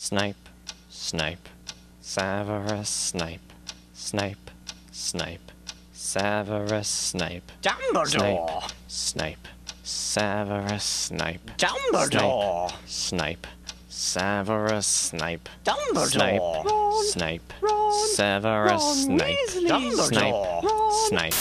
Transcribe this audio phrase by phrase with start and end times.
[0.00, 0.36] Snipe,
[0.88, 1.48] snipe,
[2.00, 3.52] Severus Snipe,
[3.92, 4.50] snipe,
[4.92, 5.50] snipe,
[5.92, 8.70] Severus Snipe, Dumbledore!
[8.86, 9.48] snipe,
[9.82, 12.72] Severus Snipe, Dumbledore!
[12.86, 13.48] snipe,
[13.88, 17.02] Severus Snipe, Dumbledore!
[17.02, 20.06] snipe, Ron, Severus Ron Snipe, Weasley.
[20.06, 20.92] snipe, Ron.
[21.08, 21.34] snipe.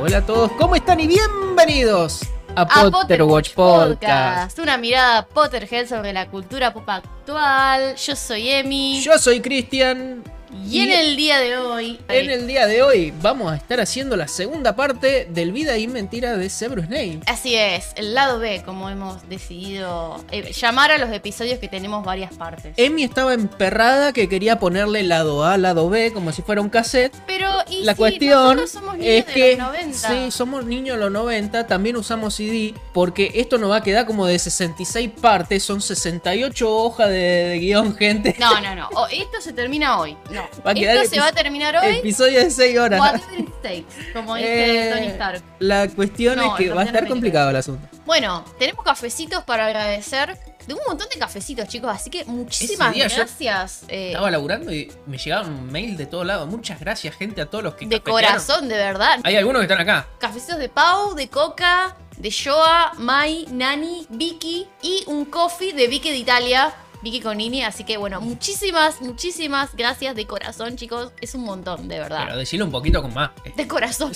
[0.00, 1.00] Hola a todos, ¿cómo están?
[1.00, 2.30] Y bienvenidos
[2.62, 4.58] a, a Potter Watch Podcast.
[4.58, 7.96] Una mirada Potterhead sobre la cultura pop actual.
[7.96, 9.00] Yo soy Emi.
[9.02, 10.22] Yo soy Cristian
[10.68, 11.98] y en el día de hoy.
[12.08, 15.86] en el día de hoy vamos a estar haciendo la segunda parte del Vida y
[15.88, 17.20] Mentira de Severus Snape.
[17.26, 22.04] Así es, el lado B, como hemos decidido eh, llamar a los episodios que tenemos
[22.04, 22.74] varias partes.
[22.76, 27.14] Emi estaba emperrada que quería ponerle lado A, lado B, como si fuera un cassette.
[27.26, 30.08] Pero y La sí, cuestión somos niños es de que los 90.
[30.08, 34.06] sí, somos niños de los 90, también usamos CD, porque esto nos va a quedar
[34.06, 38.36] como de 66 partes, son 68 hojas de, de guion, gente.
[38.38, 38.88] No, no, no.
[38.94, 40.16] O esto se termina hoy.
[40.30, 40.39] No.
[40.66, 41.96] Va a quedar esto se va a terminar hoy.
[41.96, 43.00] Episodio de 6 horas.
[43.00, 45.42] Whatever it takes, como dice Eh, Tony Stark.
[45.58, 47.86] La cuestión No, es que va a estar complicado el asunto.
[48.06, 50.36] Bueno, tenemos cafecitos para agradecer.
[50.66, 51.90] De un montón de cafecitos, chicos.
[51.90, 53.82] Así que muchísimas gracias.
[53.88, 56.48] eh, Estaba laburando y me llegaban mail de todos lados.
[56.48, 59.18] Muchas gracias, gente, a todos los que de corazón, de verdad.
[59.24, 60.06] Hay algunos que están acá.
[60.18, 66.10] Cafecitos de Pau, de Coca, de Joa, Mai, Nani, Vicky y un coffee de Vicky
[66.10, 66.72] de Italia.
[67.02, 71.12] Vicky Conini, así que bueno, muchísimas, muchísimas gracias de corazón, chicos.
[71.20, 72.24] Es un montón, de verdad.
[72.26, 73.30] Pero decirlo un poquito con más.
[73.56, 74.12] De corazón.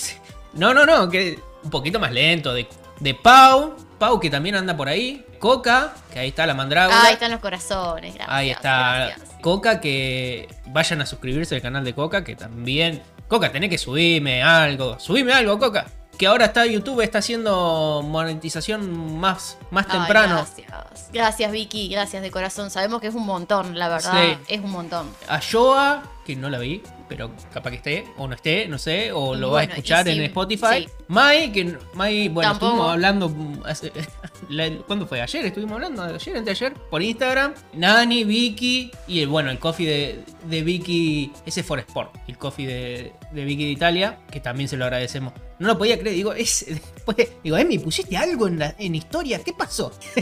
[0.53, 2.53] No, no, no, que un poquito más lento.
[2.53, 2.67] De,
[2.99, 5.25] de Pau, Pau que también anda por ahí.
[5.39, 6.97] Coca, que ahí está la mandrágora.
[6.97, 8.35] Ah, ahí están los corazones, gracias.
[8.35, 9.29] Ahí está gracias.
[9.41, 13.03] Coca, que vayan a suscribirse al canal de Coca, que también...
[13.27, 14.99] Coca, tenés que subirme algo.
[14.99, 15.87] Subime algo, Coca.
[16.17, 20.35] Que ahora está YouTube, está haciendo monetización más, más Ay, temprano.
[20.35, 21.09] gracias.
[21.11, 21.89] Gracias, Vicky.
[21.89, 22.69] Gracias de corazón.
[22.69, 24.13] Sabemos que es un montón, la verdad.
[24.13, 24.37] Sí.
[24.47, 25.09] Es un montón.
[25.27, 29.11] A Joa, que no la vi, pero capaz que esté, o no esté, no sé,
[29.11, 30.83] o lo va a escuchar en Spotify.
[30.85, 30.87] sí.
[31.07, 32.65] Mai, que Mai, bueno, Tampoco.
[32.71, 33.35] estuvimos hablando.
[33.65, 33.91] hace-
[34.49, 35.21] la- ¿Cuándo fue?
[35.21, 35.45] ¿Ayer?
[35.45, 37.53] Estuvimos hablando, ayer, anteayer, por Instagram.
[37.73, 40.19] Nani, Vicky, y el, bueno, el coffee de,
[40.49, 44.77] de Vicky, ese for Sport, el coffee de, de Vicky de Italia, que también se
[44.77, 45.33] lo agradecemos.
[45.59, 46.65] No lo podía creer, digo, es,
[46.95, 49.39] después, digo, Emi, ¿pusiste algo en, la, en historia?
[49.43, 49.91] ¿Qué pasó?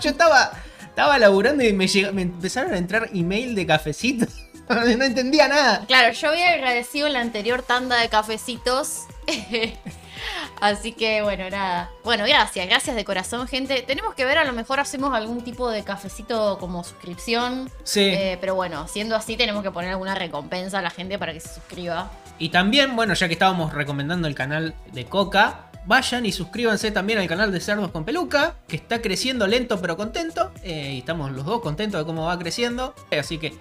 [0.00, 0.50] Yo estaba,
[0.82, 4.28] estaba laburando y me, llega- me empezaron a entrar email de cafecitos.
[4.96, 5.84] No entendía nada.
[5.86, 9.02] Claro, yo había agradecido en la anterior tanda de cafecitos.
[10.60, 11.90] Así que bueno, nada.
[12.04, 13.82] Bueno, gracias, gracias de corazón, gente.
[13.82, 17.68] Tenemos que ver, a lo mejor hacemos algún tipo de cafecito como suscripción.
[17.82, 18.00] Sí.
[18.14, 21.40] Eh, pero bueno, siendo así, tenemos que poner alguna recompensa a la gente para que
[21.40, 22.10] se suscriba.
[22.38, 27.18] Y también, bueno, ya que estábamos recomendando el canal de Coca, vayan y suscríbanse también
[27.18, 30.52] al canal de Cerdos con Peluca, que está creciendo lento pero contento.
[30.62, 32.94] eh, y estamos los dos contentos de cómo va creciendo.
[33.10, 33.52] eh, Así que,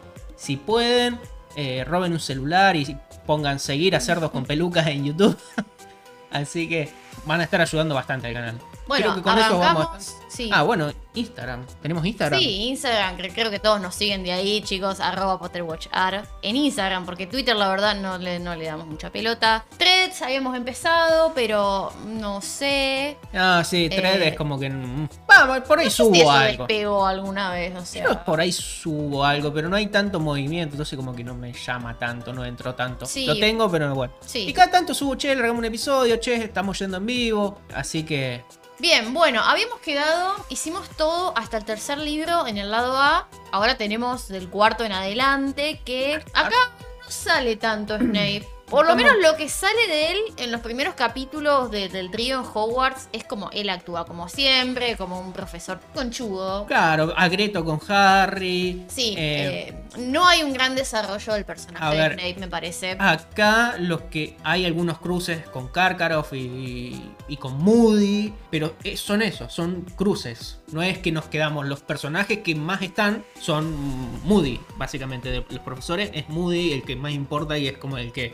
[0.42, 1.20] si pueden,
[1.56, 2.98] eh, roben un celular y
[3.28, 5.38] pongan seguir a Cerdos con Peluca en YouTube.
[6.32, 6.90] Así que
[7.28, 8.71] van a estar ayudando bastante al canal.
[8.92, 10.16] Bueno, Creo que con eso vamos.
[10.28, 10.50] Sí.
[10.54, 11.66] Ah, bueno, Instagram.
[11.82, 12.40] ¿Tenemos Instagram?
[12.40, 16.26] Sí, Instagram, cre- creo que todos nos siguen de ahí, chicos, arroba PotterWatchAr.
[16.42, 19.66] En Instagram, porque Twitter la verdad no le, no le damos mucha pelota.
[19.78, 23.18] Threads habíamos empezado, pero no sé.
[23.34, 24.70] Ah, sí, Eh, es como que...
[24.70, 26.66] mm, Vamos, por ahí No sé subo si algo.
[26.68, 28.06] despegó alguna vez, o sea.
[28.06, 31.52] Yo por ahí subo algo, pero no hay tanto movimiento, entonces como que no me
[31.54, 33.06] llama tanto, no entro tanto.
[33.06, 33.26] Sí.
[33.26, 34.14] Lo tengo, pero bueno.
[34.26, 34.48] Sí.
[34.48, 37.62] Y cada tanto subo, che, largamos un episodio, che, estamos yendo en vivo.
[37.76, 38.44] Así que.
[38.82, 43.28] Bien, bueno, habíamos quedado, hicimos todo hasta el tercer libro en el lado A.
[43.52, 48.61] Ahora tenemos del cuarto en adelante, que acá no sale tanto Snape.
[48.72, 52.40] Por lo menos lo que sale de él en los primeros capítulos de- del trío
[52.40, 56.66] en Hogwarts es como él actúa como siempre, como un profesor conchudo.
[56.66, 58.86] Claro, agreto con Harry.
[58.88, 62.16] Sí, eh, eh, no hay un gran desarrollo del a personaje ver.
[62.16, 62.96] de Snape, me parece.
[62.98, 69.22] Acá los que hay algunos cruces con Karkaroff y, y con Moody, pero eh, son
[69.22, 70.60] esos, son cruces.
[70.72, 73.76] No es que nos quedamos, los personajes que más están son
[74.24, 75.30] Moody, básicamente.
[75.30, 78.34] De los profesores es Moody el que más importa y es como el que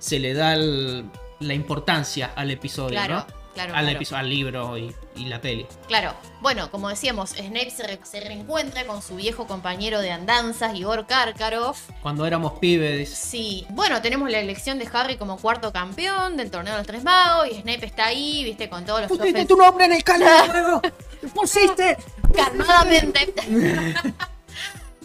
[0.00, 1.08] se le da el-
[1.38, 3.26] la importancia al episodio, Claro, ¿no?
[3.54, 4.16] claro, Al, claro.
[4.16, 5.66] al libro y, y la peli.
[5.88, 6.12] Claro,
[6.42, 11.06] bueno, como decíamos, Snape se, re- se reencuentra con su viejo compañero de andanzas, Igor
[11.06, 11.88] Karkaroff.
[12.02, 13.08] Cuando éramos pibes.
[13.08, 17.02] Sí, bueno, tenemos la elección de Harry como cuarto campeón del torneo de los tres
[17.04, 20.80] magos y Snape está ahí, viste, con todos los ¡Pusiste tu nombre en el canal!
[21.34, 21.96] ¡Pusiste!
[22.34, 23.30] Calmadamente.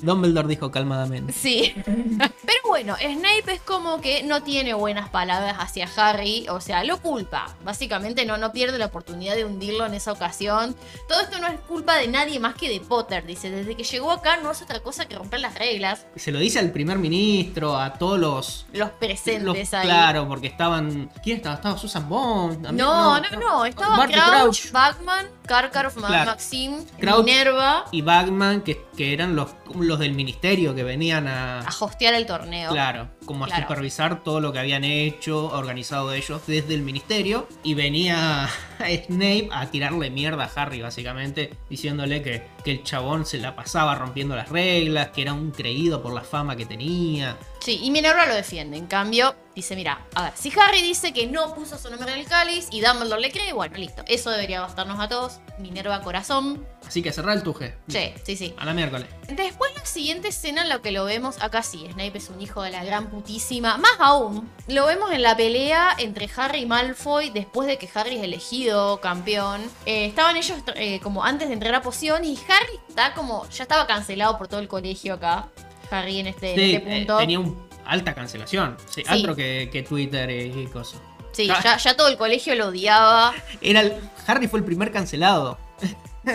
[0.06, 1.34] Dumbledore dijo calmadamente.
[1.34, 1.74] Sí.
[1.86, 6.98] Pero bueno, Snape es como que no tiene buenas palabras hacia Harry, o sea, lo
[7.02, 7.56] culpa.
[7.63, 10.75] Básicamente no, no pierde la oportunidad de hundirlo en esa ocasión.
[11.07, 13.50] Todo esto no es culpa de nadie más que de Potter, dice.
[13.50, 16.06] Desde que llegó acá no es otra cosa que romper las reglas.
[16.16, 18.66] Se lo dice al primer ministro, a todos los.
[18.74, 19.88] Los presentes los- ahí.
[19.88, 21.10] Claro, porque estaban.
[21.24, 21.56] ¿Quién estaba?
[21.56, 22.72] Estaba Susan Bond.
[22.72, 26.31] No, no, no, Estaba Barty Crouch, Bagman, Karkaroff, Claro.
[26.31, 27.25] Maxim, Crouch.
[27.25, 31.59] Minerva Y Bagman, que, que eran los, los del ministerio que venían a.
[31.62, 32.71] a hostear el torneo.
[32.71, 33.63] Claro, como a Claro.
[33.63, 37.47] supervisar todo lo que habían hecho, organizado ellos desde el ministerio.
[37.63, 43.38] Y venía Snape a tirarle mierda a Harry, básicamente, diciéndole que, que el chabón se
[43.38, 47.38] la pasaba rompiendo las reglas, que era un creído por la fama que tenía.
[47.60, 48.77] Sí, y Minerva lo defiende.
[48.77, 52.19] En cambio, dice, mira, a ver, si Harry dice que no puso su nombre en
[52.19, 54.04] el cáliz y Dumbledore le cree, bueno, listo.
[54.07, 55.39] Eso debería bastarnos a todos.
[55.57, 56.66] Minerva corazón.
[56.86, 57.75] Así que cerrar el tuje.
[57.88, 58.54] Sí, sí, sí.
[58.57, 59.07] A la miércoles.
[59.30, 62.62] Después la siguiente escena en lo que lo vemos, acá sí, Snape es un hijo
[62.62, 63.78] de la gran putísima.
[63.78, 68.18] Más aún, lo vemos en la pelea entre Harry y Malfoy después de que Harry
[68.18, 68.64] es elegido
[69.01, 69.62] campeón.
[69.85, 73.63] Eh, estaban ellos eh, como antes de entrar a poción y Harry está como, ya
[73.63, 75.50] estaba cancelado por todo el colegio acá.
[75.91, 77.17] Harry en este, en Sí, este eh, punto.
[77.17, 78.75] tenía un alta cancelación.
[78.89, 79.19] Sí, Sí.
[79.21, 81.00] Otro que, que Twitter y, cosas.
[81.31, 81.59] Sí, Ah.
[81.63, 83.33] ya, ya todo el colegio lo odiaba.
[83.62, 83.94] Era el-
[84.25, 85.57] Harry fue el primer cancelado.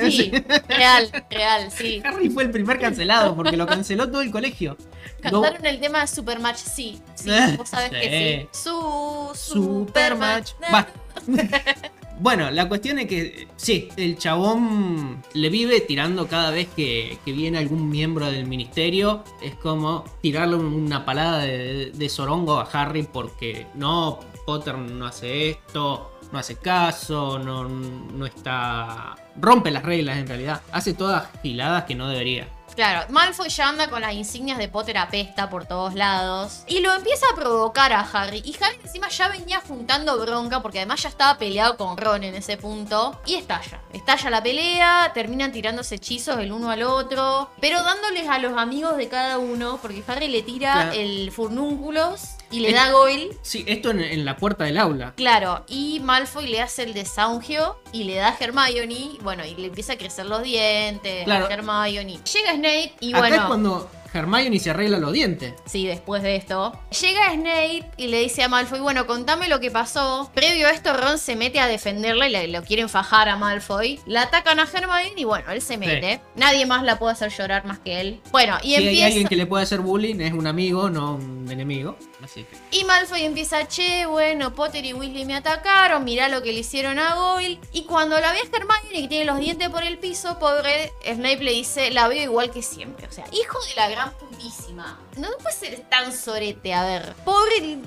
[0.08, 0.30] Sí,
[0.68, 2.00] real, real, sí.
[2.04, 4.76] Harry fue el primer cancelado porque lo canceló todo el colegio.
[5.24, 7.02] No- Cantaron el tema de Supermatch, sí.
[7.16, 8.62] Sí, vos sabés que sí.
[8.62, 10.50] Su Supermatch.
[10.50, 10.88] Supermatch.
[12.20, 17.56] Bueno, la cuestión es que sí, el chabón le vive tirando cada vez que, viene
[17.56, 19.24] algún miembro del ministerio.
[19.40, 25.50] Es como tirarle una palada de, de sorongo a Harry porque no, Potter no hace
[25.50, 29.14] esto, no hace caso, no, no está...
[29.36, 30.60] Rompe las reglas en realidad.
[30.72, 32.48] Hace todas giladas que no debería.
[32.80, 36.62] Claro, Malfoy ya anda con las insignias de Potter apesta por todos lados.
[36.66, 38.38] Y lo empieza a provocar a Harry.
[38.42, 42.34] Y Harry encima ya venía juntando bronca porque además ya estaba peleado con Ron en
[42.36, 43.20] ese punto.
[43.26, 43.82] Y estalla.
[43.92, 47.50] Estalla la pelea, terminan tirándose hechizos el uno al otro.
[47.60, 49.78] Pero dándoles a los amigos de cada uno.
[49.82, 50.92] Porque Harry le tira Claro.
[50.92, 53.30] el furnúnculos y le Es- da a Goyle.
[53.42, 55.12] Sí, esto en, en la puerta del aula.
[55.16, 59.68] Claro, y Malfoy le hace el desaungio y le da a Hermione, bueno, y le
[59.68, 61.46] empieza a crecer los dientes Claro.
[61.46, 62.18] a Hermione.
[62.32, 65.54] Llega Snape y Acá bueno, es cuando Hermione se arregla los dientes.
[65.66, 69.70] sí, después de esto, llega Snape y le dice a Malfoy, bueno, contame lo que
[69.70, 70.30] pasó.
[70.34, 74.00] Previo a esto, Ron se mete a defenderla y le, lo quieren fajar a Malfoy.
[74.06, 76.20] La atacan a Hermione y bueno, él se mete.
[76.36, 78.20] Nadie más la puede hacer llorar más que él.
[78.30, 79.06] Bueno, y si hay empieza...
[79.06, 81.96] alguien que le puede hacer bullying, es un amigo, no un enemigo.
[82.22, 82.56] Así que.
[82.76, 86.98] Y Malfoy empieza, che, bueno, Potter y Weasley me atacaron, mirá lo que le hicieron
[86.98, 87.58] a Goyle.
[87.72, 91.42] Y cuando la ve a Hermione que tiene los dientes por el piso, pobre Snape
[91.42, 93.06] le dice, la veo igual que siempre.
[93.06, 94.98] O sea, hijo de la gran putísima.
[95.18, 97.14] No puede ser tan sorete, a ver.
[97.24, 97.78] Pobre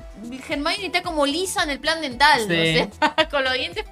[0.47, 2.79] Hermione está como lisa en el plan dental, Sí.
[2.79, 3.85] o sea, con los dientes...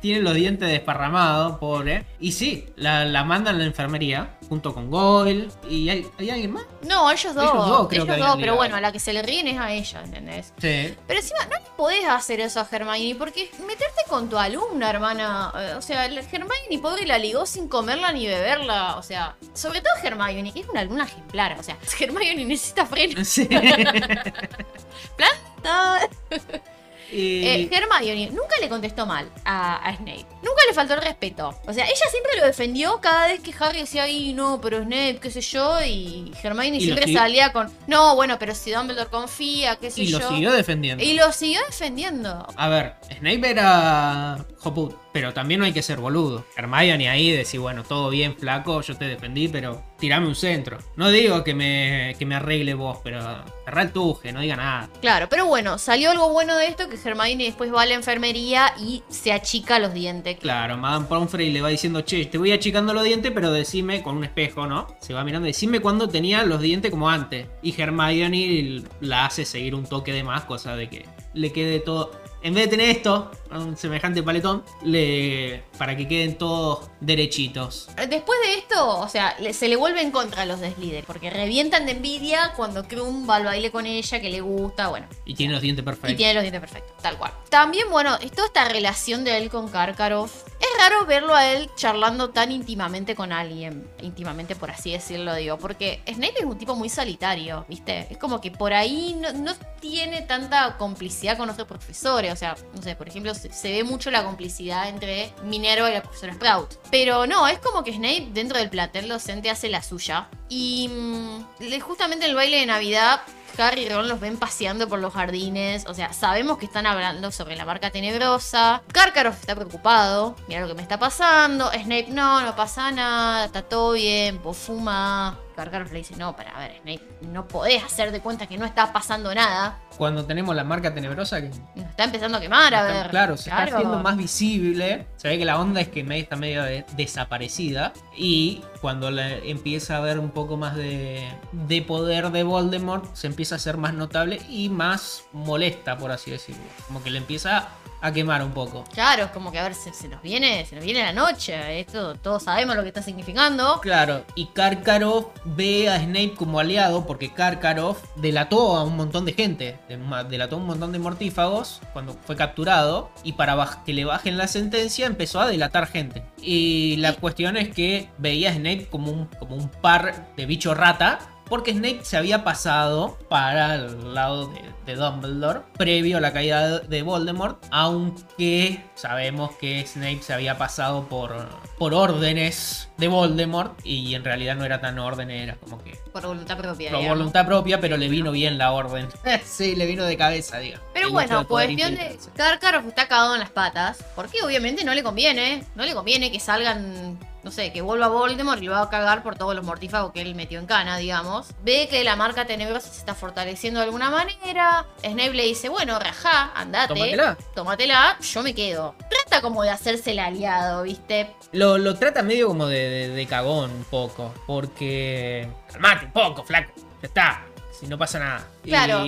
[0.00, 2.04] Tiene los dientes desparramados, pobre.
[2.20, 5.48] Y sí, la, la mandan a la enfermería junto con Goyle.
[5.68, 6.64] ¿Y hay, hay alguien más?
[6.82, 7.44] No, ellos dos.
[7.44, 9.72] Ellos dos creo que habían pero bueno, a la que se le ríen es a
[9.72, 10.52] ella, ¿entendés?
[10.58, 10.94] Sí.
[11.06, 15.52] Pero encima no le podés hacer eso a Hermione porque meterte con tu alumna, hermana.
[15.56, 18.96] eh, O sea, Hermione pobre la ligó sin comerla ni beberla.
[18.96, 21.56] O sea, sobre todo Hermione, que es una alumna ejemplar.
[21.58, 23.24] O sea, Hermione necesita freno.
[23.24, 23.46] Sí.
[25.16, 26.08] Planta.
[27.12, 30.26] Y- Eh, Hermione nunca le contestó mal a, a Snape.
[30.42, 31.48] Nunca le faltó el respeto.
[31.66, 35.18] O sea, ella siempre lo defendió cada vez que Harry decía, ay, no, pero Snape,
[35.20, 35.80] qué sé yo.
[35.84, 40.02] Y Hermione Y siempre siguió- salía con, no, bueno, pero si Dumbledore confía, qué sé
[40.02, 40.18] y yo.
[40.18, 41.02] lo siguió defendiendo.
[41.04, 42.46] Y lo siguió defendiendo.
[42.56, 46.44] A ver, Snape era Hoput, pero también no hay que ser boludo.
[46.56, 50.78] Hermione ahí decir, bueno, todo bien, flaco, yo te defendí, pero tirame un centro.
[50.96, 53.20] No digo que me, que me arregle vos, pero
[53.64, 54.90] cerrá el tuje, no diga nada.
[55.00, 58.74] Claro, pero bueno, salió algo bueno de esto que Hermione después va a la enfermería
[58.76, 60.36] y se achica los dientes.
[60.40, 64.16] Claro, Madame Pomfrey le va diciendo, che, te voy achicando los dientes, pero decime con
[64.16, 64.88] un espejo, ¿no?
[65.00, 67.46] Se va mirando, decime cuándo tenía los dientes como antes.
[67.62, 72.10] Y Hermione la hace seguir un toque de más, cosa de que le quede todo.
[72.42, 77.88] En vez de tener esto, un semejante paletón, le para que queden todos derechitos.
[78.08, 81.30] Después de esto, o sea, se le vuelve en contra a los de Slytherin porque
[81.30, 85.34] revientan de envidia cuando Krum va al baile con ella, que le gusta, bueno, Y
[85.34, 86.16] tiene los dientes y perfectos.
[86.16, 87.32] tiene los dientes perfectos, tal cual.
[87.48, 92.30] También, bueno, toda esta relación de él con Karkaroff es raro verlo a él charlando
[92.30, 93.86] tan íntimamente con alguien.
[94.02, 95.58] Íntimamente, por así decirlo, digo.
[95.58, 98.06] Porque Snape es un tipo muy solitario, ¿viste?
[98.10, 102.32] Es como que por ahí no, no tiene tanta complicidad con otros profesores.
[102.32, 106.02] O sea, no sé, por ejemplo, se, ve mucho la complicidad entre Minerva y la
[106.02, 106.74] profesora Sprout.
[106.90, 110.28] Pero no, es como que Snape dentro del plantel docente hace la suya.
[110.48, 113.20] Y mm, justamente en el baile de Navidad
[113.58, 115.86] Harry y Ron los ven paseando por los jardines.
[115.86, 118.82] O sea, sabemos que están hablando sobre la marca tenebrosa.
[118.92, 120.36] Karkaroff está preocupado.
[120.48, 121.70] Mira lo que me está pasando.
[121.70, 123.44] Snape, no, no pasa nada.
[123.44, 124.42] Está todo bien.
[124.42, 125.38] Vos fuma.
[125.54, 128.64] Karkaroff le dice, no, para a ver, Snape, no podés hacer de cuenta que no
[128.66, 129.78] está pasando nada.
[129.96, 133.10] Cuando tenemos la marca tenebrosa que Nos está empezando a quemar, a está- ver.
[133.10, 135.06] claro, se está haciendo más visible.
[135.16, 137.92] Se ve que la onda es que May está medio de- desaparecida.
[138.16, 143.28] Y cuando la- empieza a haber un poco más de, de poder de Voldemort, se
[143.28, 146.60] empieza a hacer más notable y más molesta, por así decirlo.
[146.86, 147.68] Como que le empieza
[148.02, 148.84] a quemar un poco.
[148.92, 151.80] Claro, es como que a ver, se, se nos viene, se nos viene la noche.
[151.80, 153.80] Esto todos sabemos lo que está significando.
[153.80, 159.32] Claro, y Karkaroff ve a Snape como aliado porque Karkaroff delató a un montón de
[159.32, 159.98] gente, de-
[160.28, 163.54] delató a un montón de mortífagos cuando fue capturado y para
[163.86, 166.24] que le bajen la sentencia empezó a delatar gente.
[166.42, 170.74] Y la cuestión es que veía a Snape como un, como un par de bicho
[170.74, 171.18] rata.
[171.48, 176.78] Porque Snape se había pasado para el lado de, de Dumbledore previo a la caída
[176.80, 181.46] de Voldemort, aunque sabemos que Snape se había pasado por,
[181.78, 186.22] por órdenes de Voldemort y en realidad no era tan orden, era como que Por
[186.26, 186.90] voluntad propia.
[186.90, 187.18] por digamos.
[187.18, 189.08] voluntad propia, pero le vino bien la orden.
[189.44, 190.78] sí, le vino de cabeza, digo.
[190.92, 192.18] Pero bueno, cuestión de.
[192.36, 193.98] Karkaroff está cagado en las patas.
[194.14, 195.64] Porque obviamente no le conviene.
[195.74, 197.18] No le conviene que salgan.
[197.42, 200.22] No sé, que vuelva Voldemort y lo va a cagar por todos los mortífagos que
[200.22, 201.48] él metió en cana, digamos.
[201.62, 204.86] Ve que la marca tenebrosa se está fortaleciendo de alguna manera.
[205.02, 206.94] Snape le dice, bueno, rajá, andate.
[206.94, 207.36] Tómatela.
[207.54, 208.94] Tómatela, yo me quedo.
[209.10, 211.34] Trata como de hacerse el aliado, ¿viste?
[211.52, 214.32] Lo, lo trata medio como de, de- de cagón un poco.
[214.46, 215.48] Porque.
[215.72, 216.72] Calmate un poco, flaco.
[217.02, 217.44] Ya está.
[217.78, 218.48] Si no pasa nada.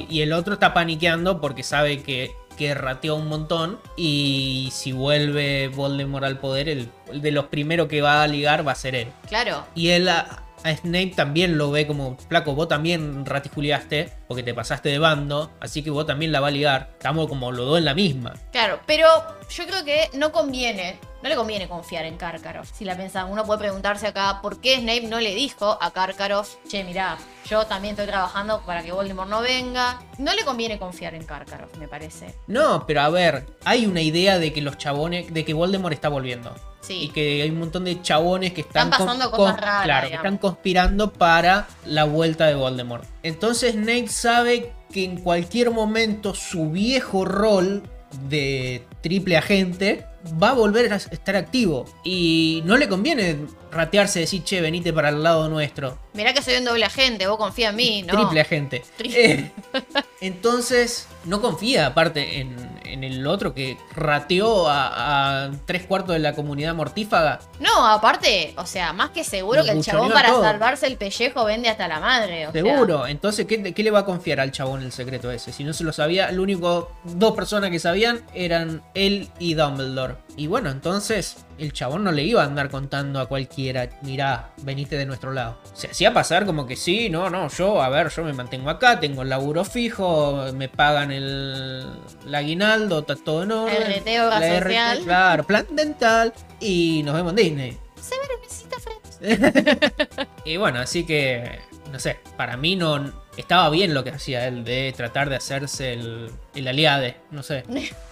[0.08, 3.78] Y- el otro está paniqueando porque sabe que, que rateó un montón.
[3.96, 8.66] Y si vuelve Voldemort al poder, el, el de los primeros que va a ligar
[8.66, 9.08] va a ser él.
[9.28, 9.64] Claro.
[9.74, 14.52] Y él a, a Snape también lo ve como, flaco, vos también ratijuliaste, porque te
[14.52, 16.88] pasaste de bando, así que vos también la va a ligar.
[16.94, 18.34] Estamos como los dos en la misma.
[18.50, 19.06] Claro, pero
[19.48, 22.70] yo creo que no conviene, no le conviene confiar en Karkaroff.
[22.72, 26.54] Si la pensamos, uno puede preguntarse acá por qué Snape no le dijo a Karkaroff,
[26.68, 27.18] che, mirá,
[27.50, 30.00] yo también estoy trabajando para que Voldemort no venga.
[30.18, 32.36] No le conviene confiar en Karkaroff, me parece.
[32.46, 36.08] No, pero a ver, hay una idea de que los chabones, de que Voldemort está
[36.08, 36.54] volviendo.
[36.80, 37.02] Sí.
[37.02, 40.14] Y que hay un montón de chabones que están, Están pasando cosas raras, claro, que
[40.14, 43.04] están conspirando para la vuelta de Voldemort.
[43.24, 47.82] Entonces Snape sabe que en cualquier momento su viejo rol
[48.28, 50.06] de triple agente
[50.42, 51.86] va a volver a estar activo.
[52.04, 53.36] Y no le conviene
[53.76, 55.98] ratearse decir, che, venite para el lado nuestro.
[56.14, 58.14] Mirá que soy un doble agente, vos confía en mí, ¿no?
[58.14, 58.82] Triple agente.
[58.98, 59.50] Tri- Eh,
[60.20, 66.18] entonces, no confía aparte en, en el otro que rateó a, a tres cuartos de
[66.20, 67.40] la comunidad mortífaga.
[67.60, 70.42] No, aparte, o sea, más que seguro que el chabón para todo.
[70.42, 72.46] salvarse el pellejo vende hasta la madre.
[72.46, 72.62] o sea.
[72.62, 73.06] Seguro.
[73.06, 75.52] Entonces, ¿qué, qué le va a confiar al chabón el secreto ese?
[75.52, 80.14] Si no se lo sabía, lo único dos personas que sabían eran él y Dumbledore.
[80.38, 84.98] Y bueno, entonces el chabón no le iba a andar contando a cualquiera, mirá, venite
[84.98, 85.58] de nuestro lado.
[85.72, 89.00] Se hacía pasar como que sí, no, no, yo, a ver, yo me mantengo acá,
[89.00, 91.86] tengo el laburo fijo, me pagan el,
[92.26, 94.02] el aguinaldo, está todo en orden.
[94.20, 94.98] Obra la social.
[95.04, 97.78] claro, plan dental y nos vemos en Disney.
[97.98, 100.28] Severo necesita friends.
[100.44, 104.64] Y bueno, así que, no sé, para mí no estaba bien lo que hacía él
[104.64, 107.64] de tratar de hacerse el, el aliade, no sé.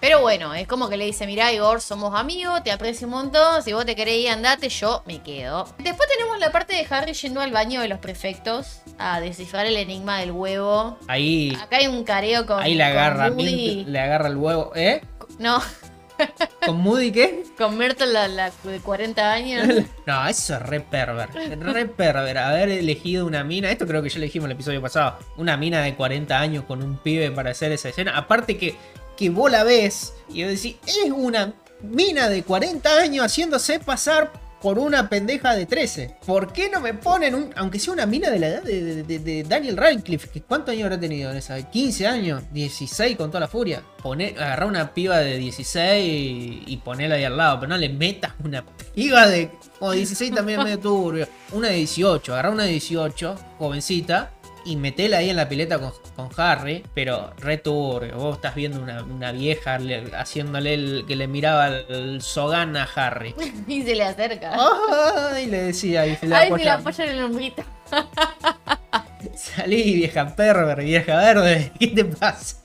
[0.00, 3.62] Pero bueno, es como que le dice, mirá Igor, somos amigos, te aprecio un montón,
[3.62, 5.66] si vos te querés ir, andate, yo me quedo.
[5.78, 9.76] Después tenemos la parte de Harry yendo al baño de los prefectos a descifrar el
[9.76, 10.98] enigma del huevo.
[11.06, 13.84] Ahí, Acá hay un careo con, ahí le agarra, Moody.
[13.84, 15.02] le agarra el huevo, ¿eh?
[15.38, 15.60] No,
[16.66, 17.44] ¿Con Moody qué?
[17.56, 19.66] con Myrtle la, la de 40 años.
[20.06, 21.28] No, eso es re perver.
[21.60, 22.36] Re perver.
[22.36, 23.70] Haber elegido una mina.
[23.70, 25.18] Esto creo que ya lo dijimos en el episodio pasado.
[25.36, 28.16] Una mina de 40 años con un pibe para hacer esa escena.
[28.18, 28.74] Aparte que,
[29.20, 34.32] que vos la ves y vos decís, es una mina de 40 años haciéndose pasar
[34.62, 36.16] por una pendeja de 13.
[36.26, 37.50] ¿Por qué no me ponen un.
[37.56, 40.42] Aunque sea una mina de la edad de, de- de- Daniel Radcliffe?
[40.42, 41.56] ¿Cuántos años habrá tenido en esa?
[41.58, 42.42] ¿15 años?
[42.52, 43.82] ¿16 con toda la furia?
[44.36, 47.60] Agarrar una piba de 16 y, y ponerla ahí al lado.
[47.60, 48.62] Pero no le metas una
[48.94, 49.50] piba de.
[49.78, 51.26] O 16 también es medio turbio.
[51.52, 52.32] Una de 18.
[52.32, 54.30] Agarrar una de 18, jovencita.
[54.64, 58.16] Y metela ahí en la pileta con, con Harry, pero re turbio.
[58.16, 62.76] Vos estás viendo una, una vieja le- haciéndole el que le miraba el, el Sogan
[62.76, 63.34] a Harry.
[63.66, 64.56] Y se le acerca.
[65.32, 65.46] ¡Ay!
[65.46, 67.62] Le decía y se le Ay, apoya en el hombrito.
[69.34, 71.72] Salí, vieja perver, vieja verde.
[71.78, 72.56] ¿Qué te pasa?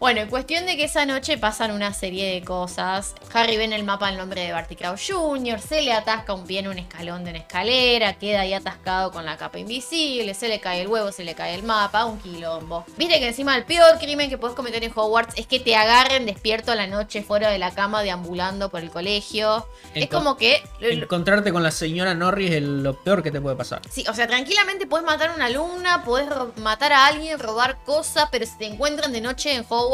[0.00, 3.14] Bueno, cuestión de que esa noche pasan una serie de cosas.
[3.34, 6.46] Harry ve en el mapa el nombre de Barty Crouch Jr., se le atasca un
[6.46, 10.48] pie en un escalón de una escalera, queda ahí atascado con la capa invisible, se
[10.48, 12.86] le cae el huevo, se le cae el mapa, un quilombo.
[12.96, 16.24] Viste que encima el peor crimen que puedes cometer en Hogwarts es que te agarren
[16.24, 19.66] despierto a la noche fuera de la cama deambulando por el colegio.
[19.92, 20.62] es como que...
[20.80, 23.82] Encontrarte con la señora Norris es lo peor que te puede pasar.
[23.90, 26.26] Sí, o sea, tranquilamente puedes matar a una alumna, puedes
[26.56, 29.89] matar a alguien, robar cosas, pero si te encuentran de noche en Hogwarts,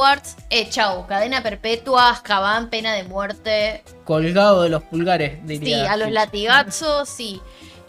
[0.50, 3.82] eh, chau, cadena perpetua, Azkaban, pena de muerte.
[4.04, 5.92] Colgado de los pulgares, Sí, diría.
[5.92, 7.40] a los latigazos, sí.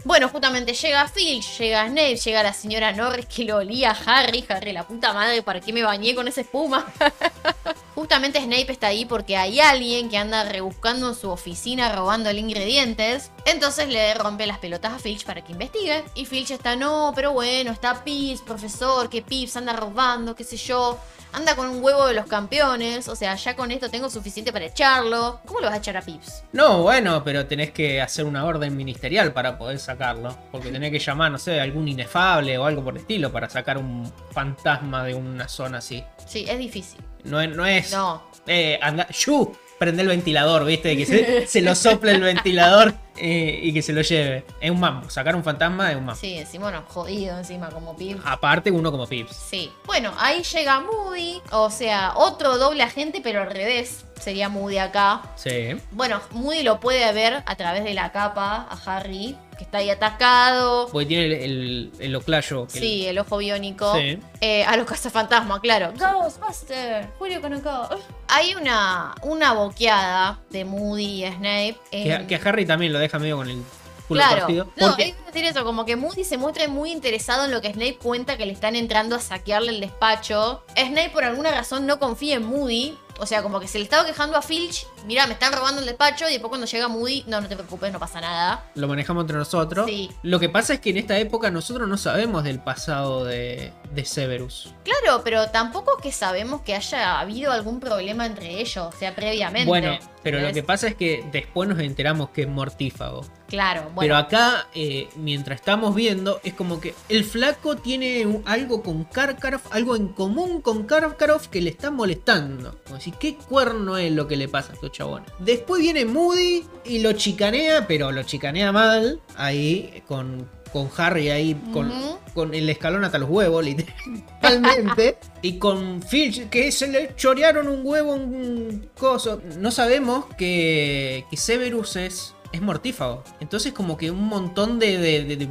[0.03, 4.45] Bueno, justamente llega Filch, llega Snape, llega la señora Norris que lo olía a Harry.
[4.47, 6.85] Harry, la puta madre, ¿para qué me bañé con esa espuma?
[7.95, 13.31] Justamente Snape está ahí porque hay alguien que anda rebuscando en su oficina robándole ingredientes.
[13.47, 16.03] Entonces le rompe las pelotas a Filch para que investigue.
[16.15, 20.57] Y Filch está, no, pero bueno, está Pips, profesor, que Pips anda robando, qué sé
[20.57, 20.99] yo.
[21.31, 23.07] Anda con un huevo de los campeones.
[23.07, 25.39] O sea, ya con esto tengo suficiente para echarlo.
[25.45, 26.43] ¿Cómo lo vas a echar a Pips?
[26.51, 30.37] No, bueno, pero tenés que hacer una orden ministerial para poder sacarlo.
[30.51, 33.77] Porque tenés que llamar, no sé, algún inefable o algo por el estilo para sacar
[33.77, 36.03] un fantasma de una zona así.
[36.25, 36.99] Sí, es difícil.
[37.23, 37.55] No es.
[37.55, 37.65] No.
[37.65, 38.23] Es, No.
[38.45, 39.55] eh, anda, ¡Yu!
[39.79, 40.97] Prende el ventilador, ¿viste?
[40.97, 44.45] Que se, se lo sople el ventilador eh, y que se lo lleve.
[44.59, 45.09] Es un mambo.
[45.09, 46.19] Sacar un fantasma es un mambo.
[46.19, 48.21] Sí, encima, jodido encima como Pips.
[48.25, 49.35] Aparte, uno como Pips.
[49.35, 49.71] Sí.
[49.85, 51.41] Bueno, ahí llega Moody.
[51.51, 54.03] O sea, otro doble agente, pero al revés.
[54.19, 55.21] Sería Moody acá.
[55.35, 55.75] Sí.
[55.91, 59.91] Bueno, Moody lo puede ver a través de la capa a Harry, que está ahí
[59.91, 60.89] atacado.
[60.91, 62.65] Porque tiene el, el, el oclayo.
[62.67, 63.95] Sí, el ojo biónico.
[63.95, 64.19] Sí.
[64.41, 65.93] Eh, a los cazafantasmas, claro.
[65.95, 67.89] Ghostbuster, Julio Conocó.
[68.27, 71.77] Hay una, una boqueada de Moody y Snape.
[71.91, 73.63] Que, que a Harry también lo deja medio con el
[74.07, 74.39] culo Claro.
[74.41, 74.65] partido.
[74.77, 77.71] No, Porque- es decir eso, como que Moody se muestra muy interesado en lo que
[77.73, 80.63] Snape cuenta que le están entrando a saquearle el despacho.
[80.75, 82.97] Snape por alguna razón no confía en Moody.
[83.19, 85.87] O sea, como que se le estaba quejando a Filch, mira, me están robando el
[85.87, 88.63] despacho, y después cuando llega Moody, no, no te preocupes, no pasa nada.
[88.75, 89.85] lo manejamos entre nosotros.
[89.87, 90.09] Sí.
[90.23, 94.05] Lo que pasa es que en esta época nosotros no sabemos del pasado de, de
[94.05, 94.73] Severus.
[94.83, 99.15] Claro, pero tampoco es que sabemos que haya habido algún problema entre ellos, o sea,
[99.15, 99.67] previamente.
[99.67, 103.25] Bueno, pero lo que pasa es que después nos enteramos que es mortífago.
[103.47, 103.99] Claro, bueno.
[104.01, 109.05] Pero acá, eh, mientras estamos viendo, es como que el flaco tiene un- algo con
[109.05, 112.77] Karkaroff, algo en común con Karkaroff que le está molestando.
[112.85, 115.29] Como decir, ¿qué cuerno es lo que le pasa a estos chabones?
[115.39, 121.55] Después viene Moody y lo chicanea, pero lo chicanea mal, ahí, con, con Harry ahí,
[121.73, 121.91] con,
[122.33, 123.63] con el escalón hasta los huevos,
[124.41, 125.17] literalmente.
[125.41, 129.41] y con Filch, que se le chorearon un huevo, un coso.
[129.57, 133.23] No sabemos que, que Severus es, es mortífago.
[133.39, 134.97] Entonces, como que un montón de.
[134.97, 135.49] de, de- de-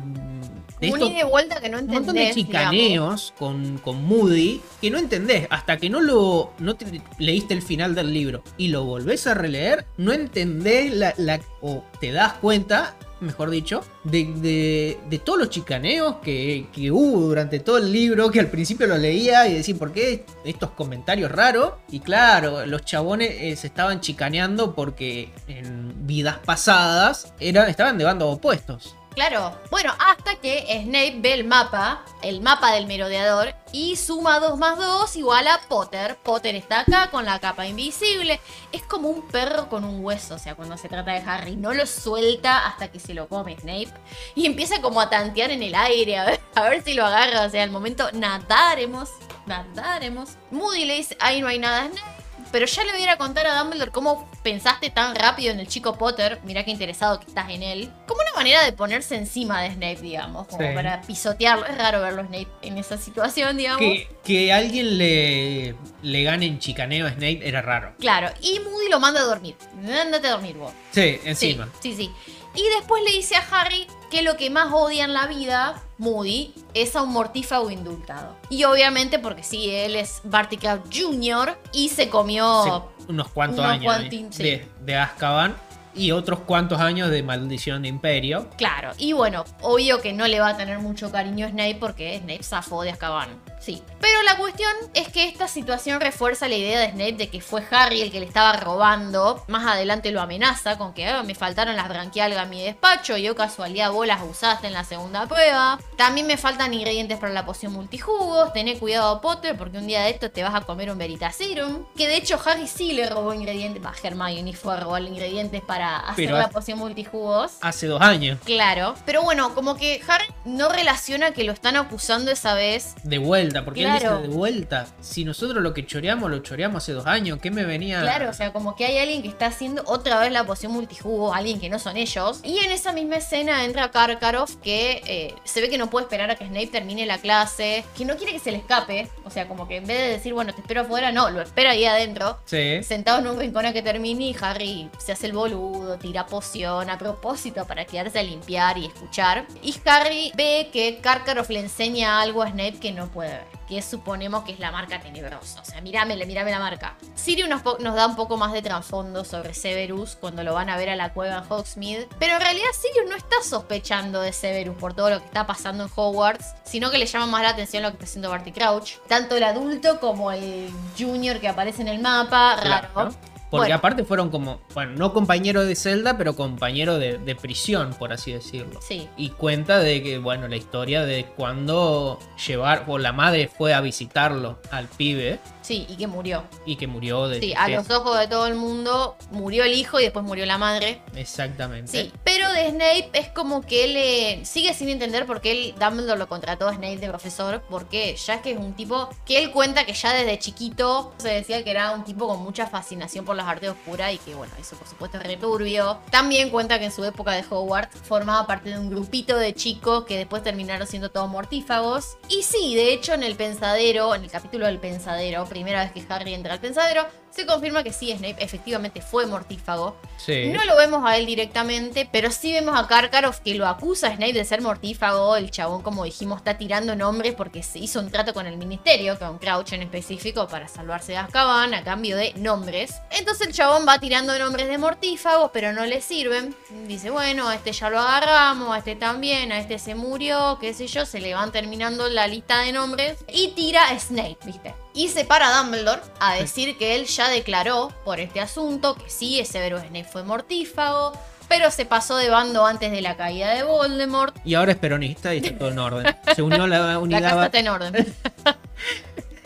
[0.81, 2.07] de un y vuelta que no un entendés.
[2.07, 5.47] montón de chicaneos con, con Moody que no entendés.
[5.51, 9.35] Hasta que no lo no te leíste el final del libro y lo volvés a
[9.35, 15.39] releer, no entendés la, la- o te das cuenta, mejor dicho, de, de- de todos
[15.39, 19.55] los chicaneos que, que hubo durante todo el libro, que al principio lo leía y
[19.55, 21.73] decía, ¿por qué estos comentarios raros?
[21.91, 28.05] Y claro, los chabones eh, se estaban chicaneando porque en vidas pasadas era, estaban de
[28.05, 28.95] bandos opuestos.
[29.17, 29.59] Claro.
[29.71, 34.77] Bueno, hasta que Snape ve el mapa, el mapa del merodeador, y suma 2 más
[34.77, 36.19] 2 igual a Potter.
[36.23, 38.39] Potter está acá con la capa invisible.
[38.73, 41.57] Es como un perro con un hueso, o sea, cuando se trata de Harry.
[41.57, 43.91] No lo suelta hasta que se lo come Snape.
[44.35, 46.25] Y empieza como a tantear en el aire, a
[46.69, 47.47] ver, si lo agarra.
[47.47, 49.09] O sea, al momento nadaremos,
[49.47, 50.33] nadaremos.
[50.51, 52.26] Moody le dice, ahí no hay nada, Snape.
[52.53, 55.61] Pero ya le voy a ir a contar a Dumbledore cómo pensaste tan rápido en
[55.61, 56.41] el chico Potter.
[56.45, 57.91] Mirá qué interesado que estás en él.
[58.07, 60.47] Como una manera de ponerse encima de Snape, digamos.
[60.47, 60.75] Como Sí.
[60.75, 61.67] para pisotearlo.
[61.67, 63.81] Es raro verlo a Snape en esa situación, digamos.
[63.81, 67.95] Que, que alguien le, le gane en chicaneo a Snape era raro.
[67.99, 68.31] Claro.
[68.41, 69.57] Y Moody lo manda a dormir.
[70.03, 70.73] Ándate a dormir vos.
[70.93, 71.69] Sí, encima.
[71.81, 72.33] Sí, sí, sí.
[72.55, 76.55] Y después le dice a Harry que lo que más odia en la vida, Moody,
[76.75, 78.37] es a un mortífago indultado.
[78.51, 81.59] Y obviamente porque sí, él es Barty Crouch Jr.
[81.73, 82.65] y se comió...
[82.65, 84.43] Sí, unos cuantos unos años cuantín, de, sí.
[84.43, 85.57] de, de Azkaban
[85.97, 88.49] y otros cuantos años de maldición de imperio.
[88.57, 92.19] Claro, y bueno, obvio que no le va a tener mucho cariño a Snape porque
[92.19, 93.29] Snape zafó de Azkaban.
[93.67, 93.83] Sí.
[94.01, 97.65] Pero la cuestión es que esta situación refuerza la idea de Snape de que fue
[97.73, 99.43] Harry el que le estaba robando.
[99.49, 103.17] Más adelante lo amenaza con que "Ah, me faltaron las branquialgas a mi despacho.
[103.17, 105.81] Yo casualidad vos las usaste en la segunda prueba.
[105.97, 108.53] También me faltan ingredientes para la poción multijugos.
[108.53, 111.87] Tené cuidado Potter porque un día de estos te vas a comer un Veritaserum.
[111.97, 113.85] Que de hecho Harry sí le robó ingredientes.
[113.85, 117.55] Va, Hermione fue a robar ingredientes para hacer Pero la poción multijugos.
[117.63, 118.39] Hace dos años.
[118.45, 118.95] Claro.
[119.05, 123.56] Pero bueno, como que Harry no relaciona que lo están acusando esa vez De vuelta,
[123.65, 124.19] porque él Claro.
[124.19, 124.87] dice de vuelta.
[125.01, 127.39] Si nosotros lo que choreamos, lo choreamos hace dos años.
[127.41, 128.01] ¿Qué me venía?
[128.01, 131.35] Claro, o sea, como que hay alguien que está haciendo otra vez la poción multijugo,
[131.35, 132.41] alguien que no son ellos.
[132.43, 136.31] Y en esa misma escena entra Karkaroff que eh, se ve que no puede esperar
[136.31, 139.09] a que Snape termine la clase, que no quiere que se le escape.
[139.25, 141.71] O sea, como que en vez de decir, bueno, te espero afuera, no, lo espera
[141.71, 142.39] ahí adentro.
[142.45, 142.83] Sí.
[142.83, 146.91] Sentado en un rincón a que termine y Harry se hace el boludo, tira poción
[146.91, 149.47] a propósito para quedarse a limpiar y escuchar.
[149.63, 153.36] Y Harry ve que Karkaroff le enseña algo a Snape que no puede
[153.69, 155.61] Que suponemos que es la marca tenebrosa.
[155.61, 156.97] O sea, mirame, mirame la marca.
[157.15, 160.91] Sirius nos, da un poco más de trasfondo sobre Severus cuando lo van a ver
[160.91, 162.09] a la cueva en Hogsmeade.
[162.19, 165.85] Pero en realidad Sirius no está sospechando de Severus por todo lo que está pasando
[165.85, 166.55] en Hogwarts.
[166.65, 168.99] Sino que le llama más la atención lo que está haciendo Barty Crouch.
[169.09, 172.57] Tanto el adulto como el junior que aparece en el mapa.
[172.57, 172.89] Raro.
[172.93, 173.36] Claro.
[173.51, 173.75] Porque Bueno.
[173.77, 178.33] aparte fueron como, bueno, no compañeros de celda, pero compañeros de, de prisión, por así
[178.33, 178.81] decirlo.
[178.83, 179.09] Sí.
[179.17, 183.81] Y cuenta de que, bueno, la historia de cuando llevar, o la madre fue a
[183.81, 186.45] visitarlo al pibe Sí, y que murió.
[186.65, 189.99] y que murió de Sí, a los ojos de todo el mundo murió el hijo
[189.99, 191.03] y después murió la madre.
[191.17, 191.91] Exactamente.
[191.91, 195.75] Sí, pero de Snape es como que él eh, sigue sin entender por qué él,
[195.77, 199.39] Dumbledore lo contrató a Snape de profesor, porque ya es que es un tipo que
[199.39, 203.25] él cuenta que ya desde chiquito se decía que era un tipo con mucha fascinación
[203.25, 205.99] por las artes oscuras y que bueno, eso por supuesto es returbio.
[206.13, 210.05] También cuenta que en su época de Hogwarts formaba parte de un grupito de chicos
[210.05, 212.19] que después terminaron siendo todos mortífagos.
[212.29, 216.05] Y sí, de hecho en el pensadero, en el capítulo del pensadero, primera vez que
[216.13, 219.97] Harry entra al pensadero, se confirma que sí, Snape efectivamente fue mortífago.
[220.19, 220.49] Sí.
[220.49, 224.17] No lo vemos a él directamente, pero sí vemos a Karkaroff que lo acusa a
[224.17, 225.37] Snape de ser mortífago.
[225.37, 229.19] El chabón, como dijimos, está tirando nombres porque se hizo un trato con el ministerio,
[229.19, 232.95] con Crouch en específico, para salvarse de Azkaban a cambio de nombres.
[233.11, 236.55] Entonces el chabón va tirando nombres de mortífagos, pero no le sirven.
[236.87, 240.75] Dice, bueno, a este ya lo agarramos, a este también, a este se murió, qué
[240.75, 241.07] sé yo.
[241.07, 244.86] Se le van terminando la lista de nombres y tira a Snape, ¿viste?
[244.97, 249.39] Y se para Dumbledore a decir que él ya declaró por este asunto que sí,
[249.39, 251.13] ese Severus Snape fue mortífago,
[251.49, 254.35] pero se pasó de bando antes de la caída de Voldemort.
[254.45, 256.17] Y ahora es peronista y está todo en orden.
[256.35, 257.21] Se unió a la La unidad.
[257.23, 257.95] casa ba- está en orden.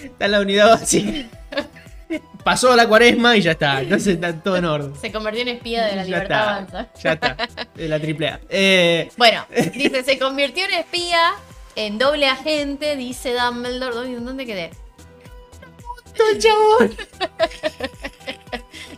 [0.01, 1.27] Está en la unidad básica.
[2.43, 3.83] Pasó la cuaresma y ya está.
[3.83, 4.95] Entonces está todo en orden.
[4.99, 6.51] Se convirtió en espía de la ya libertad está.
[6.79, 6.89] avanza.
[7.03, 7.37] Ya está.
[7.75, 8.41] De la triple A.
[8.49, 11.33] Eh, Bueno, dice, se convirtió en espía,
[11.77, 13.95] en doble agente, dice Dumbledore.
[13.95, 14.71] ¿Dónde, dónde quedé?
[16.15, 16.97] Todo chabón.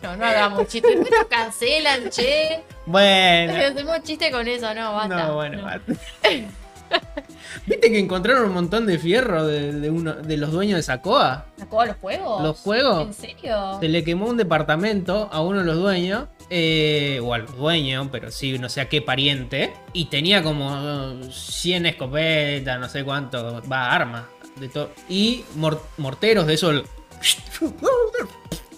[0.02, 0.98] No, no hagamos chistes.
[0.98, 2.60] Después nos cancelan, che.
[2.86, 3.52] Bueno.
[3.54, 5.26] Hacemos chiste con eso, no, basta.
[5.28, 5.64] No, bueno, No.
[5.64, 5.92] basta.
[7.66, 11.46] ¿Viste que encontraron un montón de fierro de, de uno, de los dueños de Sacoa?
[11.56, 12.42] ¿Sacó a los juegos?
[12.42, 13.06] ¿Los juegos?
[13.06, 13.78] ¿En serio?
[13.80, 18.30] Se le quemó un departamento a uno de los dueños, eh, o al dueño, pero
[18.32, 20.74] sí, no sé a qué pariente, y tenía como
[21.22, 24.24] eh, 100 escopetas, no sé cuánto, va, armas,
[24.56, 24.90] de todo.
[25.08, 26.82] Y mor- morteros de eso.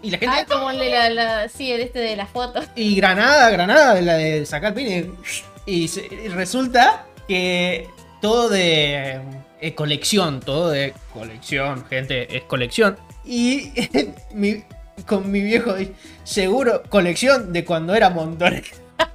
[0.02, 0.36] Y la gente.
[0.38, 2.60] Ah, como el de la, la- sí, el este de la foto.
[2.76, 5.10] Y granada, granada, de la de sacar pine.
[5.66, 5.84] Y,
[6.24, 7.88] y resulta que
[8.20, 9.20] todo de
[9.60, 12.98] eh, colección, todo de colección, gente, es colección.
[13.24, 13.72] Y
[14.34, 14.62] mi-
[15.06, 15.74] con mi viejo,
[16.22, 18.64] seguro, colección de cuando era montones.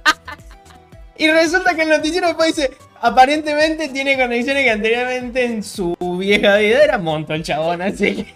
[1.16, 2.70] Y resulta que el noticiero después dice,
[3.02, 8.34] aparentemente tiene conexiones que anteriormente en su vieja vida era monto el chabón, así que...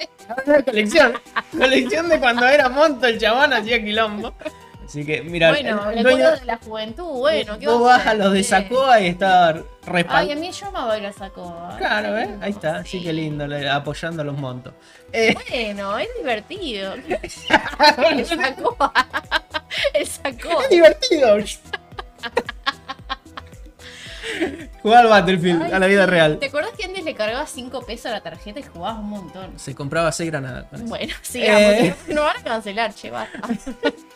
[0.64, 1.12] Colección,
[1.56, 4.34] colección de cuando era monto el chabón hacía quilombo.
[4.84, 8.14] Así que, mira, bueno, el el dueño- de la juventud, bueno, ¿qué vos vas a
[8.14, 8.50] los de Sí.
[8.50, 10.32] Sacoa y está Ay, respaldado.
[10.32, 11.74] a mí yo me voy a Sacoa.
[11.76, 12.28] Claro, ¿ves?
[12.40, 14.74] Ahí está, sí, que lindo, apoyando a los montos.
[15.12, 16.94] Eh, Bueno, es divertido.
[18.10, 18.92] el Sacoa.
[19.92, 20.62] El Sacoa.
[20.64, 21.36] es divertido.
[24.82, 26.10] Jugar al Battlefield, Ay, a la vida sí.
[26.10, 26.38] real.
[26.38, 26.65] ¿Te acuerdas que antes
[27.06, 29.58] le cargabas 5 pesos a la tarjeta y jugabas un montón?
[29.58, 30.66] Se compraba 6 granadas.
[30.86, 31.60] Bueno, sigamos.
[31.60, 31.94] Eh.
[32.08, 33.40] No van a cancelar, che, basta.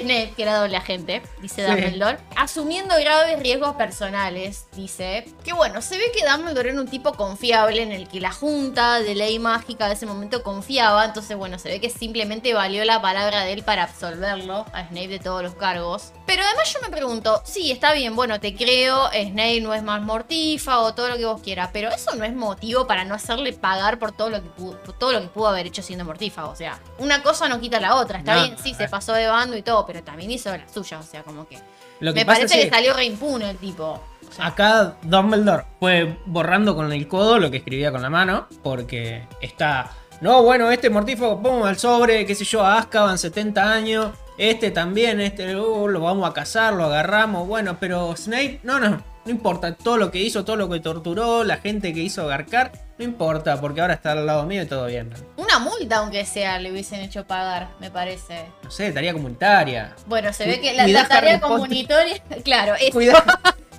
[0.00, 1.70] Snape, que era doble agente, dice Sí.
[1.70, 7.12] Dumbledore, asumiendo graves riesgos personales, dice que bueno, se ve que Dumbledore era un tipo
[7.14, 11.58] confiable en el que la junta de ley mágica de ese momento confiaba, entonces bueno,
[11.58, 15.42] se ve que simplemente valió la palabra de él para absolverlo a Snape de todos
[15.42, 16.12] los cargos.
[16.26, 20.00] Pero además yo me pregunto, sí, está bien, bueno, te creo, Snape no es más
[20.02, 23.52] mortifa o todo lo que vos quieras, pero eso no es motivo para no hacerle
[23.52, 26.50] pagar por todo lo que pudo, por todo lo que pudo haber hecho siendo mortífago,
[26.50, 29.26] o sea, una cosa no quita la otra, está No, bien, sí, se pasó de
[29.26, 31.58] bando y todo, pero también hizo la suya, o sea, como que
[32.00, 34.00] Lo que me parece es que salió re impune el tipo.
[34.28, 38.46] O sea, Acá Dumbledore fue borrando con el codo lo que escribía con la mano,
[38.62, 39.92] porque está.
[40.20, 44.12] No, bueno, este mortífago, pum, al sobre, qué sé yo, a Azkaban, 70 años.
[44.38, 47.46] Este también, este, uh, lo vamos a cazar, lo agarramos.
[47.46, 49.74] Bueno, pero Snape, no, no, no importa.
[49.74, 53.60] Todo lo que hizo, todo lo que torturó, la gente que hizo garcar, no importa,
[53.60, 55.12] porque ahora está al lado mío y todo bien.
[55.36, 58.46] una multa, aunque sea, le hubiesen hecho pagar, me parece.
[58.62, 59.94] No sé, tarea comunitaria.
[60.06, 63.24] Bueno, se ve que la, la tarea comunitaria, claro, es Cuidá,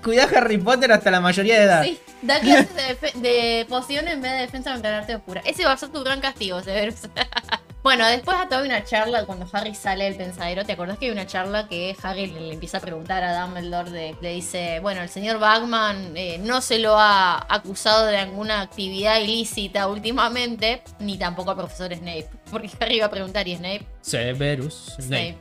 [0.03, 1.83] cuidá Harry Potter hasta la mayoría de edad.
[1.83, 5.41] Sí, da clases de, de poción en vez de defensa contra el arte oscura.
[5.45, 6.95] Ese va a ser tu gran castigo, Severus.
[7.83, 10.65] bueno, después a toda una charla cuando Harry sale del pensadero.
[10.65, 13.91] ¿Te acordás que hay una charla que Harry le, le empieza a preguntar a Dumbledore?
[13.91, 18.61] De, le dice, bueno, el señor Bagman eh, no se lo ha acusado de alguna
[18.61, 22.29] actividad ilícita últimamente, ni tampoco al profesor Snape.
[22.49, 25.37] Porque Harry iba a preguntar y Snape, Severus Snape.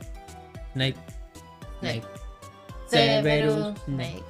[0.73, 0.95] Snape.
[1.79, 2.01] Snape.
[2.01, 2.03] Snape.
[2.87, 4.23] Severus Snape.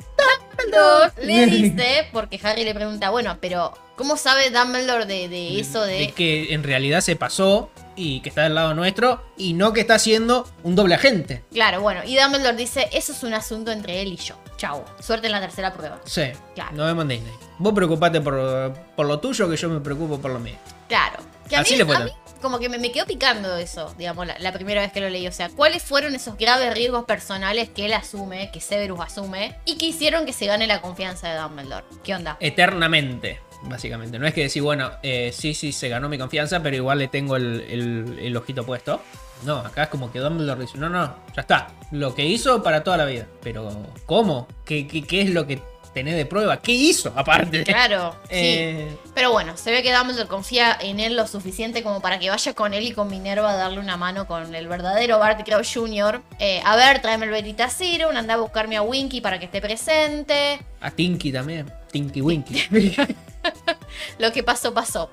[0.64, 5.84] Dumbledore le dice, porque Harry le pregunta, bueno, pero ¿cómo sabe Dumbledore de, de eso
[5.84, 5.94] de...
[6.00, 9.82] de que en realidad se pasó y que está del lado nuestro y no que
[9.82, 11.44] está haciendo un doble agente.
[11.52, 14.36] Claro, bueno, y Dumbledore dice, eso es un asunto entre él y yo.
[14.58, 16.00] Chau, suerte en la tercera prueba.
[16.06, 16.24] Sí,
[16.56, 16.72] Claro.
[16.76, 17.34] nos vemos en Disney.
[17.60, 20.56] Vos preocupate por, por lo tuyo que yo me preocupo por lo mío.
[20.88, 21.18] Claro.
[21.50, 23.94] Que a Así mí, le fue a mí como que me, me quedó picando eso,
[23.98, 25.26] digamos, la, la primera vez que lo leí.
[25.28, 29.78] O sea, ¿cuáles fueron esos graves riesgos personales que él asume, que Severus asume, y
[29.78, 31.86] que hicieron que se gane la confianza de Dumbledore?
[32.04, 32.36] ¿Qué onda?
[32.42, 34.20] Eternamente, básicamente.
[34.20, 37.08] No es que decir, bueno, eh, sí, sí, se ganó mi confianza, pero igual le
[37.08, 39.02] tengo el, el- el ojito puesto.
[39.46, 41.68] No, acá es como que Dumbledore dice, no, no, ya está.
[41.92, 43.28] Lo que hizo para toda la vida.
[43.42, 43.70] Pero,
[44.06, 44.48] ¿cómo?
[44.66, 45.60] ¿Qué, qué, qué es lo que
[45.94, 46.62] tenés de prueba?
[46.62, 47.64] ¿Qué hizo aparte?
[47.66, 48.30] Claro, sí.
[48.36, 52.30] Eh, Pero bueno, se ve que Dumbledore confía en él lo suficiente como para que
[52.30, 55.74] vaya con él y con Minerva a darle una mano con el verdadero Barty Crouch
[55.74, 56.22] Jr.
[56.40, 60.60] Eh, a ver, tráeme el Veritasirum, anda a buscarme a Winky para que esté presente.
[60.80, 61.70] a Tinky también.
[61.92, 62.64] Tinky Winky.
[64.20, 65.10] Lo que pasó, pasó.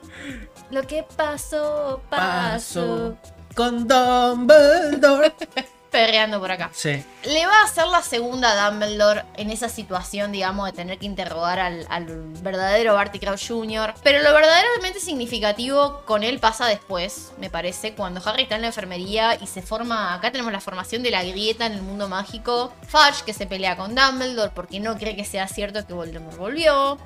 [0.70, 3.16] Lo que pasó, pasó.
[3.54, 5.32] Con Dumbledore.
[5.90, 6.70] Perreando por acá.
[6.72, 7.04] Sí.
[7.24, 11.06] Le va a hacer la segunda a Dumbledore en esa situación, digamos, de tener que
[11.06, 12.06] interrogar al, al
[12.42, 13.94] verdadero Barty Crouch Jr.
[14.04, 18.68] Pero lo verdaderamente significativo con él pasa después, me parece, cuando Harry está en la
[18.68, 20.14] enfermería y se forma.
[20.14, 22.72] Acá tenemos la formación de la grieta en el mundo mágico.
[22.86, 26.98] Fudge que se pelea con Dumbledore porque no cree que sea cierto que Voldemort volvió.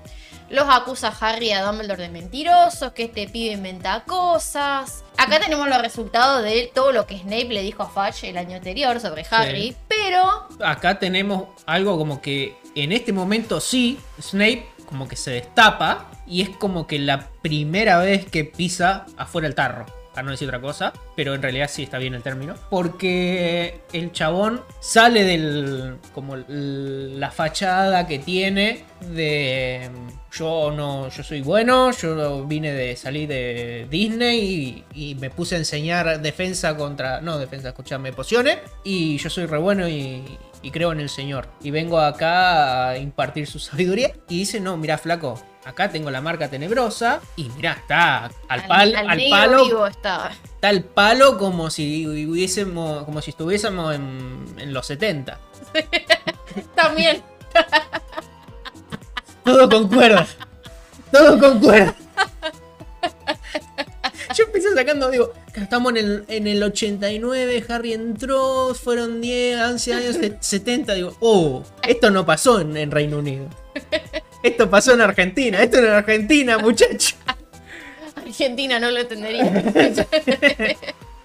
[0.51, 5.05] Los acusa a Harry y a Dumbledore de mentirosos, que este pibe inventa cosas.
[5.17, 8.57] Acá tenemos los resultados de todo lo que Snape le dijo a Fudge el año
[8.57, 9.77] anterior sobre Harry.
[9.89, 16.11] Pero Acá tenemos algo como que en este momento sí, Snape como que se destapa
[16.27, 19.87] y es como que la primera vez que pisa afuera el tarro.
[20.15, 22.55] Para no decir otra cosa, pero en realidad sí está bien el término.
[22.71, 25.97] Porque el chabón sale del.
[26.15, 29.91] como la fachada que tiene de.
[30.37, 31.09] Yo no.
[31.09, 31.91] Yo soy bueno.
[31.93, 37.21] Yo vine de salir de Disney y, y me puse a enseñar defensa contra.
[37.21, 38.59] No, defensa, escuchame, pociones.
[38.83, 40.25] Y yo soy re bueno y,
[40.63, 41.49] y creo en el Señor.
[41.63, 44.13] Y vengo acá a impartir su sabiduría.
[44.29, 45.41] Y dice, no, mira, flaco.
[45.65, 47.21] Acá tengo la marca tenebrosa.
[47.37, 50.31] Y mira, está al, pal- al palo vivo estaba.
[50.31, 55.39] Está el palo como si hubiésemos, como si estuviésemos en, en los 70.
[56.75, 57.23] También.
[59.45, 60.27] Todo concuerda.
[61.13, 61.95] Todo concuerda.
[64.37, 69.95] Yo empecé sacando, digo, estamos en el, en el 89, Harry entró, fueron 10, 11
[69.95, 73.47] años, se- 70, digo, oh, esto no pasó en, en Reino Unido.
[74.43, 77.15] Esto pasó en Argentina, esto en Argentina, muchachos.
[78.17, 79.45] Argentina no lo entendería.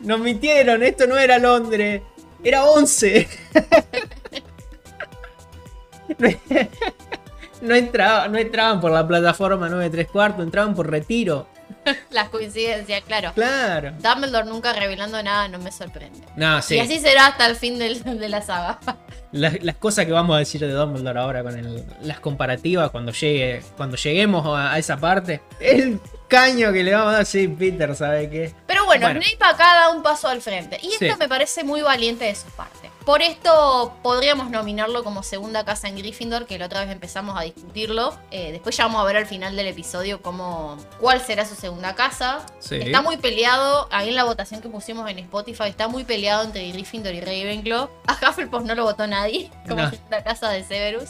[0.01, 2.01] Nos mintieron, esto no era Londres,
[2.43, 3.27] era 11.
[7.61, 11.47] No, entraba- no entraban por la plataforma 9 3 cuartos, entraban por retiro.
[12.09, 13.31] Las coincidencias, claro.
[13.35, 13.91] Claro.
[13.99, 16.19] Dumbledore nunca revelando nada no me sorprende.
[16.35, 16.75] No, sí.
[16.75, 18.79] Y así será hasta el fin del- de la saga.
[19.31, 23.11] Las, las cosas que vamos a decir de Dumbledore ahora con el- las comparativas cuando
[23.11, 25.41] llegue cuando lleguemos a, a esa parte.
[25.59, 28.55] El caño que le vamos a dar, sí, Peter, ¿sabe qué?
[28.65, 29.21] Pero bueno, Bueno.
[29.21, 30.79] Snape acá da un paso al frente.
[30.81, 31.19] Y esto Sí.
[31.19, 32.88] me parece muy valiente de su parte.
[33.09, 37.41] Por esto podríamos nominarlo como segunda casa en Gryffindor, que la otra vez empezamos a
[37.41, 38.15] discutirlo.
[38.29, 41.95] Eh, después ya vamos a ver al final del episodio cómo, cuál será su segunda
[41.95, 42.45] casa.
[42.59, 42.75] Sí.
[42.75, 46.71] Está muy peleado, ahí en la votación que pusimos en Spotify, está muy peleado entre
[46.71, 47.89] Gryffindor y Ravenclaw.
[48.05, 49.89] A Hufflepuff no lo votó nadie como No.
[49.89, 51.09] segunda casa de Severus.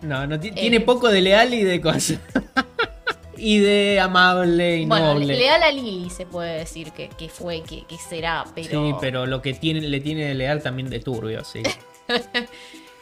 [0.00, 0.38] No, no Eh.
[0.38, 2.16] tiene poco de leal y de cosas.
[3.36, 5.26] y de amable y Bueno, noble.
[5.36, 8.70] leal a Lily se puede decir que, que fue, que, que será, pero...
[8.86, 11.62] Sí, pero lo que tiene, le tiene de leal también de turbio, sí.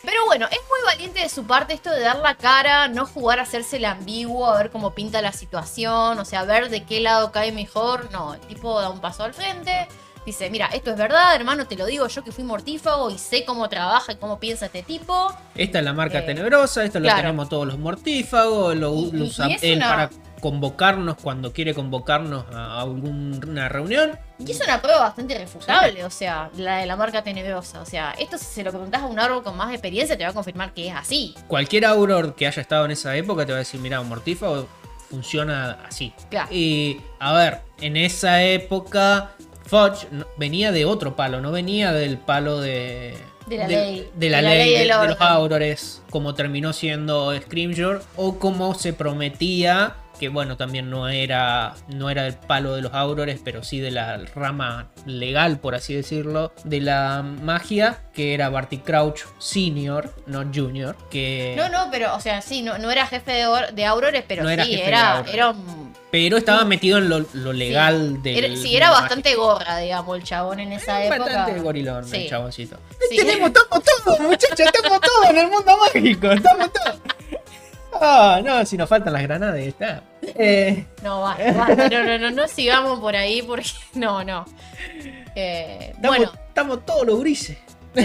[0.04, 3.38] Pero bueno, es muy valiente de su parte esto de dar la cara, no jugar
[3.38, 6.82] a hacerse el ambiguo, a ver cómo pinta la situación, o sea, a ver de
[6.84, 8.10] qué lado cae mejor.
[8.10, 9.86] No, el tipo da un paso al frente,
[10.26, 13.44] dice, mira, esto es verdad, hermano, te lo digo yo que fui mortífago y sé
[13.44, 15.32] cómo trabaja y cómo piensa este tipo.
[15.54, 19.24] Esta es la marca Eh, tenebrosa, esto lo tenemos todos los mortífagos, lo, Y- lo
[19.24, 24.18] y- usa él una- para convocarnos cuando quiere convocarnos a alguna reunión.
[24.44, 27.80] Y es una prueba bastante irrefutable, o sea, la de la marca tenebrosa.
[27.80, 30.30] O sea, esto si se lo preguntás a un árbol con más experiencia te va
[30.30, 31.34] a confirmar que es así.
[31.46, 34.66] Cualquier Auror que haya estado en esa época te va a decir, mira, un mortífago
[35.08, 36.12] funciona así.
[36.28, 36.48] Claro.
[36.52, 39.30] Y a ver, en esa época
[39.64, 43.16] Fudge venía de otro palo, no venía del palo de...
[43.46, 44.08] De la ley.
[44.14, 45.20] de la De la ley, ley de, de los.
[45.20, 52.08] Aurores, como terminó siendo Scrimgeour, o como se prometía, que bueno, también no era, no
[52.08, 56.52] era del palo de los Aurores, pero sí de la rama legal, por así decirlo,
[56.62, 61.54] de la magia, que era Barty Crouch Senior, no Junior, que...
[61.56, 64.50] No, no, pero, o sea, sí, no, no era jefe de, de Aurores, pero No
[64.50, 68.44] era sí, era, era un Pero estaba metido en lo, lo legal del...
[68.44, 71.18] Era- sí, era bastante gorra, digamos, el chabón en esa época.
[71.34, 72.16] Bastante gorilón, Sí.
[72.18, 72.76] el chaboncito.
[73.10, 73.16] Sí.
[73.16, 77.00] Tenemos, estamos todos, muchachos, estamos todos en el mundo mágico, estamos todos.
[78.04, 80.02] Ah, no, si nos faltan las granadas, ya está.
[80.22, 84.44] Eh, No, basta, basta, no, no, no, no sigamos por ahí porque no, no.
[85.36, 87.56] Eh, estamos, bueno, estamos todos los grises.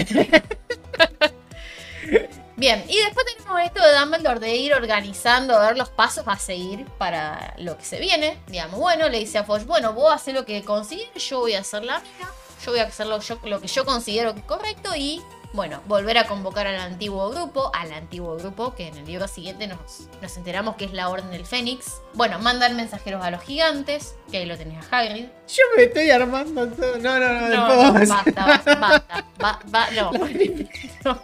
[2.56, 6.36] bien, y después tenemos esto de Dumbledore de ir organizando, a ver los pasos a
[6.38, 8.38] seguir para lo que se viene.
[8.46, 11.60] Digamos, bueno, le dice a Foch, bueno, vos haces lo que consideres, yo voy a
[11.60, 12.28] hacer la mía,
[12.64, 15.80] yo voy a hacer lo, yo- lo que yo considero que es correcto y, bueno,
[15.86, 20.08] volver a convocar al antiguo grupo, al antiguo grupo, que en el libro siguiente nos,
[20.20, 22.00] nos enteramos que es la Orden del Fénix.
[22.14, 25.24] Bueno, mandan mensajeros a los gigantes, que ahí lo tenés a Hagrid.
[25.48, 26.98] Yo me estoy armando todo.
[26.98, 30.12] No, no, no, No, no, basta, basta, basta, ba- ba- no.
[31.04, 31.22] no,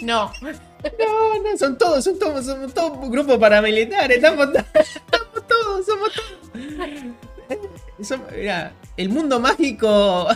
[0.00, 0.32] no.
[0.98, 6.12] No, no, son todos, son todos, somos todos un grupo paramilitares, estamos, estamos todos, somos
[6.14, 7.06] todos.
[8.06, 10.28] Somos- mirá, el mundo mágico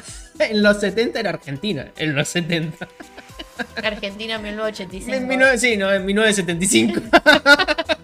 [0.50, 2.88] en los 70 era Argentina, en los 70.
[3.82, 5.18] Argentina En 1985.
[5.28, 7.00] 19 sí, no, en 1975.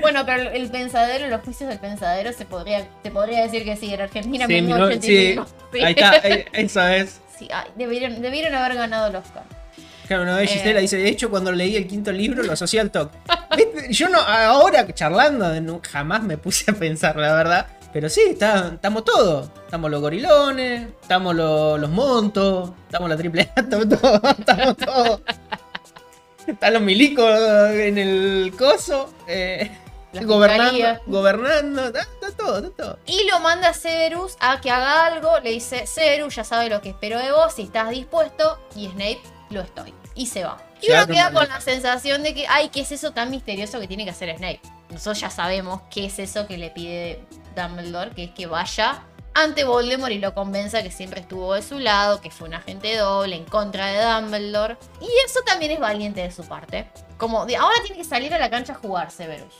[0.00, 3.92] Bueno, pero el- pensadero, los juicios del pensadero se podría, se podría decir que sí,
[3.92, 5.46] era Argentina Sí, en 19- 1985.
[5.72, 7.20] sí, ahí está, ahí- eso es.
[7.38, 9.42] Sí, ay, debieron, debieron haber ganado el Oscar.
[10.08, 10.54] Claro, una vez Eh.
[10.54, 13.12] Gisela dice, de hecho cuando leí el quinto libro lo asocié al TOC.
[13.90, 17.66] Yo no, ahora charlando, jamás me puse a pensar, la verdad.
[17.92, 19.50] Pero sí, estamos todos.
[19.64, 25.20] Estamos los gorilones, estamos los, los montos, estamos la triple A, estamos todos, estamos todos.
[26.46, 27.38] Están los milicos
[27.72, 29.70] en el coso, eh,
[30.22, 32.98] gobernando, gobernando, está, está todo, está todo.
[33.04, 35.38] Y lo manda a Severus a que haga algo.
[35.40, 38.58] Le dice, Severus, ya sabe lo que espero de vos, si estás dispuesto.
[38.74, 39.20] Y Snape,
[39.50, 39.92] lo estoy.
[40.14, 40.56] Y se va.
[40.80, 41.54] Y uno queda no, con no.
[41.54, 44.60] la sensación de que, ay, ¿qué es eso tan misterioso que tiene que hacer Snape?
[44.90, 47.20] Nosotros ya sabemos qué es eso que le pide
[47.60, 49.02] Dumbledore, que es que vaya
[49.34, 52.96] ante Voldemort y lo convenza que siempre estuvo de su lado, que fue un agente
[52.96, 54.76] doble en contra de Dumbledore.
[55.00, 56.88] Y eso también es valiente de su parte.
[57.18, 59.54] Como, de, ahora tiene que salir a la cancha a jugar Severus.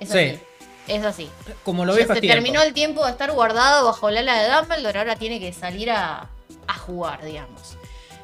[0.00, 0.18] Es Sí.
[0.18, 0.40] así.
[0.86, 1.30] Es así.
[1.64, 4.98] Como lo viejos se terminó el tiempo de estar guardado bajo el ala de Dumbledore,
[5.00, 6.28] ahora tiene que salir a,
[6.66, 7.76] a jugar, digamos.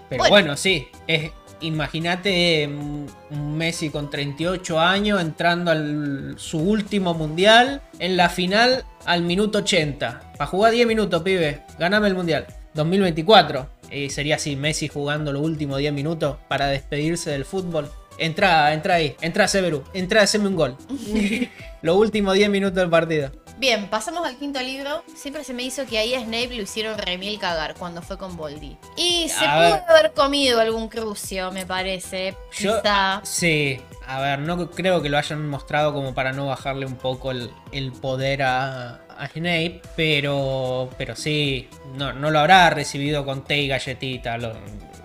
[0.08, 0.32] Pero Bueno.
[0.32, 0.88] bueno, sí.
[1.06, 1.30] es-
[1.64, 8.84] Imagínate mm, un Messi con 38 años entrando al su último mundial en la final
[9.06, 10.32] al minuto 80.
[10.36, 11.62] Para jugar 10 minutos, pibe.
[11.78, 12.46] Ganame el mundial.
[12.74, 13.66] 2024.
[13.90, 17.90] Y sería así, Messi jugando los últimos 10 minutos para despedirse del fútbol.
[18.18, 20.76] Entra, entra ahí, entra Severu, entra, haceme un gol.
[21.82, 23.30] los últimos 10 minutos del partido.
[23.56, 25.04] Bien, pasamos al quinto libro.
[25.14, 28.36] Siempre se me hizo que ahí a Snape lo hicieron remil cagar cuando fue con
[28.36, 28.76] Voldy.
[28.96, 29.82] Y se A pudo ver.
[29.88, 32.34] haber comido algún crucio, me parece.
[32.58, 33.20] Yo, Quizá.
[33.22, 37.30] sí, a ver, no creo que lo hayan mostrado como para no bajarle un poco
[37.30, 43.44] el, el poder a, a Snape, pero, pero sí, no, no lo habrá recibido con
[43.44, 44.36] té y galletita.
[44.36, 44.52] lo-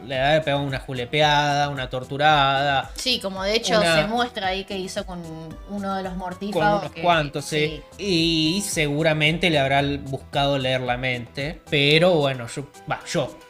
[0.06, 4.64] le haber pegado una julepeada, una torturada, Sí, como de hecho Una- se muestra ahí
[4.66, 5.22] que hizo con
[5.70, 6.82] uno de los con mortífagos.
[6.82, 7.82] unos que- cuantos, sí.
[7.98, 11.62] Y seguramente le habrá buscado leer la mente.
[11.70, 12.68] Pero bueno, yo,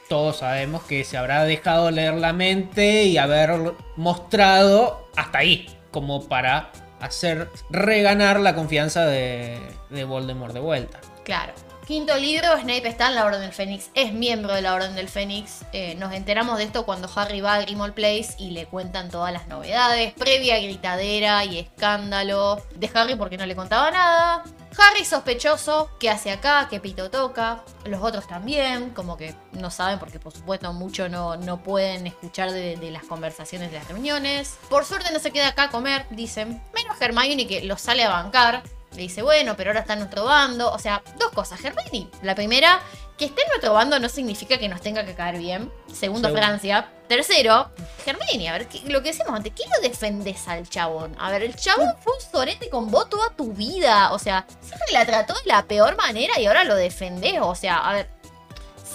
[0.09, 3.51] todos sabemos que se habrá dejado leer la mente y haber
[3.95, 9.59] mostrado hasta ahí, como para hacer reganar la confianza de,
[9.89, 10.99] de Voldemort de vuelta.
[11.23, 11.53] Claro.
[11.89, 15.09] Quinto libro, Snape está en la Orden del Fénix, es miembro de la Orden del
[15.09, 15.65] Fénix.
[15.73, 19.33] Eh, nos enteramos de esto cuando Harry va a Grimmauld Place y le cuentan todas
[19.33, 24.43] las novedades, previa gritadera y escándalo de Harry porque no le contaba nada.
[24.77, 26.67] Harry sospechoso, ¿qué hace acá?
[26.69, 27.63] ¿Qué pito toca?
[27.85, 32.51] Los otros también, como que no saben porque por supuesto mucho no, no pueden escuchar
[32.51, 34.59] de, de las conversaciones de las reuniones.
[34.69, 36.61] Por suerte no se queda acá a comer, dicen.
[36.75, 38.61] Menos Hermione que lo sale a bancar.
[38.95, 40.71] Le dice, bueno, pero ahora está en nuestro bando.
[40.71, 41.63] O sea, dos cosas.
[41.63, 42.81] Hermione, la primera,
[43.17, 45.71] que esté en nuestro bando no significa que nos tenga que caer bien.
[45.93, 46.31] Segundo, Segundo.
[46.31, 46.89] Francia.
[47.07, 47.69] Tercero,
[48.05, 51.15] Hermione, a ver, ¿qué- lo que decíamos antes, ¿qué lo defendes al chabón?
[51.19, 54.11] A ver, el chabón fue un sorete con vos toda tu vida.
[54.11, 57.39] O sea, siempre la trató de la peor manera y ahora lo defendés.
[57.41, 58.09] O sea, a ver,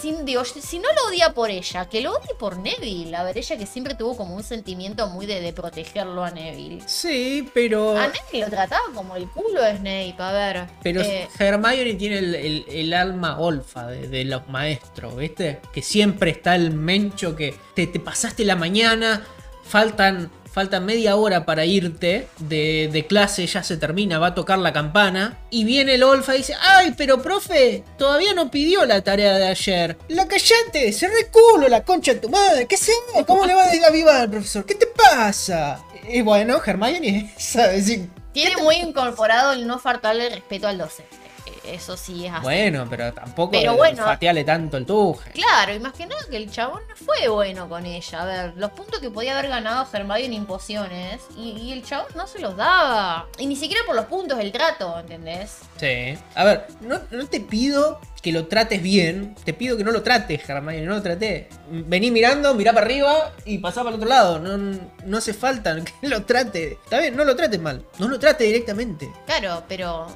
[0.05, 3.15] sin, digo, si no lo odia por ella, que lo odie por Neville.
[3.15, 6.83] A ver, ella que siempre tuvo como un sentimiento muy de, de protegerlo a Neville.
[6.85, 7.97] Sí, pero...
[7.97, 10.67] A Neville lo trataba como el culo de Snape, a ver.
[10.83, 15.59] Pero eh, Hermione tiene el, el- el alma olfa de, de los maestros, ¿viste?
[15.73, 19.25] Que siempre está el mencho que te, te pasaste la mañana,
[19.63, 24.71] faltan, faltan media hora para irte de, clase, ya se termina, va a tocar la
[24.71, 25.37] campana.
[25.49, 29.47] Y viene el olfa y dice, ay, pero profe, todavía no pidió la tarea de
[29.47, 29.97] ayer.
[30.07, 32.93] La callate, se reculo la concha de tu madre, ¿qué sé?
[33.27, 34.65] ¿Cómo le va a avivar al profesor?
[34.65, 35.83] ¿Qué te pasa?
[36.07, 41.24] Y bueno, Hermione sabe decir, tiene muy incorporado el no faltarle respeto al docente.
[41.67, 42.43] Eso sí es así.
[42.43, 44.03] Bueno, pero tampoco Pero bueno.
[44.03, 45.31] fateale tanto el tuje.
[45.31, 48.21] Claro, y más que nada que el chabón no fue bueno con ella.
[48.21, 52.07] A ver, los puntos que podía haber ganado Hermione en pociones y, y el chabón
[52.15, 53.27] no se los daba.
[53.37, 55.59] Y ni siquiera por los puntos del trato, ¿entendés?
[55.77, 56.17] Sí.
[56.35, 60.01] A ver, no, no te pido que lo trates bien, te pido que no lo
[60.01, 61.47] trates, Hermione, no lo traté.
[61.69, 64.39] Vení mirando, mirá para arriba y pasá para el otro lado.
[64.39, 66.79] No, no hace falta que lo trate.
[66.83, 67.85] Está bien, no lo trates mal.
[67.99, 69.11] No lo trate directamente.
[69.25, 70.07] Claro, pero.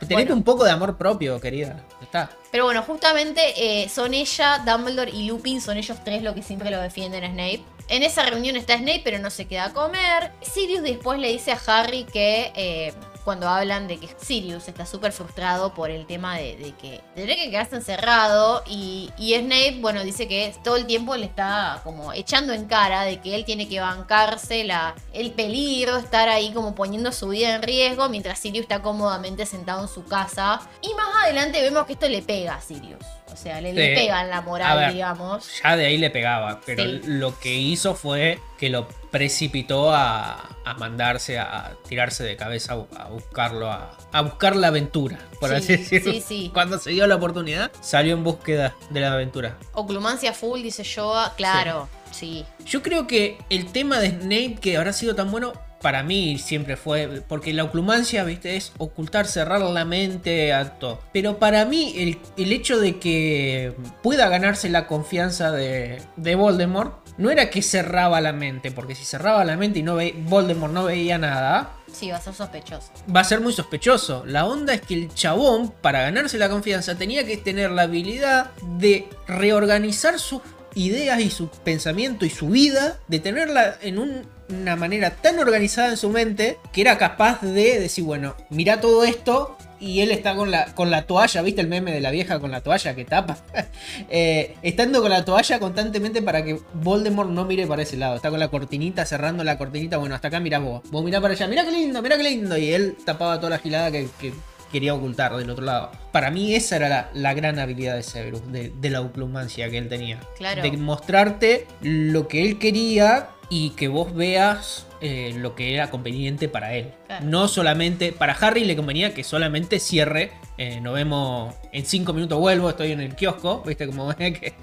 [0.00, 0.34] Tenete bueno.
[0.34, 1.82] un poco de amor propio, querida.
[2.02, 2.30] Está.
[2.50, 6.70] Pero bueno, justamente eh, son ella, Dumbledore y Lupin, son ellos tres los que siempre
[6.70, 7.64] lo defienden a Snape.
[7.88, 10.32] En esa reunión está Snape, pero no se queda a comer.
[10.42, 12.92] Sirius después le dice a Harry que eh,
[13.26, 17.34] cuando hablan de que Sirius está súper frustrado por el tema de, de que tendría
[17.36, 22.12] que quedarse encerrado y, y Snape, bueno, dice que todo el tiempo le está como
[22.12, 26.74] echando en cara de que él tiene que bancarse la, el peligro, estar ahí como
[26.76, 30.60] poniendo su vida en riesgo mientras Sirius está cómodamente sentado en su casa.
[30.80, 33.04] Y más adelante vemos que esto le pega a Sirius.
[33.32, 34.00] O sea, le, le Sí.
[34.02, 34.92] pega en la moral, ver.
[34.94, 35.48] digamos.
[35.62, 37.00] Ya de ahí le pegaba, pero Sí.
[37.04, 38.86] lo que hizo fue que lo
[39.16, 45.18] precipitó a, a mandarse, a, tirarse de cabeza a, buscarlo, a, a buscar la aventura,
[45.40, 46.12] por Sí, así decirlo.
[46.12, 46.50] sí, sí.
[46.54, 49.56] Cuando se dio la oportunidad, salió en búsqueda de la aventura.
[49.72, 51.32] Oclumancia full, dice Joa.
[51.36, 52.44] Claro, sí.
[52.66, 56.76] Yo creo que el tema de Snape que habrá sido tan bueno para mí siempre
[56.76, 61.00] fue porque la oclumancia, viste, es ocultar, cerrar la mente a todo.
[61.12, 67.05] Pero para mí el, el hecho de que pueda ganarse la confianza de, de Voldemort
[67.18, 70.72] no era que cerraba la mente, porque si cerraba la mente y no ve, Voldemort
[70.72, 72.90] no veía nada, Sí, va a ser sospechoso.
[73.14, 74.24] va a ser muy sospechoso.
[74.26, 78.50] La onda es que el chabón, para ganarse la confianza, tenía que tener la habilidad
[78.78, 80.42] de reorganizar sus
[80.74, 85.88] ideas y su pensamiento y su vida, de tenerla en un- una manera tan organizada
[85.88, 89.56] en su mente que era capaz de decir, bueno, mira todo esto.
[89.78, 92.50] Y él está con la, con la toalla, ¿viste el meme de la vieja con
[92.50, 93.38] la toalla que tapa?
[94.08, 98.16] Eh, estando con la toalla constantemente para que Voldemort no mire para ese lado.
[98.16, 99.96] Está con la cortinita, cerrando la cortinita.
[99.96, 100.82] Bueno, hasta acá mirá vos.
[100.90, 101.46] Vos mirá para allá.
[101.46, 102.56] Mirá qué lindo, mirá qué lindo.
[102.56, 104.32] Y él tapaba toda la gilada que, que
[104.70, 105.90] quería ocultar del otro lado.
[106.12, 109.78] Para mí esa era la, la gran habilidad de Severus, de, de la oclumancia que
[109.78, 110.20] él tenía.
[110.36, 110.62] Claro.
[110.62, 116.48] De mostrarte lo que él quería y que vos veas eh, lo que era conveniente
[116.48, 116.92] para él.
[117.06, 117.24] Claro.
[117.26, 120.32] No solamente, para Harry le convenía que solamente cierre.
[120.58, 124.54] eh, nos vemos en 5 minutos vuelvo, estoy en el kiosco, viste como que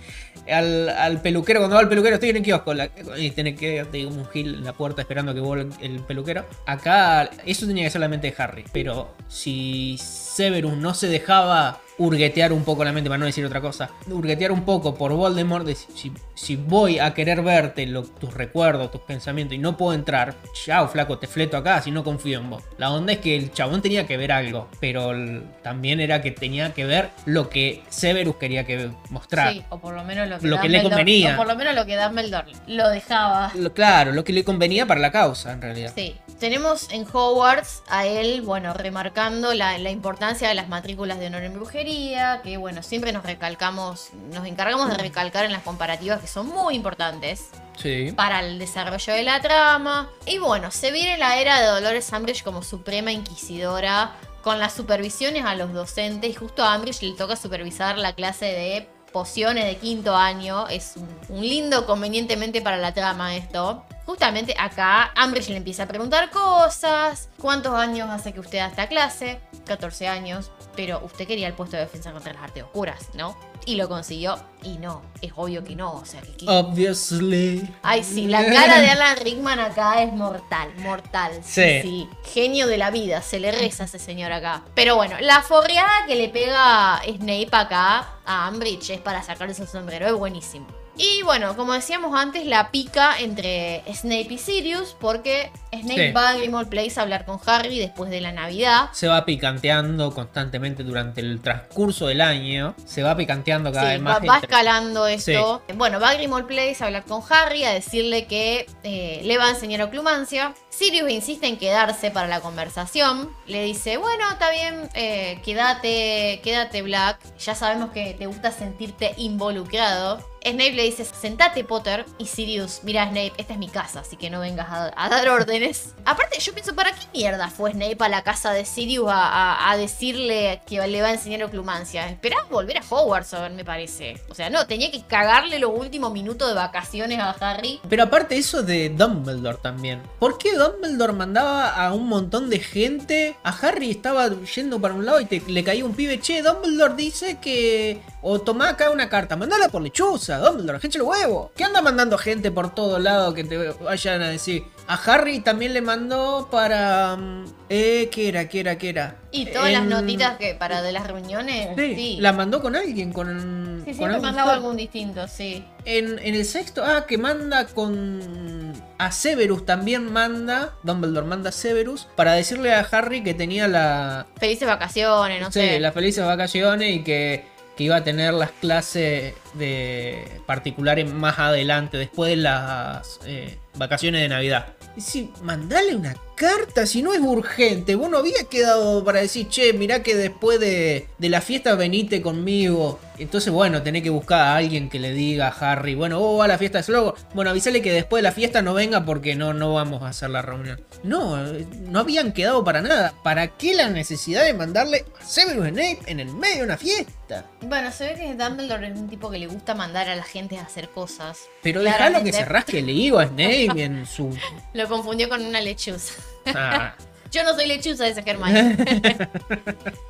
[0.52, 3.86] al, al peluquero, cuando va al peluquero estoy en el kiosco la- y tiene que
[3.92, 6.46] digo, un gil en la puerta esperando que vuelva el peluquero.
[6.66, 11.80] Acá eso tenía que ser la mente de Harry, pero si Severus no se dejaba
[11.98, 15.66] hurguetear un poco la mente, para no decir otra cosa, hurguetear un poco por Voldemort,
[15.66, 19.94] de si, si- voy a querer verte lo- tus recuerdos, tus pensamientos y no puedo
[19.94, 20.36] entrar,
[20.66, 22.64] chao flaco, te fleto acá si no confío en vos.
[22.78, 26.32] La onda es que el chabón tenía que ver algo, pero el- también era que
[26.32, 29.54] tenía que ver lo que Severus quería que mostrar.
[29.54, 31.34] Sí, o por lo menos lo que, Lo que le convenía.
[31.34, 33.52] O por lo menos lo que Dumbledore lo dejaba.
[33.56, 35.91] Lo- claro, lo que le convenía para la causa, en realidad.
[35.96, 36.16] Sí.
[36.40, 41.44] Tenemos en Hogwarts a él, bueno, remarcando la, la importancia de las matrículas de honor
[41.44, 46.28] en brujería, que bueno, siempre nos recalcamos, nos encargamos de recalcar en las comparativas que
[46.28, 48.12] son muy importantes Sí.
[48.16, 50.10] para el desarrollo de la trama.
[50.26, 54.12] Y bueno, se viene la era de Dolores Umbridge como suprema inquisidora,
[54.44, 58.46] con las supervisiones a los docentes, y justo a Umbridge le toca supervisar la clase
[58.46, 60.68] de pociones de quinto año.
[60.68, 63.84] Es un, un lindo convenientemente para la trama esto.
[64.06, 67.30] Justamente acá Umbridge le empieza a preguntar cosas.
[67.39, 69.39] ¿Cuántos años hace que usted da esta clase?
[69.66, 70.51] 14 años.
[70.76, 73.38] Pero usted quería el puesto de defensa contra las artes oscuras, ¿no?
[73.66, 74.38] Y lo consiguió.
[74.62, 75.93] Y no, es obvio que no.
[75.93, 76.45] O sea, que...
[76.47, 77.70] Obviously.
[77.82, 81.32] Ay, sí, la cara de Alan Rickman acá es mortal, mortal.
[81.43, 81.82] Sí, Sí.
[81.82, 82.10] sí.
[82.34, 84.64] Genio de la vida, se le reza a ese señor acá.
[84.76, 89.68] Pero bueno, la forreada que le pega Snape acá a Umbridge es para sacarse el
[89.68, 90.68] sombrero, es buenísimo.
[90.96, 96.12] Y bueno, como decíamos antes, la pica entre Snape y Sirius, porque Snape Sí.
[96.14, 98.89] va a Grimmauld Place a hablar con Harry después de la Navidad.
[98.94, 102.76] Se va picanteando constantemente durante el transcurso del año.
[102.86, 104.20] Se va picanteando cada Sí, vez más.
[104.22, 105.64] va escalando esto.
[105.76, 109.46] Bueno, va a Grimmauld Place a hablar con Harry, a decirle que eh, le va
[109.46, 110.54] a enseñar oclumancia.
[110.76, 113.30] Sirius insiste en quedarse para la conversación.
[113.45, 117.19] Le dice, bueno, está bien, eh, quédate, quédate Black.
[117.38, 120.19] Ya sabemos que te gusta sentirte involucrado.
[120.45, 122.05] Snape le dice, sentate Potter.
[122.17, 125.30] Y Sirius, mira Snape, esta es mi casa, así que no vengas a, a dar
[125.30, 125.93] órdenes.
[126.03, 129.71] Aparte, yo pienso, ¿para qué mierda fue Snape a la casa de Sirius a, a-
[129.71, 132.09] a decirle que le va a enseñar oclumancia?
[132.09, 134.19] Esperaba volver a Hogwarts, me parece.
[134.30, 137.80] O sea, no, tenía que cagarle los últimos minutos de vacaciones a Harry.
[137.88, 140.01] Pero aparte eso de Dumbledore también.
[140.19, 143.36] ¿Por qué Dumbledore mandaba a un montón de gente?
[143.43, 146.20] A Harry estaba yendo para un lado y te- le caía un pibe.
[146.20, 148.01] Che, Dumbledore dice que...
[148.22, 151.51] O tomá acá una carta, mandala por lechuza, Dumbledore, gente el huevo.
[151.55, 154.64] ¿Qué anda mandando gente por todo lado que te vayan a decir?
[154.88, 157.16] A Harry también le mandó para...
[157.16, 158.50] mm, Eh, ¿qué era?
[158.50, 158.78] ¿Qué era?
[158.78, 159.16] ¿Qué era?
[159.32, 162.18] Y todas las notitas que para de las reuniones, Sí, sí.
[162.20, 163.82] la mandó con alguien, con...
[163.86, 165.66] Sí, con siempre algún mandaba algún distinto, sí.
[165.86, 168.74] En, en el sexto, ah, que manda con.
[168.98, 170.74] A Severus también manda.
[170.84, 174.26] Dumbledore manda a Severus para decirle a Harry que tenía la.
[174.38, 175.80] Felices vacaciones, no sí, sé.
[175.82, 177.44] las felices vacaciones y que,
[177.76, 184.22] que iba a tener las clases de particulares más adelante, después de las eh, vacaciones
[184.22, 184.74] de Navidad.
[184.95, 187.95] Y si, mandale una carta, si no es urgente.
[187.95, 192.22] Vos no había quedado para decir, che, mirá que después de, de la fiesta venite
[192.22, 192.99] conmigo.
[193.18, 196.45] Entonces, bueno, tenés que buscar a alguien que le diga a Harry, bueno, vos vas
[196.45, 197.16] a la fiesta de Slogo.
[197.34, 200.30] Bueno, avisale que después de la fiesta no venga porque no, no vamos a hacer
[200.32, 200.82] la reunión.
[201.04, 203.14] No, eh, no habían quedado para nada.
[203.24, 207.45] ¿Para qué la necesidad de mandarle a Severus Snape en el medio de una fiesta?
[207.62, 210.58] Bueno, se ve que Dumbledore es un tipo que le gusta mandar a la gente
[210.58, 211.50] a hacer cosas.
[211.62, 214.38] Pero déjalo que se rasque el higo a Snape en su...
[214.74, 216.14] Lo confundió con una lechuza.
[216.56, 216.96] Ah.
[217.32, 218.78] Yo no soy lechuza, dice Hermione.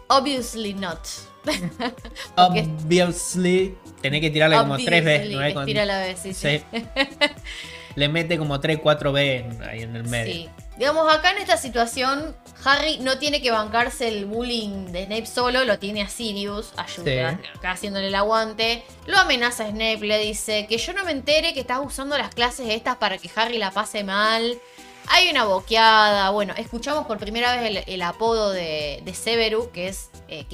[0.08, 1.00] Obviously not.
[2.36, 3.76] Obviously.
[4.02, 5.32] Tenés que tirarle como tres veces.
[5.32, 5.62] ¿no?
[5.62, 6.60] estira la vez, sí, sí.
[6.60, 6.84] Sí.
[7.96, 10.34] Le mete como 3, 4 B ahí en el medio.
[10.34, 10.50] Sí.
[10.78, 15.64] Digamos, acá en esta situación, Harry no tiene que bancarse el bullying de Snape solo,
[15.66, 17.48] lo tiene a Sirius, ayuda, Sí.
[17.58, 18.84] acá haciéndole el aguante.
[19.06, 22.34] Lo amenaza a Snape, le dice que yo no me entere que estás usando las
[22.34, 24.58] clases estas para que Harry la pase mal.
[25.10, 26.30] Hay una boqueada.
[26.32, 30.10] Bueno, escuchamos por primera vez el, el apodo de, de Severus, que es
[30.40, 30.46] eh.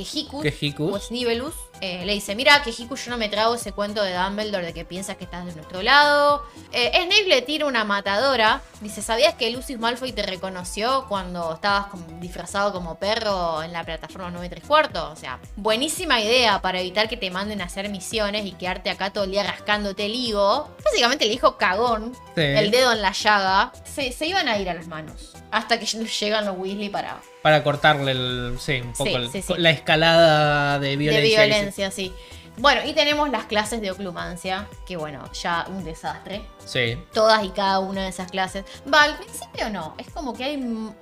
[0.94, 1.54] O Snivellus.
[1.82, 4.84] Eh, le dice, mira, Quejicus, yo no me trago ese cuento de Dumbledore de que
[4.84, 6.44] piensas que estás de nuestro lado.
[6.74, 8.62] Eh, Snape le tira una matadora.
[8.82, 11.88] Dice, ¿sabías que Lucius Malfoy te reconoció cuando estabas
[12.20, 15.04] disfrazado como perro en la plataforma 9 3 cuartos?
[15.12, 19.12] O sea, buenísima idea para evitar que te manden a hacer misiones y quedarte acá
[19.14, 20.70] todo el día rascándote el higo.
[20.84, 22.42] Básicamente le dijo cagón, Sí.
[22.42, 23.72] el dedo en la llaga.
[23.86, 25.34] Se, se iban a ir a las manos.
[25.52, 29.42] Hasta que llegan los Weasley para, Para cortarle el, sí, un poco Sí, el- sí,
[29.42, 29.54] sí.
[29.58, 31.42] la escalada de violencia.
[31.42, 32.14] de violencia, sí.
[32.58, 36.42] Bueno, y tenemos las clases de oclumancia, que bueno, ya un desastre.
[36.66, 36.98] Sí.
[37.14, 38.66] Todas y cada una de esas clases.
[38.94, 39.96] Va, al principio no.
[39.98, 40.56] Es como que hay,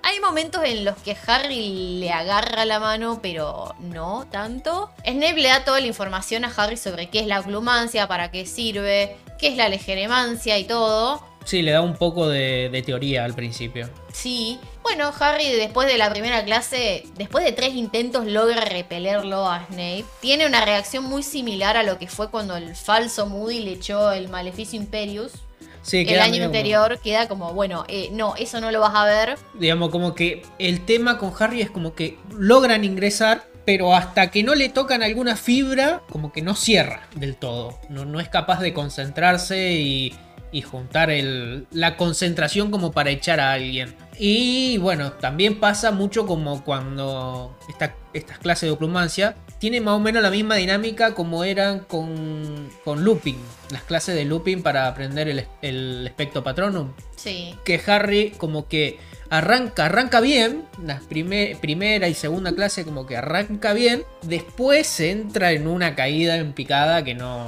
[0.03, 4.91] hay momentos en los que Harry le agarra la mano, pero no tanto.
[5.03, 8.45] Snape le da toda la información a Harry sobre qué es la oclumancia, para qué
[8.45, 11.25] sirve, qué es la legeremancia y todo.
[11.43, 13.89] Sí, le da un poco de, de teoría al principio.
[14.13, 14.59] Sí.
[14.87, 20.05] Bueno, Harry después de la primera clase, después de tres intentos, logra repelerlo a Snape.
[20.21, 24.13] Tiene una reacción muy similar a lo que fue cuando el falso Moody le echó
[24.13, 25.33] el Maleficio Imperius.
[25.81, 29.03] Sí, el año como- anterior queda como, bueno, eh, no, eso no lo vas a
[29.03, 29.37] ver.
[29.55, 34.41] digamos, como que el tema con Harry es como que logran ingresar, pero hasta que
[34.43, 37.77] no le tocan alguna fibra, como que no cierra del todo.
[37.89, 40.13] No, no es capaz de concentrarse y,
[40.51, 43.95] y juntar el- la concentración como para echar a alguien.
[44.19, 49.99] Y bueno, también pasa mucho como cuando esta- estas clases de oclumancia tiene más o
[49.99, 53.37] menos la misma dinámica como eran con, con looping.
[53.71, 57.55] Las clases de looping para aprender el, el espectro patronum Sí.
[57.65, 63.17] que Harry como que arranca, arranca bien, las prime- primera y segunda clase como que
[63.17, 67.47] arranca bien, después entra en una caída en picada que no,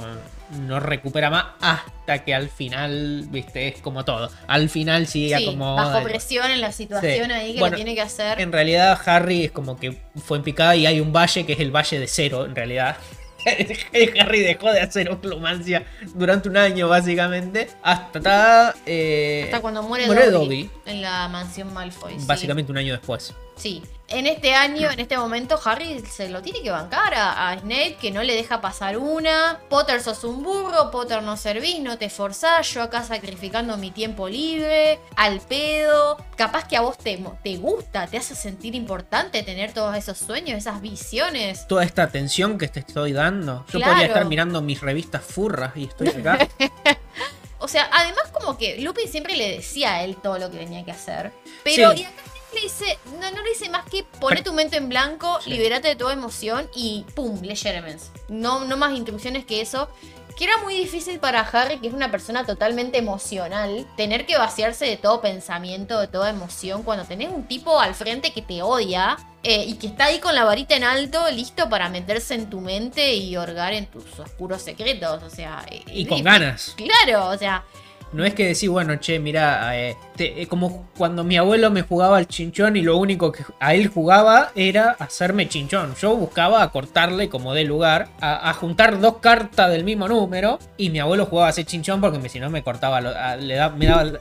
[0.58, 4.30] no recupera más hasta que al final, viste, es como todo.
[4.46, 5.84] Al final sí, Sí, acomoda.
[5.84, 7.32] bajo presión en la situación Sí.
[7.32, 8.40] ahí que Bueno, lo tiene que hacer.
[8.40, 11.60] En realidad Harry es como que fue en picada y hay un valle que es
[11.60, 12.96] el valle de cero en realidad.
[14.20, 15.84] Harry dejó de hacer oclumancia
[16.14, 20.70] durante un año básicamente hasta, eh, Hasta cuando muere, muere Dobby, Dobby.
[20.86, 22.18] en la mansión Malfoy.
[22.18, 22.26] sí.
[22.26, 23.34] básicamente un año después.
[23.60, 23.82] Sí.
[24.08, 27.96] En este año, en este momento, Harry se lo tiene que bancar a, a Snape,
[28.00, 29.60] que no le deja pasar una.
[29.68, 34.28] Potter sos un burro, Potter no servís, no te forzás, yo acá sacrificando mi tiempo
[34.28, 36.16] libre, al pedo.
[36.36, 40.58] Capaz que a vos te, te gusta, te hace sentir importante tener todos esos sueños,
[40.58, 41.68] esas visiones.
[41.68, 43.64] toda esta atención que te estoy dando.
[43.68, 43.92] Yo Claro.
[43.92, 46.48] podría estar mirando mis revistas furras y estoy acá.
[47.62, 50.82] O sea, además como que Lupin siempre le decía a él todo lo que tenía
[50.82, 51.30] que hacer.
[51.62, 52.00] Pero Sí.
[52.00, 52.22] y acá
[52.54, 55.50] le dice, no, no le dice más que Pero- tu mente en blanco, Sí.
[55.50, 58.10] liberate de toda emoción y pum, lee Jeremens.
[58.28, 59.88] No, no más instrucciones que eso.
[60.36, 64.86] Que era muy difícil para Harry, que es una persona totalmente emocional, tener que vaciarse
[64.86, 69.18] de todo pensamiento, de toda emoción, cuando tenés un tipo al frente que te odia
[69.42, 72.60] eh, y que está ahí con la varita en alto, listo para meterse en tu
[72.60, 75.22] mente y orgar en tus oscuros secretos.
[75.22, 76.74] O sea, eh, y con ganas.
[76.76, 77.64] Claro, o sea,
[78.12, 81.80] No es que decir, bueno, che, mira, eh, te- eh, como cuando mi abuelo me
[81.80, 85.94] jugaba al chinchón y lo único que a él jugaba era hacerme chinchón.
[85.98, 90.90] Yo buscaba cortarle como de lugar, a, a juntar dos cartas del mismo número y
[90.90, 93.86] mi abuelo jugaba a hacer chinchón porque si no me cortaba, a- le, da- me
[93.86, 94.04] daba...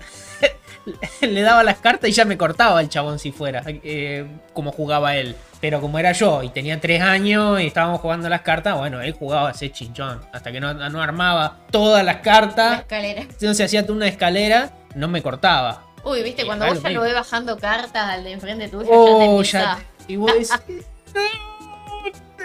[1.21, 5.17] le daba las cartas y ya me cortaba el chabón si fuera, eh, como jugaba
[5.17, 5.35] él.
[5.61, 9.11] Pero como era yo y tenía tres años y estábamos jugando las cartas, bueno, él
[9.11, 10.21] jugaba a ser chinchón.
[10.31, 12.79] Hasta que no, no armaba todas las la cartas.
[12.79, 13.21] escalera.
[13.23, 15.83] Entonces hacía una escalera, no me cortaba.
[16.03, 19.79] Uy, viste, cuando vos ya lo ves bajando cartas al de enfrente tuyo, Oh, ya
[20.07, 20.51] Y vos decís,
[21.13, 21.21] no,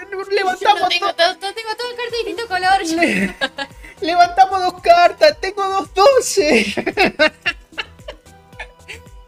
[0.02, 3.66] Yo no levantamos, tengo, dos, todo, todo- tengo todo el carta de distinto color.
[4.00, 6.74] levantamos dos cartas, tengo dos doce.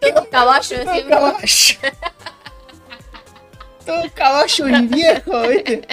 [0.01, 1.11] Todos caballos Todo siempre.
[1.11, 1.79] caballo.
[3.85, 5.89] Todo caballo y viejo, ¿viste?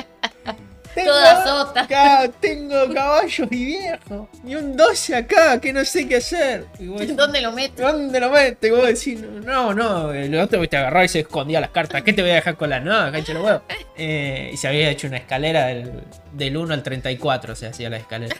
[0.95, 1.81] Tengo, Toda sota.
[1.81, 4.29] acá, tengo caballos y viejo.
[4.45, 6.65] Y un 12 acá, que no sé qué hacer.
[6.79, 7.81] Y vos ¿Dónde lo meto?
[7.81, 8.69] ¿Dónde lo metes?
[8.69, 12.01] Y vos decís, no, no, el otro te agarró y se escondía las cartas.
[12.03, 13.11] ¿Qué te voy a dejar con las no?
[13.11, 13.61] Cancha los huevos.
[13.97, 17.97] Eh, y se había hecho una escalera del, del 1 al 34, se hacía la
[17.97, 18.35] escalera.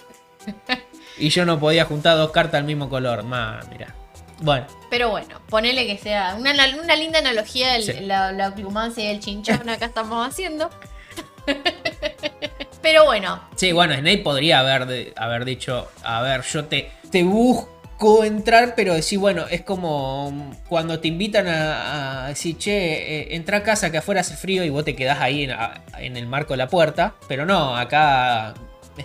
[1.17, 3.23] Y yo no podía juntar dos cartas del mismo color.
[3.23, 3.95] Más, mira.
[4.41, 6.51] Bueno, Pero bueno, ponele que sea una,
[6.81, 7.93] una linda analogía Sí.
[8.01, 10.69] la, la plumancia y el chinchón acá estamos haciendo.
[12.83, 17.23] Pero bueno, sí, bueno, Snape podría haber, de- haber dicho, a ver, yo te, te
[17.23, 23.35] busco entrar, pero decir, bueno, es como cuando te invitan a, a decir, che, eh,
[23.35, 25.55] entra a casa que afuera hace frío y vos te quedás ahí en,
[25.97, 27.15] en el marco de la puerta.
[27.29, 28.53] Pero no, acá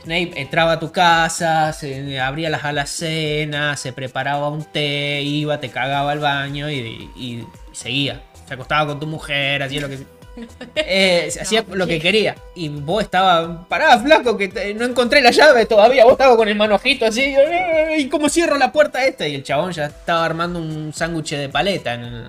[0.03, 5.69] Snape entraba a tu casa, se abría las alacenas, se preparaba un té, iba, te
[5.71, 8.23] cagaba al baño y- y seguía.
[8.49, 10.18] Se acostaba con tu mujer, hacía lo que...
[10.77, 12.37] Eh, hacía No, lo que quería.
[12.55, 16.05] Y vos estabas, pará, flaco, que te- no encontré la llave todavía.
[16.05, 17.23] Vos estabas con el manojito así.
[17.23, 19.27] "Eh, ¿Y cómo cierro la puerta esta?
[19.27, 22.25] Y el chabón ya estaba armando un sándwich de paleta en,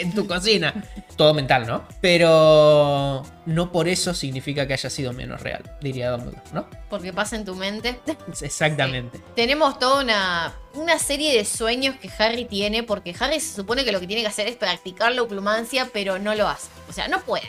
[0.00, 0.74] en tu cocina.
[1.16, 1.86] Todo mental, ¿no?
[2.00, 6.66] Pero no por eso significa que haya sido menos real, diría Dumbledore, ¿no?
[6.88, 8.00] porque pasa en tu mente.
[8.40, 9.20] Exactamente.
[9.34, 13.92] Tenemos toda una, una serie de sueños que Harry tiene, porque Harry se supone que
[13.92, 16.68] lo que tiene que hacer es practicar la oclumancia, pero no lo hace.
[16.88, 17.48] O sea, no puede.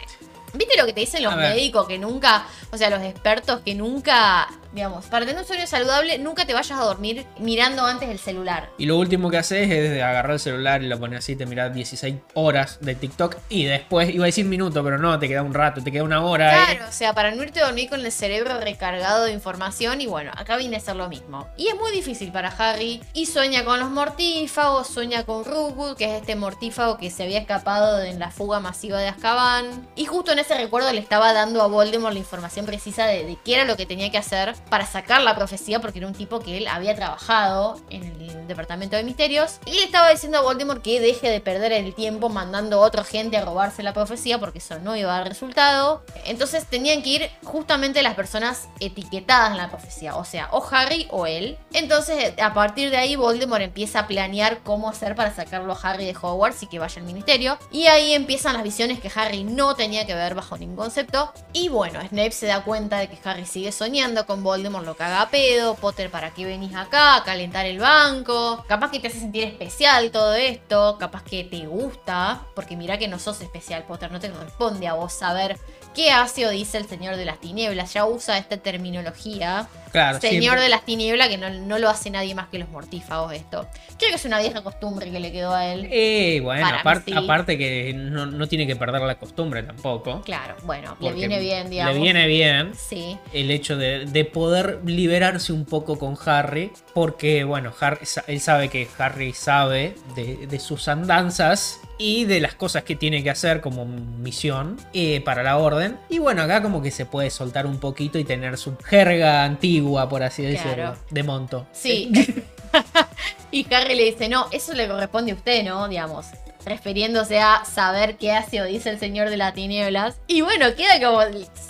[0.54, 1.88] ¿Viste lo que te dicen los médicos?
[1.88, 4.48] Que nunca, o sea, los expertos que nunca,
[4.78, 8.70] digamos, para tener un sueño saludable, nunca te vayas a dormir mirando antes el celular.
[8.78, 11.74] Y lo último que haces es agarrar el celular y lo pones así, te mirás
[11.74, 15.56] 16 horas de TikTok y después, iba a decir minuto, pero no, te queda un
[15.56, 16.52] rato, te queda una hora.
[16.52, 20.06] Claro, o sea, para no irte a dormir con el cerebro recargado de información y
[20.06, 21.48] bueno, acá viene a ser lo mismo.
[21.58, 26.06] Y es muy difícil para Harry y sueña con los mortífagos, sueña con Rookwood, que
[26.06, 29.88] es este mortífago que se había escapado en la fuga masiva de Azkaban.
[29.96, 33.38] Y justo en ese recuerdo le estaba dando a Voldemort la información precisa de, de
[33.44, 36.40] qué era lo que tenía que hacer para sacar la profecía porque era un tipo
[36.40, 40.82] que él había trabajado en el departamento de misterios y le estaba diciendo a Voldemort
[40.82, 44.60] que deje de perder el tiempo mandando a otra gente a robarse la profecía porque
[44.60, 46.04] eso no iba a dar resultado.
[46.26, 51.08] Entonces tenían que ir justamente las personas etiquetadas en la profecía, o sea, o Harry
[51.12, 51.58] o él.
[51.74, 56.06] Entonces a partir de ahí Voldemort empieza a planear cómo hacer para sacarlo a Harry
[56.06, 57.58] de Hogwarts y que vaya al ministerio.
[57.72, 61.34] Y ahí empiezan las visiones que Harry no tenía que ver bajo ningún concepto.
[61.54, 65.22] Y bueno, Snape se da cuenta de que Harry sigue soñando con Voldemort, lo caga
[65.22, 65.76] a pedo.
[65.76, 67.18] Potter, ¿para qué venís acá?
[67.18, 68.64] A calentar el banco.
[68.66, 70.98] Capaz que te hace sentir especial todo esto.
[70.98, 72.46] Capaz que te gusta.
[72.56, 74.10] Porque mira que no sos especial, Potter.
[74.10, 75.60] No te corresponde a vos saber
[75.94, 77.94] qué hace o dice el Señor de las Tinieblas.
[77.94, 79.68] Ya usa esta terminología.
[79.98, 80.62] Claro, Señor siempre.
[80.64, 83.68] de las Tinieblas, que no, no lo hace nadie más que los mortífagos esto.
[83.98, 85.88] Creo que es una vieja costumbre que le quedó a él.
[85.92, 86.68] Eh, bueno,
[87.06, 87.14] sí.
[87.16, 90.22] aparte que no, no tiene que perder la costumbre tampoco.
[90.22, 91.96] Claro, bueno, le viene bien, digamos.
[91.96, 93.18] Le viene bien Sí.
[93.34, 96.72] el hecho de, de poder liberarse un poco con Harry.
[96.94, 102.54] Porque, bueno, Harry, él sabe que Harry sabe de, de sus andanzas y de las
[102.54, 105.98] cosas que tiene que hacer como misión eh, para la orden.
[106.10, 109.87] Y bueno, acá como que se puede soltar un poquito y tener su jerga antigua,
[110.10, 110.98] por así decirlo, Claro.
[111.10, 111.68] de monto.
[111.72, 112.12] Sí.
[113.52, 115.88] y Harry le dice, no, eso le corresponde a usted, ¿no?
[115.88, 116.28] Digamos.
[116.68, 120.18] Refiriéndose a saber qué hace o dice el señor de las tinieblas.
[120.28, 121.22] Y bueno, queda como.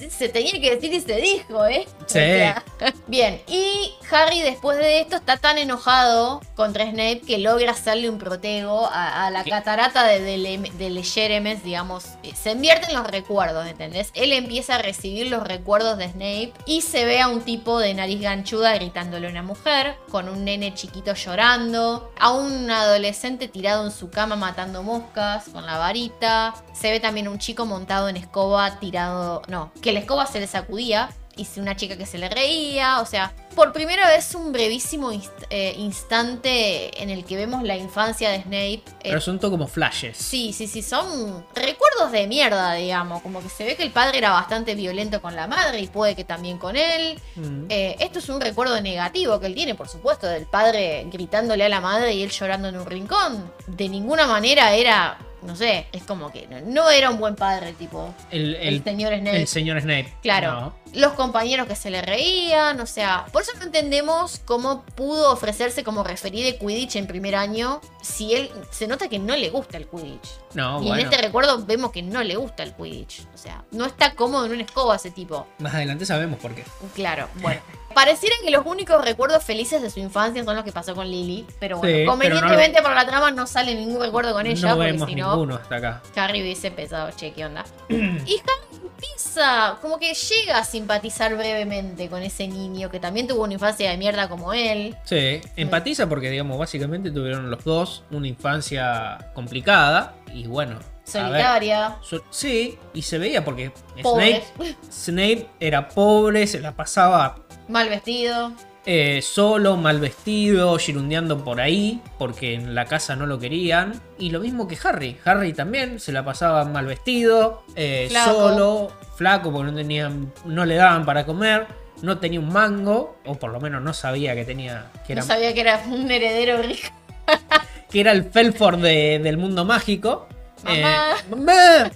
[0.09, 1.85] Se tenía que decir y se dijo, ¿eh?
[1.87, 2.13] O Sí.
[2.19, 2.63] sea,
[3.07, 3.41] bien.
[3.47, 8.87] Y Harry, después de esto, está tan enojado contra Snape que logra hacerle un protego
[8.91, 12.05] a, a la catarata de, de, Le- de Leyeremes, digamos.
[12.23, 14.09] eh, Se invierten los recuerdos, ¿entendés?
[14.13, 17.93] Él empieza a recibir los recuerdos de Snape y se ve a un tipo de
[17.93, 23.85] nariz ganchuda gritándole a una mujer, con un nene chiquito llorando, a un adolescente tirado
[23.85, 26.55] en su cama matando moscas con la varita.
[26.73, 29.41] Se ve también un chico montado en escoba tirado.
[29.47, 31.09] No, que la escoba se le sacudía.
[31.37, 32.99] Y si una chica que se le reía.
[33.01, 37.75] O sea, por primera vez un brevísimo inst- eh, instante en el que vemos la
[37.77, 38.73] infancia de Snape.
[38.73, 40.17] eh, Pero son todo como flashes.
[40.17, 43.21] Sí, sí, sí, son recuerdos de mierda, digamos.
[43.21, 46.15] Como que se ve que el padre era bastante violento con la madre y puede
[46.15, 47.19] que también con él.
[47.35, 47.65] Mm.
[47.69, 51.69] Eh, esto es un recuerdo negativo que él tiene, por supuesto, del padre gritándole a
[51.69, 53.51] la madre y él llorando en un rincón.
[53.67, 57.69] De ninguna manera era, no sé, es como que no, no era un buen padre
[57.69, 58.13] el tipo.
[58.31, 59.37] el, El, el- señor Snape.
[59.41, 60.13] el señor Snape.
[60.21, 60.51] Claro.
[60.51, 60.73] No.
[60.93, 65.83] Los compañeros que se le reían, o sea, por eso no entendemos cómo pudo ofrecerse
[65.83, 69.77] como referí de Quidditch en primer año si él se nota que no le gusta
[69.77, 70.29] el Quidditch.
[70.53, 70.95] No, y bueno.
[70.95, 73.27] en este recuerdo vemos que no le gusta el Quidditch.
[73.33, 75.45] O sea, no está cómodo en una escoba ese tipo.
[75.59, 76.63] Más adelante sabemos por qué.
[76.95, 77.61] Claro, bueno.
[77.97, 81.47] Pareciera que los únicos recuerdos felices de su infancia son los que pasó con Lily.
[81.59, 84.69] Pero bueno, Sí, pero convenientemente para la trama no sale ningún recuerdo con ella.
[84.69, 86.01] no porque vemos si no, ninguno hasta acá.
[86.15, 87.65] Harry hubiese pensado, che, ¿qué onda?
[87.89, 93.43] y Harry empieza, como que llega a simpatizar brevemente con ese niño que también tuvo
[93.45, 94.95] una infancia de mierda como él.
[95.03, 100.75] Sí, empatiza porque, digamos, básicamente tuvieron los dos una infancia complicada y bueno.
[100.75, 101.97] ver, Solitaria.
[102.01, 103.71] so- sí, y se veía porque
[104.03, 104.43] Pobre.
[104.55, 107.37] Snape, Snape era pobre, se la pasaba
[107.67, 108.51] Mal vestido.
[108.85, 113.99] eh, solo, mal vestido, girundeando por ahí, porque en la casa no lo querían.
[114.17, 115.17] Y lo mismo que Harry.
[115.25, 118.31] Harry también se la pasaba mal vestido, eh, Flaco.
[118.31, 121.67] solo, flaco, porque no, tenían, no le daban para comer.
[122.01, 124.91] No tenía un mango, o por lo menos no sabía que tenía.
[125.05, 126.87] Que era, No sabía que era un heredero rico.
[127.91, 130.27] que era el Felford de- del mundo mágico.
[130.67, 131.15] Eh, Mamá.
[131.29, 131.91] mamá.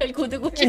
[0.00, 0.64] El cutucuchi.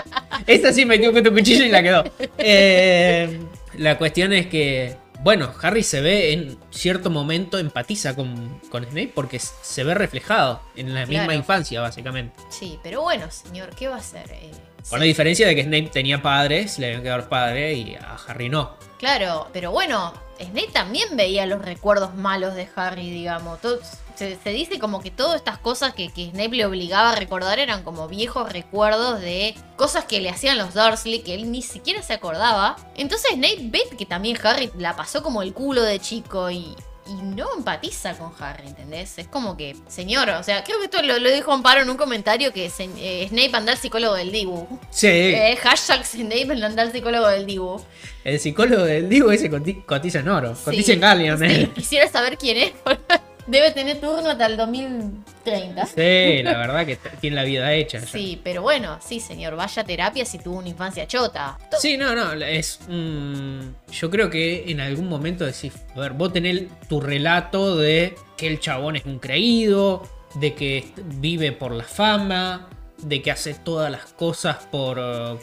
[0.46, 2.04] Esta sí metió con tu cuchillo y la quedó.
[2.38, 3.40] Eh,
[3.78, 9.12] la cuestión es que, bueno, Harry se ve en cierto momento, empatiza con, con Snape
[9.14, 12.38] porque se ve reflejado en la misma infancia, básicamente.
[12.50, 14.30] Sí, pero bueno, señor, ¿qué va a hacer?
[14.32, 14.96] Eh, Con sí.
[14.98, 18.76] la diferencia de que Snape tenía padres, le habían quedado padres y a Harry no.
[18.98, 23.60] Claro, pero bueno, Snape también veía los recuerdos malos de Harry, digamos.
[23.60, 23.78] Todo-
[24.14, 27.58] se, se dice como que todas estas cosas que, que Snape le obligaba a recordar
[27.58, 32.02] eran como viejos recuerdos de cosas que le hacían los Dursley que él ni siquiera
[32.02, 32.76] se acordaba.
[32.96, 36.74] Entonces Snape ve que también Harry la pasó como el culo de chico y,
[37.06, 39.18] y no empatiza con Harry, ¿entendés?
[39.18, 41.96] Es como que, señor, o sea, creo que esto lo, lo dijo Amparo en un
[41.98, 44.66] comentario que se- eh, Snape anda al psicólogo del Dibu.
[44.90, 47.78] Sí, Eh, hashtag Snape anda al psicólogo del Dibu.
[48.24, 51.38] el psicólogo del Divo ese coti- cotiza en oro, cotiza Sí, en Gallium.
[51.38, 51.70] sí, eh.
[51.74, 52.72] Quisiera saber quién es.
[53.46, 55.86] Debe tener turno hasta el 2030.
[55.86, 57.98] Sí, la verdad que tiene la vida hecha.
[57.98, 58.06] ya.
[58.06, 61.58] Sí, pero bueno, sí, señor, vaya a terapia si tuvo una infancia chota.
[61.78, 63.76] Sí, no, no, es un...
[63.92, 68.46] Yo creo que en algún momento decís, a ver, vos tenés tu relato de que
[68.46, 70.84] el chabón es un creído, de que
[71.20, 72.68] vive por la fama,
[72.98, 74.98] de que hace todas las cosas por,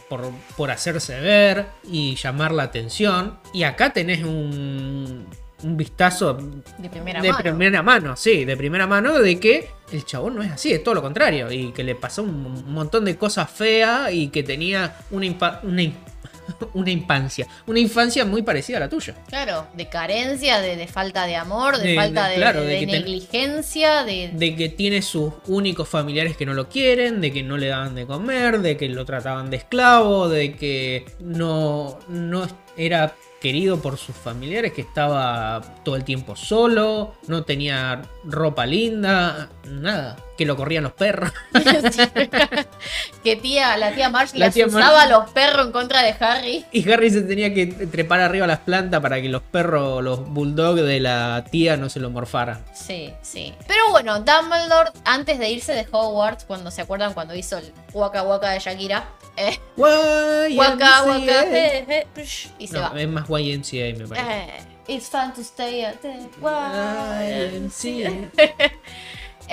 [0.10, 3.39] por, por hacerse ver y llamar la atención.
[3.54, 5.28] Y acá tenés un,
[5.64, 6.34] un vistazo
[6.78, 7.43] De primera de mano.
[7.43, 10.95] primera mano, sí, de primera mano de que el chabón no es así, es todo
[10.95, 11.51] lo contrario.
[11.51, 15.28] Y que le pasó un montón de cosas feas y que tenía una,
[15.64, 15.84] una,
[16.74, 17.45] una infancia.
[17.68, 19.16] Una infancia muy parecida a la tuya.
[19.28, 22.89] Claro, de carencia, de, de falta de amor, de, De- falta de- claro, de ten-
[22.89, 27.57] negligencia, de, De que tiene sus únicos familiares que no lo quieren, de que no
[27.57, 32.47] le daban de comer, de que lo trataban de esclavo, de que no, no
[32.78, 39.50] era querido por sus familiares, que estaba todo el tiempo solo, no tenía ropa linda,
[39.66, 41.34] nada, que lo corrían los perros.
[43.24, 46.66] que tía, la tía Marge La le tía a los perros en contra de Harry.
[46.72, 50.30] Y Harry se tenía que trepar arriba a las plantas para que los perros, los
[50.30, 52.64] bulldogs de la tía no se lo morfaran.
[52.76, 53.56] Sí, sí.
[53.68, 58.22] Pero bueno, Dumbledore, antes de irse de Hogwarts, cuando se acuerdan cuando hizo el Waka
[58.22, 63.02] Waka de Shakira, eh, Waka Waka, eh, psh, y se No, va.
[63.02, 64.28] es más YMCA me parece.
[64.32, 68.32] Eh, it's fun to stay at the YMCA.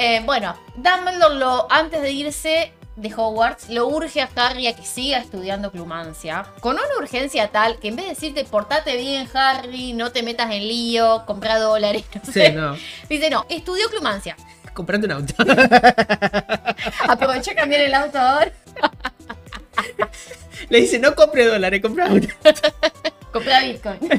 [0.00, 4.84] Eh, bueno, Dumbledore lo, antes de irse de Hogwarts lo urge a Harry a que
[4.84, 6.46] siga estudiando clumancia.
[6.60, 10.52] Con una urgencia tal que en vez de decirte portate bien Harry, no te metas
[10.52, 12.52] en lío, compra dólares, no Sí, sé.
[12.52, 12.76] no.
[13.08, 14.36] Dice, no, estudió clumancia.
[14.72, 15.34] Comprate un auto.
[17.08, 18.52] Aproveché a cambiar el auto ahora.
[20.68, 22.28] Le dice, no compre dólares, compra auto.
[23.32, 23.98] Compra Bitcoin.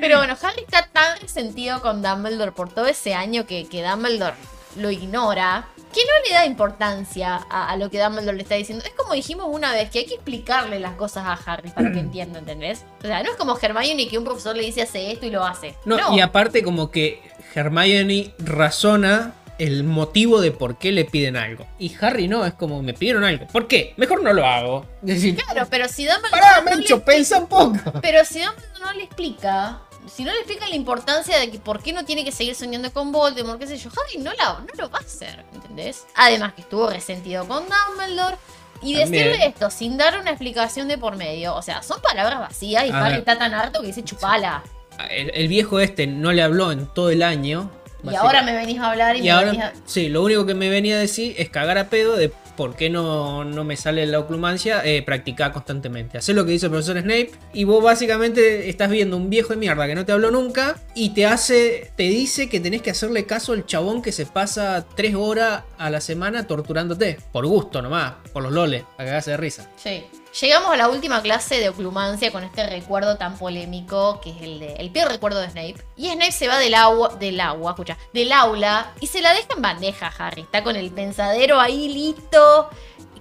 [0.00, 4.36] Pero bueno, Harry está tan resentido con Dumbledore por todo ese año que, que Dumbledore
[4.76, 8.84] lo ignora, que no le da importancia a, a lo que Dumbledore le está diciendo.
[8.84, 11.98] Es como dijimos una vez, que hay que explicarle las cosas a Harry para que
[12.00, 12.84] entienda, ¿entendés?
[13.02, 15.44] O sea, no es como Hermione que un profesor le dice hace esto y lo
[15.44, 15.74] hace.
[15.84, 17.22] No, No, y aparte como que
[17.54, 21.66] Hermione razona el motivo de por qué le piden algo.
[21.78, 23.46] Y Harry no, es como, me pidieron algo.
[23.48, 23.92] ¿Por qué?
[23.98, 24.86] Mejor no lo hago.
[25.02, 27.02] Decir, Claro, pero si Dumbledore pará, no Mencho,
[27.38, 28.00] un poco.
[28.00, 31.82] Pero si Dumbledore no le explica, si no le explica la importancia de que por
[31.82, 34.66] qué no tiene que seguir soñando con Voldemort, qué sé yo, Harry no, la, no
[34.78, 36.06] lo va a hacer, ¿entendés?
[36.14, 38.36] Además que estuvo resentido con Dumbledore.
[38.82, 39.24] Y También.
[39.26, 42.90] decirle esto sin dar una explicación de por medio, o sea, son palabras vacías y
[42.90, 44.62] Harry está tan harto que dice chupala.
[45.10, 47.70] El, el viejo este no le habló en todo el año.
[48.02, 49.72] Y ahora me venís a hablar y, Y me ahora, venís a...
[49.86, 52.90] sí, lo único que me venía a decir es cagar a pedo de por qué
[52.90, 56.18] no, no me sale la oclumancia, eh, practicar constantemente.
[56.18, 59.56] Hacer lo que dice el profesor Snape y vos básicamente estás viendo un viejo de
[59.56, 63.24] mierda que no te habló nunca y te hace, te dice que tenés que hacerle
[63.24, 67.18] caso al chabón que se pasa tres horas a la semana torturándote.
[67.32, 69.70] Por gusto nomás, por los loles, para cagarse de risa.
[69.76, 70.04] Sí.
[70.38, 74.60] Llegamos a la última clase de oclumancia con este recuerdo tan polémico que es el
[74.60, 75.76] de el peor recuerdo de Snape.
[75.96, 79.48] Y Snape se va del agua, del agua, escucha, del aula y se la deja
[79.56, 80.42] en bandeja Harry.
[80.42, 82.70] Está con el pensadero ahí listo,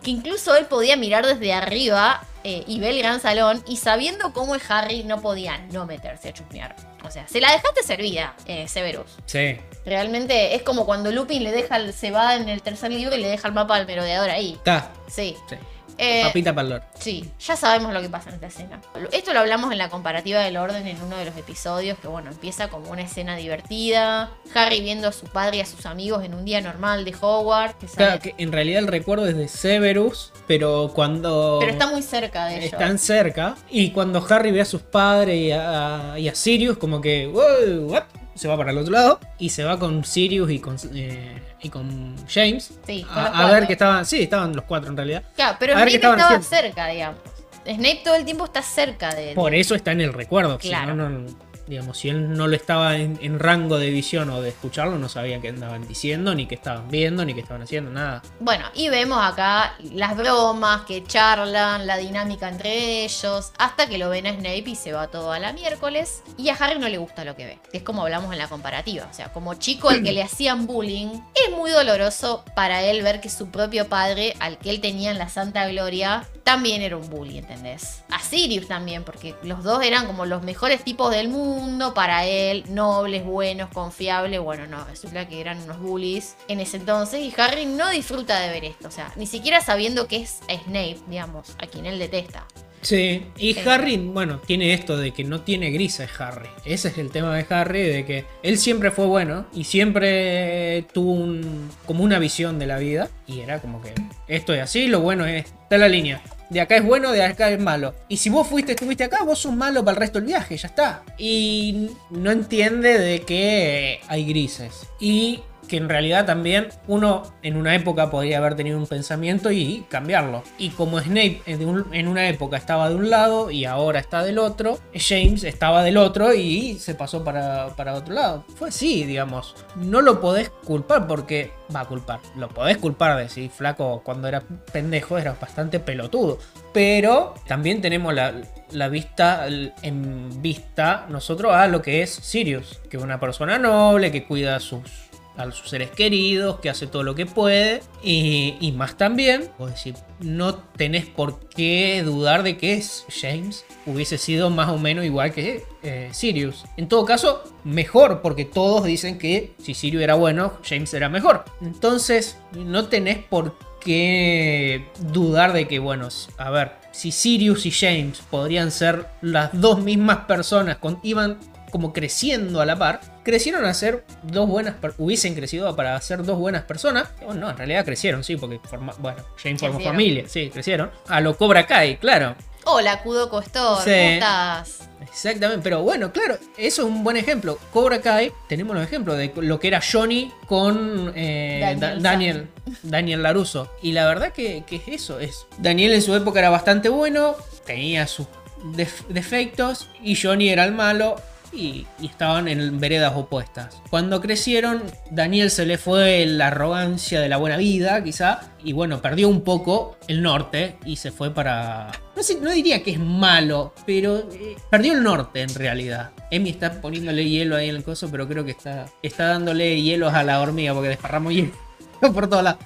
[0.04, 4.32] que incluso él podía mirar desde arriba eh, y ve el gran salón y sabiendo
[4.32, 6.76] cómo es Harry no podía no meterse a chusmear.
[7.04, 9.08] O sea, se la dejaste servida, eh, Severus.
[9.26, 9.58] Sí.
[9.84, 13.22] Realmente es como cuando Lupin le deja, el- se va en el tercer libro y
[13.22, 14.54] le deja el mapa al merodeador ahí.
[14.54, 14.92] Está.
[15.08, 15.36] Sí.
[15.50, 15.56] Sí.
[16.02, 16.84] Eh, Papita para el lord.
[16.98, 18.80] Sí, ya sabemos lo que pasa en esta escena.
[19.12, 22.32] Esto lo hablamos en la comparativa del orden en uno de los episodios, que bueno,
[22.32, 24.32] empieza como una escena divertida.
[24.56, 27.76] Harry viendo a su padre y a sus amigos en un día normal de Hogwarts.
[27.80, 31.58] que Claro, que en realidad el recuerdo es de Severus, pero cuando...
[31.60, 32.72] Pero está muy cerca de ellos.
[32.74, 33.56] están cerca.
[33.70, 37.92] Y cuando Harry ve a sus padres y a, y a Sirius, como que "Wow,
[37.92, 38.04] what?",
[38.36, 39.20] se va para el otro lado.
[39.38, 42.74] Y se va con Sirius y con, eh, y con James.
[42.86, 44.06] Sí, con a, ver que estaban.
[44.06, 45.24] Sí, estaban los cuatro en realidad.
[45.36, 46.44] Claro, pero Snape estaba haciendo.
[46.46, 47.20] cerca, digamos.
[47.66, 49.34] Snape todo el tiempo está cerca de.
[49.34, 50.60] Por eso está en el recuerdo.
[50.62, 50.96] si Claro.
[50.96, 54.98] no, no- digamos, si él no lo estaba en, rango de visión o de escucharlo,
[54.98, 58.24] no sabía qué andaban diciendo, ni qué estaban viendo, ni qué estaban haciendo, nada.
[58.40, 64.10] Bueno, y vemos acá las bromas que charlan, la dinámica entre ellos, hasta que lo
[64.10, 66.24] ven a Snape y se va todo a la miércoles.
[66.38, 69.08] Y a Harry no le gusta lo que ve, es como hablamos en la comparativa.
[69.10, 73.22] O sea, como chico al que le hacían bullying, es muy doloroso para él ver
[73.22, 77.08] que su propio padre, al que él tenía en la Santa Gloria, también era un
[77.12, 78.04] bully, ¿entendés?
[78.10, 81.59] A Sirius también, porque los dos eran como los mejores tipos del mundo
[81.94, 84.40] para él, nobles, buenos, confiables.
[84.40, 88.50] Bueno, no, resulta que eran unos bullies en ese entonces y Harry no disfruta de
[88.50, 92.46] ver esto, o sea, ni siquiera sabiendo que es Snape, digamos, a quien él detesta.
[92.82, 93.60] Sí, y Sí.
[93.68, 96.48] Harry, bueno, tiene esto de que no tiene grises Harry.
[96.64, 101.12] Ese es el tema de Harry, de que él siempre fue bueno y siempre tuvo
[101.12, 103.10] un, como una visión de la vida.
[103.28, 103.94] Y era como que
[104.30, 106.22] esto es así, lo bueno es, está la línea.
[106.50, 107.94] De acá es bueno, de acá es malo.
[108.08, 110.68] Y si vos fuiste, estuviste acá, vos sos malo para el resto del viaje, ya
[110.68, 111.04] está.
[111.18, 114.88] Y no entiende de que hay grises.
[115.00, 119.86] Y que en realidad también uno en una época podría haber tenido un pensamiento y
[119.88, 120.44] cambiarlo.
[120.58, 124.80] Y como Snape en, una época estaba de un lado y ahora está del otro,
[124.94, 128.44] James estaba del otro y se pasó para, para otro lado.
[128.56, 129.56] Fue así, digamos.
[129.76, 131.52] No lo podés culpar porque...
[131.74, 132.20] Va a culpar.
[132.36, 134.42] Lo podés culpar de si flaco cuando era
[134.74, 136.40] pendejo era bastante pelotudo.
[136.74, 138.34] Pero también tenemos la,
[138.72, 139.48] la vista
[139.84, 142.82] en vista nosotros a lo que es Sirius.
[142.90, 145.09] Que es una persona noble, que cuida sus
[145.40, 147.82] a sus seres queridos, que hace todo lo que puede.
[148.04, 154.18] Y, y más también, decir, no tenés por qué dudar de que es James hubiese
[154.18, 156.66] sido más o menos igual que eh, Sirius.
[156.78, 161.46] En todo caso, mejor, porque todos dicen que si Sirius era bueno, James era mejor.
[161.62, 168.20] Entonces, no tenés por qué dudar de que, bueno, a ver, si Sirius y James
[168.30, 171.40] podrían ser las dos mismas personas, con, iban
[171.72, 176.38] como creciendo a la par, crecieron a ser dos buenas, hubiesen crecido para ser dos
[176.38, 177.08] buenas personas.
[177.24, 180.92] Bueno, no, en realidad crecieron, sí, porque forma, bueno, James formó familia, sí, crecieron.
[181.08, 182.36] A lo Cobra Kai, claro.
[182.72, 183.90] Hola, Kudoko Store, Sí.
[183.92, 184.90] ¿cómo estás?
[185.02, 187.58] Exactamente, pero bueno, claro, eso es un buen ejemplo.
[187.74, 192.10] Cobra Kai, tenemos los ejemplos de lo que era Johnny con eh, Daniel Da-.
[192.12, 192.48] Daniel,
[192.84, 193.72] Daniel Laruso.
[193.82, 195.48] Y la verdad que, que es eso, es.
[195.58, 198.28] Daniel en su época era bastante bueno, tenía sus
[198.76, 201.16] def- defectos, y Johnny era el malo.
[201.52, 203.82] Y, estaban en veredas opuestas.
[203.90, 209.02] Cuando crecieron, Daniel se le fue la arrogancia de la buena vida, quizá, y bueno,
[209.02, 211.92] perdió un poco el norte y se fue para...
[212.16, 216.12] No, sé, no diría que es malo, pero eh, perdió el norte en realidad.
[216.32, 220.14] Emi está poniéndole hielo ahí en el coso, pero creo que está, está dándole hielos
[220.14, 221.69] a la hormiga porque desparramos hielo
[222.14, 222.60] por todos lados.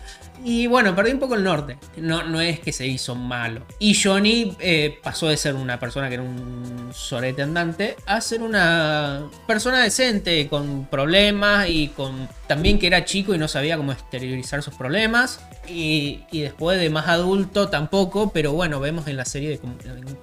[0.45, 1.77] Y bueno, perdió un poco el norte.
[1.95, 3.61] No, no es que se hizo malo.
[3.79, 8.41] Y Johnny eh, pasó de ser una persona que era un sorete andante a ser
[8.41, 12.27] una persona decente, con problemas y con.
[12.47, 15.39] También que era chico y no sabía cómo exteriorizar sus problemas.
[15.65, 19.61] Y, y después de más adulto tampoco, pero bueno, vemos en la serie de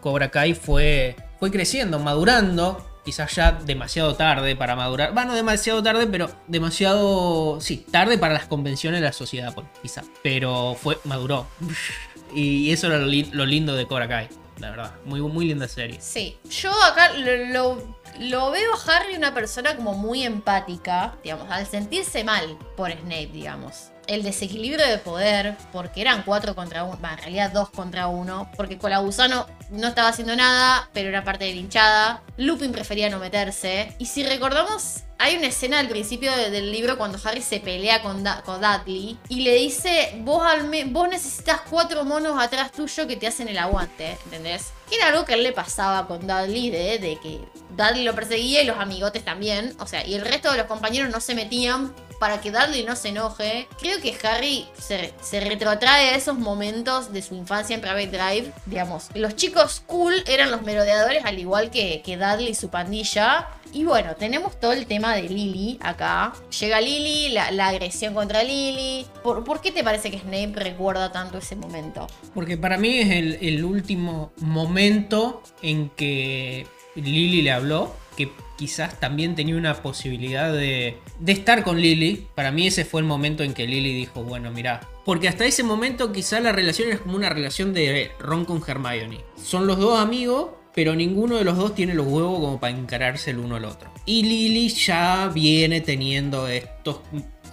[0.00, 2.89] Cobra Kai fue, fue creciendo, madurando.
[3.10, 5.12] Quizás ya demasiado tarde para madurar.
[5.12, 7.60] Bueno, demasiado tarde, pero demasiado.
[7.60, 10.04] Sí, tarde para las convenciones de la sociedad, pues, quizá.
[10.22, 11.48] Pero fue, maduró.
[12.32, 14.92] Y eso era lo, li- lo lindo de Cobra Kai, la verdad.
[15.04, 16.00] Muy, muy linda serie.
[16.00, 21.50] Sí, yo acá lo, lo- lo veo a Harry una persona como muy empática, digamos,
[21.50, 23.88] al sentirse mal por Snape, digamos.
[24.06, 28.78] El desequilibrio de poder, porque eran cuatro contra uno, en realidad dos contra uno, porque
[28.78, 32.22] Colagusano no estaba haciendo nada, pero era parte de la hinchada.
[32.36, 33.94] Lupin prefería no meterse.
[33.98, 38.00] Y si recordamos, hay una escena al principio de- del libro cuando Harry se pelea
[38.02, 40.42] con, Da- con Dudley y le dice, vos,
[40.86, 44.70] vos necesitas cuatro monos atrás tuyo que te hacen el aguante, ¿entendés?
[44.88, 47.40] Que era algo que él le pasaba con Dudley, de, de que
[47.76, 49.76] Dudley lo perseguía y los amigotes también.
[49.78, 52.96] O sea, y el resto de los compañeros no se metían para que Dudley no
[52.96, 53.68] se enoje.
[53.78, 58.52] Creo que Harry se, se retrotrae a esos momentos de su infancia en Private Drive.
[58.66, 63.48] Digamos, los chicos cool eran los merodeadores al igual que, que Dudley y su pandilla.
[63.72, 66.32] Y bueno, tenemos todo el tema de Lily acá.
[66.58, 69.06] Llega Lily, la, la agresión contra Lily.
[69.22, 72.08] ¿Por, por qué te parece que Snape recuerda tanto ese momento?
[72.34, 78.28] Porque para mí es el, el último momento en que Lily le habló, que
[78.60, 82.26] quizás también tenía una posibilidad de, estar con Lily.
[82.34, 84.86] Para mí ese fue el momento en que Lily dijo, bueno, mira.
[85.06, 89.22] Porque hasta ese momento quizás la relación era como una relación de Ron con Hermione.
[89.42, 93.30] Son los dos amigos, pero ninguno de los dos tiene los huevos como para encararse
[93.30, 93.90] el uno al otro.
[94.04, 97.00] Y Lily ya viene teniendo estos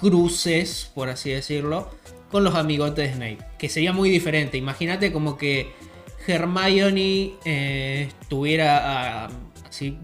[0.01, 1.89] cruces, por así decirlo,
[2.30, 3.51] con los amigotes de Snape.
[3.58, 4.58] Que sería muy diferente.
[4.58, 5.72] Imagínate como que
[6.28, 9.30] Hermione eh, estuviera ah,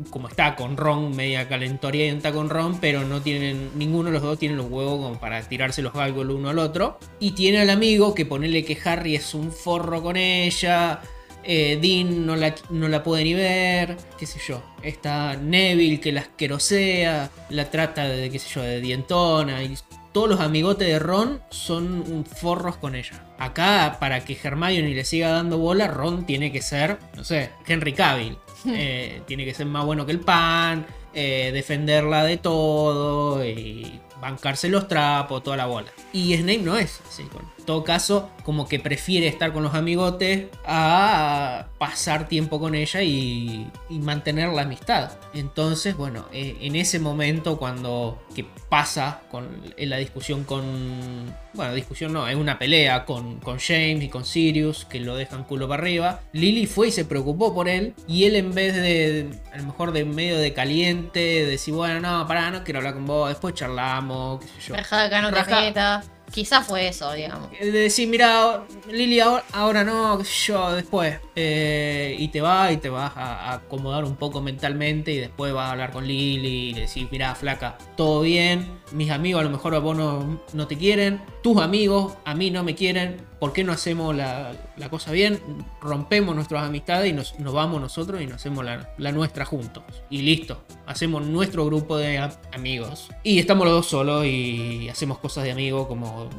[0.09, 4.39] como está con Ron, media calentorienta con Ron, pero no tienen, ninguno de los dos
[4.39, 6.99] tiene los huevos como para tirarse los galgos el uno al otro.
[7.19, 11.01] Y tiene al amigo que ponerle que Harry es un forro con ella.
[11.43, 14.63] eh, Dean no la, no la puede ni ver, qué sé yo.
[14.81, 19.63] Está Neville que la asquerosea, la trata de, qué sé yo, de dientona.
[19.63, 19.75] Y
[20.13, 23.25] todos los amigotes de Ron son forros con ella.
[23.39, 27.93] Acá, para que Hermione le siga dando bola, Ron tiene que ser, no sé, Henry
[27.93, 28.37] Cavill.
[28.67, 34.69] Eh, tiene que ser más bueno que el pan, eh, defenderla de todo y bancarse
[34.69, 35.91] los trapos, toda la bola.
[36.13, 37.23] Y Snape no es así.
[37.23, 37.29] En
[37.63, 43.67] todo caso, como que prefiere estar con los amigotes a pasar tiempo con ella y,
[43.89, 45.11] y mantener la amistad.
[45.33, 49.47] Entonces, bueno, eh, en ese momento cuando que pasa con
[49.77, 51.33] en la discusión con...
[51.53, 55.43] Bueno, discusión no, es una pelea con, con James y con Sirius que lo dejan
[55.43, 56.21] culo para arriba.
[56.33, 59.91] Lily fue y se preocupó por él y él en vez de, a lo mejor
[59.91, 63.53] de medio de caliente, de decir, bueno, no, pará, no quiero hablar con vos, después
[63.53, 64.75] charlamos amo, qué sé yo.
[64.75, 66.03] Rajá acá no te Rajá.
[66.33, 67.51] Quizás fue eso, digamos.
[67.51, 71.19] De decir, mira, Lili, ahora, ahora no, yo, después.
[71.35, 75.69] Eh, y te va y te vas a, acomodar un poco mentalmente y después vas
[75.69, 79.49] a hablar con Lili y le decís, mira, flaca, todo bien, mis amigos a lo
[79.49, 83.51] mejor a vos no, no te quieren, tus amigos a mí no me quieren, ¿por
[83.51, 85.39] qué no hacemos la, la cosa bien?
[85.81, 89.83] Rompemos nuestras amistades y nos, nos vamos nosotros y nos hacemos la, la nuestra juntos.
[90.11, 92.19] Y listo, hacemos nuestro grupo de
[92.53, 93.09] amigos.
[93.23, 96.29] Y estamos los dos solos y hacemos cosas de amigos como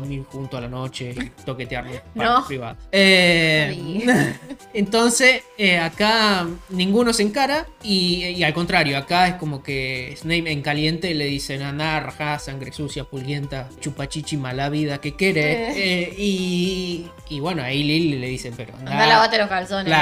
[0.00, 2.44] dormir juntos a la noche y toquetearnos No.
[2.46, 2.76] privadas.
[2.92, 4.04] Eh,
[4.74, 10.50] entonces, eh, acá ninguno se encara y, y al contrario, acá es como que Snape
[10.50, 15.76] en caliente le dicen anda, rajá, sangre sucia, pulguienta, chupachichi, mala vida, ¿qué querés?
[15.76, 19.94] Eh, y, y bueno, ahí Lily le dicen, pero anda, Anda, lavate los calzones.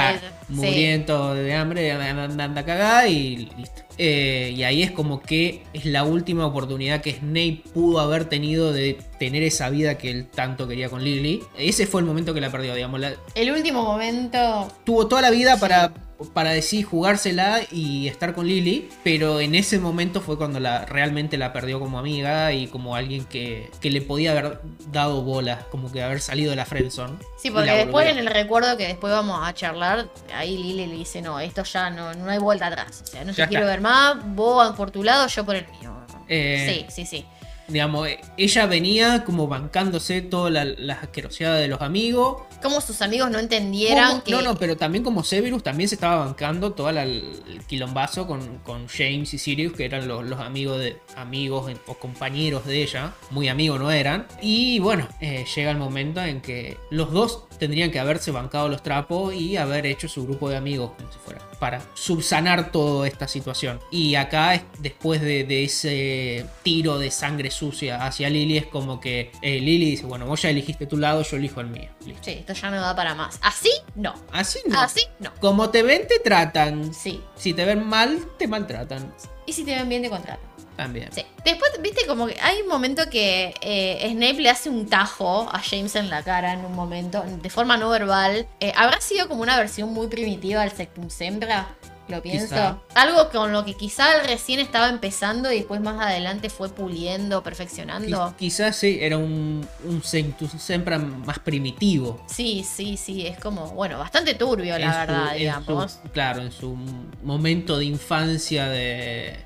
[0.51, 3.81] Muriendo de hambre, anda, cagada y listo.
[3.97, 8.71] Eh, y ahí es como que es la última oportunidad que Snape pudo haber tenido
[8.73, 11.43] de tener esa vida que él tanto quería con Lily.
[11.57, 12.99] Ese fue el momento que la perdió, digamos.
[12.99, 14.67] La- El último momento.
[14.85, 15.59] tuvo toda la vida Sí.
[15.61, 15.93] para,
[16.33, 21.37] para decir jugársela y estar con Lily, pero en ese momento fue cuando la, realmente
[21.37, 24.61] la perdió como amiga y como alguien que, que le podía haber
[24.91, 27.17] dado bola, como que haber salido de la friendzone.
[27.37, 31.21] Sí, porque después en el recuerdo que después vamos a charlar, ahí Lili le dice,
[31.21, 33.01] no, esto ya no, no hay vuelta atrás.
[33.03, 33.71] O sea, no Ya te quiero está.
[33.73, 35.91] ver más, vos por tu lado, yo por el mío.
[36.27, 37.25] Eh, Sí, sí, sí.
[37.71, 42.43] Digamos, eh, ella venía como bancándose toda la, la asquerosidad de los amigos.
[42.61, 44.31] Como sus amigos no entendieran Como- que...
[44.31, 47.23] No, no, pero también como Severus también se estaba bancando todo el
[47.67, 52.65] quilombazo con, con James y Sirius, que eran los, los amigos de amigos o compañeros
[52.65, 53.13] de ella.
[53.31, 54.27] Muy amigos no eran.
[54.41, 58.83] Y bueno, eh, llega el momento en que los dos tendrían que haberse bancado los
[58.83, 63.27] trapos y haber hecho su grupo de amigos, como si fuera, para subsanar toda esta
[63.27, 63.79] situación.
[63.91, 68.99] Y acá, es- después de, de ese tiro de sangre sucia hacia Lily, es como
[68.99, 71.89] que eh, Lily dice, bueno, vos ya elegiste tu lado, yo elijo el mío.
[72.03, 72.23] Listo.
[72.23, 73.37] Sí, esto ya no da para más.
[73.43, 74.15] Así, no.
[74.31, 74.81] Así no.
[74.81, 75.31] Así, no.
[75.39, 76.93] Como te ven, te tratan.
[76.95, 77.21] Sí.
[77.35, 79.13] Si te ven mal, te maltratan.
[79.45, 80.50] Y si te ven bien, te contratan.
[80.77, 81.09] También.
[81.11, 81.23] Sí.
[81.45, 85.59] Después, viste, como que hay un momento que eh, Snape le hace un tajo a
[85.59, 88.47] James en la cara en un momento, de forma no verbal.
[88.59, 91.67] Eh, ¿Habrá sido como una versión muy primitiva del Sectum Sempra?
[92.07, 92.47] Lo pienso.
[92.55, 92.77] Quizá.
[92.95, 97.41] Algo con lo que quizá él recién estaba empezando y después más adelante fue puliendo,
[97.41, 98.17] perfeccionando.
[98.29, 102.21] Quiz- quizás sí, era un, un Sanctus Sempra más primitivo.
[102.27, 105.91] Sí, sí, sí, es como, bueno, bastante turbio, la En verdad, digamos.
[106.03, 106.75] su- claro, en su
[107.23, 109.39] momento de infancia de,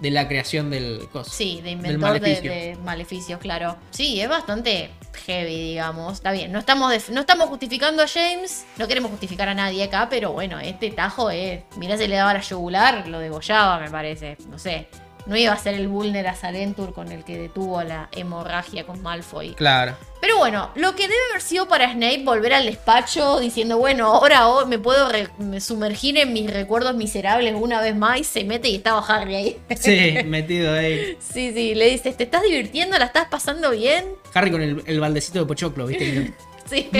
[0.00, 1.30] de la creación del coso.
[1.30, 2.50] Sí, de inventor de, maleficio.
[2.50, 3.76] de maleficios, claro.
[3.90, 4.90] Sí, es bastante
[5.26, 6.14] heavy, digamos.
[6.14, 10.08] Está bien, no estamos, no estamos justificando a James, no queremos justificar a nadie acá,
[10.08, 11.62] pero bueno, este tajo es.
[11.76, 14.36] Mirá, se le daba la yugular, lo degollaba, me parece.
[14.48, 14.88] No sé.
[15.26, 19.02] No iba a ser el Vulner a Salentur con el que detuvo la hemorragia con
[19.02, 19.54] Malfoy.
[19.54, 19.96] Claro.
[20.20, 24.48] Pero bueno, lo que debe haber sido para Snape volver al despacho diciendo, bueno, ahora
[24.48, 25.08] oh, me puedo
[25.38, 29.34] me sumergir en mis recuerdos miserables una vez más y se mete y estaba Harry
[29.34, 29.56] ahí.
[29.78, 31.16] Sí, metido ahí.
[31.20, 32.98] Sí, sí, le dices, ¿te estás divirtiendo?
[32.98, 34.04] ¿La estás pasando bien?
[34.32, 36.32] Harry con el, el baldecito de pochoclo, ¿viste?
[36.70, 36.90] Sí.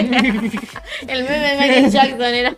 [1.08, 2.56] el meme de Michael Jackson era.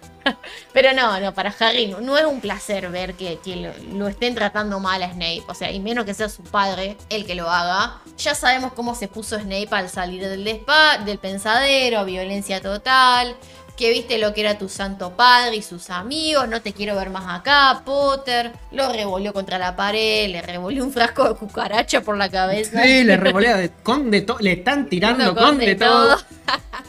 [0.72, 4.08] Pero no, no, para Harry no, no es un placer ver que, que lo, lo
[4.08, 5.44] estén tratando mal a Snape.
[5.48, 8.00] O sea, y menos que sea su padre el que lo haga.
[8.18, 13.36] Ya sabemos cómo se puso Snape al salir del, despa del pensadero, violencia total.
[13.78, 16.48] Que viste lo que era tu santo padre y sus amigos.
[16.48, 18.50] No te quiero ver más acá, Potter.
[18.72, 20.28] Lo revolvió contra la pared.
[20.30, 22.82] Le revolvió un frasco de cucaracha por la cabeza.
[22.82, 24.38] Sí, le revolea de, con de todo.
[24.40, 26.16] Le están tirando Con con, de de todo.
[26.16, 26.24] todo.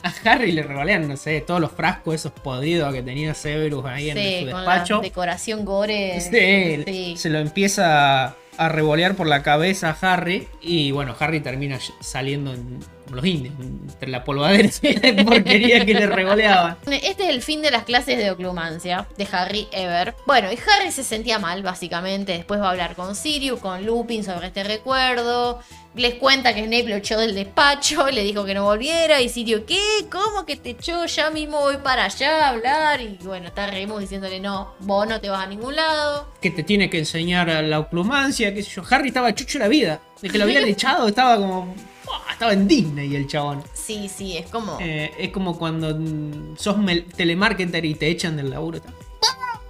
[0.01, 4.09] A Harry le revolean, no sé, todos los frascos esos podridos que tenía Severus ahí
[4.09, 4.99] en Sí, su con la despacho.
[5.01, 6.19] decoración gore.
[6.21, 7.17] Sí, Sí.
[7.17, 10.47] se lo empieza a revolear por la cabeza a Harry.
[10.61, 12.79] Y bueno, Harry termina saliendo en
[13.09, 16.77] como los indios, entre la polvadera de porquería que le revoleaba.
[16.85, 20.15] Este es el fin de las clases de oclumancia de Harry Ever.
[20.25, 22.33] Bueno, y Harry se sentía mal, básicamente.
[22.33, 25.59] Después va a hablar con Sirius, con Lupin sobre este recuerdo.
[25.95, 29.21] Les cuenta que Snape lo echó del despacho, le dijo que no volviera.
[29.21, 29.81] Y Sirius, ¿qué?
[30.11, 31.05] ¿Cómo que te echó?
[31.05, 33.01] Ya mismo voy para allá a hablar.
[33.01, 36.31] Y bueno, está Remus diciéndole, no, vos no te vas a ningún lado.
[36.41, 38.83] Que te tiene que enseñar a la oclumancia, qué sé yo.
[38.89, 39.99] Harry estaba chucho la vida.
[40.21, 41.73] De que lo habían echado, estaba como.
[42.31, 43.63] Estaba en Disney el chabón.
[43.73, 44.77] Sí, sí, es como...
[44.79, 46.77] Eh, es como cuando mm, sos
[47.15, 48.79] telemarketer y te echan del laburo.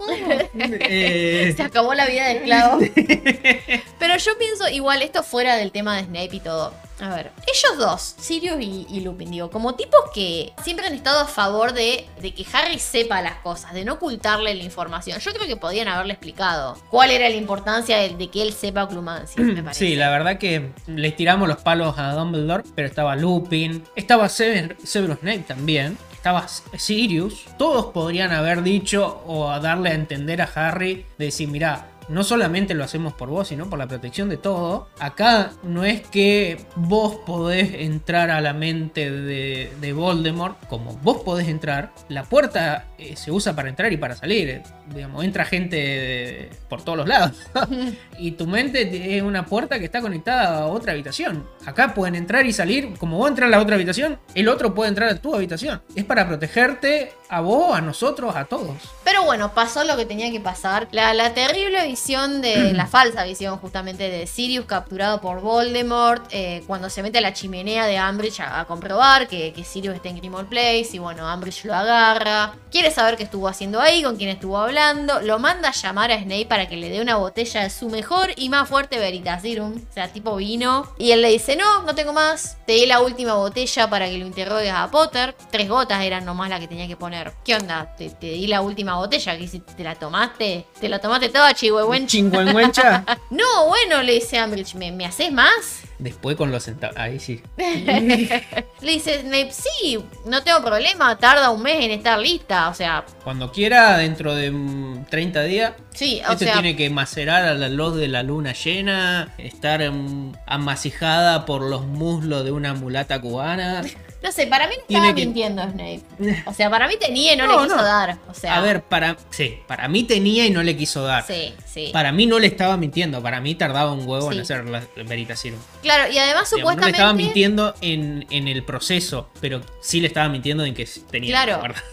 [0.09, 2.79] Eh, Se acabó la vida del esclavo.
[3.99, 6.73] Pero yo pienso, igual, esto fuera del tema de Snape y todo.
[7.01, 11.21] A ver, ellos dos, Sirius y, y Lupin, digo, como tipos que siempre han estado
[11.21, 15.17] a favor de, de que Harry sepa las cosas, de no ocultarle la información.
[15.19, 18.85] Yo creo que podían haberle explicado cuál era la importancia de, de que él sepa
[18.89, 19.85] Clumancia, me parece.
[19.85, 24.75] Sí, la verdad que les tiramos los palos a Dumbledore, pero estaba Lupin, estaba Sever-
[24.83, 27.45] Severus Snape también, estaba Sirius.
[27.57, 32.73] Todos podrían haber dicho o darle a entender a Harry de decir, mirá, no solamente
[32.73, 34.89] lo hacemos por vos, sino por la protección de todo.
[34.99, 41.21] Acá no es que vos podés entrar a la mente de, de Voldemort, como vos
[41.23, 41.91] podés entrar.
[42.09, 44.49] La puerta eh, se usa para entrar y para salir.
[44.49, 44.63] eh,
[44.93, 47.33] Digamos, entra gente de- por todos los lados.
[48.17, 51.47] y tu mente es una puerta que está conectada a otra habitación.
[51.65, 52.93] Acá pueden entrar y salir.
[52.97, 55.81] Como vos entras a la otra habitación, el otro puede entrar a tu habitación.
[55.95, 58.75] Es para protegerte a vos, a nosotros, a todos.
[59.03, 60.87] Pero bueno, pasó lo que tenía que pasar.
[60.91, 62.73] La, la terrible visión de.
[62.73, 66.23] la falsa visión, justamente, de Sirius capturado por Voldemort.
[66.31, 69.95] eh, cuando se mete a la chimenea de Ambridge a, a comprobar que, que Sirius
[69.95, 70.89] está en Grimmauld Place.
[70.93, 72.53] Y bueno, Ambridge lo agarra.
[72.71, 75.19] Quiere saber qué estuvo haciendo ahí, con quién estuvo hablando.
[75.21, 78.31] Lo manda a llamar a Snape para que le dé una botella de su mejor
[78.37, 79.73] y más fuerte Veritaserum.
[79.89, 80.89] O sea, tipo vino.
[80.97, 82.57] Y él le dice: No, no tengo más.
[82.65, 85.35] Te di la última botella para que lo interrogues a Potter.
[85.51, 87.33] Tres gotas eran nomás la que tenía que poner.
[87.43, 87.93] ¿Qué onda?
[87.97, 89.37] Te, te di la última botella.
[89.37, 89.73] que hiciste?
[89.73, 90.65] ¿Te la tomaste?
[90.79, 91.88] ¿Te la tomaste toda, chihuahuencha?
[92.07, 93.05] Chingüengüencha.
[93.29, 94.75] No, bueno, le dice Ambridge.
[94.75, 95.81] ¿Me, me haces más?
[95.99, 96.95] Después con los centavos.
[96.97, 97.41] Ahí sí.
[97.57, 101.17] Le dice Snape: Sí, no tengo problema.
[101.17, 102.69] Tarda un mes en estar lista.
[102.69, 106.53] O sea, Cuando quiera, dentro de mm, 30 días, sí, o este sea.
[106.53, 111.85] tiene que macerar a la luz de la luna llena, estar mm, amasijada por los
[111.85, 113.81] muslos de una mulata cubana.
[114.21, 116.01] No sé, para mí no estaba que- mintiendo Snape.
[116.45, 117.83] O sea, para mí tenía y no, No, le quiso no.
[117.83, 118.17] dar.
[118.29, 121.25] O sea, A ver, para, sí, para mí tenía y no le quiso dar.
[121.25, 121.89] Sí, sí.
[121.93, 124.35] Para mí no le estaba mintiendo, para mí tardaba un huevo Sí.
[124.37, 125.59] en hacer la Veritaserum.
[125.81, 126.97] Claro, y además Digamos, No le supuestamente.
[126.97, 131.29] estaba mintiendo en, en el proceso, pero sí le estaba mintiendo en que tenía.
[131.43, 131.63] Claro.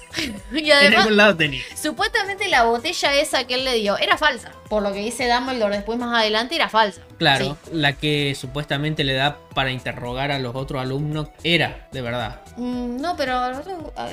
[0.50, 1.60] Y En además, algún lado tenía.
[1.80, 4.50] supuestamente la botella esa que él le dio era falsa.
[4.70, 7.02] Por lo que dice Dumbledore después más adelante, era falsa.
[7.18, 7.70] Claro, Sí.
[7.72, 12.15] la que supuestamente le da para interrogar a los otros alumnos era, de verdad.
[12.56, 13.40] Mm, no, pero.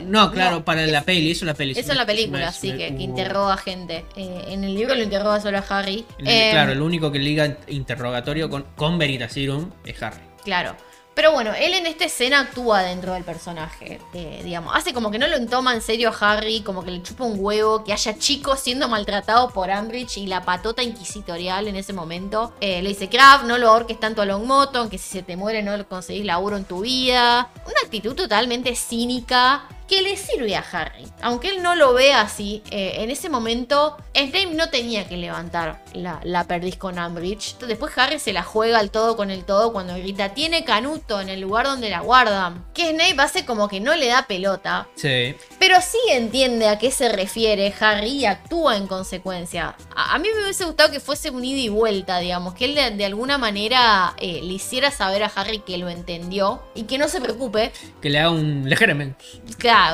[0.05, 1.71] No, claro, para la peli, eso es la peli.
[1.77, 4.05] Eso en la película, Me- sí, me- que, que interroga gente.
[4.15, 6.05] Eh, en el libro lo interroga solo a Harry.
[6.19, 10.21] el- Eh, claro, el único que liga interrogatorio con, con Veritaserum es Harry.
[10.43, 10.75] Claro.
[11.13, 13.99] Pero bueno, él en esta escena actúa dentro del personaje.
[14.13, 17.03] eh, digamos, hace como que no lo toma en serio a Harry, como que le
[17.03, 21.75] chupa un huevo, que haya chicos siendo maltratados por Ambridge y la patota inquisitorial en
[21.75, 22.53] ese momento.
[22.61, 25.61] Eh, le dice, Crab, no lo ahorques tanto a Longmotton, que si se te muere
[25.61, 27.49] no conseguís laburo en tu vida.
[27.65, 31.05] Una actitud totalmente cínica que le sirve a Harry.
[31.21, 35.83] Aunque él no lo vea así, eh, en ese momento Snape no tenía que levantar
[35.93, 37.53] la, la perdiz con Ambridge.
[37.53, 41.19] Entonces, Después Harry se la juega al todo con el todo cuando grita, tiene canuto
[41.19, 42.65] en el lugar donde la guardan.
[42.73, 44.87] Que Snape hace como que no le da pelota.
[44.95, 45.35] Sí.
[45.59, 49.75] Pero sí entiende a qué se refiere Harry y actúa en consecuencia.
[49.95, 52.75] A, a mí me hubiese gustado que fuese un ida y vuelta, digamos, que él
[52.75, 56.97] de, de alguna manera eh, le hiciera saber a Harry que lo entendió y que
[56.97, 57.71] no se preocupe.
[58.01, 59.25] Que le haga un ligeramente.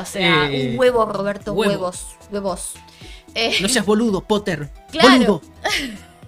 [0.01, 1.71] O sea, Eh, un huevo, Roberto, huevo.
[1.73, 2.73] huevos, huevos.
[3.35, 4.69] Eh, No seas boludo, Potter.
[4.91, 5.09] Claro.
[5.09, 5.41] Boludo.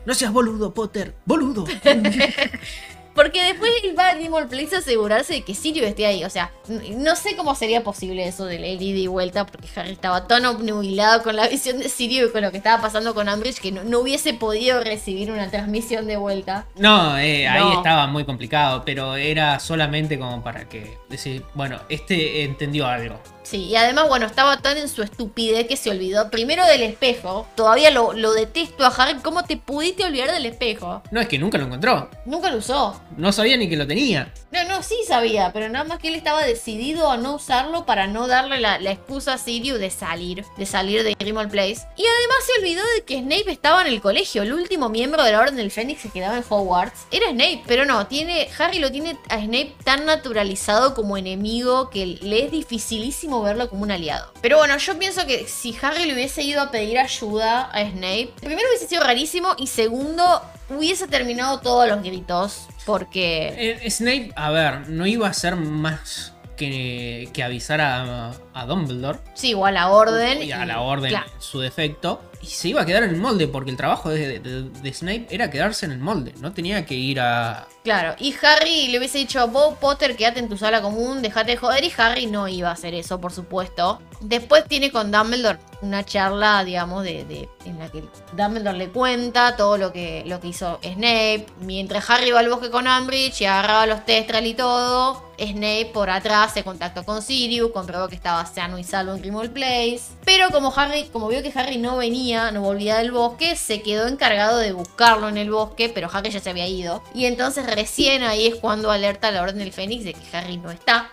[0.06, 1.16] No seas boludo, Potter.
[1.26, 1.66] Boludo.
[3.14, 6.24] porque después él va a Grimmauld Place a asegurarse de que Sirius esté ahí.
[6.24, 6.52] O sea,
[6.96, 10.46] no sé cómo sería posible eso del el ida y vuelta, porque Harry estaba tan
[10.46, 13.72] obnubilado con la visión de Sirius y con lo que estaba pasando con Ambridge que
[13.72, 16.66] no, no hubiese podido recibir una transmisión de vuelta.
[16.78, 17.74] No, eh, ahí No.
[17.78, 23.20] estaba muy complicado, pero era solamente como para que decir, bueno, este entendió algo.
[23.44, 27.48] Sí, y además, bueno, estaba tan en su estupidez que se olvidó primero del espejo.
[27.56, 29.20] Todavía lo, lo detesto a Harry.
[29.22, 31.02] ¿Cómo te pudiste olvidar del espejo?
[31.12, 32.10] No, es que nunca lo encontró.
[32.26, 33.02] Nunca lo usó.
[33.18, 34.32] No sabía ni que lo tenía.
[34.52, 38.08] No, no, sí sabía, pero nada más que él estaba decidido a no usarlo para
[38.08, 41.88] no darle la, la excusa a Sirius de salir, de salir de Grimmauld Place.
[41.96, 45.32] Y además se olvidó de que Snape estaba en el colegio, el último miembro de
[45.32, 47.08] la Orden del Fénix que quedaba en Hogwarts.
[47.12, 52.06] Era Snape, pero no, tiene, Harry lo tiene a Snape tan naturalizado como enemigo que
[52.06, 54.32] le es dificilísimo verlo como un aliado.
[54.42, 58.32] Pero bueno, yo pienso que si Harry le hubiese ido a pedir ayuda a Snape,
[58.40, 62.68] primero hubiese sido rarísimo y segundo hubiese terminado todos los gritos.
[62.86, 68.66] Porque Eh, Snape, a ver, no iba a ser más que, que avisar a, a
[68.66, 70.44] Dumbledore Sí, igual a la orden.
[70.44, 71.26] y a la orden claro.
[71.34, 72.22] en su defecto.
[72.42, 75.28] Y se iba a quedar en el molde, porque el trabajo de, de- de Snape
[75.30, 76.34] era quedarse en el molde.
[76.40, 77.68] No tenía que ir a.
[77.84, 81.58] Claro, y Harry le hubiese dicho, vos Potter, quédate en tu sala común, dejate de
[81.58, 84.00] joder, y Harry no iba a hacer eso, por supuesto.
[84.20, 88.04] Después tiene con Dumbledore una charla, digamos, de, en la que
[88.34, 91.48] Dumbledore le cuenta todo lo que, lo que hizo Snape.
[91.62, 96.12] Mientras Harry va al bosque con Umbridge y agarraba los Testral y todo, Snape por
[96.12, 100.02] atrás se contactó con Sirius, comprobó que estaba sano y salvo en Grimmauld Place.
[100.24, 104.08] Pero como Harry, como vio que Harry no venía, no volvía del bosque, se quedó
[104.08, 107.02] encargado de buscarlo en el bosque, pero Harry ya se había ido.
[107.16, 110.70] Y entonces recién ahí es cuando alerta la Orden del Fénix de que Harry no
[110.72, 111.10] está.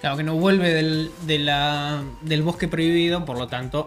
[0.00, 3.86] Claro, que no vuelve del, de la- del bosque prohibido, por lo tanto,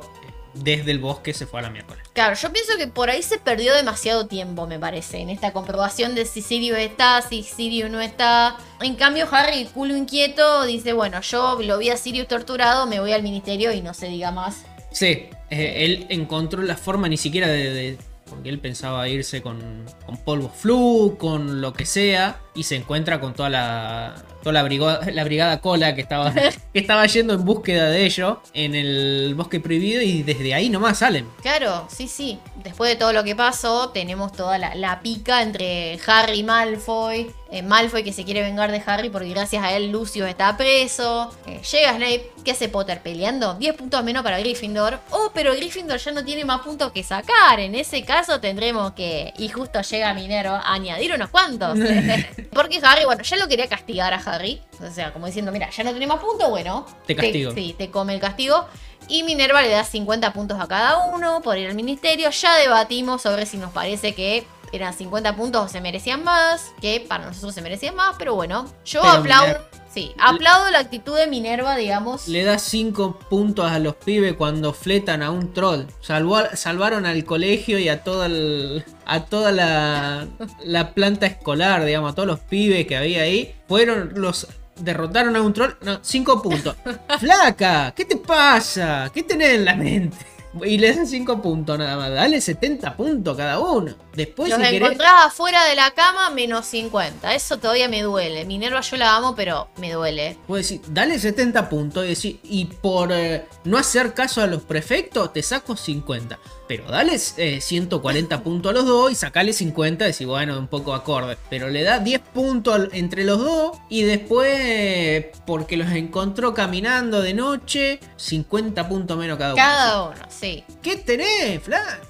[0.54, 2.04] desde el bosque se fue a la miércoles.
[2.14, 6.14] Claro, yo pienso que por ahí se perdió demasiado tiempo, me parece, en esta comprobación
[6.14, 8.58] de si Sirius está, si Sirius no está.
[8.82, 13.14] En cambio, Harry, culo inquieto, dice, bueno, yo lo vi a Sirius torturado, me voy
[13.14, 14.58] al ministerio y no se diga más.
[14.92, 17.74] Sí, eh, él encontró la forma ni siquiera de...
[17.74, 17.98] de-
[18.34, 23.20] porque él pensaba irse con, con polvo flu, con lo que sea, y se encuentra
[23.20, 26.34] con toda la, toda la, brigada, la brigada cola que estaba,
[26.74, 31.00] que estaba yendo en búsqueda de ello en el bosque prohibido y desde ahí nomás
[31.00, 31.28] salen.
[31.42, 32.40] Claro, sí, sí.
[32.64, 37.32] Después de todo lo que pasó, tenemos toda la, la pica entre Harry y Malfoy.
[37.52, 41.32] Eh, Malfoy que se quiere vengar de Harry porque gracias a él Lucius está preso.
[41.46, 42.32] Eh, llega Snape.
[42.44, 43.54] ¿Qué hace Potter peleando?
[43.54, 45.00] 10 puntos menos para Gryffindor.
[45.12, 47.60] Oh, pero Gryffindor ya no tiene más puntos que sacar.
[47.60, 49.34] En ese caso tendremos que...
[49.38, 51.78] Y justo llega Minerva a añadir unos cuantos.
[52.52, 54.62] porque Harry, bueno, ya lo quería castigar a Harry.
[54.82, 56.86] O sea, como diciendo, mira, ya no tenemos puntos, bueno.
[57.06, 57.52] Te castigo.
[57.54, 58.68] sí, te come el castigo.
[59.08, 62.30] Y Minerva le da 50 puntos a cada uno por ir al ministerio.
[62.30, 66.72] Ya debatimos sobre si nos parece que eran 50 puntos o se merecían más.
[66.82, 68.66] Que para nosotros se merecían más, pero bueno.
[68.86, 69.60] Yo aplaudo.
[69.94, 72.28] Sí, aplaudo la actitud de Minerva, digamos.
[72.28, 75.82] Le da 5 puntos a los pibes cuando fletan a un troll.
[76.02, 80.28] Salvó- salvaron al colegio y a toda, el- a toda la,
[80.64, 83.54] la planta escolar, digamos, a todos los pibes que había ahí.
[83.68, 84.48] Fueron los.
[84.80, 85.74] Derrotaron a un troll.
[85.82, 86.76] No, 5 puntos.
[87.20, 87.94] ¡Flaca!
[87.96, 89.12] ¿Qué te pasa?
[89.14, 90.18] ¿Qué tenés en la mente?
[90.62, 92.12] Y le dan 5 puntos nada más.
[92.12, 93.94] Dale 70 puntos cada uno.
[94.14, 94.82] Después, Los si querés.
[94.82, 97.34] encontrás afuera de la cama, menos 50.
[97.34, 98.46] Eso todavía me duele.
[98.46, 100.38] Minerva yo la amo, pero me duele.
[100.48, 104.62] Puedes decir, dale 70 puntos y, decir, y por eh, no hacer caso a los
[104.62, 106.38] prefectos te saco 50.
[106.68, 110.68] Pero dale eh, 140 puntos a los dos y sacale 50 y decir, bueno, un
[110.68, 111.38] poco acorde.
[111.50, 117.22] Pero le da 10 puntos entre los dos y después, eh, porque los encontró caminando
[117.22, 119.64] de noche, 50 puntos menos cada uno.
[119.64, 120.43] Cada uno, sí.
[120.82, 122.02] ¿Qué tenés, Flack?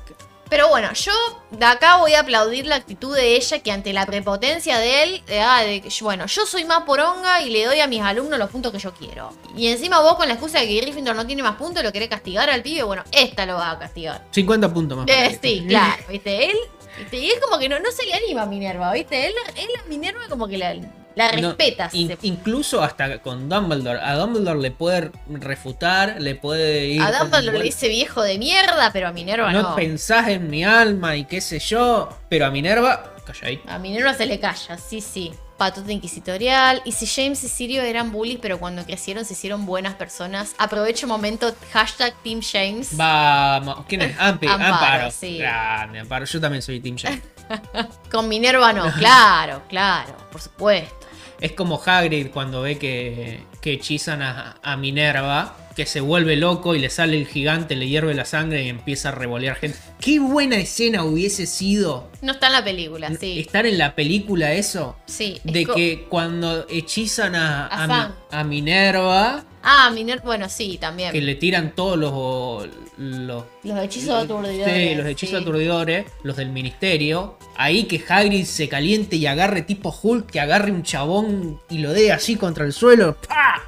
[0.50, 1.12] Pero bueno, yo
[1.52, 5.24] de acá voy a aplaudir la actitud de ella que ante la prepotencia de él,
[5.26, 8.50] de, ah, de bueno, yo soy más poronga y le doy a mis alumnos los
[8.50, 9.32] puntos que yo quiero.
[9.56, 12.10] Y encima vos con la excusa de que Gryffindor no tiene más puntos, lo querés
[12.10, 14.28] castigar al pibe, bueno, esta lo va a castigar.
[14.32, 15.08] 50 puntos más.
[15.10, 16.52] Eh, sí, claro, ¿viste?
[16.52, 16.58] Él,
[17.00, 17.18] ¿viste?
[17.18, 19.28] Y es como que no, no se le anima a Minerva, ¿viste?
[19.28, 20.76] Él, él a Minerva como que la,
[21.16, 21.90] la No, respeta.
[21.94, 24.00] in- se- incluso hasta con Dumbledore.
[24.02, 27.02] A Dumbledore le puede refutar, le puede ir.
[27.02, 29.76] a Dumbledore le dice viejo de mierda, pero a Minerva no, no.
[29.76, 32.10] pensás en mi alma y qué sé yo.
[32.30, 33.70] Pero a Minerva, calladito.
[33.70, 35.32] A Minerva se le calla, sí, sí.
[35.58, 36.82] Patuta inquisitorial.
[36.84, 40.56] Y si James y Sirio eran bullies, pero cuando crecieron se hicieron buenas personas.
[40.58, 42.98] Aprovecho momento, hashtag Team James.
[42.98, 43.86] Vamos.
[43.88, 44.18] ¿Quién es?
[44.18, 45.12] Ampi- Amparo, Amparo.
[45.12, 45.38] sí.
[45.38, 46.26] Grande, Amparo.
[46.26, 47.22] Yo también soy Team James.
[48.12, 51.03] Con Minerva no, claro, claro, por supuesto.
[51.44, 55.58] Es como Hagrid cuando ve que, que hechizan a, a Minerva.
[55.76, 59.10] Que se vuelve loco y le sale el gigante, le hierve la sangre y empieza
[59.10, 59.78] a revolear gente.
[60.00, 63.40] Qué buena escena hubiese sido No está en la película, sí.
[63.40, 64.96] estar en la película eso.
[65.08, 65.40] Sí.
[65.44, 67.86] es De que cuando hechizan a, A
[68.32, 71.12] a a Minerva, Ah, Minerva, bueno, sí, también.
[71.14, 72.68] que le tiran todos los,
[72.98, 74.90] los, Los hechizos aturdidores.
[74.90, 75.42] sí, los hechizos sí.
[75.42, 77.38] aturdidores, los del ministerio.
[77.56, 81.94] Ahí que Hagrid se caliente y agarre tipo Hulk, que agarre un chabón y lo
[81.94, 83.16] dé así contra el suelo.
[83.28, 83.62] ¡Pah!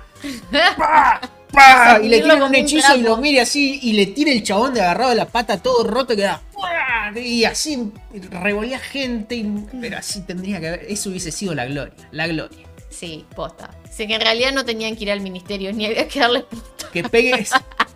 [0.77, 1.21] ¡Pah!
[1.51, 1.99] ¡Pah!
[2.03, 4.73] Y le tira un un hechizo y lo mire así y le tira el chabón
[4.73, 6.41] de agarrado de la pata todo roto y queda.
[6.53, 7.17] ¡pah!
[7.17, 7.91] Y así
[8.31, 9.35] revolea gente.
[9.35, 10.85] y- pero así tendría que haber.
[10.89, 11.93] Eso hubiese sido la gloria.
[12.11, 12.67] La gloria.
[12.89, 13.69] Sí, posta.
[13.89, 16.89] Sé que en realidad no tenían que ir al ministerio, ni había que darles puntos.
[16.91, 17.45] Que pegue.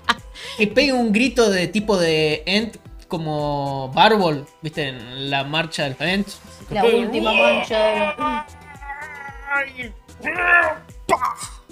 [0.57, 2.77] que pegue un grito de tipo de Ent
[3.07, 4.89] como Barbol, ¿viste?
[4.89, 6.27] En la marcha del Ent.
[6.69, 8.13] La última mancha de...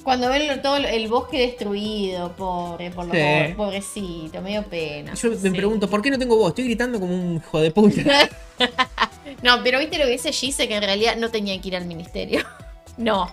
[0.08, 3.20] Cuando ven todo el bosque destruido, pobre, por lo Sí.
[3.20, 5.14] pobre- pobrecito, medio pena.
[5.16, 5.50] Yo me Sí.
[5.50, 6.52] pregunto, ¿por qué no tengo voz?
[6.52, 8.30] Estoy gritando como un hijo de puta.
[9.44, 11.84] No, pero viste lo que dice Gise, que en realidad no tenían que ir al
[11.84, 12.40] ministerio.
[12.98, 13.30] No,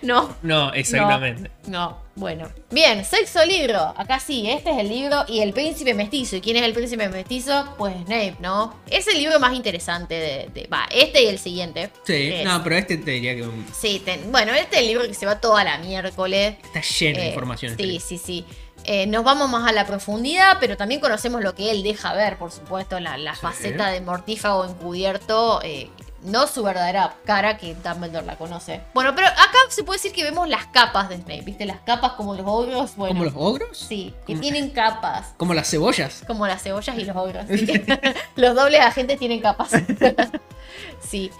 [0.00, 1.50] no, No, exactamente.
[1.66, 1.98] no.
[2.16, 2.48] Bueno.
[2.70, 3.78] Bien, sexto libro.
[3.96, 6.36] Acá sí, este es el libro y el príncipe mestizo.
[6.36, 7.74] ¿Y quién es el príncipe mestizo?
[7.76, 8.74] Pues Snape, ¿no?
[8.90, 10.14] Es el libro más interesante
[10.52, 10.66] de...
[10.72, 11.90] Va, este y el siguiente.
[12.04, 13.46] Sí, Es- no, pero este te diría que
[13.78, 16.56] Sí, ten- bueno, este es el libro que se va toda la miércoles.
[16.64, 17.72] está lleno de Eh, información.
[17.72, 18.06] este Sí, libro.
[18.08, 18.44] sí, sí.
[18.84, 22.38] eh, nos vamos más a la profundidad, pero también conocemos lo que él deja ver,
[22.38, 23.40] por supuesto, la, la Sí.
[23.42, 25.60] faceta de mortífago encubierto.
[25.64, 25.90] eh,
[26.26, 28.82] no su verdadera cara, que Dumbledore la conoce.
[28.92, 31.64] Bueno, pero acá se puede decir que vemos las capas de Snape, ¿viste?
[31.66, 32.96] Las capas como los ogros.
[32.96, 33.78] Bueno, ¿Como los ogros?
[33.78, 35.34] Sí, que tienen capas.
[35.36, 36.22] ¿Como las cebollas?
[36.26, 37.46] Como las cebollas y los ogros.
[37.48, 37.66] sí.
[38.36, 39.70] los dobles agentes tienen capas.
[41.00, 41.30] sí.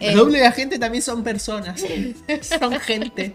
[0.00, 1.80] Los Eh, dobles agentes también son personas.
[2.42, 3.32] son gente.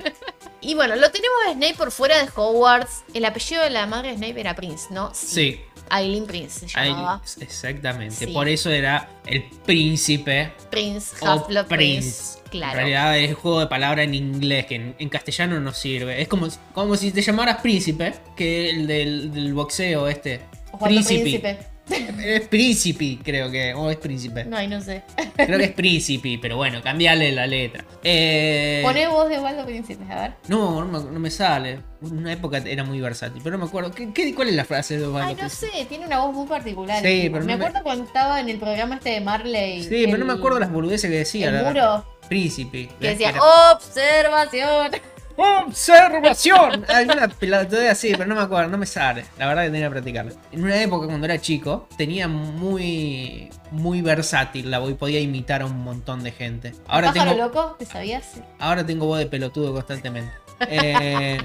[0.62, 3.04] y bueno, lo tenemos a Snape por fuera de Hogwarts.
[3.14, 5.12] El apellido de la madre de Snape era Prince, ¿no?
[5.14, 7.22] Sí, Aileen Prince se llamaba.
[7.40, 8.26] exactamente.
[8.26, 8.28] Sí.
[8.28, 11.64] Por eso era el príncipe Prince, o prince.
[11.68, 12.40] Prince.
[12.50, 12.72] Claro.
[12.72, 16.22] En realidad es juego de palabra en inglés que en, en castellano no sirve.
[16.22, 20.42] Es como, como si te llamaras príncipe, que el del, del boxeo este.
[20.72, 21.77] Osvaldo Príncipe.
[21.90, 23.74] Es príncipe, creo que.
[23.74, 24.44] O es príncipe.
[24.46, 25.04] No, y no sé.
[25.36, 27.86] Creo que es príncipe, pero bueno, cambiale la letra.
[28.04, 30.34] Eh, Poné voz de Osvaldo Príncipe, a ver.
[30.48, 31.80] No, no me, no me sale.
[32.02, 33.92] En una época era muy versátil, pero no me acuerdo.
[33.92, 35.72] ¿Qué, qué- cuál es la frase de Osvaldo Ay, no Príncipe?
[35.78, 37.02] sé, tiene una voz muy particular.
[37.02, 37.34] Sí, tipo.
[37.34, 39.84] pero me no me- acuerdo cuando estaba en el programa este de Marley.
[39.84, 41.50] Sí, pero no me acuerdo las boludeces que decía.
[41.50, 42.06] El muro.
[42.28, 42.90] Príncipe.
[43.00, 43.40] Que decía, Era-
[43.74, 44.92] observación.
[45.38, 46.86] ¡Observación!
[46.88, 49.26] Alguna pelotudez así, pero no me acuerdo, no me sale.
[49.38, 50.32] La verdad que tenía que practicarla.
[50.52, 53.50] En una época cuando era chico, tenía muy.
[53.72, 56.74] muy versátil la voz y podía imitar a un montón de gente.
[56.88, 57.76] Ahora ¿Pájaro tengo, loco?
[57.80, 58.34] ¿Te sabías?
[58.60, 60.32] ahora tengo voz de pelotudo constantemente.
[60.70, 61.38] Eh,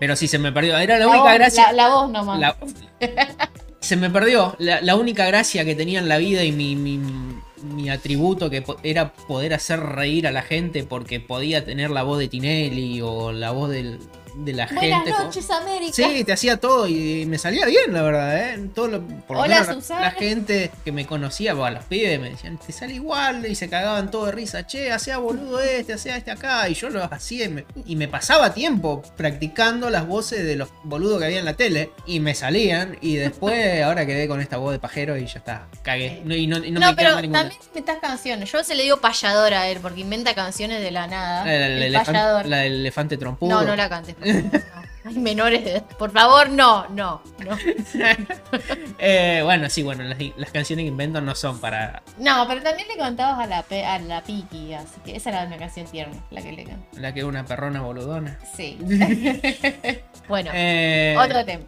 [0.00, 0.76] pero sí, se me perdió.
[0.78, 1.72] Era la, La única voz- gracia.
[1.72, 2.40] La, la voz nomás.
[2.40, 2.56] La-
[3.80, 4.56] se me perdió.
[4.58, 6.98] La, la única gracia que tenía en la vida y mi, mi,
[7.62, 12.18] mi atributo que era poder hacer reír a la gente porque podía tener la voz
[12.18, 13.98] de Tinelli o la voz del-
[14.36, 15.10] de la Buenas gente.
[15.22, 15.92] noches, América.
[15.94, 18.68] Sí, te hacía todo y me salía bien, la verdad, ¿eh?
[18.74, 20.00] Todo lo- por lo Hola, menos la- Susana.
[20.02, 23.68] la, gente que me conocía, bueno, los pibes me decían, te sale igual y se
[23.68, 27.46] cagaban todo de risa, che, hacía boludo este, hacía este acá, y yo lo hacía
[27.46, 31.44] y me, y me pasaba tiempo practicando las voces de los boludos que había en
[31.44, 35.26] la tele y me salían y después ahora quedé con esta voz de pajero y
[35.26, 36.20] ya está, cagué.
[36.24, 37.34] No, y no, y no No, me pero también
[37.68, 38.52] inventas canciones.
[38.52, 41.44] Yo se le digo payador a él porque inventa canciones de la nada.
[41.44, 43.50] La, del el elefante- la del elefante trompudo.
[43.50, 44.14] No, no la cantes.
[45.04, 45.80] Hay menores de...
[45.98, 47.56] Por favor, no, no, no.
[48.98, 52.88] Eh, bueno, sí, bueno, las, las canciones que invento no son para No, pero también
[52.88, 56.16] le cantabas a la, pe- a la Piki, así que esa era una canción tierna,
[56.30, 57.00] la que le canté.
[57.00, 58.38] la que es una perrona boludona.
[58.56, 58.78] Sí.
[60.28, 61.64] bueno, Eh, otro tema.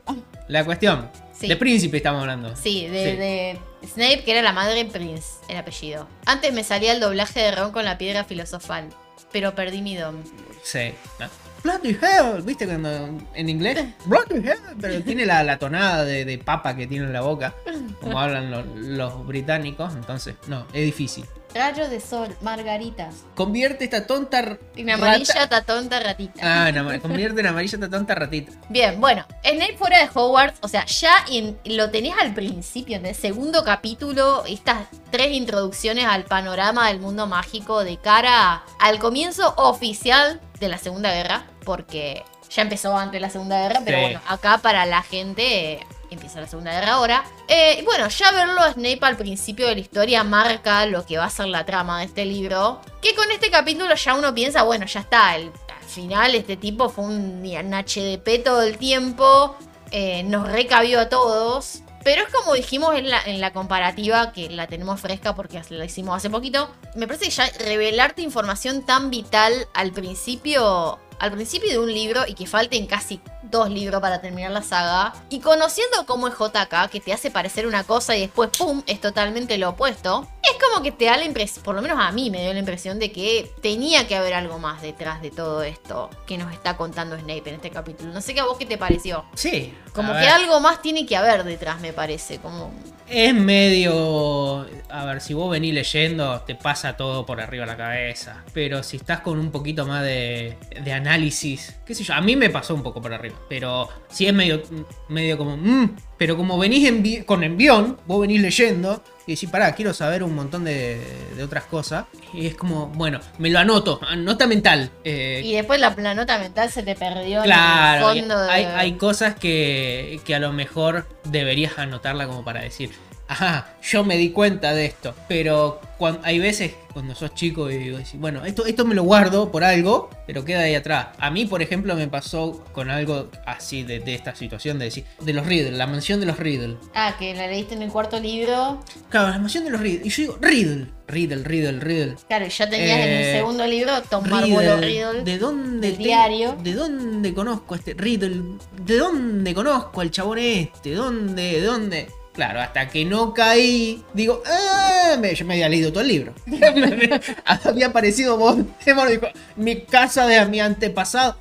[0.48, 1.08] La cuestión.
[1.32, 1.46] Sí.
[1.46, 2.56] De príncipe estamos hablando.
[2.56, 3.16] Sí, de, Sí.
[3.16, 6.08] de Snape, que era la madre Prince, el apellido.
[6.26, 8.88] Antes me salía el doblaje de Ron con la piedra filosofal,
[9.30, 10.16] pero perdí mi dom.
[10.64, 10.92] Sí.
[11.20, 11.26] ¿no?
[11.62, 13.84] Bloody hell, ¿viste cuando en inglés?
[14.06, 17.54] Bloody hell, pero tiene la, la tonada de, de papa que tiene en la boca,
[18.00, 21.24] como hablan lo- los británicos, entonces, no, es difícil.
[21.54, 23.14] Rayo de sol, margaritas.
[23.34, 26.40] Convierte esta tonta En amarilla, rata- ta tonta ratita.
[26.42, 28.52] Ah, no, convierte en amarilla esta tonta ratita.
[28.68, 33.06] Bien, bueno, Snape fuera de Hogwarts, o sea, ya en- lo tenés al principio, en
[33.06, 39.54] el segundo capítulo, estas tres introducciones al panorama del mundo mágico de cara al comienzo
[39.56, 44.02] oficial de la Segunda Guerra, porque ya empezó antes de la Segunda Guerra, pero Sí.
[44.04, 45.80] bueno, acá para la gente eh,
[46.10, 47.24] empieza la Segunda Guerra ahora.
[47.48, 51.24] Eh, bueno, ya verlo a Snape al principio de la historia marca lo que va
[51.24, 54.86] a ser la trama de este libro, que con este capítulo ya uno piensa, bueno,
[54.86, 55.52] ya está, al
[55.88, 59.56] final este tipo fue un, un HDP todo el tiempo,
[59.90, 61.82] eh, nos recabió a todos.
[62.04, 65.84] Pero es como dijimos en la, en la comparativa, que la tenemos fresca porque la
[65.84, 66.70] hicimos hace poquito.
[66.94, 70.98] Me parece que ya revelarte información tan vital al principio.
[71.18, 75.12] Al principio de un libro y que falten casi dos libros para terminar la saga.
[75.30, 79.00] Y conociendo cómo es JK, que te hace parecer una cosa y después, ¡pum!, es
[79.00, 80.26] totalmente lo opuesto.
[80.42, 82.58] Es como que te da la impresión, por lo menos a mí me dio la
[82.58, 86.76] impresión de que tenía que haber algo más detrás de todo esto que nos está
[86.76, 88.12] contando Snape en este capítulo.
[88.12, 89.24] No sé qué a vos qué te pareció.
[89.34, 89.74] Sí.
[89.92, 92.38] Como que ver, algo más tiene que haber detrás, me parece.
[92.38, 92.72] Como.
[93.08, 94.66] Es medio.
[94.90, 98.44] A ver, si vos venís leyendo, te pasa todo por arriba de la cabeza.
[98.52, 102.36] Pero si estás con un poquito más de, de análisis, qué sé yo, a mí
[102.36, 103.37] me pasó un poco por arriba.
[103.48, 104.62] Pero sí es medio,
[105.08, 105.56] medio como.
[105.56, 110.22] mm, pero como venís envi- con envión, vos venís leyendo y decís, pará, quiero saber
[110.22, 111.00] un montón de,
[111.36, 112.06] de otras cosas.
[112.32, 114.90] Y es como, bueno, me lo anoto, nota mental.
[115.04, 118.50] eh, Y después la, la nota mental se te perdió Claro, en el fondo de.
[118.50, 122.90] hay, hay cosas que, que a lo mejor deberías anotarla como para decir,
[123.28, 125.14] ajá, yo me di cuenta de esto.
[125.28, 125.80] Pero
[126.22, 130.10] hay veces cuando sos chico y digo, bueno, esto, esto me lo guardo por algo,
[130.26, 131.08] pero queda ahí atrás.
[131.18, 135.04] A mí, por ejemplo, me pasó con algo así de, de esta situación de decir,
[135.20, 136.76] de los Riddle, la mansión de los Riddle.
[136.94, 138.80] Ah, que la leíste en el cuarto libro.
[139.10, 140.06] Claro, la mansión de los Riddle.
[140.06, 142.16] Y yo digo, Riddle, Riddle, Riddle, Riddle.
[142.28, 145.22] Claro, ya tenías en el Eh, segundo libro tomar bolo Riddle.
[145.24, 146.56] ¿De dónde te- diario.
[146.62, 148.42] ¿De dónde conozco a este Riddle?
[148.84, 150.90] ¿De dónde conozco al chabón este?
[150.90, 151.42] ¿De dónde?
[151.42, 152.08] ¿De dónde?
[152.38, 155.16] Claro, hasta que no caí, digo, ¡ah!
[155.18, 156.34] Me, yo me había leído todo el libro.
[157.64, 161.36] Había aparecido Voldemort, dijo, mi casa de mi antepasado.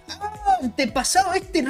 [0.61, 1.63] Antepasado, este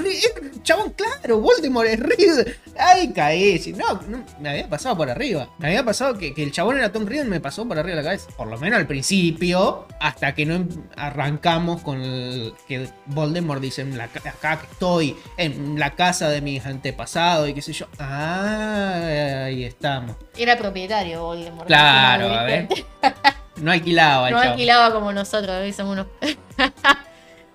[0.64, 2.56] chabón, claro, Voldemort es Riddle.
[2.78, 3.74] Ay, caí.
[3.76, 5.50] No, no, me había pasado por arriba.
[5.58, 8.04] Me había pasado que, que el chabón era Tom Riddle, me pasó por arriba de
[8.04, 8.30] la cabeza.
[8.36, 13.82] Por lo menos al principio, hasta que no em- arrancamos con el, que Voldemort dice,
[13.82, 17.88] "En la acá que estoy, en la casa de mis antepasados y qué sé yo.
[18.00, 20.16] Ah, ahí estamos.
[20.38, 21.68] Era propietario Voldemort.
[21.68, 22.68] Claro, a ver.
[23.58, 26.08] No alquilaba el No alquilaba como nosotros, somos unos.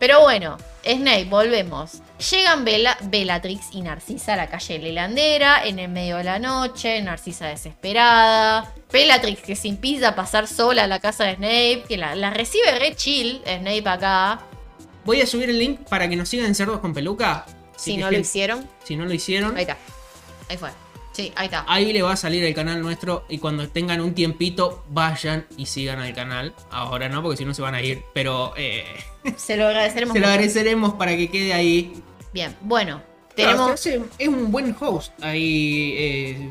[0.02, 2.02] Pero bueno, Snape, volvemos.
[2.32, 7.00] Llegan Bella- Bellatrix y Narcisa a la calle Lelandera en el medio de la noche,
[7.02, 8.74] Narcisa desesperada.
[8.92, 12.30] Bellatrix que se impide a pasar sola a la casa de Snape, que la, la
[12.30, 14.40] recibe re chill Snape acá.
[15.04, 17.46] Voy a subir el link para que nos sigan en Cerdos con Peluca.
[17.76, 18.68] Si que, no lo hicieron.
[18.82, 19.76] si no lo hicieron, Ahí está.
[20.48, 20.70] Ahí fue.
[21.12, 21.64] Sí, ahí está.
[21.68, 25.66] ahí le va a salir el canal nuestro y cuando tengan un tiempito vayan y
[25.66, 26.54] sigan al canal.
[26.70, 28.84] Ahora no, porque si no se van a ir, pero eh,
[29.36, 30.32] Se lo agradeceremos se lo mucho.
[30.32, 31.92] agradeceremos para que quede ahí.
[32.32, 33.02] Bien, bueno.
[33.34, 33.86] Tenemos.
[33.86, 36.50] es un buen host ahí eh,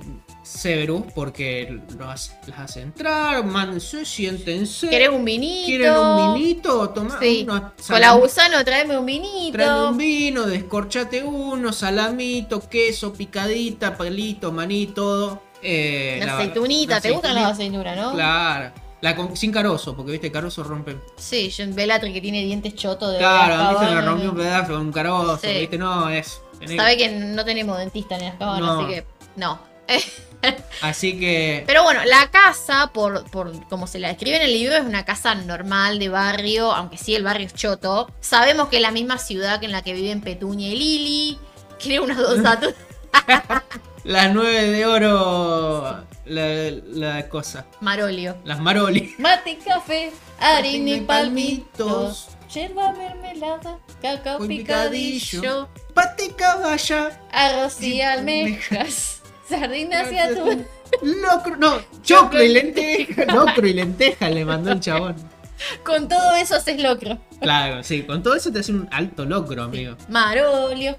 [0.51, 4.89] Severus porque los, las hace entrar, mándense, siéntense.
[4.89, 5.65] ¿Querés un vinito?
[5.65, 6.89] ¿Quieren un vinito?
[6.89, 7.43] Toma Sí.
[7.47, 9.53] unos Con la gusano, tráeme un vinito.
[9.53, 15.41] Tráeme un vino, descorchate uno, salamito, queso, picadita, palito, maní, todo.
[15.63, 18.13] Eh, la- aceitunita, ¿te gustan las aceitunas, no?
[18.13, 18.71] Claro.
[19.01, 20.97] La con- sin carozo, porque viste, carozo rompe.
[21.17, 24.37] Sí, yo Bellatrix que tiene dientes chotos de Claro, a mí se me rompió un
[24.37, 25.59] pedazo con un carozo, Sí.
[25.59, 26.41] viste, no, es.
[26.77, 28.79] Sabe que no tenemos dentista en Azkaban, No.
[28.81, 29.05] así que
[29.37, 29.59] no.
[30.81, 31.63] Así que.
[31.68, 35.05] Pero bueno, la casa, por, por como se la describe en el libro, es una
[35.05, 38.11] casa normal de barrio, aunque sí el barrio es choto.
[38.19, 41.39] Sabemos que es la misma ciudad que en la que viven Petunia y Lily.
[41.80, 42.39] Quiere unas dos.
[44.03, 46.05] Las nueve de oro.
[46.26, 47.65] La, la cosa.
[47.81, 48.38] Marolio.
[48.45, 49.15] Las maroli.
[49.19, 52.30] Mate, café, harina y palmitos.
[52.53, 55.69] Yerba mermelada, cacao picadillo.
[55.93, 57.18] Pate caballa.
[57.31, 59.20] arroz y almejas,
[59.51, 60.65] sardinas y atún.
[61.01, 61.55] Locro.
[61.57, 63.25] No, choclo y lenteja.
[63.25, 65.15] Locro y lenteja le mandó el chabón.
[65.83, 67.19] Con todo eso haces locro.
[67.39, 69.95] Claro, sí, con todo eso te hace un alto locro, amigo.
[70.09, 70.97] Marolio.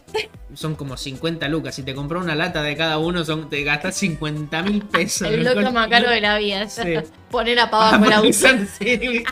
[0.55, 1.75] Son como 50 lucas.
[1.75, 5.27] Si te compras una lata de cada uno, son, te gastas 50 mil pesos.
[5.29, 6.69] El locro más caro de la vida.
[6.69, 6.95] Sí.
[7.31, 8.65] Poner a pava con la buceta.
[8.79, 9.25] sí,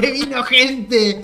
[0.00, 1.20] Que vino gente.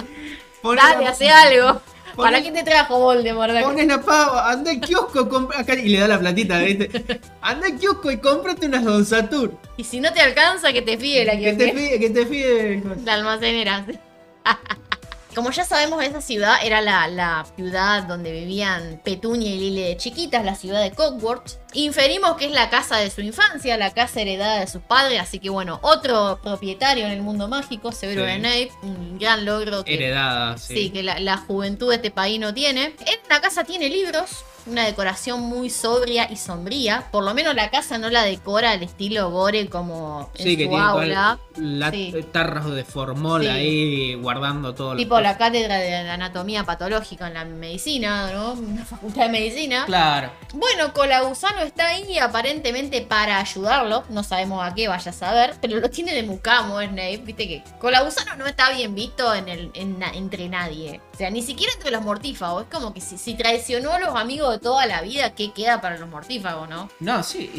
[0.62, 1.80] Ponen Dale, a- hace algo.
[2.16, 3.52] ¿Para qué te trajo Voldemort?
[3.52, 3.68] de acá?
[3.68, 7.20] Ponen a pavo, anda al kiosco, compra acá y le da la platita, ¿viste?
[7.40, 9.56] Anda al kiosco y cómprate unas Don Satur.
[9.76, 12.26] Y si no te alcanza, que te fíe la Que que te pide, que te
[12.26, 12.82] pide.
[13.04, 13.84] La almacenera.
[15.34, 19.96] Como ya sabemos, esa ciudad era la, la ciudad donde vivían Petunia y Lily de
[19.98, 21.58] chiquitas, la ciudad de Hogwarts.
[21.76, 25.38] Inferimos que es la casa de su infancia, la casa heredada de sus padres, así
[25.38, 28.68] que bueno, otro propietario en el mundo mágico, Severo Sí.
[28.82, 30.74] Un gran logro que, Heredada, sí.
[30.74, 32.94] sí, que la, la juventud de este país no tiene.
[33.00, 37.04] En la casa tiene libros, una decoración muy sobria y sombría.
[37.12, 40.64] Por lo menos la casa no la decora al estilo gore como en Sí, que
[40.64, 41.38] su tiene todo el- aula.
[41.56, 42.14] la- Sí.
[42.32, 43.48] tarros de formol Sí.
[43.48, 44.96] ahí guardando todo.
[44.96, 48.52] Tipo la cátedra de anatomía patológica en la medicina, ¿no?
[48.58, 49.84] Una facultad de medicina.
[49.86, 50.30] Claro.
[50.54, 54.04] Bueno, Colagusano está ahí aparentemente para ayudarlo.
[54.08, 55.54] No sabemos a qué vaya a saber.
[55.60, 57.18] Pero lo tiene de mucamo Snape.
[57.18, 61.00] Viste que Colagusano no está bien visto en el, en entre nadie.
[61.14, 62.64] O sea, ni siquiera entre los mortífagos.
[62.64, 65.80] Es como que si, si traicionó a los amigos de toda la vida, ¿qué queda
[65.80, 66.88] para los mortífagos, no?
[67.00, 67.50] No, sí,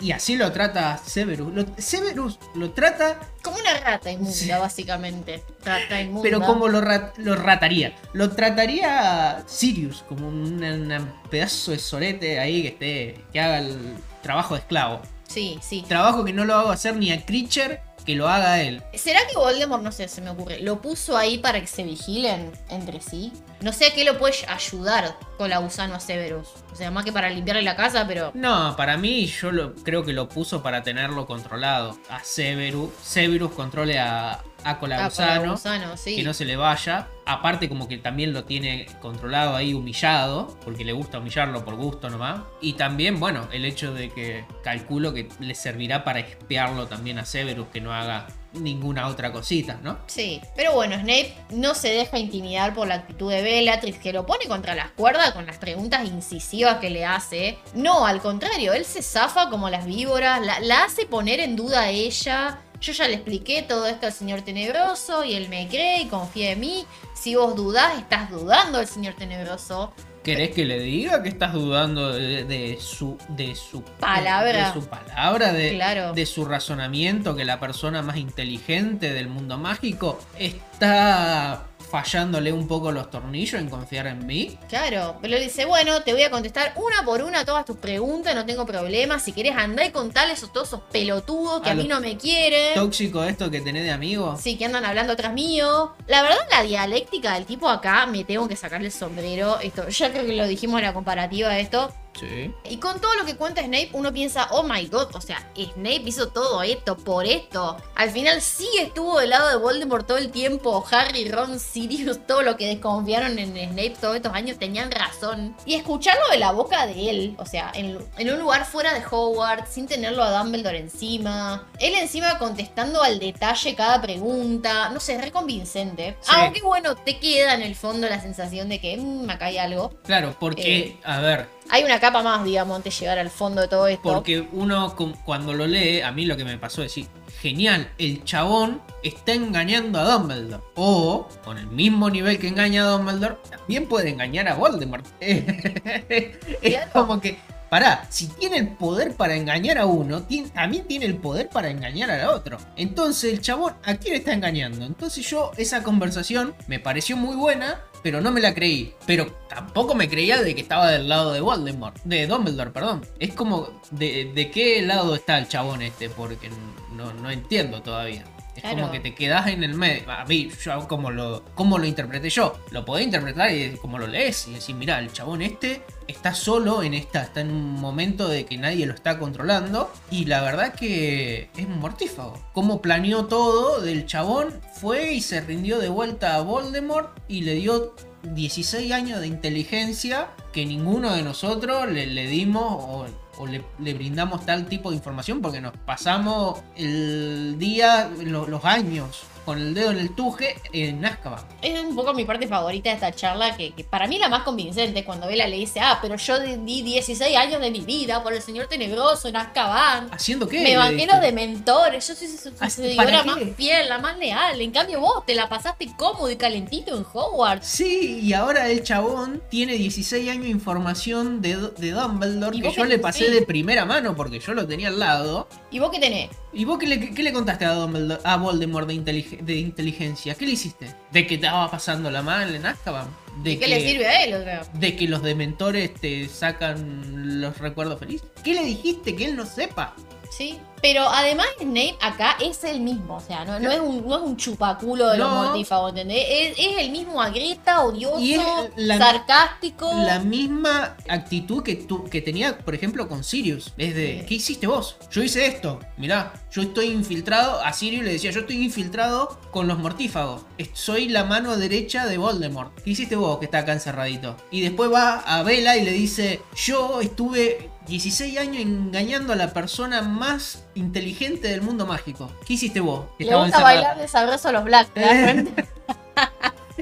[0.00, 1.52] y, y así lo trata Severus.
[1.54, 4.48] Lo- Severus lo trata, Como una rata inmunda, Sí.
[4.50, 5.42] básicamente.
[5.64, 6.22] Rata inmunda.
[6.22, 7.94] pero como lo, ra- lo rataría.
[8.12, 13.24] Lo trataría Sirius, como un pedazo de sorete ahí que esté.
[13.32, 15.00] que haga el trabajo de esclavo.
[15.28, 15.84] Sí, sí.
[15.88, 18.82] Trabajo que no lo hago hacer ni a Creature, que lo haga él.
[18.94, 22.52] ¿Será que Voldemort, no sé, se me ocurre, lo puso ahí para que se vigilen
[22.70, 23.32] entre sí?
[23.60, 26.48] No sé a qué lo puede ayudar con la gusano a Severus.
[26.72, 28.30] O sea, más que para limpiarle la casa, pero.
[28.34, 31.98] No, para mí yo lo, creo que lo puso para tenerlo controlado.
[32.08, 32.90] A Severus.
[33.02, 36.16] Severus controle a, a Ah, Gusano, para Gusano, sí.
[36.16, 37.08] que no se le vaya.
[37.24, 42.08] Aparte como que también lo tiene controlado ahí humillado, porque le gusta humillarlo por gusto
[42.10, 42.40] nomás.
[42.60, 47.24] Y también, bueno, el hecho de que calculo que le servirá para espiarlo también a
[47.24, 49.98] Severus, que no haga ninguna otra cosita, ¿no?
[50.06, 54.24] Sí, pero bueno, Snape no se deja intimidar por la actitud de Bellatrix, que lo
[54.24, 57.58] pone contra las cuerdas con las preguntas incisivas que le hace.
[57.74, 61.80] No, al contrario, él se zafa como las víboras, la, la hace poner en duda
[61.82, 62.60] a ella.
[62.86, 66.52] Yo ya le expliqué todo esto al señor Tenebroso y él me cree y confía
[66.52, 66.86] en mí.
[67.14, 69.92] Si vos dudás, estás dudando del señor Tenebroso.
[70.22, 74.68] ¿Querés que le diga que estás dudando de, de su de su Palabra.
[74.68, 76.12] de su palabra, de, Claro.
[76.12, 81.66] de su razonamiento, que la persona más inteligente del mundo mágico está
[82.02, 84.58] fallándole un poco los tornillos en confiar en mí?
[84.68, 88.34] Claro, pero él dice, bueno, te voy a contestar una por una todas tus preguntas,
[88.34, 89.18] no tengo problema.
[89.18, 92.18] Si querés andar y contarles a todos esos pelotudos que A a, mí no me
[92.18, 92.74] quieren.
[92.74, 94.36] Tóxico esto que tenés de amigo.
[94.38, 95.94] Sí, que andan hablando atrás mío.
[96.06, 99.58] La verdad, la dialéctica del tipo acá, me tengo que sacarle el sombrero.
[99.60, 101.90] Esto, ya creo que lo dijimos en la comparativa de esto.
[102.18, 102.52] Sí.
[102.64, 106.02] Y con todo lo que cuenta Snape, uno piensa, oh my god, o sea, Snape
[106.06, 107.76] hizo todo esto por esto.
[107.94, 110.84] Al final sí estuvo del lado de Voldemort todo el tiempo.
[110.90, 115.54] Harry, Ron, Sirius, todo lo que desconfiaron en Snape todos estos años tenían razón.
[115.66, 119.02] Y escucharlo de la boca de él, o sea, en, en un lugar fuera de
[119.10, 121.66] Hogwarts, sin tenerlo a Dumbledore encima.
[121.78, 124.88] Él encima contestando al detalle cada pregunta.
[124.90, 126.16] No sé, es re convincente.
[126.20, 126.32] Sí.
[126.34, 129.90] Aunque bueno, te queda en el fondo la sensación de que "Mm, acá hay algo.
[130.04, 130.96] Claro, porque, Eh.
[131.04, 134.02] a ver, Hay una capa más, digamos, antes de llegar al fondo de todo esto.
[134.12, 137.08] porque uno cu- cuando lo lee, a mí lo que me pasó es decir,
[137.40, 140.62] genial, el chabón está engañando a Dumbledore.
[140.76, 145.04] O, con el mismo nivel que engaña a Dumbledore, también puede engañar a Voldemort.
[145.20, 147.38] es como que,
[147.68, 151.70] pará, si tiene el poder para engañar a uno, tiene- también tiene el poder para
[151.70, 152.58] engañar al otro.
[152.76, 154.84] Entonces el chabón, ¿a quién está engañando?
[154.84, 158.94] Entonces yo, esa conversación me pareció muy buena, pero no me la creí.
[159.06, 163.04] Pero tampoco me creía de que estaba del lado de Voldemort, de Dumbledore, perdón.
[163.18, 166.08] Es como, ¿de, de qué lado está el chabón este?
[166.08, 166.50] Porque
[166.94, 168.24] no, no entiendo todavía.
[168.56, 168.76] Es Claro.
[168.78, 170.10] como que te quedas en el medio.
[170.10, 172.58] A mí, yo como lo, como lo interpreté yo.
[172.70, 176.82] Lo podés interpretar y como lo lees y decir, mira, el chabón este está solo
[176.82, 179.92] en esta, está en un momento de que nadie lo está controlando.
[180.10, 182.38] Y la verdad que es mortífago.
[182.52, 187.54] Como planeó todo del chabón, fue y se rindió de vuelta a Voldemort y le
[187.54, 193.06] dio 16 años de inteligencia que ninguno de nosotros le, le dimos o,
[193.38, 193.62] o le,
[193.94, 199.72] brindamos tal tipo de información porque nos pasamos el día, lo- los años con el
[199.72, 201.40] dedo en el tuje en Azkaban.
[201.62, 204.42] Es un poco mi parte favorita de esta charla, que, que para mí la más
[204.42, 208.22] convincente, cuando Bella le dice, ah, pero yo di- di 16 años de mi vida
[208.22, 210.08] por el señor tenebroso en Azkaban.
[210.12, 210.60] ¿Haciendo qué?
[210.62, 214.60] Me banqué los dementores, yo soy su, Ah, seguidora ¿para más fiel, la más leal.
[214.60, 217.66] En cambio vos te la pasaste cómodo y calentito en Hogwarts.
[217.66, 222.72] Sí, y ahora el chabón tiene 16 años de información de, de Dumbledore ¿Y que
[222.72, 225.48] yo le pasé de primera mano porque yo lo tenía al lado.
[225.70, 226.30] ¿Y vos qué tenés?
[226.58, 230.34] ¿Y vos qué le, qué le contaste a, Dumbledore, a Voldemort de, intelig- de inteligencia?
[230.34, 230.86] ¿Qué le hiciste?
[231.12, 233.08] ¿De que estaba pasando la mal en Azkaban?
[233.42, 234.34] ¿De ¿Y qué le sirve a él?
[234.34, 238.26] O sea, ¿De que los dementores te sacan los recuerdos felices?
[238.42, 239.94] ¿Qué le dijiste que él no sepa?
[240.36, 240.58] Sí.
[240.82, 244.22] Pero además Snape acá es el mismo, o sea, no, no es, un, no es
[244.22, 246.24] un chupaculo de los mortífagos, ¿entendés?
[246.28, 248.36] Es, es el mismo agrieta, odioso, Y
[248.76, 249.90] la- sarcástico.
[250.04, 253.72] La misma actitud que, tú, que tenía, por ejemplo, con Sirius.
[253.78, 254.26] Es de, Sí.
[254.28, 254.96] ¿qué hiciste vos?
[255.10, 255.80] Yo hice esto.
[255.96, 257.58] Mirá, yo estoy infiltrado.
[257.64, 260.42] A Sirius le decía, yo estoy infiltrado con los mortífagos.
[260.74, 262.78] Soy la mano derecha de Voldemort.
[262.82, 264.36] ¿Qué hiciste vos que está acá encerradito?
[264.50, 269.52] Y después va a Vela y le dice, yo estuve 16 años engañando a la
[269.52, 272.30] persona más inteligente del mundo mágico.
[272.46, 273.06] ¿Qué hiciste vos?
[273.18, 274.88] que Le gusta encerrado?" bailar de sabroso a los Black.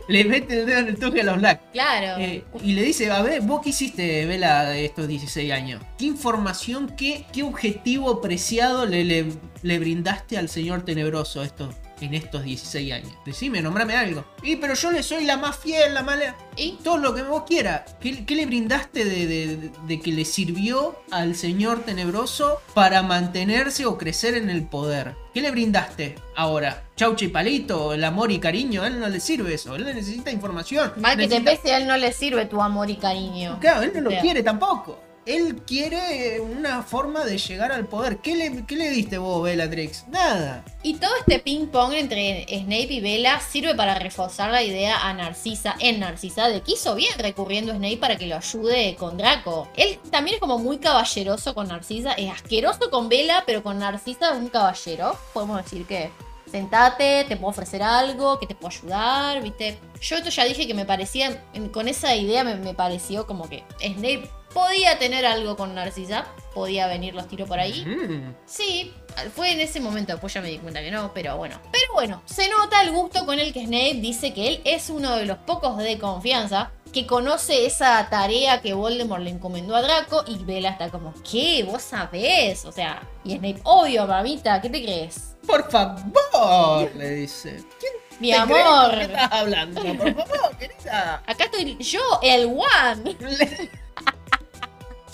[0.08, 1.62] Le mete el dedo en el toque a los Black.
[1.72, 2.20] Claro.
[2.20, 5.82] Eh, y le dice, a ver, ¿vos qué hiciste, Vela, de estos 16 años?
[5.98, 9.26] ¿Qué información, qué, qué objetivo preciado le, le,
[9.62, 11.70] le brindaste al señor tenebroso esto,
[12.00, 13.12] en estos 16 años?
[13.24, 14.24] Decime, nombrame algo.
[14.42, 16.34] Y pero yo le soy la más fiel, la mala...
[16.56, 16.78] ¿Y?
[16.84, 17.96] Todo lo que vos quieras.
[18.00, 23.86] ¿Qué, qué le brindaste de, de- de que le sirvió al señor tenebroso para mantenerse
[23.86, 25.14] o crecer en el poder?
[25.32, 26.84] ¿Qué le brindaste ahora?
[26.96, 30.30] Chaucha y palito, el amor y cariño, a él no le sirve eso, él necesita
[30.30, 30.92] información.
[30.98, 33.58] Mal que te pese, a él no le sirve tu amor y cariño.
[33.60, 35.00] Claro, él no O lo sea, quiere tampoco.
[35.26, 38.18] Él quiere una forma de llegar al poder.
[38.18, 40.06] ¿Qué le, qué diste vos, Bellatrix?
[40.08, 40.64] Nada.
[40.82, 45.14] Y todo este ping pong entre Snape y Bella sirve para reforzar la idea a
[45.14, 49.16] Narcisa, en Narcisa, de que hizo bien recurriendo a Snape para que lo ayude con
[49.16, 49.68] Draco.
[49.76, 54.32] Él también es como muy caballeroso con Narcisa, es asqueroso con Bella, pero con Narcisa
[54.32, 55.16] es un caballero.
[55.32, 56.10] Podemos decir que
[56.50, 59.78] sentate, te puedo ofrecer algo, que te puedo ayudar, ¿viste?
[60.00, 61.42] Yo esto ya dije que me parecía,
[61.72, 66.24] con esa idea me, me pareció como que Snape podía tener algo con Narcisa,
[66.54, 67.84] podía venir los tiros por ahí.
[67.84, 68.34] Mm.
[68.46, 68.94] Sí,
[69.34, 71.60] fue en ese momento, después ya me di cuenta que no, pero bueno.
[71.72, 75.16] Pero bueno, se nota el gusto con el que Snape dice que él es uno
[75.16, 80.22] de los pocos de confianza que conoce esa tarea que Voldemort le encomendó a Draco
[80.28, 81.64] y Bella está como, ¿qué?
[81.68, 82.64] ¿Vos sabés?
[82.64, 85.34] O sea, y Snape, obvio, mamita, ¿qué te crees?
[85.44, 87.64] Por favor, le dice.
[87.80, 88.94] ¿Quién Mi te amor.
[89.00, 89.82] estás hablando?
[89.82, 91.22] Por favor, querida.
[91.26, 93.16] Acá estoy yo, el One.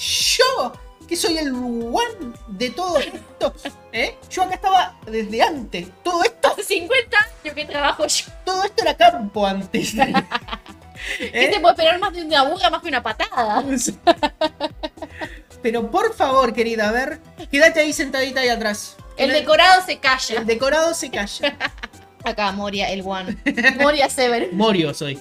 [0.01, 0.73] Yo,
[1.07, 3.53] que soy el one de todo esto,
[3.93, 4.17] ¿eh?
[4.31, 5.89] Yo acá estaba desde antes.
[6.03, 8.25] Todo esto, Hace 50 años que trabajo yo.
[8.45, 9.93] todo esto era campo antes.
[9.93, 11.49] ¿Qué ¿Eh?
[11.53, 13.63] te puedo esperar más de una burra más que una patada?
[15.63, 17.21] Pero por favor, querida, a ver,
[17.51, 18.97] quédate ahí sentadita ahí atrás.
[19.19, 20.39] El decorado se calla.
[20.39, 21.57] El decorado se calla.
[22.25, 23.37] Acá, Moria, el One.
[23.81, 24.51] Moria Sever.
[24.53, 25.21] Morio soy.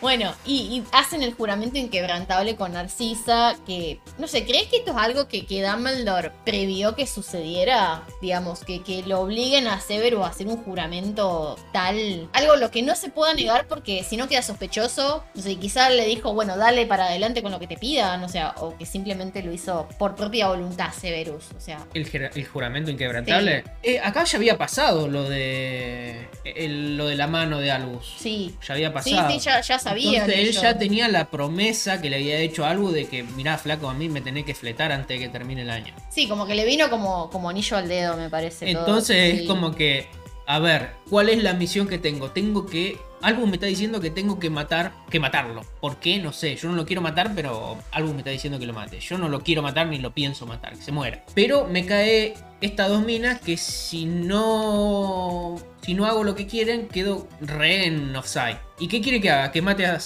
[0.00, 4.90] Bueno, y, y hacen el juramento inquebrantable con Narcisa, que, no sé, ¿crees que esto
[4.90, 8.02] es algo que, que Dumbledore previó que sucediera?
[8.20, 12.82] Digamos, que, que lo obliguen a Severus a hacer un juramento tal, algo lo que
[12.82, 16.56] no se pueda negar porque si no queda sospechoso, no sé, quizá le dijo, bueno,
[16.58, 19.88] dale para adelante con lo que te pidan, o sea, o que simplemente lo hizo
[19.98, 23.64] por propia voluntad Severus, o sea, El, jura- el juramento inquebrantable.
[23.82, 26.28] Eh, acá ya había pasado lo de.
[26.44, 28.14] el- lo de la mano de Albus.
[28.18, 28.54] sí.
[28.66, 29.30] Ya había Sí, pasado.
[29.30, 32.92] sí, ya, ya Entonces él ya tenía la promesa que le había hecho a Albus
[32.94, 35.70] de que, mirá, flaco, a mí me tenés que fletar antes de que termine el
[35.70, 35.94] año.
[36.10, 38.72] Sí, como que le vino como, como anillo al dedo, me parece.
[38.72, 38.80] todo.
[38.86, 39.40] Entonces Sí.
[39.42, 40.06] es como que,
[40.46, 42.30] a ver, ¿cuál es la misión que tengo?
[42.30, 42.98] Tengo que.
[43.22, 45.62] Albus me está diciendo que tengo que matar, que matarlo.
[45.80, 46.18] ¿Por qué?
[46.18, 46.54] No sé.
[46.54, 49.00] Yo no lo quiero matar, pero Albus me está diciendo que lo mate.
[49.00, 51.24] Yo no lo quiero matar ni lo pienso matar, que se muera.
[51.34, 55.56] Pero me cae estas dos minas que si no.
[55.82, 58.58] Si no hago lo que quieren, quedo re en offside.
[58.78, 59.52] ¿Y qué quiere que haga?
[59.52, 59.98] Que mate a,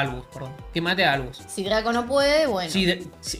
[0.00, 0.52] Albus, perdón.
[0.72, 1.42] Que mate a Albus.
[1.48, 2.70] Si Draco no puede, bueno.
[2.70, 2.86] Sí,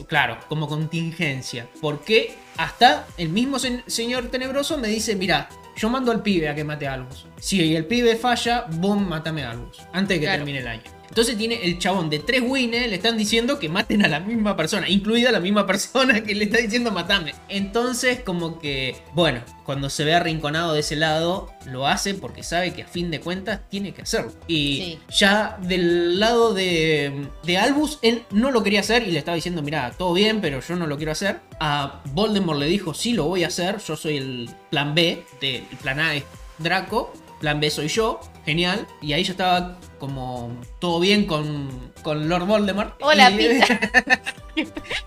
[0.07, 1.67] claro, como contingencia.
[1.81, 5.47] Porque hasta el mismo se- señor tenebroso me dice, mira,
[5.77, 7.25] yo mando al pibe a que mate a Albus.
[7.39, 9.79] Si el pibe falla, vos matame a Albus.
[9.93, 10.39] Antes de que Claro.
[10.39, 10.81] termine el año.
[11.17, 14.55] Entonces tiene el chabón de tres wines, le están diciendo que maten a la misma
[14.55, 17.33] persona, incluida la misma persona que le está diciendo matame.
[17.49, 22.71] Entonces como que, bueno, cuando se ve arrinconado de ese lado, lo hace porque sabe
[22.75, 24.31] que a fin de cuentas tiene que hacerlo.
[24.45, 24.99] Y Sí.
[25.17, 29.63] ya del lado de, de Albus, él no lo quería hacer y le estaba diciendo,
[29.63, 31.39] mira, todo bien, pero yo no lo quiero hacer.
[31.59, 35.57] A Voldemort le dijo, sí, lo voy a hacer, yo soy el plan B, de-
[35.71, 36.23] el plan A es
[36.59, 38.85] Draco, plan B soy yo, genial.
[39.01, 42.95] Y ahí yo estaba como todo bien con, con Lord Voldemort.
[43.01, 43.79] Hola, Y- Pita.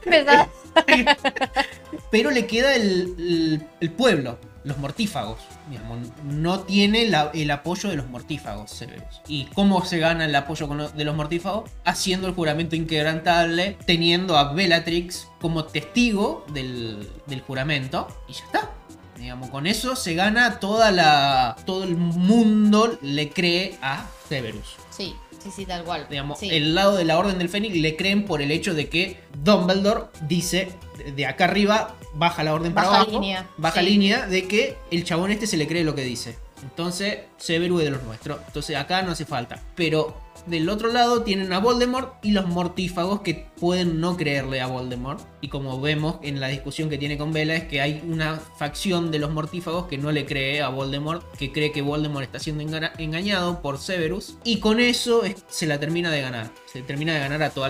[0.06, 0.48] ¿Verdad?
[2.10, 5.38] pero le queda el, el- el pueblo, los mortífagos.
[5.68, 5.98] digamos.
[6.24, 8.84] no tiene la- el apoyo de los mortífagos.
[9.28, 11.70] ¿Y cómo se gana el apoyo de los mortífagos?
[11.84, 18.08] Haciendo el juramento inquebrantable, teniendo a Bellatrix como testigo del, del juramento.
[18.28, 18.70] Y ya está.
[19.16, 21.54] Digamos, con eso se gana toda la.
[21.66, 24.77] todo el mundo le cree a Severus.
[24.90, 26.07] Sí, sí, sí, tal cual.
[26.09, 26.48] Digamos, Sí.
[26.51, 30.05] el lado de la Orden del Fénix le creen por el hecho de que Dumbledore
[30.28, 30.70] dice
[31.16, 33.86] de- acá arriba, baja la orden para Baja abajo, línea, baja sí.
[33.86, 36.39] línea de que el chabón este se le cree lo que dice.
[36.62, 38.39] Entonces, Severus es de los nuestros.
[38.47, 39.61] Entonces acá no hace falta.
[39.74, 44.66] Pero del otro lado tienen a Voldemort y los mortífagos que pueden no creerle a
[44.66, 45.20] Voldemort.
[45.40, 49.10] Y como vemos en la discusión que tiene con Bella es que hay una facción
[49.10, 52.62] de los mortífagos que no le cree a Voldemort, que cree que Voldemort está siendo
[52.64, 54.36] enga- engañado por Severus.
[54.44, 56.50] Y con eso es- se la termina de ganar.
[56.72, 57.68] Se termina de ganar a toda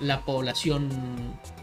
[0.00, 0.88] la población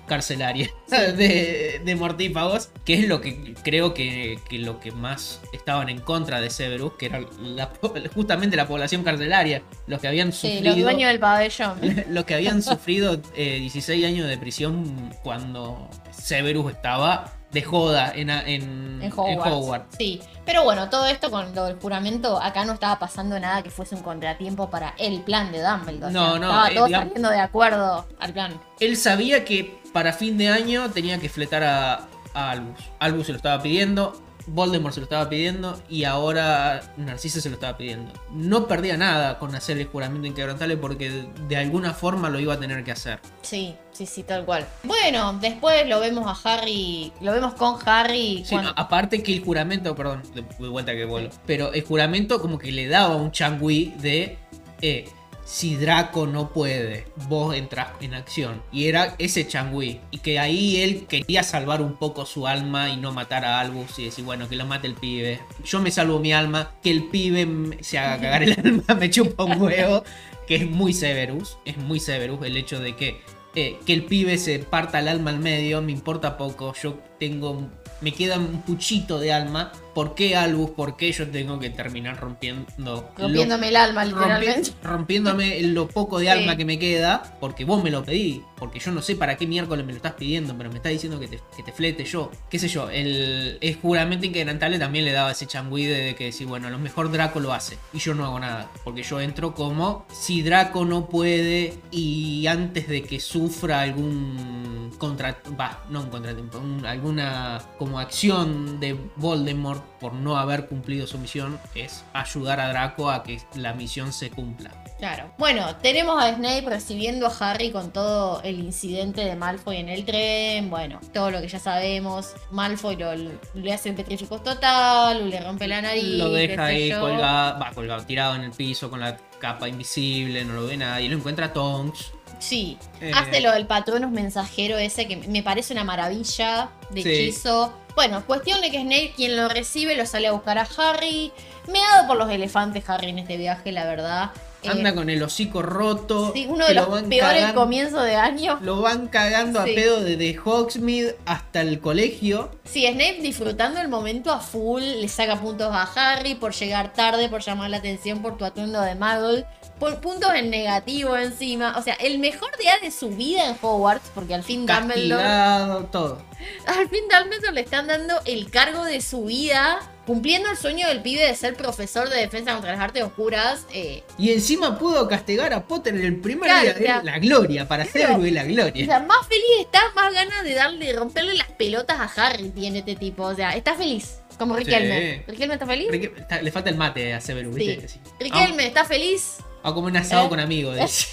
[0.07, 5.89] carcelaria de, de mortífagos, que es lo que creo que, que lo que más estaban
[5.89, 7.71] en contra de Severus, que era la
[8.15, 11.79] justamente la población carcelaria, los que habían Sí, sufrido los dueños del pabellón.
[12.09, 18.29] los que habían sufrido eh, 16 años de prisión cuando Severus estaba de joda en,
[18.29, 19.31] en, En Hogwarts.
[19.31, 19.95] en Hogwarts.
[19.97, 23.69] Sí, pero bueno, todo esto con lo del juramento, acá no estaba pasando nada que
[23.69, 26.11] fuese un contratiempo para el plan de Dumbledore.
[26.13, 28.61] No, o sea, no, Estaba eh, todo digamos- saliendo de acuerdo al plan.
[28.79, 32.79] Él sabía que para fin de año tenía que fletar a, a Albus.
[32.99, 37.55] Albus se lo estaba pidiendo, Voldemort se lo estaba pidiendo y ahora Narcisa se lo
[37.55, 38.11] estaba pidiendo.
[38.31, 42.59] No perdía nada con hacer el juramento inquebrantable porque de, alguna forma lo iba a
[42.59, 43.19] tener que hacer.
[43.41, 44.65] Sí, sí, sí, tal cual.
[44.83, 48.43] Bueno, después lo vemos a Harry, lo vemos con Harry.
[48.45, 52.41] Sí, cuando- no, aparte que el juramento, perdón, de, vuelta que vuelvo, pero el juramento
[52.41, 54.37] como que le daba un changui de,
[54.81, 55.09] eh,
[55.47, 58.61] si Draco no puede, vos entras en acción.
[58.69, 60.01] Y era ese Changui.
[60.11, 63.97] Y que ahí él quería salvar un poco su alma y no matar a Albus
[63.97, 65.39] y decir, bueno, que lo mate el pibe.
[65.63, 69.45] Yo me salvo mi alma, que el pibe se haga cagar el alma, me chupa
[69.45, 70.03] un huevo.
[70.47, 73.21] Que es muy Severus, es muy Severus el hecho de que,
[73.55, 76.73] eh, que el pibe se parta el alma al medio, me importa poco.
[76.73, 77.69] Yo tengo
[78.01, 79.71] me queda un puchito de alma.
[79.97, 80.69] ¿Por qué Albus?
[80.69, 84.69] ¿Por qué yo tengo que terminar rompiendo lo- Rompiéndome el alma, literalmente.
[84.83, 86.29] rompiéndome lo poco de Sí.
[86.29, 87.35] alma que me queda?
[87.39, 88.43] Porque vos me lo pedí.
[88.57, 91.19] Porque yo no sé para qué miércoles me lo estás pidiendo, pero me estás diciendo
[91.19, 92.29] que te, que te flete yo.
[92.47, 92.91] ¿Qué sé yo?
[92.91, 96.77] El, el juramento inquebrantable también le daba ese changüí de que decir, bueno, a lo
[96.77, 97.79] mejor Draco lo hace.
[97.91, 98.69] Y yo no hago nada.
[98.83, 105.37] Porque yo entro como si Draco no puede y antes de que sufra algún contra
[105.59, 111.17] va, no un contratiempo, un- alguna como acción de Voldemort por no haber cumplido su
[111.17, 114.71] misión es ayudar a Draco a que la misión se cumpla.
[114.99, 115.31] Claro.
[115.37, 120.05] Bueno, tenemos a Snape recibiendo a Harry con todo el incidente de Malfoy en el
[120.05, 120.69] tren.
[120.71, 122.33] Bueno, todo lo que ya sabemos.
[122.51, 126.03] Malfoy lo, le hace el petrificus total, le rompe la nariz.
[126.17, 130.53] lo deja ahí colgado, va colgado, tirado en el piso con la capa invisible, no
[130.55, 132.11] lo ve nadie, lo encuentra Tonks.
[132.39, 133.11] Sí, Eh.
[133.15, 137.09] hace lo del patronus mensajero ese que me parece una maravilla de Sí.
[137.09, 137.71] hechizo.
[137.97, 141.31] Bueno, cuestión de que Snape, quien lo recibe, lo sale a buscar a Harry.
[141.67, 144.29] Me ha dado por los elefantes Harry en este viaje, la verdad.
[144.61, 146.31] Eh, Anda con el hocico roto.
[146.31, 148.59] sí, uno de lo los peores cagando- comienzos de año.
[148.61, 149.71] Lo van cagando Sí.
[149.71, 152.51] a pedo desde Hogsmeade hasta el colegio.
[152.65, 157.29] Sí, Snape disfrutando el momento a full, le saca puntos a Harry por llegar tarde,
[157.29, 159.43] por llamar la atención por tu atuendo de Muggle,
[159.79, 161.75] por puntos en negativo encima.
[161.77, 166.21] O sea, el mejor día de su vida en Hogwarts, porque al fin Dumbledore, todo.
[166.65, 171.01] al fin Dumbledore le están dando el cargo de su vida, cumpliendo el sueño del
[171.01, 173.65] pibe de ser profesor de defensa contra las artes oscuras.
[173.73, 176.95] eh, Y encima pudo castigar a Potter en el primer Claro, día.
[176.95, 178.07] o Es la gloria, para claro.
[178.13, 178.85] Cerberus la o gloria.
[178.85, 182.79] sea, más feliz está, más ganas de darle, de romperle las pelotas a Harry tiene
[182.79, 183.23] este tipo.
[183.23, 184.19] O sea, está feliz.
[184.39, 185.23] Como Riquelme.
[185.25, 185.31] Sí.
[185.31, 185.87] ¿Riquelme está feliz?
[185.91, 187.55] Está- le falta el mate a Severus.
[187.55, 187.79] Sí.
[188.19, 189.37] Riquelme, ¿está feliz?
[189.67, 190.29] O como un asado ¿Eh?
[190.29, 190.75] con amigos.
[190.79, 191.07] dice.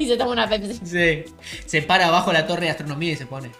[0.00, 0.80] Y se toma una Pepsi.
[0.84, 1.24] Sí.
[1.64, 3.52] Se para abajo la torre de astronomía y se pone.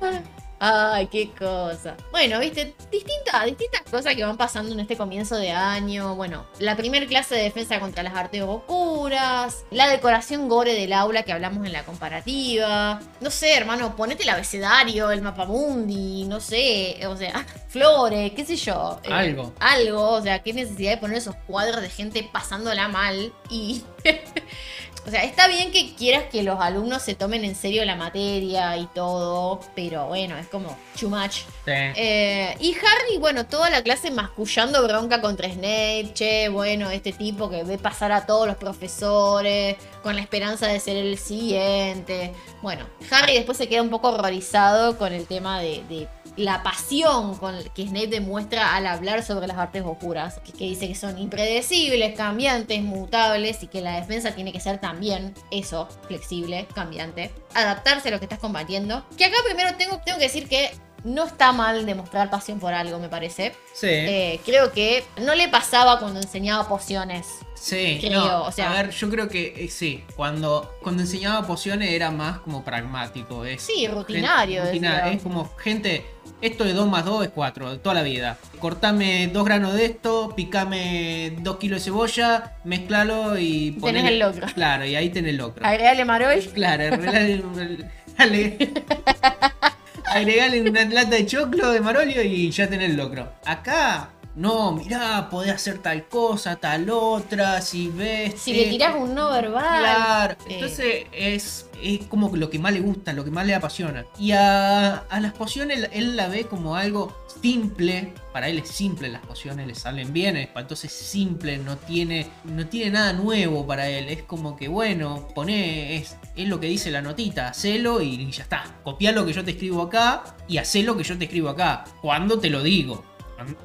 [0.60, 1.96] Ay, qué cosa.
[2.10, 6.16] Bueno, viste, distintas, distintas cosas que van pasando en este comienzo de año.
[6.16, 9.64] Bueno, la primera clase de defensa contra las artes oscuras.
[9.70, 13.00] La decoración gore del aula que hablamos en la comparativa.
[13.20, 18.56] No sé, hermano, ponete el abecedario, el mapamundi, no sé, o sea, flores, qué sé
[18.56, 19.00] yo.
[19.04, 19.52] eh, Algo.
[19.60, 23.84] Algo, o sea, qué necesidad de poner esos cuadros de gente pasándola mal y...
[25.08, 28.76] O sea, está bien que quieras que los alumnos se tomen en serio la materia
[28.76, 31.36] y todo, pero bueno, es como too much.
[31.64, 31.72] Sí.
[31.72, 37.48] Eh, y Harry, bueno, toda la clase mascullando bronca contra Snape, che, bueno, este tipo
[37.48, 42.34] que ve pasar a todos los profesores con la esperanza de ser el siguiente.
[42.60, 46.06] Bueno, Harry después se queda un poco horrorizado con el tema de, de
[46.38, 50.88] la pasión con que Snape demuestra al hablar sobre las artes oscuras, que, que dice
[50.88, 56.66] que son impredecibles, cambiantes, mutables y que la defensa tiene que ser también eso, flexible,
[56.74, 59.04] cambiante, adaptarse a lo que estás combatiendo.
[59.16, 60.70] Que acá primero tengo, tengo que decir que
[61.04, 63.52] no está mal demostrar pasión por algo, me parece.
[63.72, 63.86] Sí.
[63.88, 67.26] Eh, creo que no le pasaba cuando enseñaba pociones.
[67.54, 71.44] Sí, creo, no, o sea- a ver, yo creo que eh, sí, cuando, cuando enseñaba
[71.46, 73.44] pociones era más como pragmático.
[73.44, 75.12] Es Sí, rutinario, gen- rutina- decía.
[75.12, 76.04] es como, gente,
[76.40, 78.36] esto de 2 más 2 es 4, de toda la vida.
[78.60, 84.18] Cortame dos granos de esto, picame 2 kilos de cebolla, mezclalo y Tenés ponele- el
[84.20, 84.46] locro.
[84.54, 85.64] Claro, y ahí tenés el locro.
[85.66, 86.40] Agregale Marol.
[86.54, 88.58] Claro, arreglale- ale-
[90.06, 93.32] agregale una lata de choclo de marolio y ya tenés el locro.
[93.44, 94.08] Acá,
[94.38, 98.34] no, mirá, podés hacer tal cosa, tal otra, si ves.
[98.40, 99.80] Si le tirás un no verbal.
[99.80, 103.56] Claro, eh, entonces es, es como lo que más le gusta, lo que más le
[103.56, 104.06] apasiona.
[104.16, 109.08] Y a, a las pociones él la ve como algo simple, para él es simple,
[109.08, 113.88] las pociones le salen bien, entonces es simple, no tiene, no tiene nada nuevo para
[113.88, 118.30] él, es como que bueno, poné, es, es lo que dice la notita, hacelo y
[118.30, 118.62] ya está.
[118.84, 121.82] Copiá lo que yo te escribo acá y hacé lo que yo te escribo acá,
[122.00, 123.04] cuando te lo digo.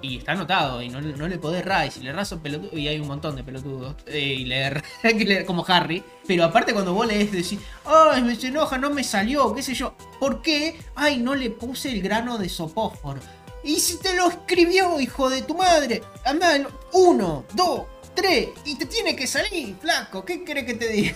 [0.01, 1.87] Y está anotado, y no, no le podés errar.
[1.87, 2.41] Y si le erras son
[2.73, 6.03] y hay un montón de pelotudos, eh, y le erra- que le- como Harry.
[6.27, 9.95] Pero aparte, cuando vos lees, decís, ay, me enoja, no me salió, qué sé yo.
[10.19, 10.79] ¿Por qué?
[10.95, 13.19] Ay, no le puse el grano de sopóforo.
[13.63, 17.83] Y si te lo escribió, hijo de tu madre, anda, uno, dos,
[18.13, 21.15] tres, y te tiene que salir, flaco, ¿qué crees que te diga?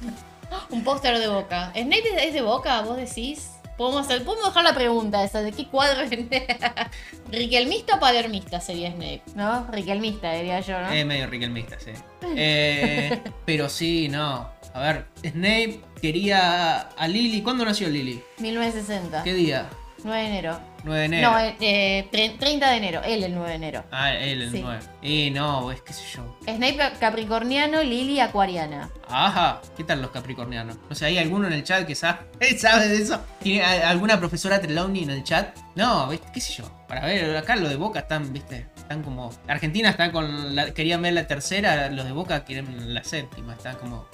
[0.70, 1.72] Un póster de boca.
[1.74, 3.48] ¿Snape es de boca, vos decís?
[3.78, 6.02] Podemos, hacer, podemos dejar la pregunta esa, ¿de qué cuadro
[7.30, 9.22] ¿Riquelmista o palermista sería Snape?
[9.36, 9.68] ¿No?
[9.70, 10.90] Riquelmista, diría yo, ¿no?
[10.90, 11.92] Es medio riquelmista, sí.
[12.34, 14.50] Eh, pero sí, no.
[14.74, 17.40] A ver, Snape quería a Lily.
[17.42, 18.20] ¿Cuándo nació Lily?
[18.38, 19.22] 1960.
[19.22, 19.70] ¿Qué día?
[20.02, 20.58] 9 de enero.
[20.84, 21.30] 9 de enero.
[21.30, 23.02] No, eh, eh, tre- 30 de enero.
[23.04, 23.84] Él el 9 de enero.
[23.90, 24.60] Ah, él, el Sí.
[24.62, 24.80] 9.
[25.02, 26.38] Y no, es qué sé yo.
[26.44, 28.90] Snape capricorniano, Lily acuariana.
[29.08, 30.76] Ajá, ¿qué tal los capricornianos?
[30.88, 32.18] No sé, ¿hay alguno en el chat que sabe,
[32.58, 33.20] sabe de eso?
[33.42, 35.56] ¿Tiene alguna profesora Trelawney en el chat?
[35.74, 36.70] No, qué sé yo.
[36.88, 39.30] Para ver, acá los de Boca están, viste, están como...
[39.46, 40.72] Argentina está con la...
[40.72, 43.52] Querían ver la tercera, los de Boca quieren la séptima.
[43.54, 44.08] Están como...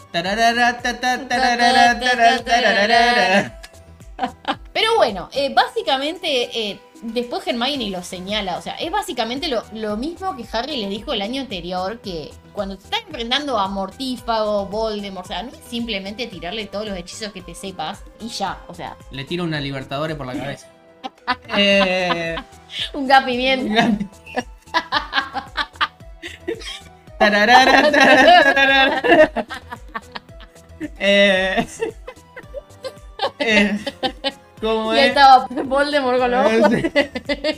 [4.73, 8.59] Pero bueno, eh, básicamente, eh, después Hermione lo señala.
[8.59, 12.32] O sea, es básicamente lo, lo mismo que Harry le dijo el año anterior: que
[12.53, 16.97] cuando te estás enfrentando a Mortífago, Voldemort, o sea, no es simplemente tirarle todos los
[16.97, 18.59] hechizos que te sepas y ya.
[18.69, 20.69] O sea, Le tiro una Libertadores por la cabeza.
[21.57, 22.36] eh...
[22.93, 23.91] un pimienta.
[27.19, 29.47] Tararara, tararara.
[30.99, 31.66] Eh,
[33.38, 33.78] eh,
[34.60, 35.09] ¿Cómo Y ahí es?
[35.10, 36.70] estaba Voldemort con los ojos.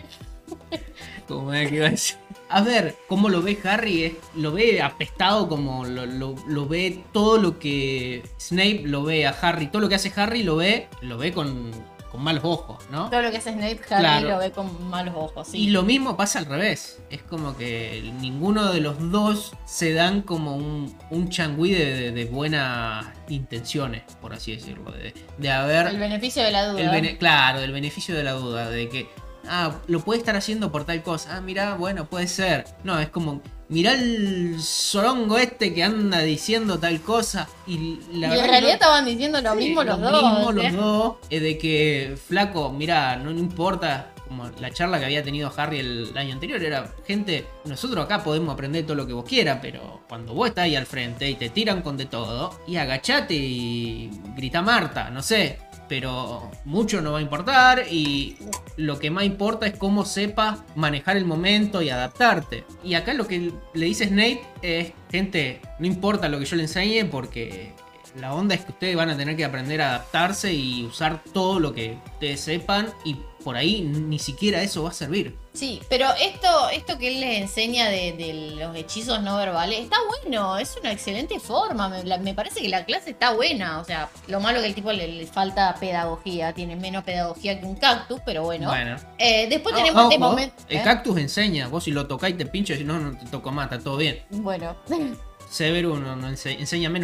[1.28, 2.16] ¿Cómo es que iba a decir?
[2.48, 4.04] A ver, ¿cómo lo ve Harry?
[4.04, 9.26] Es- lo ve apestado como lo, lo- lo ve todo lo que Snape lo ve
[9.26, 9.66] a Harry.
[9.66, 11.72] Todo lo que hace Harry lo ve, lo ve con,
[12.16, 13.08] con malos ojos, ¿no?
[13.10, 14.28] Todo lo que hace Snape, Harry Claro.
[14.30, 15.48] lo ve con malos ojos.
[15.48, 15.58] Sí.
[15.64, 16.98] Y lo mismo pasa al revés.
[17.10, 22.12] Es como que ninguno de los dos se dan como un, un changüí de, de-
[22.12, 24.90] de buenas intenciones, por así decirlo.
[24.92, 25.86] De, de haber.
[25.88, 26.80] El beneficio de la duda.
[26.80, 28.68] el bene- claro, el beneficio de la duda.
[28.70, 29.08] De que.
[29.48, 31.36] Ah, lo puede estar haciendo por tal cosa.
[31.36, 32.64] Ah, mira, bueno, puede ser.
[32.82, 33.42] No, es como.
[33.68, 37.48] Mirá el sorongo este que anda diciendo tal cosa.
[37.66, 40.22] Y la y verdad en que realidad estaban diciendo lo Sí, mismo los lo dos.
[40.22, 40.54] mismo ¿eh?
[40.54, 41.16] los dos.
[41.30, 44.12] eh, de que, flaco, mira, no, no importa.
[44.28, 48.52] Como la charla que había tenido Harry el año anterior era, gente, nosotros acá podemos
[48.52, 51.48] aprender todo lo que vos quieras, pero cuando vos estás ahí al frente y te
[51.48, 55.60] tiran con de todo, y agachate y grita Marta, no sé.
[55.88, 58.36] Pero mucho no va a importar y
[58.76, 62.64] lo que más importa es cómo sepas manejar el momento y adaptarte.
[62.82, 66.62] Y acá lo que le dice Snape es, gente, no importa lo que yo le
[66.62, 67.72] enseñe porque
[68.20, 71.60] la onda es que ustedes van a tener que aprender a adaptarse y usar todo
[71.60, 75.36] lo que ustedes sepan y por ahí ni siquiera eso va a servir.
[75.56, 79.96] Sí, pero esto, esto que él les enseña de, de los hechizos no verbales está
[80.22, 81.88] bueno, es una excelente forma.
[81.88, 83.80] Me, la- me parece que la clase está buena.
[83.80, 87.66] O sea, lo malo que el tipo le, le falta pedagogía, tiene menos pedagogía que
[87.66, 88.68] un cactus, pero bueno.
[88.68, 88.96] Bueno.
[89.18, 90.62] Eh, después Ah, tenemos este ojo, momento.
[90.68, 90.82] El ¿eh?
[90.82, 93.82] cactus enseña, vos si lo tocáis te pincho, si no, no te toco más, está
[93.82, 94.22] todo bien.
[94.30, 94.76] Bueno,
[95.48, 96.56] Severus no, no ense-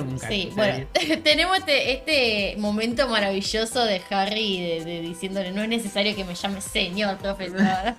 [0.03, 0.29] un cactus.
[0.29, 0.87] sí, bueno,
[1.25, 6.35] tenemos este, este momento maravilloso de Harry de, de diciéndole no es necesario que me
[6.35, 7.61] llame señor profesor.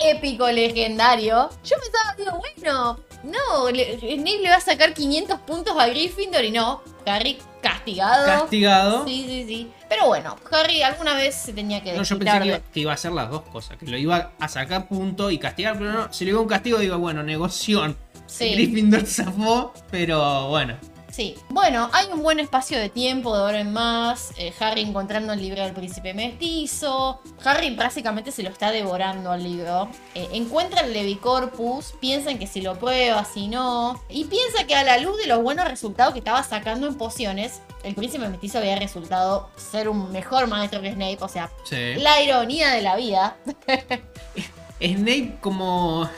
[0.00, 1.48] Épico, legendario.
[1.64, 6.44] Yo pensaba, digo, bueno, no, le- Snape le va a sacar 500 puntos a Gryffindor
[6.44, 8.26] y no, Harry castigado.
[8.26, 9.06] Castigado.
[9.06, 9.70] Sí, sí, sí.
[9.94, 12.80] Pero bueno, Harry alguna vez se tenía que No, yo pensé que de- iba, que
[12.80, 15.92] iba a hacer las dos cosas, que lo iba a sacar punto y castigar, pero
[15.92, 17.96] no, si le iba un castigo digo, bueno, negoción.
[18.26, 18.52] Sí.
[18.54, 20.76] Gryffindor zafó, pero bueno.
[21.14, 21.36] Sí.
[21.48, 24.32] Bueno, hay un buen espacio de tiempo de ahora en más.
[24.36, 27.20] eh, Harry encontrando el libro del príncipe mestizo.
[27.44, 29.88] Harry básicamente se lo está devorando al libro.
[30.16, 31.94] Eh, encuentra el Levicorpus.
[32.00, 34.02] Piensa en que si lo prueba, si no.
[34.08, 37.60] Y piensa que a la luz de los buenos resultados que estaba sacando en pociones,
[37.84, 41.18] el príncipe mestizo había resultado ser un mejor maestro que Snape.
[41.20, 41.94] O sea, Sí.
[41.94, 43.36] la ironía de la vida.
[44.80, 46.10] Snape como,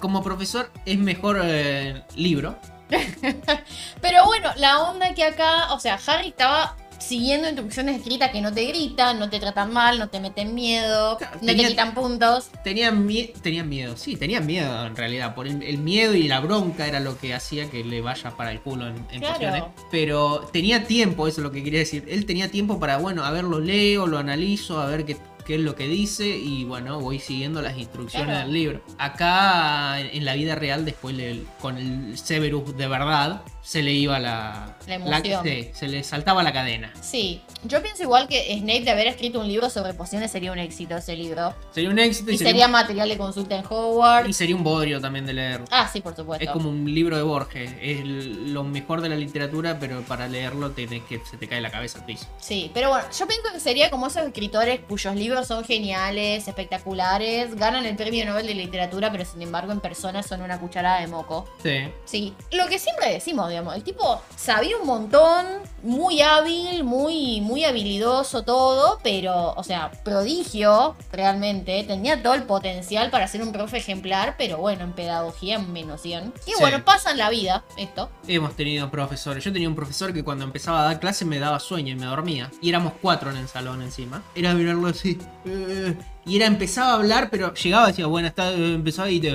[0.00, 2.54] como profesor es mejor eh, libro.
[4.00, 8.52] Pero bueno, la onda que acá, o sea, Harry estaba siguiendo instrucciones escritas que no
[8.52, 11.94] te gritan, no te tratan mal, no te meten miedo, Claro, no tenía- te quitan
[11.94, 12.50] puntos.
[12.62, 15.34] Tenían, mie- tenían miedo, sí, tenían miedo en realidad.
[15.34, 18.52] Por el, el miedo y la bronca era lo que hacía que le vaya para
[18.52, 19.34] el culo en, en Claro.
[19.34, 19.62] pociones.
[19.90, 22.04] Pero tenía tiempo, eso es lo que quería decir.
[22.08, 25.56] Él tenía tiempo para, bueno, a ver, lo leo, lo analizo, a ver qué, qué
[25.56, 28.44] es lo que dice y bueno, voy siguiendo las instrucciones Claro.
[28.46, 28.80] del libro.
[28.98, 34.18] Acá en, la vida real, después le- con el Severus de verdad, se le iba
[34.18, 34.76] la...
[34.86, 35.44] La emoción.
[35.44, 36.92] sí, se le saltaba la cadena.
[37.00, 40.58] Sí, yo pienso igual que Snape de haber escrito un libro sobre pociones sería un
[40.58, 41.54] éxito ese libro.
[41.70, 44.28] Sería un éxito y, Y sería, sería material de consulta en Hogwarts.
[44.28, 45.60] y sería un bodrio también de leer.
[45.70, 46.44] Ah, sí, por supuesto.
[46.44, 50.72] Es como un libro de Borges, es lo mejor de la literatura, pero para leerlo
[50.72, 52.26] tenés que se te cae la cabeza piso.
[52.40, 57.54] Sí, pero bueno, yo pienso que sería como esos escritores cuyos libros son geniales, espectaculares,
[57.54, 61.06] ganan el premio Nobel de Literatura, pero sin embargo en persona son una cucharada de
[61.06, 61.48] moco.
[61.62, 61.88] Sí.
[62.04, 65.46] Sí, lo que siempre decimos, digamos, el tipo sabía un montón,
[65.82, 73.10] muy hábil, muy, muy habilidoso todo, pero, o sea, prodigio realmente, tenía todo el potencial
[73.10, 76.32] para ser un profe ejemplar, pero bueno, en pedagogía menos 100.
[76.46, 76.56] Y Sí.
[76.60, 78.10] bueno, pasa en la vida esto.
[78.28, 79.42] Hemos tenido profesores.
[79.44, 82.06] Yo tenía un profesor que cuando empezaba a dar clase me daba sueño y me
[82.06, 82.50] dormía.
[82.60, 84.22] Y éramos cuatro en el salón encima.
[84.34, 85.18] Era mirarlo así.
[85.44, 89.30] eh, Y era, empezaba a hablar, pero llegaba y decía, buenas tardes, empezaba y te...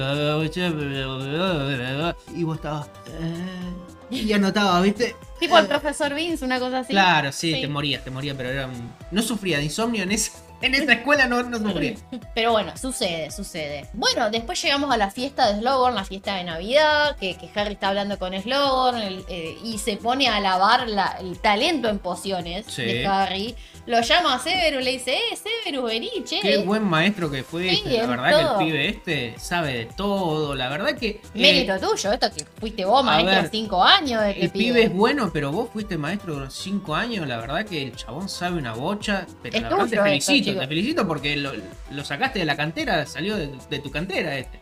[2.36, 2.88] Y vos estabas...
[4.12, 5.16] eh, Y anotaba, ¿viste?
[5.40, 6.90] Tipo el profesor Vince, una cosa así.
[6.90, 7.62] Claro, sí, Sí.
[7.62, 8.92] te morías, te morías, pero era un...
[9.12, 10.32] No sufría de insomnio en, ese,
[10.62, 11.96] en esa escuela, no, no sufría.
[12.36, 13.88] Pero bueno, sucede, sucede.
[13.94, 17.74] Bueno, después llegamos a la fiesta de Slogan, la fiesta de Navidad, que, que Harry
[17.74, 22.00] está hablando con Slogan el- eh, y se pone a alabar la- el talento en
[22.00, 22.84] pociones Sí.
[22.84, 23.56] de Harry.
[23.86, 26.40] Lo llama a Severus, le dice, eh, Severus, vení, che.
[26.42, 27.98] Qué buen maestro que fue Sí, este.
[28.00, 28.58] La verdad todo.
[28.58, 30.56] que el pibe este sabe de todo.
[30.56, 31.08] La verdad que...
[31.10, 34.84] eh, Mérito tuyo, esto que fuiste vos, maestro, ver, cinco años de este El pibe
[34.84, 37.26] es bueno, pero vos fuiste maestro durante 5 años.
[37.28, 39.26] La verdad que el chabón sabe una bocha.
[39.42, 41.52] Pero Es la verdad te esto, felicito, te felicito porque lo,
[41.92, 44.60] lo sacaste de la cantera, salió de, de tu cantera este.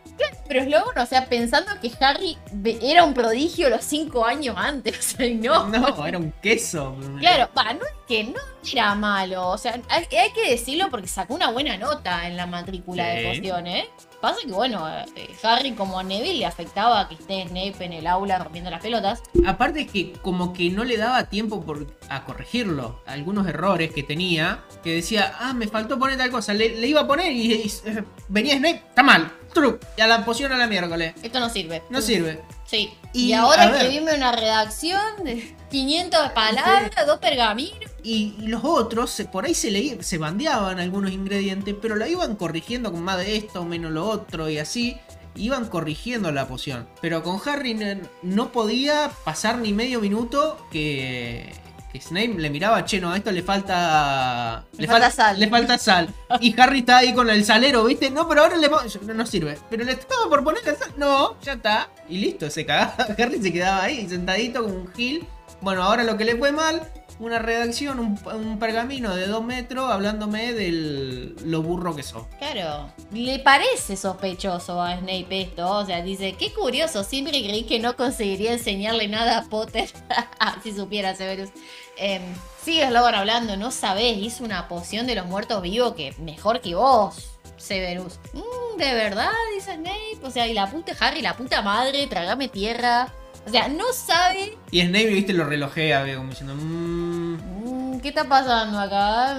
[0.48, 2.36] Pero Slogan, o sea, pensando que Harry
[2.82, 5.68] era un prodigio los cinco años antes, o sea, y no.
[5.68, 6.96] No, era un queso.
[7.18, 8.40] Claro, va, no es que no
[8.72, 9.48] era malo.
[9.48, 13.22] O sea, hay, hay que decirlo porque sacó una buena nota en la matrícula de
[13.34, 13.38] Sí.
[13.40, 13.86] pociones.
[14.26, 18.08] Pasa que, bueno, eh, Harry como a Neville le afectaba que esté Snape en el
[18.08, 19.22] aula rompiendo las pelotas.
[19.46, 23.00] Aparte es que como que no le daba tiempo por, a corregirlo.
[23.06, 24.64] Algunos errores que tenía.
[24.82, 26.54] Que decía, ah, me faltó poner tal cosa.
[26.54, 29.30] Le, le iba a poner y, y, eh, venía Snape, está mal.
[29.54, 31.14] Tru, y a la poción a la miércoles.
[31.22, 31.84] Esto no sirve.
[31.88, 32.42] No sirve.
[32.64, 32.94] Sí.
[33.12, 37.92] Y, Y, ahora escribirme una redacción de 500 palabras, dos pergaminos.
[38.08, 42.08] Y, y los otros, se- por ahí se, le, se bandeaban algunos ingredientes, pero la
[42.08, 44.96] iban corrigiendo con más de esto, menos lo otro y así.
[45.34, 46.88] Iban corrigiendo la poción.
[47.02, 47.76] Pero con Harry
[48.22, 51.52] no, podía pasar ni medio minuto que,
[51.92, 54.64] que Snape le miraba, che, no, a esto le falta...
[54.78, 55.40] Le falta fal- sal".
[55.40, 56.08] Le falta sal.
[56.40, 58.08] Y Harry está ahí con el salero, ¿viste?
[58.10, 58.68] No, pero ahora le.
[58.68, 59.58] No, no sirve.
[59.68, 60.94] Pero le estaba por poner sal.
[60.96, 61.90] No, ya está.
[62.08, 62.94] Y listo, se cagaba.
[63.18, 65.26] Harry se quedaba ahí, sentadito con un gil.
[65.60, 66.80] Bueno, ahora lo que le fue mal,
[67.18, 72.26] una redacción, un, un pergamino de dos metros hablándome del lo burro que sos.
[72.38, 75.68] Claro, le parece sospechoso a Snape esto.
[75.70, 79.88] O sea, dice, qué curioso, siempre creí que no conseguiría enseñarle nada a Potter.
[80.62, 81.50] si supiera Severus.
[81.98, 82.20] Eh,
[82.62, 86.74] sigue Slogan hablando, no sabés, hizo una poción de los muertos vivos que mejor que
[86.74, 88.18] vos, Severus.
[88.34, 89.30] "Mm, ¿De verdad?
[89.54, 90.18] Dice Snape.
[90.22, 93.10] O sea, y la puta Harry, la puta madre, tragame tierra.
[93.46, 96.54] O sea, no sabe Y Snape, viste, lo relojea, como diciendo...
[96.56, 99.34] "Mm, mm, qué está pasando acá.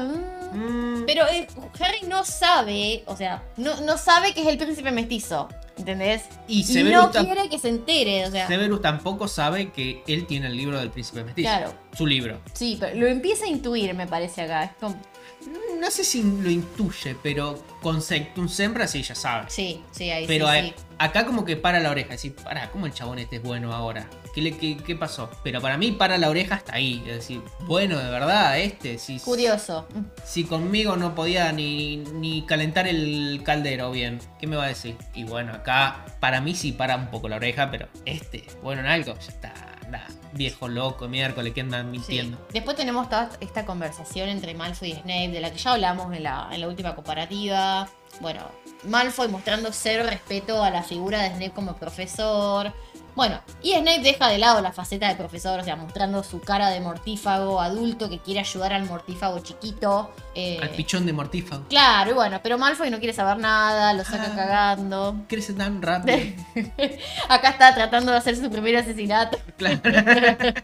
[0.53, 1.01] Mm.
[1.01, 1.05] mm".
[1.05, 1.47] Pero eh,
[1.79, 5.47] Harry no sabe, o sea, no, no sabe que es el príncipe mestizo,
[5.77, 6.23] ¿entendés?
[6.47, 8.47] Y no quiere que se entere, o sea.
[8.47, 11.47] Severus tampoco sabe que él tiene el libro del príncipe mestizo.
[11.49, 11.73] Claro.
[11.95, 12.39] Su libro.
[12.53, 14.63] Sí, pero lo empieza a intuir, me parece acá.
[14.65, 14.97] Es como-
[15.79, 19.45] No sé si lo intuye, pero con Sectum Sempra sí ya sabe.
[19.49, 20.73] sí, sí, ahí Pero sí, a- sí.
[20.97, 24.09] acá como que para la oreja, decir, para, ¿cómo el chabón este es bueno ahora?
[24.33, 25.29] ¿Qué, le, qué, qué pasó?
[25.43, 29.19] Pero para mí para la oreja hasta ahí, es decir, bueno, de verdad, este, si,
[29.19, 29.87] Curioso.
[30.25, 34.95] si conmigo no podía ni, ni calentar el caldero bien, ¿qué me va a decir?
[35.13, 38.87] Y bueno, acá para mí sí para un poco la oreja, pero este, bueno en
[38.87, 39.53] algo, ya está,
[40.33, 41.91] viejo loco, miércoles, que andan Sí.
[41.91, 42.37] mintiendo.
[42.53, 46.23] Después tenemos toda esta conversación entre Malfoy y Snape, de la que ya hablamos en
[46.23, 47.87] la, en la última comparativa.
[48.19, 48.41] Bueno,
[48.83, 52.73] Malfoy mostrando cero respeto a la figura de Snape como profesor.
[53.15, 56.69] Bueno, y Snape deja de lado la faceta de profesor, o sea, mostrando su cara
[56.69, 60.11] de mortífago adulto que quiere ayudar al mortífago chiquito.
[60.39, 61.65] Eh, Al pichón de mortífago.
[61.67, 64.35] Claro, y bueno, pero Malfoy no quiere saber nada, lo saca Ah.
[64.35, 65.15] cagando.
[65.27, 66.17] Crece tan rápido.
[67.29, 69.39] Acá está tratando de hacer su primer asesinato.
[69.57, 69.79] Claro.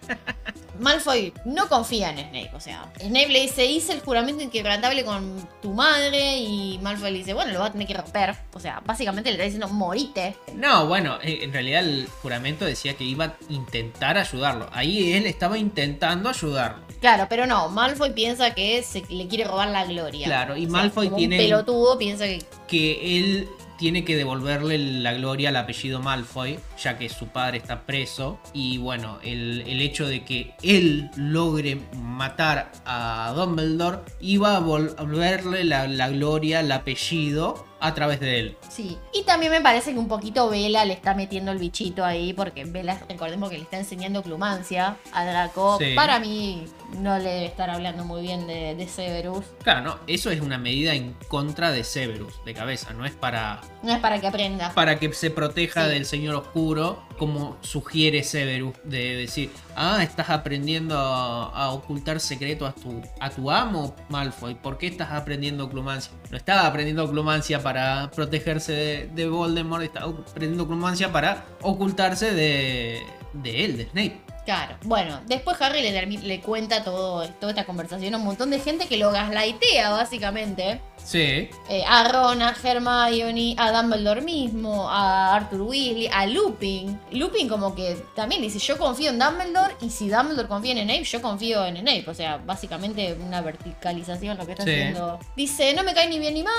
[0.80, 5.48] Malfoy no confía en Snape, o sea, Snape le dice, hice el juramento inquebrantable con
[5.62, 8.36] tu madre y Malfoy le dice, bueno, lo va a tener que romper.
[8.54, 10.36] O sea, básicamente le está diciendo, morite.
[10.56, 14.68] No, bueno, eh, en realidad el juramento decía que iba a intentar ayudarlo.
[14.74, 16.84] Ahí él estaba intentando ayudarlo.
[17.00, 20.26] Claro, pero no, Malfoy piensa que se le quiere robar la gloria.
[20.26, 22.42] Claro, y O sea, Malfoy como tiene- Un pelotudo piensa que...
[22.68, 27.82] Que él tiene que devolverle la gloria al apellido Malfoy, ya que su padre está
[27.82, 28.40] preso.
[28.54, 34.94] Y bueno, el, el hecho de que él logre matar a Dumbledore iba a vol-
[34.98, 38.58] a volverle la, la gloria, el apellido a través de él.
[38.70, 38.98] Sí.
[39.14, 42.64] Y también me parece que un poquito Vela le está metiendo el bichito ahí, porque
[42.64, 45.78] Vela, recordemos que le está enseñando clumancia a Draco.
[45.80, 45.94] Sí.
[45.94, 46.64] Para mí,
[46.98, 49.44] no le debe estar hablando muy bien de, de Severus.
[49.64, 53.60] Claro, no, eso es una medida en contra de Severus, de cabeza, no es para,
[53.82, 54.72] No es para que aprenda.
[54.74, 55.90] para que se proteja Sí.
[55.92, 56.73] del Señor Oscuro,
[57.18, 63.52] como sugiere Severus, de decir, ah, estás aprendiendo a, ocultar secretos a tu, a tu
[63.52, 66.12] amo, Malfoy, ¿por qué estás aprendiendo clumancia?
[66.32, 73.02] No estaba aprendiendo clumancia para protegerse de, de Voldemort, estaba aprendiendo clumancia para ocultarse de,
[73.34, 74.33] de él, de Snape.
[74.46, 74.76] Claro.
[74.84, 78.98] Bueno, después Harry le, cuenta todo, toda esta conversación a un montón de gente que
[78.98, 80.82] lo gaslightea, básicamente.
[81.04, 87.00] Sí, Eh, a Ron, a Hermione, a Dumbledore mismo, a Arthur Weasley, a Lupin.
[87.12, 91.04] Lupin como que también dice, yo confío en Dumbledore y si Dumbledore confía en Snape,
[91.04, 92.06] yo confío en Snape.
[92.08, 94.72] O sea, básicamente una verticalización lo que está Sí.
[94.72, 95.20] haciendo.
[95.36, 96.54] Dice, no me cae ni bien ni mal.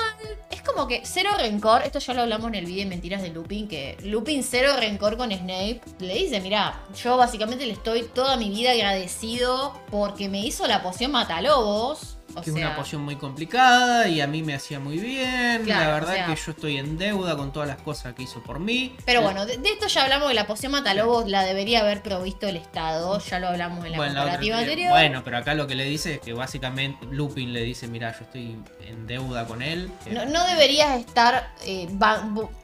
[0.51, 1.81] Es como que cero rencor.
[1.83, 5.17] Esto ya lo hablamos en el video de Mentiras de Lupin, que Lupin cero rencor
[5.17, 5.81] con Snape.
[5.99, 10.81] Le dice, mira, yo básicamente le estoy toda mi vida agradecido porque me hizo la
[10.81, 12.14] poción Matalobos.
[12.33, 15.63] O que es una poción muy complicada y a mí me hacía muy bien.
[15.63, 18.23] Claro, la verdad o sea- que yo estoy en deuda con todas las cosas que
[18.23, 18.95] hizo por mí.
[19.05, 22.47] Pero bueno, de, de esto ya hablamos que la poción Matalobos la debería haber provisto
[22.47, 23.19] el Estado.
[23.19, 24.89] Ya lo hablamos en la Bueno, la comparativa otra- anterior.
[24.91, 28.25] bueno, pero acá lo que le dice es que básicamente Lupin le dice, mira, yo
[28.25, 29.89] estoy en deuda con él.
[30.03, 31.87] que- No, no deberías estar eh,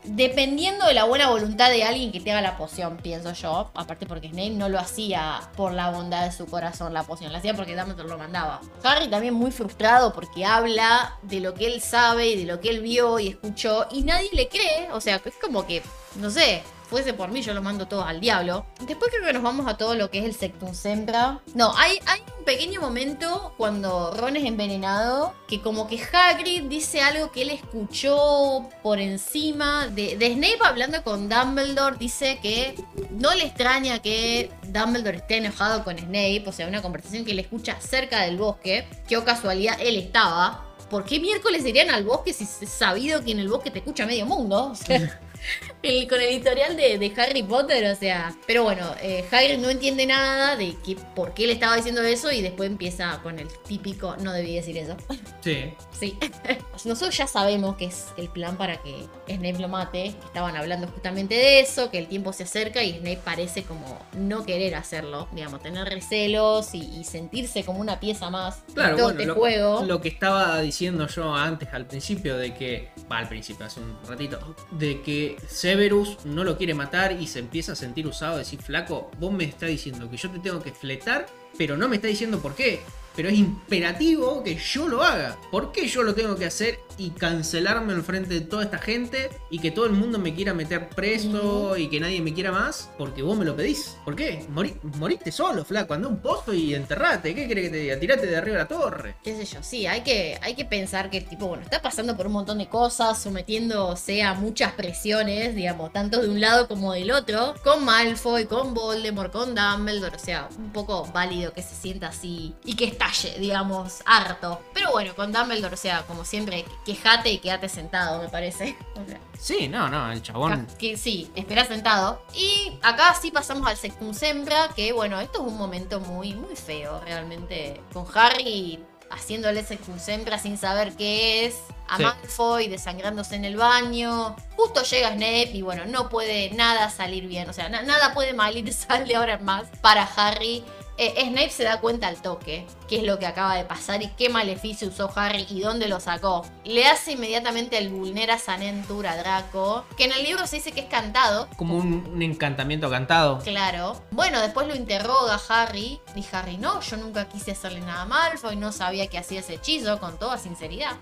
[0.04, 3.72] dependiendo de la buena voluntad de alguien que te haga la poción, pienso yo.
[3.76, 7.40] Aparte porque Snape no lo hacía por la bondad de su corazón la poción, la
[7.40, 8.62] hacía porque Dumbledore lo mandaba.
[8.84, 12.70] Harry también muy frustrado porque habla de lo que él sabe y de lo que
[12.70, 14.90] él vio y escuchó y nadie le cree.
[14.94, 15.82] O sea, es como que,
[16.16, 18.66] no sé, fuese por mí yo lo mando todo al diablo.
[18.82, 21.40] Después creo que nos vamos a todo lo que es el Sectum Sempra.
[21.56, 27.00] No, hay, hay un pequeño momento cuando Ron es envenenado que como que Hagrid dice
[27.00, 31.96] algo que él escuchó por encima de, de Snape hablando con Dumbledore.
[31.98, 32.76] Dice que
[33.12, 36.44] no le extraña que Dumbledore esté enojado con Snape.
[36.46, 38.86] O sea, una conversación que él escucha cerca del bosque.
[39.08, 40.68] Que o casualidad él estaba.
[40.90, 44.06] ¿Por qué miércoles irían al bosque si es sabido que en el bosque te escucha
[44.06, 44.72] medio mundo?
[44.72, 45.22] O sea,
[45.84, 48.36] el- con el historial de, de Harry Potter, o sea.
[48.48, 52.32] Pero bueno, eh, Hagrid no entiende nada de que, por qué le estaba diciendo eso
[52.32, 54.96] y después empieza con el típico, no debí decir eso.
[55.42, 55.74] Sí.
[56.00, 56.18] Sí.
[56.86, 59.92] Nosotros ya sabemos que es el plan para que Snape lo mate.
[60.20, 64.00] que Estaban hablando justamente de eso, que el tiempo se acerca y Snape parece como
[64.18, 68.98] no querer hacerlo, digamos, tener recelos y, y sentirse como una pieza más Claro, de
[68.98, 69.84] todo bueno, este lo, juego.
[69.86, 73.98] lo que estaba diciendo yo antes, al principio, de que, va, al principio, hace un
[74.08, 75.38] ratito, de que
[75.72, 79.46] Severus no lo quiere matar y se empieza a sentir usado, decir, flaco, vos me
[79.46, 81.28] estás diciendo que yo te tengo que fletar,
[81.58, 82.82] pero no me está diciendo por qué.
[83.16, 85.38] Pero es imperativo que yo lo haga.
[85.52, 89.30] ¿Por qué yo lo tengo que hacer y cancelarme al frente de toda esta gente
[89.50, 92.90] y que todo el mundo me quiera meter preso y que nadie me quiera más?
[92.98, 93.98] Porque vos me lo pedís.
[94.06, 94.46] ¿Por qué?
[94.54, 95.94] Morí- moriste solo, flaco.
[95.94, 97.34] Andá un pozo y enterrate.
[97.36, 98.00] ¿Qué querés que te diga?
[98.00, 99.16] Tirate de arriba de la torre.
[99.24, 102.16] qué sé yo, sí, hay que, hay que pensar que el tipo, bueno, está pasando
[102.16, 106.94] por un montón de cosas, sometiéndose a muchas presiones, digamos, tanto de un lado como
[106.94, 111.76] del otro, con Malfoy, con Voldemort, con Dumbledore, o sea, un poco válido que se
[111.76, 114.62] sienta así y que estalle, digamos, harto.
[114.74, 118.76] Pero bueno, con Dumbledore, o sea, como siempre, quejate y quédate sentado, me parece.
[118.96, 120.68] O sea, Sí, no, no, el chabón.
[120.78, 122.22] que sí, espera sentado.
[122.36, 126.56] Y acá sí pasamos al Sectum Sempra, que bueno, esto es un momento muy, muy
[126.56, 127.82] feo realmente.
[127.94, 131.56] Con Harry haciéndole Sectum Sempra sin saber qué es.
[131.90, 132.04] A Sí.
[132.04, 134.34] Malfoy desangrándose en el baño.
[134.56, 137.50] Justo llega Snape y bueno, no puede nada salir bien.
[137.50, 140.64] O sea, na- nada puede mal y sale ahora en más para Harry.
[140.98, 144.08] Eh, Snape se da cuenta al toque qué es lo que acaba de pasar y
[144.10, 146.46] qué maleficio usó Harry y dónde lo sacó.
[146.66, 150.82] Le hace inmediatamente el vulnera Sanentur a Draco, que en el libro se dice que
[150.82, 151.48] es cantado.
[151.58, 153.40] Como un, un encantamiento cantado.
[153.40, 154.02] Claro.
[154.12, 156.00] Bueno, después lo interroga Harry.
[156.16, 159.56] Y Harry, no, yo nunca quise hacerle nada a Malfoy, no sabía que hacía ese
[159.56, 160.98] hechizo, con toda sinceridad,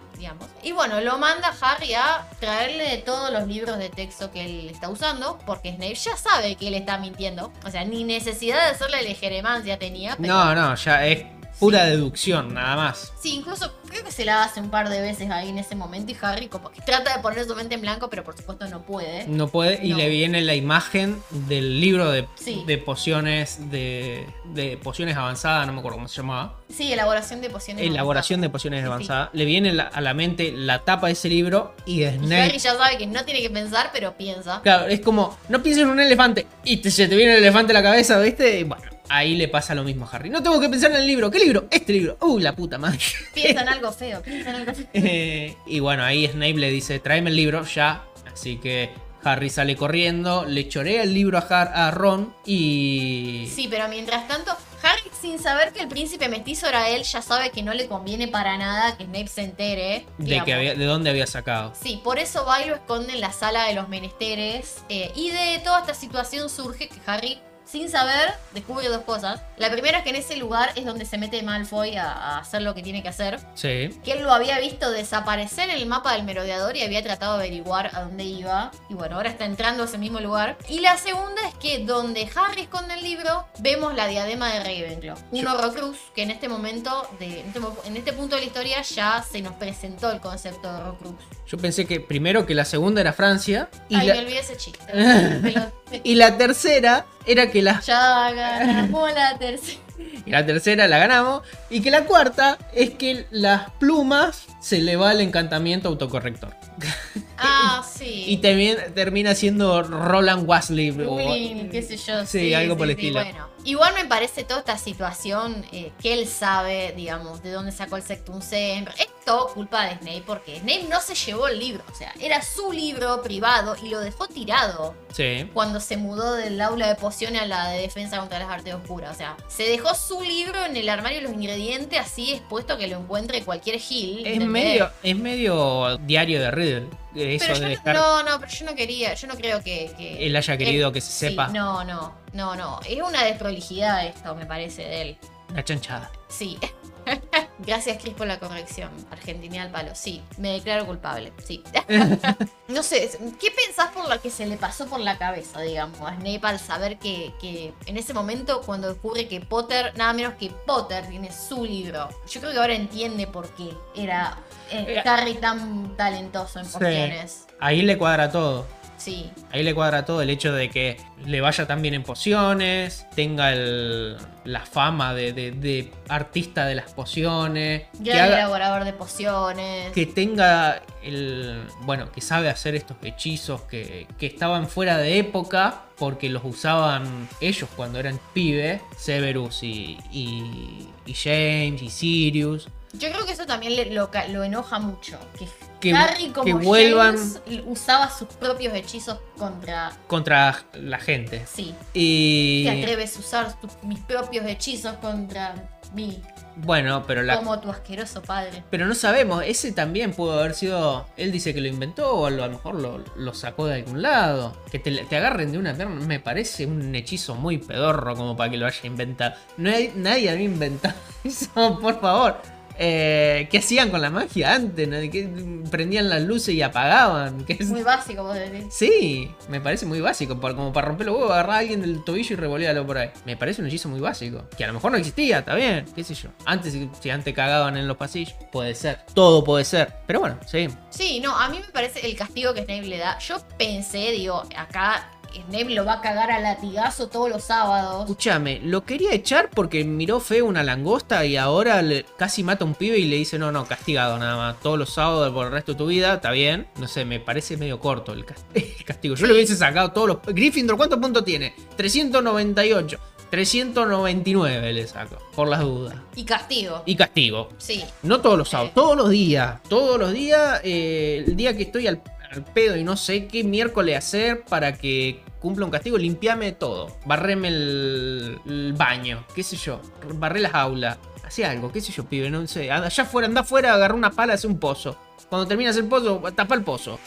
[0.63, 4.89] Y bueno, lo manda Harry a traerle todos los libros de texto que él está
[4.89, 7.51] usando, porque Snape ya sabe que él está mintiendo.
[7.65, 10.15] O sea, ni necesidad de hacerle la jeremancia tenía.
[10.19, 13.11] No, no, ya es pura deducción, nada más.
[13.21, 16.11] Sí, incluso creo que se la hace un par de veces ahí en ese momento
[16.11, 18.81] y Harry como que trata de poner su mente en blanco, pero por supuesto no
[18.83, 19.27] puede.
[19.27, 19.97] No puede, y No.
[19.97, 22.63] le viene la imagen del libro de, Sí.
[22.65, 26.55] de pociones, de, de pociones avanzadas, no me acuerdo cómo se llamaba.
[26.69, 27.83] Sí, elaboración de pociones.
[27.85, 29.29] Elaboración de pociones Sí, avanzadas.
[29.33, 32.59] Le viene la- a la mente la tapa de ese libro y Y Harry Snape.
[32.59, 34.61] ya sabe que no tiene que pensar, pero piensa.
[34.61, 37.71] Claro, es como, no pienses en un elefante y te- se te viene el elefante
[37.71, 38.59] a la cabeza, ¿viste?
[38.59, 40.29] Y bueno, ahí le pasa lo mismo a Harry.
[40.29, 41.29] No tengo que pensar en el libro.
[41.31, 41.67] ¿Qué libro?
[41.71, 42.17] Este libro.
[42.21, 42.99] Uh, la puta madre.
[43.33, 44.87] Piensa en algo feo, piensa en algo feo.
[44.93, 48.03] Eh, y bueno, ahí Snape le dice, tráeme el libro ya.
[48.31, 48.89] Así que
[49.23, 53.49] Harry sale corriendo, le chorea el libro a, Har- a Ron y...
[53.53, 57.49] Sí, pero mientras tanto, Harry, sin saber que el príncipe mestizo era él, ya sabe
[57.49, 60.05] que no le conviene para nada que Snape se entere.
[60.19, 61.73] De, que había, de dónde había sacado.
[61.81, 64.77] Sí, por eso va y lo esconde en la sala de los menesteres.
[64.87, 67.39] eh, y de toda esta situación surge que Harry,
[67.69, 69.41] sin saber, descubre dos cosas.
[69.57, 72.61] La primera es que en ese lugar es donde se mete Malfoy a, a hacer
[72.61, 73.39] lo que tiene que hacer.
[73.53, 73.89] Sí.
[74.03, 77.43] Que él lo había visto desaparecer en el mapa del merodeador y había tratado de
[77.45, 78.71] averiguar a dónde iba.
[78.89, 80.57] Y bueno, ahora está entrando a ese mismo lugar.
[80.67, 85.17] Y la segunda es que donde Harry esconde el libro, vemos la diadema de Ravenclaw.
[85.31, 88.81] Un Horrocrux que en este momento, de, en, este, en este punto de la historia,
[88.81, 91.23] ya se nos presentó el concepto de Horrocrux.
[91.45, 94.57] Yo pensé que primero que la segunda era Francia y, Ay, la, me olvidé ese
[94.57, 94.79] chiste.
[96.03, 99.79] Y la tercera era que la, ya ganamos la tercera.
[100.25, 104.95] y la tercera la ganamos y que la cuarta es que las plumas se le
[104.95, 106.55] va el encantamiento autocorrector.
[107.41, 108.25] Ah, sí.
[108.27, 110.89] Y también termina siendo Roland Weasley.
[110.91, 112.25] o- Bullying, qué sé yo.
[112.25, 113.21] Sí, algo por el estilo.
[113.21, 117.95] Bueno, igual me parece toda esta situación eh, que él sabe, digamos, de dónde sacó
[117.95, 118.93] el Sectum Sempra.
[118.99, 121.81] Es todo culpa de Snape porque Snape no se llevó el libro.
[121.89, 125.49] O sea, era su libro privado y lo dejó tirado Sí.
[125.53, 129.15] cuando se mudó del aula de pociones a la de defensa contra las artes oscuras.
[129.15, 132.87] O sea, se dejó su libro en el armario de los ingredientes así expuesto que
[132.87, 134.27] lo encuentre cualquier Gil.
[134.27, 134.35] Es.
[134.49, 136.87] Medio, es medio diario de Riddle.
[137.15, 139.63] Eso Pero yo de no, dejar no, no, pero yo no quería, yo no creo
[139.63, 142.79] que, que él haya querido él- que se sí, sepa no, no, no, no.
[142.87, 145.17] Es una desprolijidad esto, me parece, de él.
[145.49, 146.11] una chanchada.
[146.27, 146.57] Sí.
[147.59, 148.89] Gracias, Chris, por la corrección.
[149.11, 149.91] Argentina al palo.
[149.93, 151.33] Sí, me declaro culpable.
[151.45, 151.61] Sí.
[152.69, 153.09] no sé,
[153.39, 156.59] ¿qué pensás por lo que se le pasó por la cabeza, digamos, a Snape al
[156.59, 161.31] saber que, que en ese momento, cuando descubre que Potter, nada menos que Potter, tiene
[161.33, 162.07] su libro?
[162.29, 164.37] Yo creo que ahora entiende por qué era
[164.71, 166.71] eh, Eh, Harry tan talentoso en sí.
[166.73, 167.45] pociones.
[167.59, 168.65] Ahí le cuadra todo.
[168.99, 169.31] Sí.
[169.51, 173.51] Ahí le cuadra todo el hecho de que le vaya tan bien en pociones, tenga
[173.53, 178.91] el- la fama de, de- de artista de las pociones, que, Gran haga- elaborador de
[178.93, 179.91] pociones.
[179.93, 181.63] que tenga el.
[181.83, 187.29] Bueno, que sabe hacer estos hechizos que, que estaban fuera de época porque los usaban
[187.41, 192.67] ellos cuando eran pibes, Severus y, y, y James y Sirius.
[192.93, 195.17] Yo creo que eso también le- lo, lo enoja mucho.
[195.37, 195.47] Que,
[195.79, 199.91] Que- Harry como que vuelvan- James usaba sus propios hechizos contra...
[200.07, 201.45] contra la gente.
[201.51, 202.65] Sí, Y.
[202.65, 205.55] te atreves a usar tus- mis propios hechizos contra
[205.93, 206.21] mí,
[206.57, 208.63] Bueno, pero la, como tu asqueroso padre.
[208.69, 211.07] Pero no sabemos, ese también pudo haber sido.
[211.17, 214.55] Él dice que lo inventó o a lo mejor lo, lo sacó de algún lado.
[214.69, 218.51] Que te, te agarren de una pierna me parece un hechizo muy pedorro como para
[218.51, 219.33] que lo haya inventado.
[219.57, 222.39] No hay, nadie había inventado eso, por favor.
[222.81, 224.87] Eh, ¿Qué hacían con la magia antes?
[224.87, 224.95] no?
[225.11, 225.29] ¿Qué-
[225.69, 227.43] prendían las luces y apagaban.
[227.45, 227.67] ¿Qué es?
[227.69, 228.63] Muy básico, vos decís.
[228.71, 230.39] Sí, me parece muy básico.
[230.39, 233.09] como para romper los huevos, agarrar a alguien del tobillo y revolearlo por ahí.
[233.25, 234.47] Me parece un hechizo muy básico.
[234.57, 236.29] Que a lo mejor no existía, está bien, qué sé yo.
[236.45, 238.99] Antes, si- si antes cagaban en los pasillos, puede ser.
[239.13, 239.93] Todo puede ser.
[240.07, 240.77] Pero bueno, seguimos.
[240.89, 243.19] Sí, no, a mí me parece el castigo que Snape le da.
[243.19, 245.11] Yo pensé, digo, acá
[245.47, 248.01] Snape lo va a cagar a latigazo todos los sábados.
[248.01, 252.67] Escúchame, lo quería echar porque miró feo una langosta y ahora le- casi mata a
[252.67, 254.59] un pibe y le dice, no, no, castigado nada más.
[254.59, 256.67] Todos los sábados por el resto de tu vida, está bien.
[256.77, 259.15] No sé, me parece medio corto el cas- el castigo.
[259.15, 260.17] Yo le hubiese sacado todos los...
[260.25, 261.53] Gryffindor, ¿cuántos puntos tiene?
[261.77, 262.99] 398.
[263.29, 265.95] 399 le saco, por las dudas.
[266.15, 266.81] Y castigo.
[266.85, 267.49] Y castigo.
[267.57, 267.83] Sí.
[268.03, 268.75] No todos los sábados, Eh.
[268.75, 269.61] todos los días.
[269.69, 272.01] Todos los días, eh, el día que estoy al,
[272.31, 276.95] al pedo y no sé qué miércoles hacer para que cumpla un castigo, limpiame todo.
[277.05, 279.81] Barreme el, el baño, qué sé yo.
[280.15, 280.97] Barré las aulas.
[281.23, 282.71] Hacé algo, qué sé yo, pibe, no sé.
[282.71, 284.97] Allá afuera, anda afuera, agarra una pala, hace un pozo.
[285.29, 286.99] Cuando terminas el pozo, tapa el pozo.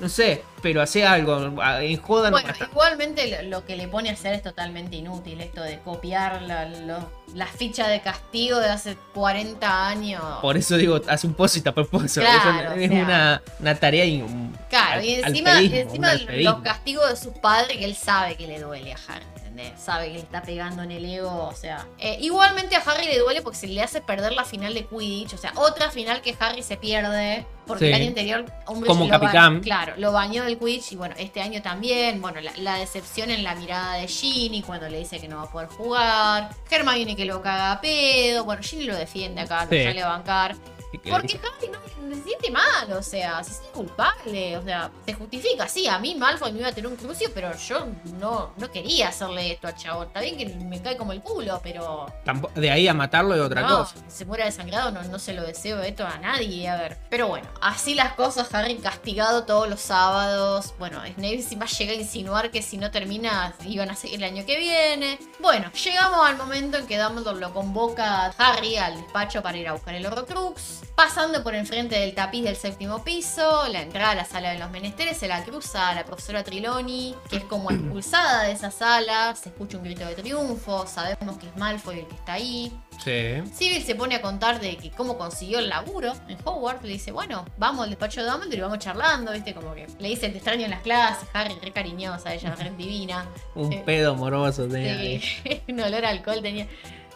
[0.00, 1.36] No sé, pero hace algo.
[1.80, 5.60] En joda no Bueno, igualmente lo, que le pone a hacer es totalmente inútil, esto
[5.60, 10.22] de copiar la, lo- la ficha de castigo de hace 40 años.
[10.40, 12.20] Por eso digo, hace un pozo y tapa el pozo.
[12.20, 13.02] Claro, Eso es o sea.
[13.04, 14.04] una, una tarea.
[14.04, 17.96] y un- Claro, al- y encima, alfedismo, encima los castigos de sus padres que él
[17.96, 19.24] sabe que le duele a Harry,
[19.54, 19.80] ¿entendés?
[19.80, 21.86] Sabe que le está pegando en el ego, o sea.
[21.98, 25.34] eh, igualmente a Harry le duele porque se le hace perder la final de Quidditch,
[25.34, 27.46] o sea, otra final que Harry se pierde.
[27.66, 27.92] Porque Sí.
[27.92, 29.60] el año anterior, Umbridge Como lo ba- Capicán.
[29.60, 32.20] Claro, lo bañó del Quidditch y bueno, este año también.
[32.20, 35.44] Bueno, la, la decepción en la mirada de Ginny cuando le dice que no va
[35.44, 36.50] a poder jugar.
[36.70, 38.44] Hermione que lo caga a pedo.
[38.44, 39.78] Bueno, Ginny lo defiende acá, Sí.
[39.78, 40.56] lo sale a bancar.
[40.98, 45.68] Porque Harry no, se siente mal, o sea, se siente culpable, o sea, se justifica.
[45.68, 47.86] Sí, a mí Malfoy me iba a tener un crucio, pero yo
[48.18, 50.06] no, no quería hacerle esto al chabón.
[50.08, 53.40] Está bien que me cae como el culo, pero Tampo- De ahí a matarlo es
[53.40, 53.96] otra no, cosa.
[54.08, 56.98] se muera desangrado, no, no se lo deseo esto a nadie, a ver.
[57.10, 60.74] Pero bueno, así las cosas, Harry castigado todos los sábados.
[60.78, 64.46] Bueno, Snape encima llega a insinuar que si no termina iban a seguir el año
[64.46, 65.18] que viene.
[65.40, 69.68] Bueno, llegamos al momento en que Dumbledore lo convoca a Harry al despacho para ir
[69.68, 70.82] a buscar el Horrocrux.
[70.94, 74.70] Pasando por enfrente del tapiz del séptimo piso, la entrada a la sala de los
[74.70, 79.34] menesteres se la cruza a la profesora Triloni, que es como expulsada de esa sala.
[79.34, 82.72] Se escucha un grito de triunfo, sabemos que es Malfoy el que está ahí.
[83.02, 83.42] Sí.
[83.52, 86.84] Civil se pone a contar de que cómo consiguió el laburo en Hogwarts.
[86.84, 89.52] Le dice, bueno, vamos al despacho de Dumbledore y vamos charlando, ¿viste?
[89.52, 91.28] Como que le dice, te extraño en las clases.
[91.32, 93.26] Harry, re cariñosa, ella re divina.
[93.56, 94.94] Un Eh, pedo amoroso tenía.
[95.20, 96.68] Sí, un olor a alcohol tenía.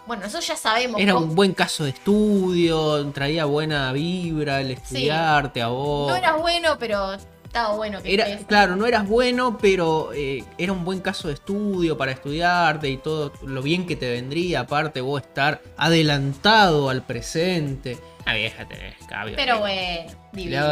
[0.08, 5.62] Bueno, nosotros ya sabemos Era un buen caso de estudio, traía buena vibra el estudiarte
[5.62, 6.10] a vos.
[6.10, 7.12] No era bueno, pero
[7.44, 8.46] estaba bueno que Era, estés.
[8.46, 12.96] claro, no eras bueno, pero eh, era un buen caso de estudio para estudiarte y
[12.96, 17.98] todo lo bien que te vendría, aparte vos estar adelantado al presente.
[18.24, 19.34] La vieja tenés cabio.
[19.36, 20.66] Pero bueno, Le divino.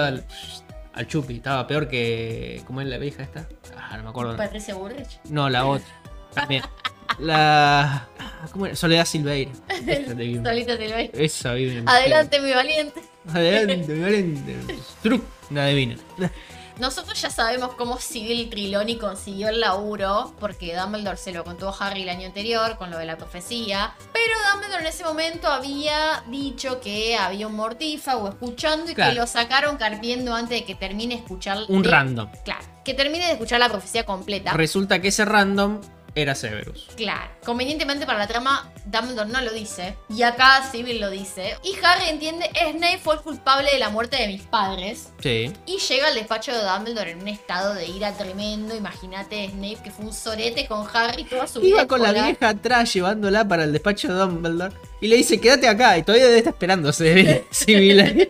[0.94, 2.62] al chupi, estaba peor que.
[2.66, 3.46] ¿Cómo es la vieja esta?
[3.78, 4.34] Ah, no me acuerdo.
[4.36, 5.20] Patricia Burrich.
[5.28, 5.86] No, la otra.
[6.34, 6.62] También.
[7.18, 8.08] La.
[8.18, 8.76] ah, ¿Cómo era?
[8.76, 9.50] Soledad Silveira.
[10.06, 11.10] Solita ves.
[11.12, 13.02] Esa Adelante, mi valiente.
[13.32, 14.56] Adelante, adelante.
[15.02, 15.96] Truc, una divina.
[16.78, 21.72] Nosotros ya sabemos cómo Civil Triloni consiguió el laburo, porque Dumbledore se lo contó a
[21.78, 23.94] Harry el año anterior con lo de la profecía.
[24.12, 29.14] Pero Dumbledore en ese momento había dicho que había un mortífago escuchando y Claro.
[29.14, 31.60] que lo sacaron carpiendo antes de que termine de escuchar.
[31.68, 32.28] Un de- random.
[32.44, 34.52] Claro, que termine de escuchar la profecía completa.
[34.52, 35.80] Resulta que ese random
[36.16, 36.88] era Severus.
[36.96, 39.94] Claro, convenientemente para la trama, Dumbledore no lo dice.
[40.08, 41.56] Y acá Civil lo dice.
[41.62, 45.10] Y Harry entiende, Snape fue el culpable de la muerte de mis padres.
[45.20, 45.52] Sí.
[45.66, 48.74] Y llega al despacho de Dumbledore en un estado de ira tremendo.
[48.74, 51.76] Imagínate Snape que fue un sorete con Harry toda su vida.
[51.76, 55.68] Iba con la vieja atrás llevándola para el despacho de Dumbledore y le dice, quédate
[55.68, 55.98] acá.
[55.98, 58.28] Y todavía debe estar esperando, se ve civil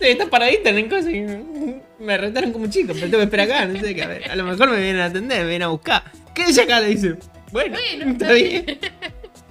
[0.00, 0.08] ahí.
[0.08, 1.24] Debe estar paradita en cosas y
[2.02, 3.66] me retaron como chico, pero tengo que esperar acá.
[3.66, 5.68] No sé qué, a, ver, a lo mejor me vienen a atender, me vienen a
[5.68, 6.04] buscar.
[6.34, 7.16] Quédese acá, le dice.
[7.50, 8.78] Bueno, Bueno, está bien.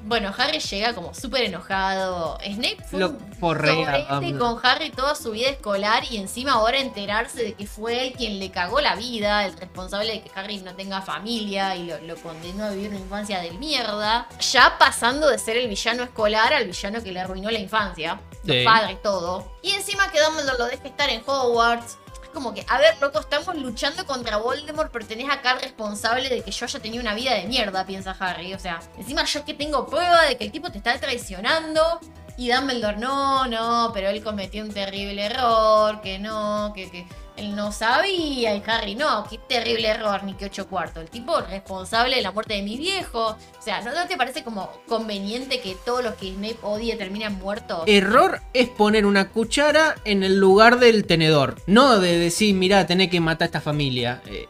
[0.07, 2.37] Bueno, Harry llega como súper enojado.
[2.41, 4.07] Snape fue Lo porrea
[4.39, 8.39] con Harry toda su vida escolar y encima ahora enterarse de que fue él quien
[8.39, 12.15] le cagó la vida, el responsable de que Harry no tenga familia y lo, lo
[12.15, 14.27] condenó a vivir una infancia de mierda.
[14.51, 18.55] Ya pasando de ser el villano escolar al villano que le arruinó la infancia, los
[18.55, 18.63] Sí.
[18.63, 19.57] padres, todo.
[19.61, 21.97] Y encima que Dumbledore lo deje estar en Hogwarts.
[22.37, 26.51] Como que, a ver, loco, estamos luchando contra Voldemort, pero tenés acá responsable de que
[26.51, 28.53] yo haya tenido una vida de mierda, piensa Harry.
[28.53, 31.99] O sea, encima yo que tengo prueba de que el tipo te está traicionando.
[32.37, 37.07] Y Dumbledore, no, no, pero él cometió un terrible error, que no, que, que
[37.37, 38.55] él no sabía.
[38.55, 41.03] Y Harry, no, qué terrible error, ni que ocho cuartos.
[41.03, 43.35] El tipo responsable de la muerte de mis viejos.
[43.57, 47.83] O sea, ¿no, te parece como conveniente que todos los que Snape odie terminan muertos?
[47.85, 51.61] Error es poner una cuchara en el lugar del tenedor.
[51.67, 54.21] No de decir, mirá, tenés que matar a esta familia.
[54.25, 54.47] Eh,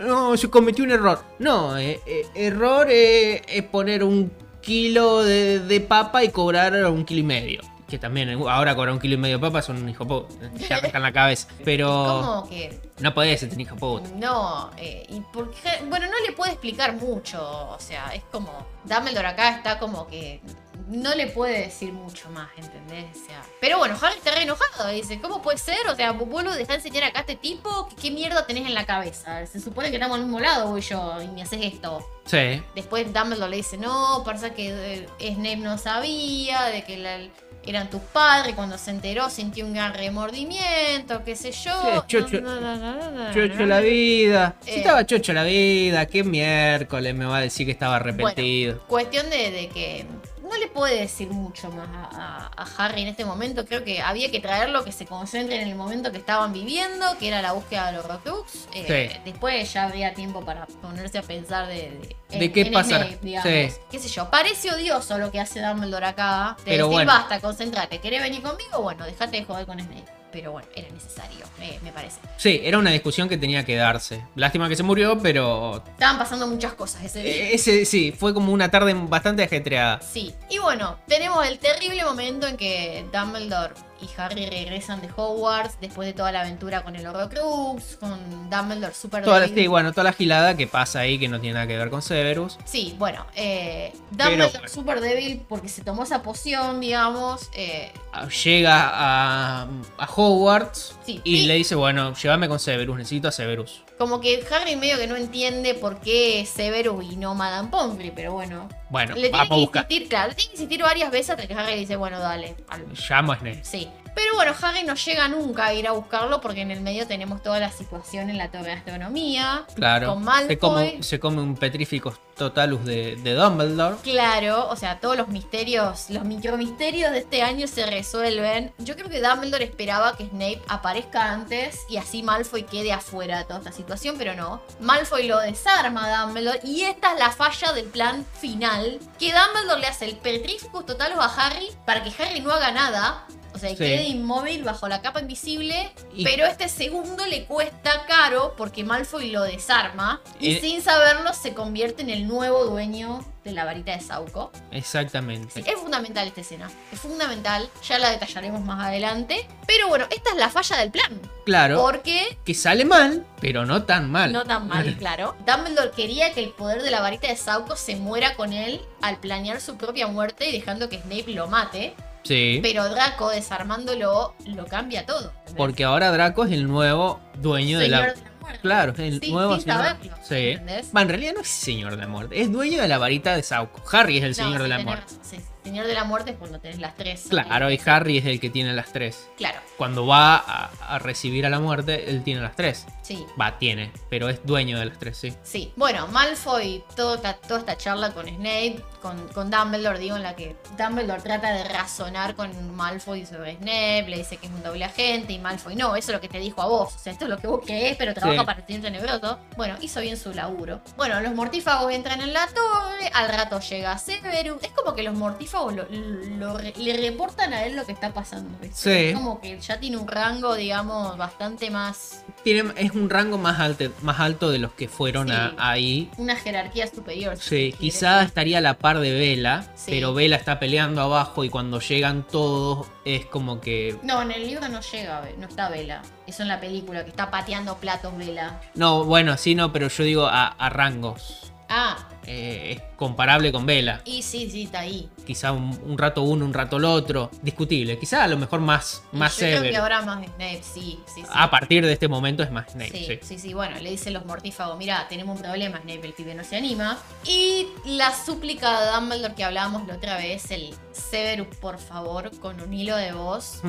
[0.00, 1.22] no, se cometió un error.
[1.38, 7.20] No, eh, eh, error es poner un kilo de, de papa y cobrar un kilo
[7.20, 7.60] y medio.
[7.90, 10.32] Que también eh, ahora cobrar un kilo y medio de papa son un hijo puta.
[10.56, 11.48] Te arrancan la cabeza.
[11.64, 14.08] Pero Como que no podés ser un hijo puta.
[14.14, 15.58] No, eh, y porque,
[15.88, 18.52] bueno, no le puede explicar mucho, o sea, es como,
[18.84, 20.40] Dumbledore acá está como que
[20.88, 23.04] no le puede decir mucho más, ¿entendés?
[23.16, 25.86] O sea, pero bueno, Harry está re enojado, dice, ¿cómo puede ser?
[25.88, 28.74] O sea, vos lo dejás enseñar acá a este tipo, ¿Qué, ¿qué mierda tenés en
[28.74, 29.46] la cabeza?
[29.46, 32.04] Se supone que estamos al mismo lado, voy yo, y me haces esto.
[32.26, 32.62] Sí.
[32.74, 37.18] Después Dumbledore le dice, no, pasa que eh, Snape no sabía de que la-
[37.66, 41.72] eran tus padres, cuando se enteró sintió un gran remordimiento, qué sé yo.
[41.82, 43.66] Sí, chocho- No, no, no, no, no, Chocho no.
[43.66, 44.54] la vida.
[44.60, 44.76] Si Eh.
[44.78, 48.80] estaba chocho la vida, qué miércoles me va a decir que estaba arrepentido.
[48.86, 50.06] Cuestión de, de que
[50.50, 53.64] no le puede decir mucho más a, a- a Harry en este momento.
[53.64, 57.28] Creo que había que traerlo que se concentre en el momento que estaban viviendo, que
[57.28, 58.68] era la búsqueda de los Horcrux.
[58.74, 59.20] Eh, Sí.
[59.24, 63.48] Después ya habría tiempo para ponerse a pensar de, de, ¿De qué digamos.
[63.48, 63.80] Sí.
[63.90, 64.28] Qué sé yo.
[64.30, 66.56] Parece odioso lo que hace Dumbledore acá.
[66.58, 67.12] De Pero decir, bueno.
[67.12, 67.98] basta, concentrate.
[68.00, 68.82] ¿Querés venir conmigo?
[68.82, 70.19] Bueno, dejate de joder con Snape.
[70.32, 72.20] Pero bueno, era necesario, me- me parece.
[72.36, 74.24] Sí, era una discusión que tenía que darse.
[74.36, 77.32] Lástima que se murió, pero Estaban pasando muchas cosas ese día.
[77.34, 80.00] eh, ese sí, fue como una tarde bastante ajetreada.
[80.02, 80.32] Sí.
[80.48, 86.06] Y bueno, tenemos el terrible momento en que Dumbledore y Harry regresan de Hogwarts después
[86.06, 90.12] de toda la aventura con el Horrocrux, con Dumbledore super Toda sí, bueno, toda la
[90.12, 92.58] gilada que pasa ahí que no tiene nada que ver con Severus.
[92.64, 97.48] Sí, bueno, eh, Dumbledore super débil porque se tomó esa poción, digamos.
[97.54, 99.62] eh, Ah, Llega a,
[99.98, 103.82] a Hogwarts Sí, y y- le dice, bueno, llévame con Severus, necesito a Severus.
[104.00, 108.32] Como que Harry medio que no entiende por qué Severus y no Madame Pomfrey, pero
[108.32, 108.66] bueno.
[108.88, 109.82] Bueno, le tiene que buscar.
[109.84, 112.56] insistir, claro, le tiene que insistir varias veces hasta que Harry le dice, bueno, dale.
[112.68, 113.60] al- Llamo a Snape.
[113.62, 113.90] Sí.
[114.14, 117.42] Pero bueno, Harry no llega nunca a ir a buscarlo porque en el medio tenemos
[117.42, 119.66] toda la situación en la torre de astronomía.
[119.74, 120.14] Claro.
[120.14, 120.48] Con Malfoy.
[120.48, 123.96] Se come, se come un petrífico totalus de, de Dumbledore.
[124.02, 128.72] Claro, o sea, todos los misterios, los micromisterios de este año se resuelven.
[128.78, 133.44] Yo creo que Dumbledore esperaba que Snape aparezca antes y así Malfoy quede afuera de
[133.44, 134.62] toda esta situación, pero no.
[134.80, 139.80] Malfoy lo desarma a Dumbledore y esta es la falla del plan final, que Dumbledore
[139.80, 143.26] le hace el Petrificus total a Harry para que Harry no haga nada.
[143.60, 143.84] O sea, y Sí.
[143.84, 145.92] quede inmóvil bajo la capa invisible.
[146.14, 150.22] Y- Pero este segundo le cuesta caro porque Malfoy lo desarma.
[150.40, 154.50] Y sin saberlo se convierte en el nuevo dueño de la varita de Sauco.
[154.70, 155.60] Exactamente.
[155.60, 156.70] Es fundamental esta escena.
[156.92, 157.68] Es fundamental.
[157.86, 159.46] Ya la detallaremos más adelante.
[159.66, 161.20] Pero bueno, esta es la falla del plan.
[161.44, 161.80] Claro.
[161.80, 164.32] Porque Que sale mal, pero no tan mal.
[164.32, 165.36] no tan mal, claro.
[165.46, 169.18] Dumbledore quería que el poder de la varita de Sauco se muera con él al
[169.20, 171.94] planear su propia muerte y dejando que Snape lo mate.
[172.22, 172.60] Sí.
[172.62, 175.32] Pero Draco, desarmándolo, lo cambia todo.
[175.56, 178.06] Porque ahora Draco es el nuevo dueño de Señor la.
[178.12, 178.60] de la muerte.
[178.60, 179.96] Claro, es el Sí, nuevo señor.
[180.22, 180.56] Sí.
[180.96, 183.42] Va, en realidad no es señor de la muerte, es dueño de la varita de
[183.42, 183.82] Sauco.
[183.92, 185.14] Harry es el No, señor sí, de la muerte.
[185.22, 185.36] sí.
[185.64, 187.26] Señor de la muerte es cuando tenés las tres.
[187.28, 189.28] Claro, y Harry es el que tiene las tres.
[189.36, 192.86] Claro, Cuando va a, a recibir a la muerte, él tiene las tres.
[193.02, 193.24] sí.
[193.40, 195.32] Va, tiene, pero es dueño de las tres, sí.
[195.42, 200.36] Sí, bueno, Malfoy, toda, toda esta charla con Snape, con, con Dumbledore, digo, en la
[200.36, 204.84] que Dumbledore trata de razonar con Malfoy sobre Snape, le dice que es un doble
[204.84, 207.24] agente y Malfoy, no, eso es lo que te dijo a vos, o sea, esto
[207.24, 208.46] es lo que vos querés, pero trabaja Sí.
[208.46, 209.38] para Señor Tenebroso.
[209.56, 210.80] Bueno, hizo bien su laburo.
[210.96, 215.14] Bueno, los mortífagos entran en la torre, al rato llega Severus, es como que los
[215.14, 218.58] mortífagos lo- le reportan a él lo que está pasando.
[218.62, 223.60] Es como que ya tiene un rango, digamos, bastante más, Tiene, es un rango más
[223.60, 225.34] alto, más alto de los que fueron Sí.
[225.34, 226.10] a- ahí.
[226.16, 227.36] una jerarquía superior.
[227.36, 227.76] si Sí, quiere.
[227.78, 229.90] quizá estaría a la par de Vela, Sí.
[229.90, 233.96] pero Vela está peleando abajo y cuando llegan todos es como que...
[234.02, 236.02] No, en el libro no llega, no está Vela.
[236.26, 238.60] Eso en la película, que está pateando platos Vela.
[238.74, 241.52] No, bueno, sí, no, pero yo digo a, a rangos.
[241.68, 244.02] Ah, Eh, es comparable con Vela.
[244.04, 245.08] y sí, sí, está ahí.
[245.26, 247.30] Quizá un, un rato uno, un rato el otro.
[247.42, 247.98] Discutible.
[247.98, 251.26] Quizá a lo mejor más, más yo creo que ahora más Snape, sí, sí, sí.
[251.32, 253.18] A partir de este momento es más Snape, Sí, sí.
[253.22, 256.44] sí, sí, bueno, le dicen los mortífagos, mira, tenemos un problema, Snape, el pibe no
[256.44, 256.98] se anima.
[257.24, 262.60] Y la súplica de Dumbledore que hablábamos la otra vez, el Severus, por favor, con
[262.60, 263.62] un hilo de voz.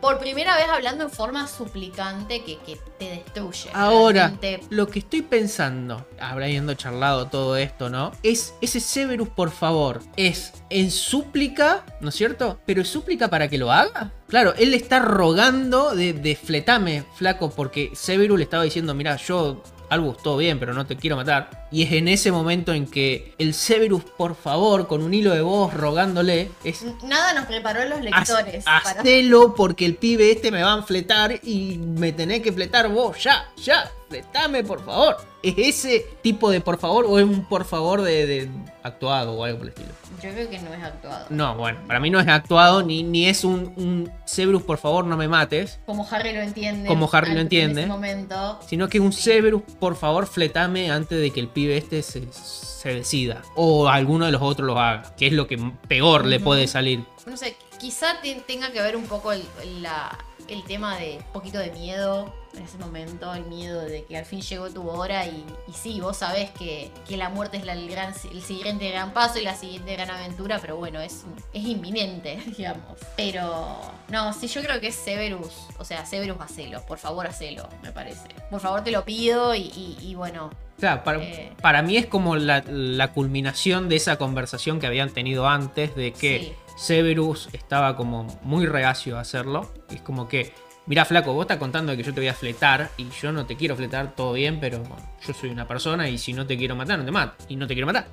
[0.00, 3.70] Por primera vez hablando en forma suplicante que, que te destruye.
[3.72, 7.95] Ahora, Realmente, lo que estoy pensando, habiendo charlado todo esto, ¿no?
[8.22, 12.58] Es ese Severus, por favor, es en súplica, ¿no es cierto?
[12.66, 14.12] Pero es súplica para que lo haga.
[14.28, 19.16] Claro, él le está rogando de, de fletame, flaco, porque Severus le estaba diciendo, mira,
[19.16, 21.68] yo, Albus, todo bien, pero no te quiero matar.
[21.70, 25.40] Y es en ese momento en que el Severus, por favor, con un hilo de
[25.42, 28.64] voz rogándole, es Nada nos preparó los Haz- lectores.
[28.64, 32.88] para- Hacelo porque el pibe este me va a fletar y me tenés que fletar
[32.88, 35.16] vos, ya, ya, fletame por favor.
[35.42, 38.50] ¿Es ese tipo de por favor o es un por favor de, de
[38.82, 39.88] actuado o algo por el estilo?
[40.22, 41.26] Yo creo que no es actuado.
[41.30, 45.04] No, bueno, para mí no es actuado ni, ni es un, un Severus por favor
[45.04, 46.88] no me mates, Como Harry lo entiende.
[46.88, 47.82] Como Harry lo entiende.
[47.82, 48.60] En ese momento.
[48.66, 52.26] sino que es un Severus por favor fletame antes de que el pibe este se,
[52.32, 55.58] se decida o alguno de los otros lo haga, que es lo que
[55.88, 57.04] peor le puede salir.
[57.26, 59.42] No sé, quizá te- tenga que ver un poco el,
[59.82, 60.16] la-
[60.48, 64.24] el tema de un poquito de miedo en ese momento, el miedo de que al
[64.24, 67.74] fin llegó tu hora y, y sí, vos sabés que, que la muerte es la-
[67.74, 71.64] el, gran, el siguiente gran paso y la siguiente gran aventura, pero bueno, es, es
[71.66, 72.98] inminente, digamos.
[73.16, 73.78] Pero
[74.08, 77.92] no, sí, yo creo que es Severus, o sea, Severus hacelo, por favor hacelo, me
[77.92, 78.26] parece.
[78.50, 80.46] Por favor te lo pido y, y- y bueno,
[80.78, 81.52] O sea, para, Eh.
[81.60, 86.12] para mí es como la, la culminación de esa conversación que habían tenido antes de
[86.14, 86.52] que Sí.
[86.76, 89.72] Severus estaba como muy reacio a hacerlo.
[89.90, 90.52] Es como que,
[90.86, 93.56] mira flaco, vos estás contando que yo te voy a fletar y yo no te
[93.56, 96.76] quiero fletar, todo bien, pero bueno, yo soy una persona y si no te quiero
[96.76, 97.44] matar, no te mato.
[97.48, 98.06] Y no te quiero matar.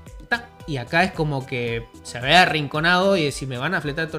[0.65, 4.09] Y acá es como que se había arrinconado y si me van a fletar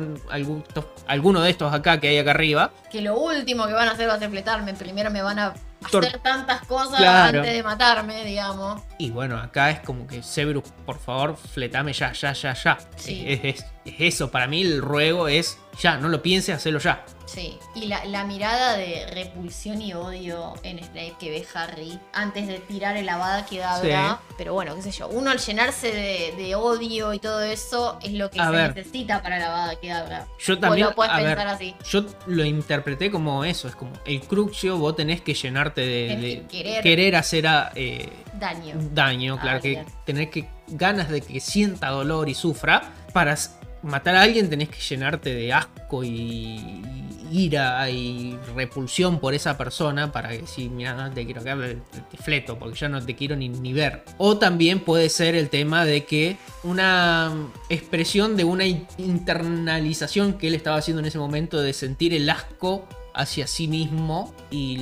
[1.06, 4.08] alguno de estos acá que hay acá arriba, que lo último que van a hacer
[4.08, 4.74] va a ser fletarme.
[4.74, 5.54] Primero me van a
[5.86, 7.38] hacer tantas cosas Claro.
[7.40, 8.82] antes de matarme, digamos.
[8.98, 12.78] Y bueno, acá es como que Severus, por favor, fletame ya, ya, ya, ya.
[12.96, 13.24] Sí.
[13.26, 17.04] Es, es- es eso, para mí el ruego es ya, no lo pienses, hacelo ya.
[17.26, 22.46] Sí, y la, la mirada de repulsión y odio en Snape que ve Harry antes
[22.46, 24.20] de tirar el Avada Kedavra.
[24.38, 28.12] Pero bueno, qué sé yo, uno al llenarse de, de odio y todo eso es
[28.12, 28.74] lo que A se ver.
[28.74, 30.28] necesita para la Avada Kedavra.
[30.38, 31.74] Yo también, o lo puedes a pensar ver, así.
[31.90, 36.42] yo lo interpreté como eso, es como el cruxio, vos tenés que llenarte de,
[36.82, 37.16] querer.
[37.16, 38.74] hacer a, eh, Daño.
[38.92, 39.86] daño, Ah, claro, que bien.
[40.04, 43.36] tener que ganas de que sienta dolor y sufra para
[43.82, 46.82] matar a alguien tenés que llenarte de asco y
[47.30, 52.00] ira y repulsión por esa persona para que si mira no te quiero que te,
[52.10, 55.48] te fleto porque ya no te quiero ni, ni ver o también puede ser el
[55.50, 57.32] tema de que una
[57.68, 62.28] expresión de una in- internalización que él estaba haciendo en ese momento de sentir el
[62.30, 64.74] asco hacia sí mismo y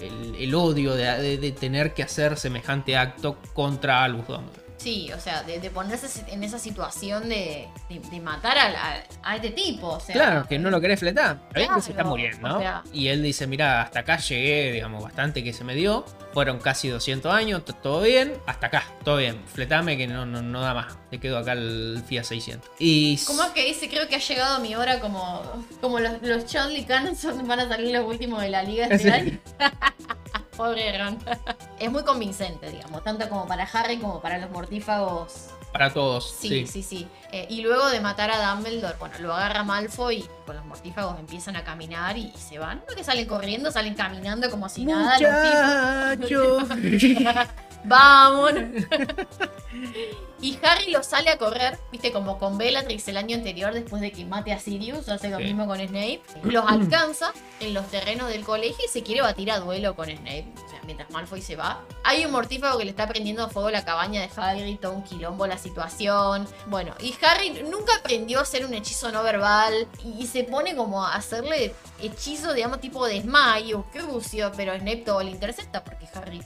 [0.00, 4.67] el, el- odio de tener que hacer semejante acto contra Albus Dumbledore.
[4.78, 9.36] Sí, o sea, de, de ponerse en esa situación de, de- de matar a, a
[9.36, 9.88] este tipo.
[9.88, 11.48] O sea, Claro, que no lo querés fletar.
[11.52, 12.56] Que se está Claro, muriendo.
[12.56, 16.04] o sea- y él dice, mira, hasta acá llegué, digamos, bastante que se me dio.
[16.32, 18.34] Fueron casi 200 años, todo bien.
[18.46, 19.42] Hasta acá, todo bien.
[19.52, 20.96] Fletame que no, no, no da más.
[21.10, 22.70] Te quedo acá el Fiat 600.
[22.78, 23.18] Y...
[23.26, 23.88] ¿Cómo es que dice?
[23.88, 25.42] Creo que ha llegado mi hora como,
[25.80, 28.98] como los, los Charlie Cannons son- van a salir los últimos de la liga este
[29.02, 29.08] Sí.
[29.10, 29.38] año.
[30.58, 31.16] Pobre Ron.
[31.78, 35.50] es muy convincente, digamos, tanto como para Harry como para los mortífagos.
[35.72, 36.34] Para todos.
[36.40, 37.06] Sí, sí, sí.
[37.30, 41.16] Eh, y luego de matar a Dumbledore, bueno, lo agarra Malfoy y con los mortífagos
[41.20, 42.82] empiezan a caminar y, y se van.
[42.88, 45.16] No que salen corriendo, salen caminando como si nada.
[45.20, 46.76] los tipos.
[46.78, 47.54] Muchacho.
[47.84, 48.84] Vámonos.
[50.40, 54.12] y Harry lo sale a correr, viste, como con Bellatrix el año anterior, después de
[54.12, 55.44] que mate a Sirius, hace lo Sí.
[55.44, 56.22] mismo con Snape.
[56.44, 60.52] Los alcanza en los terrenos del colegio y se quiere batir a duelo con Snape.
[60.64, 61.84] O sea, mientras Malfoy se va.
[62.04, 65.02] Hay un mortífago que le está prendiendo a fuego la cabaña de Hagrid, todo un
[65.02, 66.46] quilombo la situación.
[66.66, 71.04] Bueno, y Harry nunca aprendió a hacer un hechizo no verbal y se pone como
[71.04, 76.42] a hacerle hechizos, digamos, tipo desmayo, crucio, pero Snape todo le intercepta porque Harry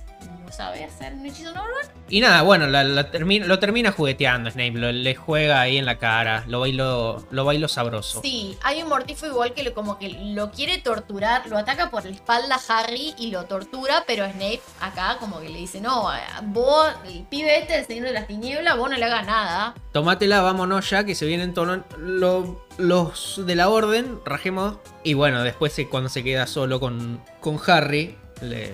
[0.53, 1.87] sabe hacer un hechizo no verbal.
[2.09, 4.73] Y nada, bueno, la- la termina- lo termina jugueteando Snape.
[4.73, 6.45] Lo, le juega ahí en la cara.
[6.47, 8.21] Lo bailo, lo bailo sabroso.
[8.23, 12.05] Sí, hay un mortífago igual que lo, como que lo quiere torturar, lo ataca por
[12.05, 16.09] la espalda a Harry y lo tortura, pero Snape acá como que le dice, no,
[16.45, 19.75] vos, el pibe este, el señor de las tinieblas, vos no le hagas nada.
[19.93, 24.77] Tómatela, vámonos ya, que se vienen todos lo- los de la orden, rajemos.
[25.05, 28.73] Y bueno, después eh, cuando se queda solo con, con Harry, le-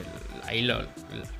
[0.48, 0.80] ahí lo,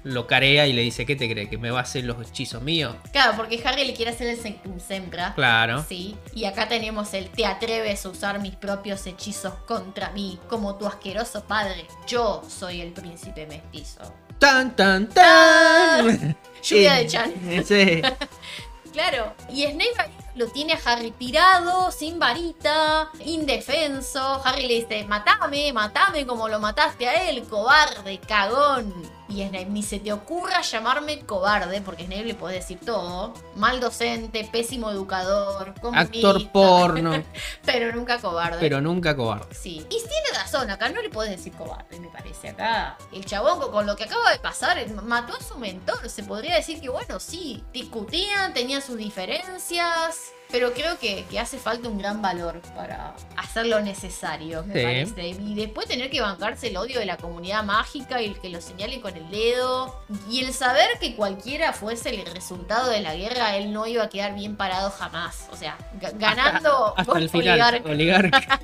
[0.05, 1.48] lo carea y le dice, ¿qué te cree?
[1.48, 2.94] ¿Que me va a hacer los hechizos míos?
[3.12, 5.35] Claro, porque Harry le quiere hacer el Sectum Sempra.
[5.35, 5.85] Claro.
[5.89, 10.76] Sí, y acá tenemos el te atreves a usar mis propios hechizos contra mí, como
[10.76, 11.86] tu asqueroso padre.
[12.06, 14.02] Yo soy el príncipe mestizo.
[14.39, 16.36] ¡Tan, tan, tan!
[16.62, 17.32] Lluvia Eh, de Chan.
[17.66, 18.02] Sí.
[18.99, 24.43] Claro, y Snape lo tiene a Harry tirado, sin varita, indefenso.
[24.45, 28.93] Harry le dice, matame, matame como lo mataste a él, cobarde, cagón.
[29.28, 33.34] Y Snape, ni se te ocurra llamarme cobarde, porque Snape le puede decir todo.
[33.56, 37.22] Mal docente, pésimo educador, comunista, Actor porno,
[37.66, 38.56] pero nunca cobarde.
[38.59, 39.55] pero nunca cobarde.
[39.55, 42.48] Sí, y tiene razón, acá no le podés decir cobarde, me parece.
[42.48, 46.09] Acá el chabón con- lo que acaba de pasar mató a su mentor.
[46.09, 51.59] Se podría decir que, bueno, sí, discutían, tenían sus diferencias, pero creo que, que hace
[51.59, 54.83] falta un gran valor para hacer lo necesario, me Sí.
[54.83, 55.29] parece.
[55.29, 58.61] Y después tener que bancarse el odio de la comunidad mágica y el que lo
[58.61, 60.03] señalen con el dedo.
[60.31, 64.09] Y el saber que cualquiera fuese el resultado de la guerra, él no iba a
[64.09, 65.49] quedar bien parado jamás.
[65.53, 67.61] O sea, ga- ganando Hasta el final.
[67.85, 67.91] Oligarca.
[67.91, 68.61] Oligarca.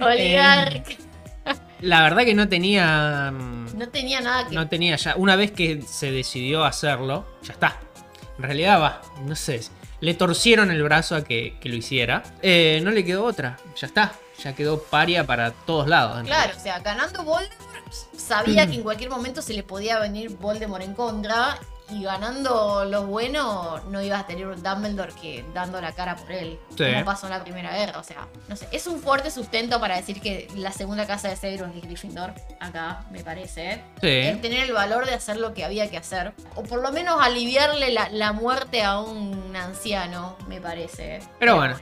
[0.00, 0.90] Oligarca.
[1.80, 3.30] La verdad que no tenía.
[3.32, 4.54] mm, No tenía nada que.
[4.54, 5.14] No tenía ya.
[5.16, 7.76] Una vez que se decidió hacerlo, ya está.
[8.38, 9.60] En realidad va, no sé.
[10.02, 12.24] Le torcieron el brazo a que, que lo hiciera.
[12.42, 13.56] Eh, no le quedó otra.
[13.76, 14.12] Ya está.
[14.42, 16.20] Ya quedó paria para todos lados.
[16.24, 20.82] Claro, o sea, ganando Voldemort, sabía que en cualquier momento se le podía venir Voldemort
[20.82, 21.56] en contra.
[21.92, 26.32] Y ganando los buenos, no ibas a tener un Dumbledore que dando la cara por
[26.32, 26.58] él.
[26.76, 26.84] Sí.
[26.90, 27.98] Como pasó en la primera guerra.
[28.00, 28.66] O sea, no sé.
[28.72, 32.32] Es un fuerte sustento para decir que la segunda casa de Severus es Gryffindor.
[32.60, 33.72] Acá, me parece.
[33.72, 33.82] ¿eh?
[34.00, 34.40] Es Sí.
[34.40, 36.32] tener el valor de hacer lo que había que hacer.
[36.54, 41.20] O por lo menos aliviarle la, la muerte a un anciano, me parece.
[41.38, 41.76] Pero bueno,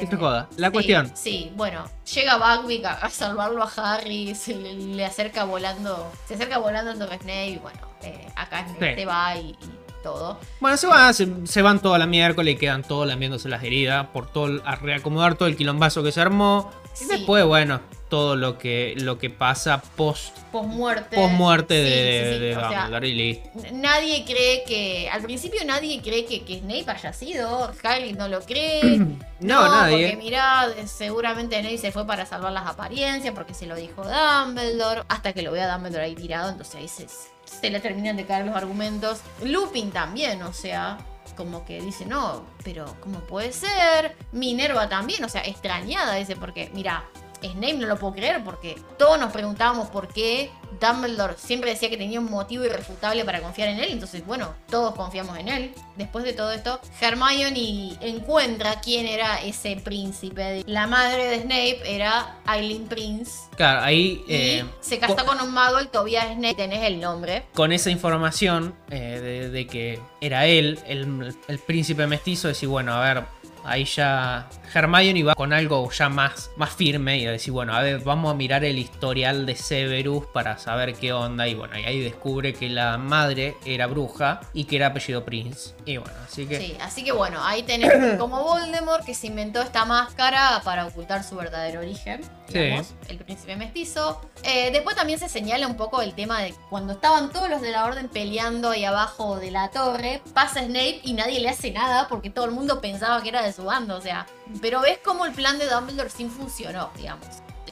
[0.00, 0.48] que se joda.
[0.56, 1.12] La sí, cuestión.
[1.14, 6.34] Sí, bueno, llega Buckbeak a, a salvarlo a Harry, se le, le acerca volando, se
[6.34, 8.74] acerca volando a Torre Snape y bueno, eh, acá Sí.
[8.94, 9.58] se va y, y
[10.02, 10.38] todo.
[10.60, 14.06] Bueno, se, va, se, se van toda la miércoles y quedan todos lamiéndose las heridas
[14.08, 16.70] por todo el- a reacomodar todo el quilombazo que se armó.
[16.94, 17.06] Y Sí.
[17.08, 17.80] después, bueno,
[18.12, 21.16] todo lo que, lo que pasa post, Post muerte.
[21.16, 23.50] post muerte Sí, de, sí, sí, de o sea, Dumbledore y listo.
[23.72, 25.08] Nadie cree que.
[25.10, 27.72] Al principio nadie cree que, que Snape haya sido.
[27.82, 28.82] Harry no lo cree.
[29.40, 30.10] No, nadie.
[30.10, 33.34] Porque mirá, seguramente Snape se fue para salvar las apariencias.
[33.34, 35.04] Porque se lo dijo Dumbledore.
[35.08, 36.50] Hasta que lo ve a Dumbledore ahí tirado.
[36.50, 39.20] Entonces ahí se, se le terminan de caer los argumentos.
[39.42, 40.98] Lupin también, o sea.
[41.34, 44.14] Como que dice, no, pero ¿cómo puede ser?
[44.32, 47.04] Minerva también, o sea, extrañada, dice, porque, mira,
[47.50, 50.50] Snape no lo puedo creer porque todos nos preguntábamos por qué
[50.80, 53.90] Dumbledore siempre decía que tenía un motivo irrefutable para confiar en él.
[53.92, 55.74] Entonces, bueno, todos confiamos en él.
[55.96, 60.62] Después de todo esto, Hermione encuentra quién era ese príncipe.
[60.66, 63.32] La madre de Snape era Eileen Prince.
[63.56, 66.54] Claro, ahí Y eh, se casó co- con un mago, el Tobias Snape.
[66.54, 67.44] Tenés el nombre.
[67.54, 72.94] con esa información eh, de, de que era él, el, el príncipe mestizo, decir, bueno,
[72.94, 73.24] a ver,
[73.64, 77.82] ahí ya Hermione va con algo ya más, más firme y a decir, bueno, a
[77.82, 81.46] ver, vamos a mirar el historial de Severus para saber qué onda.
[81.48, 85.74] Y bueno, y ahí descubre que la madre era bruja y que era apellido Prince.
[85.84, 86.58] Y bueno, así que...
[86.58, 91.24] Sí, así que bueno, ahí tenemos como Voldemort que se inventó esta máscara para ocultar
[91.24, 94.20] su verdadero origen, digamos, el príncipe mestizo.
[94.44, 97.72] Eh, después también se señala un poco el tema de cuando estaban todos los de
[97.72, 102.08] la orden peleando ahí abajo de la torre, pasa Snape y nadie le hace nada
[102.08, 104.26] porque todo el mundo pensaba que era de su bando, o sea,
[104.60, 107.26] pero ves cómo el plan de Dumbledore sí funcionó, digamos.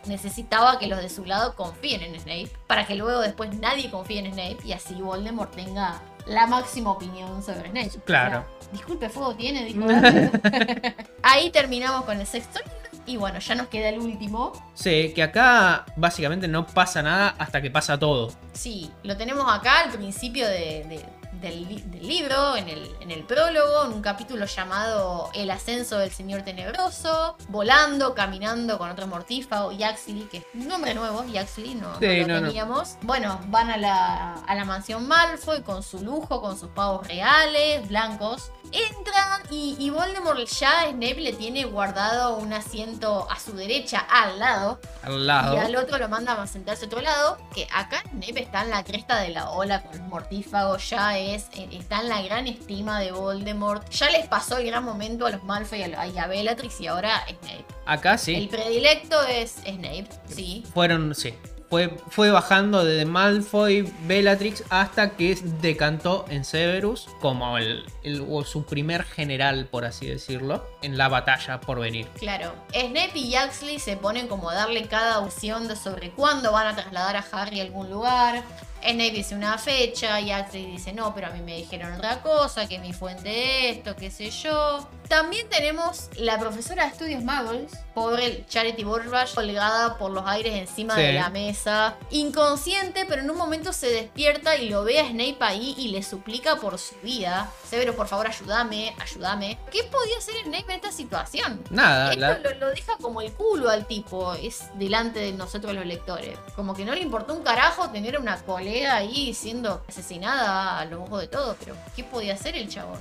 [0.06, 4.20] Necesitaba que los de su lado confíen en Snape para que luego después nadie confíe
[4.20, 7.90] en Snape y así Voldemort tenga la máxima opinión sobre Snape.
[8.04, 8.38] Claro.
[8.40, 9.84] O sea, Disculpe, fuego tiene, dijo.
[11.22, 12.60] Ahí terminamos con el sexto.
[13.06, 14.52] Y bueno, ya nos queda el último.
[14.74, 18.32] Sí, que acá básicamente no pasa nada hasta que pasa todo.
[18.52, 21.04] Sí, lo tenemos acá al principio de- de-
[21.40, 25.98] del, li- del libro, en el, en el prólogo, en un capítulo llamado El ascenso
[25.98, 31.74] del Señor Tenebroso, volando, caminando con otro mortífago, Yaxley, que es un nombre nuevo, Yaxley,
[31.74, 32.46] no, no lo no, no.
[32.48, 32.96] teníamos.
[33.02, 37.88] Bueno, van a la, a la mansión Malfoy con su lujo, con sus pavos reales,
[37.88, 38.50] blancos.
[38.72, 43.98] Entran y, y Voldemort ya a Snape le tiene guardado un asiento a su derecha,
[44.10, 45.56] al lado, Al lado.
[45.56, 47.38] y al otro lo manda a sentarse a otro lado.
[47.54, 50.88] Que acá Snape está en la cresta de la ola con los mortífagos.
[50.90, 51.46] Ya es.
[51.54, 53.88] eh, Está en la gran estima de Voldemort.
[53.90, 56.80] Ya les pasó el gran momento a los Malfoy y a, Bellatrix.
[56.80, 57.64] Y ahora Snape.
[57.86, 58.48] Acá El sí.
[58.50, 60.08] predilecto es Snape.
[60.28, 60.64] Sí.
[60.72, 61.34] Fueron, sí.
[61.70, 67.84] Fue, fue bajando desde Malfoy, Bellatrix, hasta que decantó en Severus como el,
[68.28, 72.08] o su primer general, por así decirlo, en la batalla por venir.
[72.18, 72.52] Claro.
[72.72, 76.74] Snape y Yaxley se ponen como a darle cada opción de sobre cuándo van a
[76.74, 78.42] trasladar a Harry a algún lugar.
[78.82, 82.78] Snape dice una fecha, Yaxley dice no, pero a mí me dijeron otra cosa, que
[82.78, 84.88] mi fuente esto, qué sé yo.
[85.08, 90.94] También tenemos la profesora de estudios Muggles, pobre Charity Burbage, colgada por los aires encima
[90.94, 91.02] Sí.
[91.02, 95.36] de la mesa, inconsciente, pero en un momento se despierta y lo ve a Snape
[95.40, 97.50] ahí y le suplica por su vida.
[97.68, 99.58] Severo, por favor, ayúdame, ayúdame.
[99.72, 101.62] ¿Qué podía hacer Snape en esta situación?
[101.70, 105.74] Nada, Esto la- lo, lo deja como el culo al tipo, es delante de nosotros
[105.74, 106.38] los lectores.
[106.54, 111.00] Como que no le importó un carajo tener una colega ahí siendo asesinada a los
[111.00, 112.98] ojos de todos, pero ¿qué podía hacer el chabón?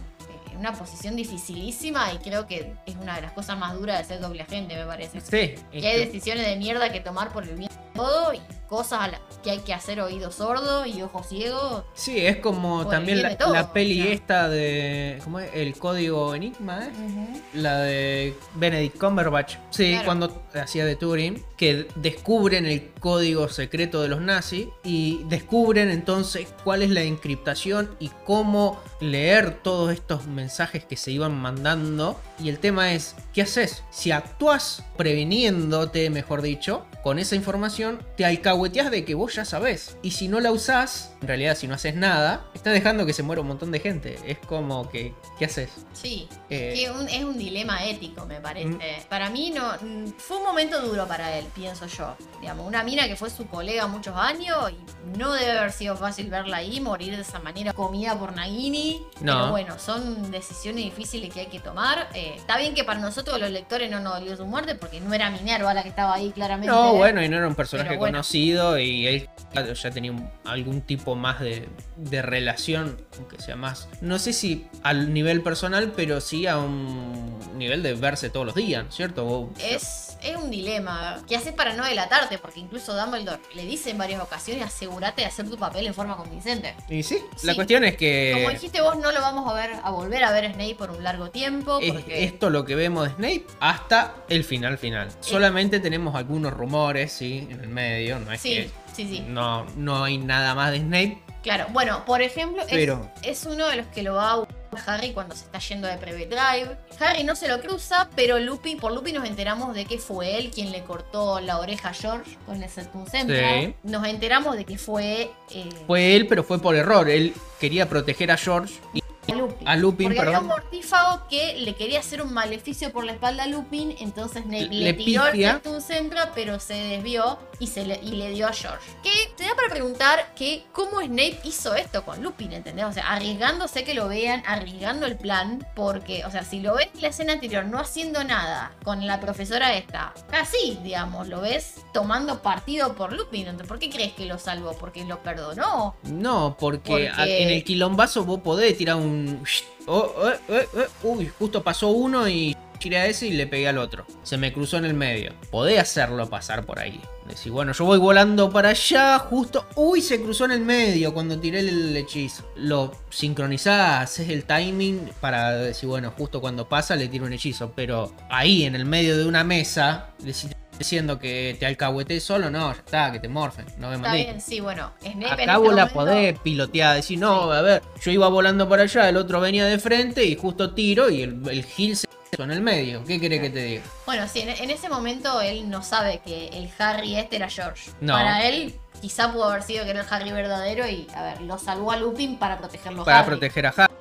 [0.51, 4.03] Eh, Una posición dificilísima y creo que es una de las cosas más duras de
[4.05, 5.21] ser doble agente, me parece.
[5.21, 5.55] sí.
[5.71, 9.19] Que hay decisiones de mierda que tomar por el bien todo y cosas a las
[9.43, 11.85] que hay que hacer oído sordo y ojo ciego.
[11.95, 15.19] Sí, es como el también la, la peli esta de.
[15.23, 15.49] ¿Cómo es?
[15.53, 17.41] El código Enigma, ¿eh?
[17.53, 19.55] La de Benedict Cumberbatch.
[19.71, 20.05] Sí, Claro.
[20.05, 21.43] cuando hacía de Turing.
[21.57, 24.67] Que descubren el código secreto de los nazis.
[24.83, 31.11] Y descubren entonces cuál es la encriptación y cómo leer todos estos mensajes que se
[31.11, 32.19] iban mandando.
[32.37, 33.83] Y el tema es: ¿qué haces?
[33.89, 39.97] Si actúas previniéndote, mejor dicho, con esa información, te alcahueteas de que vos ya sabés.
[40.01, 43.23] Y si no la usás, en realidad, si no haces nada, estás dejando que se
[43.23, 44.17] muera un montón de gente.
[44.25, 45.69] Es como que, ¿qué haces?
[45.93, 48.67] Sí, Eh, que un- es un dilema ético, me parece.
[48.69, 48.79] Mm.
[49.09, 52.15] Para mí no mm, fue un momento duro para él, pienso yo.
[52.41, 56.29] Digamos, una mina que fue su colega muchos años y no debe haber sido fácil
[56.29, 59.01] verla ahí morir de esa manera comida por Nagini.
[59.21, 59.33] No.
[59.39, 62.09] Pero bueno, son decisiones difíciles que hay que tomar.
[62.13, 65.13] Eh, está bien que para nosotros los lectores no nos dolió su muerte porque no
[65.13, 66.67] era Minerva la que estaba ahí claramente.
[66.73, 68.17] No, bueno, y no era un personaje bueno.
[68.17, 69.29] conocido y él
[69.73, 74.67] ya tenía un- algún tipo más de, de relación, aunque sea más, no sé si
[74.83, 79.25] al nivel personal, pero sí a un nivel de verse todos los días, ¿cierto?
[79.25, 81.21] Vos- Es es un dilema.
[81.27, 82.37] ¿Qué haces para no delatarte?
[82.37, 86.15] Porque incluso Dumbledore le dice en varias ocasiones, asegúrate de hacer tu papel en forma
[86.17, 86.75] convincente.
[86.89, 88.31] Y sí, la cuestión es que.
[88.35, 90.91] Como dijiste vos, no lo vamos a ver, a volver a ver a Snape por
[90.91, 91.79] un largo tiempo.
[91.81, 92.23] Es Porque...
[92.23, 95.09] esto lo que vemos de Snape hasta el final final.
[95.21, 98.19] Solamente tenemos algunos rumores, sí, en el medio.
[98.19, 99.23] No es Sí, que sí, sí.
[99.27, 101.23] no, no hay nada más de Snape.
[101.43, 104.37] Claro, bueno, por ejemplo, es, Pero- es uno de los que lo va a
[104.85, 106.77] Harry cuando se está yendo de Private Drive.
[106.99, 110.51] Harry no se lo cruza, pero Lupin, por Lupin nos enteramos de que fue él
[110.51, 113.65] quien le cortó la oreja a George con el Septuncentral.
[113.65, 113.75] Sí.
[113.83, 117.09] Nos enteramos de que fue, eh, Fue él, pero fue por error.
[117.09, 119.67] Él quería proteger a George y a Lupin.
[119.67, 123.43] a Lupin, Porque había un mortífago que le quería hacer un maleficio por la espalda
[123.43, 125.39] a Lupin, entonces le, Le tiró el.
[125.39, 128.89] Septuncentral, pero se desvió y, se le, y le dio a George.
[129.03, 132.85] Que te da para preguntar que cómo Snape hizo esto con Lupin, ¿entendés?
[132.85, 136.89] O sea, arriesgándose que lo vean, arriesgando el plan, porque, o sea, si lo ves
[136.95, 141.75] en la escena anterior no haciendo nada con la profesora esta, casi, digamos, lo ves
[141.93, 144.73] tomando partido por Lupin, entonces, ¿por qué crees que lo salvó?
[144.73, 145.95] ¿Porque lo perdonó?
[146.03, 149.43] No, porque, en el quilombazo vos podés tirar un.
[149.85, 153.67] Oh, eh, eh, eh, Uy, justo pasó uno y tiré a ese y le pegué
[153.67, 154.05] al otro.
[154.23, 155.33] Se me cruzó en el medio.
[155.51, 156.99] Podés hacerlo pasar por ahí.
[157.27, 159.67] Decir, bueno, yo voy volando para allá, justo.
[159.75, 162.49] Uy, se cruzó en el medio cuando tiré el hechizo.
[162.55, 167.71] Lo sincronizás, haces el timing para decir, bueno, justo cuando pasa le tiro un hechizo.
[167.75, 172.71] Pero ahí, en el medio de una mesa, deci- diciendo que te alcahueté solo, no,
[172.73, 173.65] ya está, que te morfen.
[173.77, 174.23] No me Está mandé.
[174.23, 177.57] bien, sí, bueno, Snape en Acá este vos la momento- podés pilotear, decir, no, Sí.
[177.57, 181.09] a ver, yo iba volando para allá, el otro venía de frente y justo tiro
[181.09, 183.03] y el, el Gil se en el medio.
[183.03, 183.81] ¿Qué querés que te diga?
[184.05, 187.91] Bueno, sí, en, en ese momento él no sabe que el Harry este era George.
[188.01, 188.13] No.
[188.13, 191.57] Para él, quizá pudo haber sido que era el Harry verdadero y, a ver, lo
[191.57, 193.27] salvó a Lupin para protegerlo Para Harry.
[193.27, 193.93] proteger a Harry.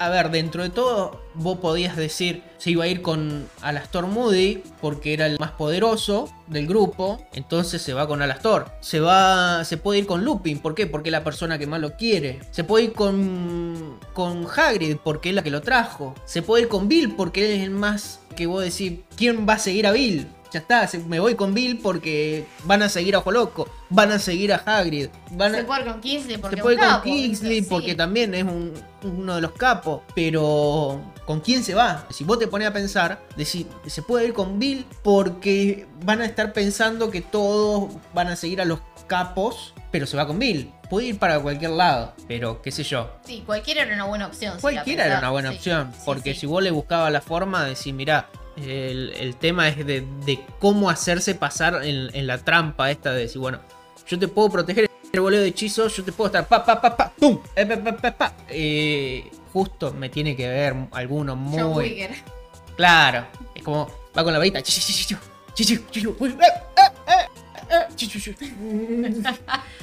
[0.00, 4.62] A ver, dentro de todo, vos podías decir, se iba a ir con Alastor Moody
[4.80, 8.70] porque era el más poderoso del grupo, entonces se va con Alastor.
[8.80, 10.86] Se va, se puede ir con Lupin, ¿por qué?
[10.86, 12.40] Porque es la persona que más lo quiere.
[12.52, 16.14] Se puede ir con con Hagrid porque es la que lo trajo.
[16.24, 19.54] Se puede ir con Bill porque él es el más que vos decís, ¿quién va
[19.54, 20.28] a seguir a Bill?
[20.50, 24.18] Ya está, me voy con Bill porque van a seguir a Ojo Loco, van a
[24.18, 26.88] seguir a Hagrid, van a, Se puede ir con Kingsley porque se puede ir con
[26.88, 27.66] capo, Kingsley sí.
[27.68, 30.00] porque también es un- uno de los capos.
[30.14, 32.06] Pero, ¿con quién se va?
[32.10, 36.24] Si vos te pones a pensar, decir, se puede ir con Bill porque van a
[36.26, 40.72] estar pensando que todos van a seguir a los capos, pero se va con Bill.
[40.90, 43.10] Puede ir para cualquier lado, pero qué sé yo.
[43.26, 44.58] Sí, cualquiera era una buena opción.
[44.60, 46.40] Cualquiera era una buena sí, opción, porque sí.
[46.40, 48.28] si vos le buscabas la forma de decir, mirá,
[48.66, 53.60] el, tema es de, cómo hacerse pasar en, la trampa esta de decir, bueno,
[54.06, 56.94] yo te puedo proteger el boleo de hechizos yo te puedo estar pa, pa, pa,
[56.96, 58.34] pa, pum, pa, pa, pa,
[59.52, 62.06] justo me tiene que ver alguno muy...
[62.76, 64.62] Claro, es como va con la varita.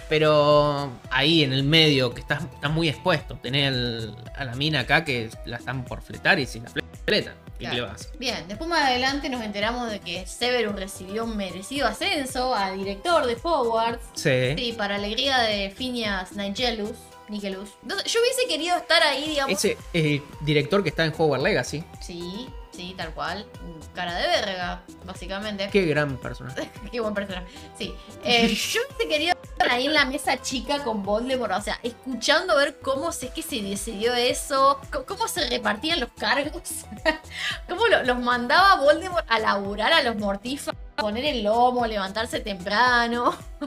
[0.10, 5.04] Pero ahí en el medio, que estás, estás muy expuesto, tenés a la mina acá
[5.04, 6.70] que la están por fletar y si la
[7.06, 7.44] fletan.
[7.58, 7.75] ¿Qué Claro.
[7.75, 8.09] le vas?
[8.19, 13.25] Bien, después más adelante nos enteramos de que Severus recibió un merecido ascenso a director
[13.25, 14.03] de Hogwarts.
[14.14, 14.56] Sí.
[14.58, 16.98] Sí, para alegría de Phineas Nigelus.
[17.30, 17.69] Nigelus.
[17.82, 19.58] Entonces, yo hubiese querido estar ahí, digamos.
[19.58, 21.84] Ese es el director que está en Hogwarts Legacy.
[22.01, 23.45] Sí, sí, tal cual.
[23.94, 25.70] Cara de verga, básicamente.
[25.72, 26.70] Qué gran personaje.
[26.92, 27.48] Qué buen personaje.
[27.78, 27.94] Sí.
[28.24, 32.56] Eh, yo hubiese querido estar ahí en la mesa chica con Voldemort, o sea, escuchando
[32.58, 36.86] ver cómo es que se decidió eso, cómo se repartían los cargos,
[37.70, 43.35] cómo lo- los mandaba Voldemort a laburar a los mortífagos, poner el lomo, levantarse temprano.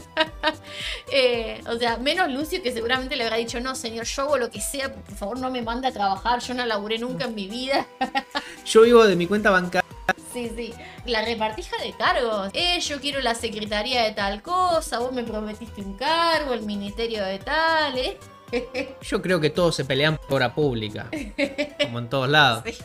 [1.10, 4.50] Eh, o sea, menos Lucio que seguramente le habrá dicho, no, señor, yo hago lo
[4.50, 7.48] que sea, por favor no me mande a trabajar, yo no laburé nunca en mi
[7.48, 7.86] vida.
[8.66, 9.88] Yo vivo de mi cuenta bancaria.
[10.32, 10.74] Sí, sí.
[11.06, 12.50] La repartija de cargos.
[12.52, 17.24] Eh, yo quiero la secretaría de tal cosa, vos me prometiste un cargo, el ministerio
[17.24, 18.18] de tal, eh.
[19.02, 21.08] Yo creo que todos se pelean por la pública.
[21.82, 22.64] Como en todos lados.
[22.66, 22.76] Sí.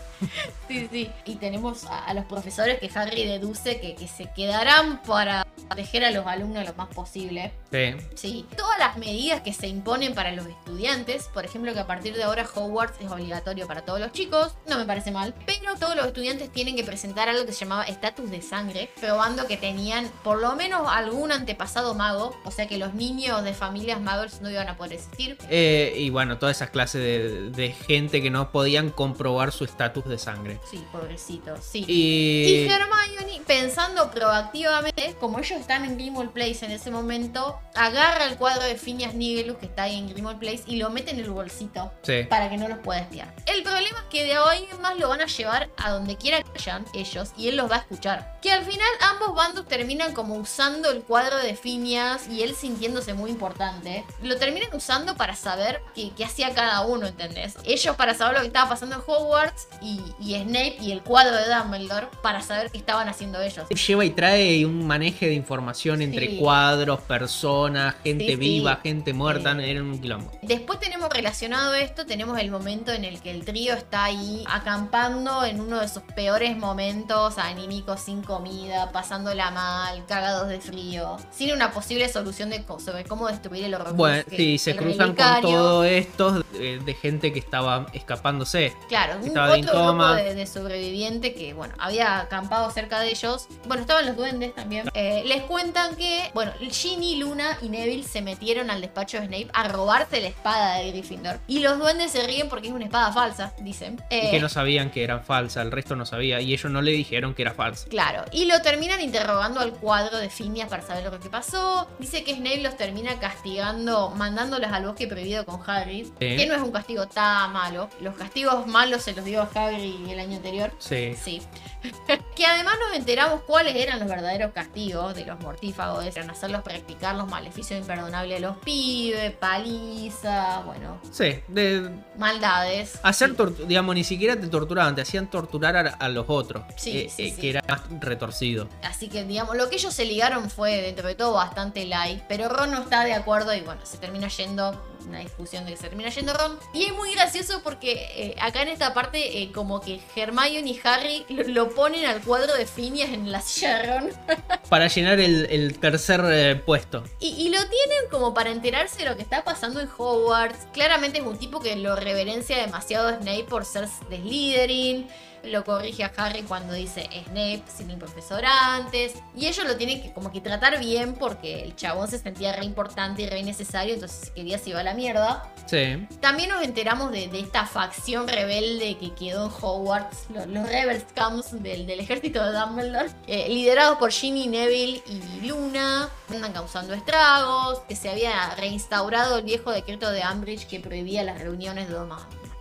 [0.67, 1.11] Sí, sí.
[1.25, 6.05] Y tenemos a, a los profesores que Harry deduce que, que se quedarán para proteger
[6.05, 7.51] a los alumnos lo más posible.
[7.71, 7.95] Sí.
[8.15, 8.45] Sí.
[8.55, 12.23] Todas las medidas que se imponen para los estudiantes, por ejemplo que a partir de
[12.23, 16.05] ahora Hogwarts es obligatorio para todos los chicos, no me parece mal, pero todos los
[16.05, 20.39] estudiantes tienen que presentar algo que se llamaba estatus de sangre, probando que tenían por
[20.39, 24.67] lo menos algún antepasado mago, o sea que los niños de familias magos no iban
[24.69, 25.37] a poder existir.
[25.55, 30.03] Eh, y bueno, todas esas clases de, de gente que no podían comprobar su estatus
[30.05, 30.59] de sangre.
[30.67, 31.85] Sí, pobrecito, sí.
[31.87, 32.63] Y.
[32.65, 38.35] Y Hermione, pensando proactivamente, como ellos están en Grimmauld Place en ese momento, agarra el
[38.37, 41.29] cuadro de Phineas Nigelus que está ahí en Grimmauld Place y lo mete en el
[41.29, 42.23] bolsito Sí.
[42.29, 43.35] para que no los pueda espiar.
[43.45, 46.41] El problema es que de hoy en más lo van a llevar a donde quiera
[46.41, 48.39] que vayan ellos y él los va a escuchar.
[48.41, 53.13] Que al final ambos bandos terminan como usando el cuadro de Phineas y él sintiéndose
[53.13, 54.03] muy importante.
[54.23, 57.55] Lo terminan usando para saber qué, qué hacía cada uno, ¿entendés?
[57.65, 61.35] Ellos para saber lo que estaba pasando en Hogwarts y, y Snape y el cuadro
[61.35, 63.67] de Dumbledore para saber qué estaban haciendo ellos.
[63.69, 68.35] Lleva y trae un maneje de información entre cuadros, personas, gente Sí, sí.
[68.37, 69.69] viva, gente muerta, Sí.
[69.69, 70.31] era un quilombo.
[70.41, 75.43] Después tenemos relacionado esto, tenemos el momento en el que el trío está ahí acampando
[75.45, 81.51] en uno de sus peores momentos, anímicos, sin comida, pasándola mal, cagados de frío, sin
[81.53, 83.93] una posible solución de sobre cómo destruir el horror.
[83.93, 88.73] Bueno, sí, se cruzan con todo esto de, de gente que estaba escapándose.
[88.87, 93.47] Claro, un estaba otro grupo de, de sobrevivientes que, bueno, había acampado cerca de ellos.
[93.65, 94.89] Bueno, estaban los duendes también.
[94.93, 99.47] Eh, les cuentan que, bueno, Ginny, Luna y Neville se metieron al despacho de Snape
[99.53, 101.39] a robarse la espada de Gryffindor.
[101.47, 104.01] Y los duendes se ríen porque es una espada falsa, dicen.
[104.09, 106.39] Y Eh, que no sabían que eran falsas, el resto no sabía.
[106.41, 107.87] Y ellos no le dijeron que era falsa.
[107.89, 111.87] Claro, y lo terminan interrogando al cuadro de Phineas para saber lo que pasó.
[111.99, 116.05] Dice que Snape los termina castigando, mandándolos al bosque prohibido con Harry.
[116.05, 116.11] Sí.
[116.37, 117.89] Que no es un castigo tan malo.
[118.01, 120.71] Los castigos malos se los dio a Harry el año anterior.
[120.79, 121.15] Sí.
[121.21, 121.41] Sí.
[122.35, 126.05] que además nos enteramos cuáles eran los verdaderos castigos de los mortífagos.
[126.05, 132.99] Eran hacerlos practicar los maleficios imperdonables de los pibes, paliza, bueno, Sí, de maldades.
[133.03, 133.63] hacer, Sí.
[133.67, 136.63] digamos, ni siquiera te torturaban, te hacían torturar a, a los otros.
[136.77, 137.41] Sí, eh, sí, eh, sí.
[137.41, 138.67] Que era más retorcido.
[138.83, 142.23] Así que, digamos, lo que ellos se ligaron fue, dentro de todo, bastante light.
[142.27, 144.81] Pero Ron no está de acuerdo y, bueno, se termina yendo.
[145.07, 146.57] Una discusión de que se termina yendo Ron.
[146.73, 150.79] Y es muy gracioso porque eh, acá en esta parte, eh, como que Hermione y
[150.83, 154.09] Harry lo, lo ponen al cuadro de Phineas en la silla de Ron.
[154.69, 157.03] Para llenar el, el tercer eh, puesto.
[157.19, 160.67] Y, y lo tienen como para enterarse de lo que está pasando en Hogwarts.
[160.73, 165.07] Claramente es un tipo que lo reverencia demasiado a Snape por ser de Slytherin.
[165.43, 169.13] Lo corrige a Harry cuando dice Snape sin el profesor antes.
[169.35, 172.63] Y ellos lo tienen que como que tratar bien porque el chabón se sentía re
[172.63, 173.93] importante y re necesario.
[173.95, 175.51] Entonces quería se iba a la mierda.
[175.65, 176.07] Sí.
[176.21, 181.01] También nos enteramos de, de esta facción rebelde que quedó en Hogwarts, lo- los, Rebel
[181.01, 186.93] Scums del, del ejército de Dumbledore, eh, liderados por Ginny, Neville y Luna, andan causando
[186.93, 191.95] estragos, que se había reinstaurado el viejo decreto de Ambridge que prohibía las reuniones de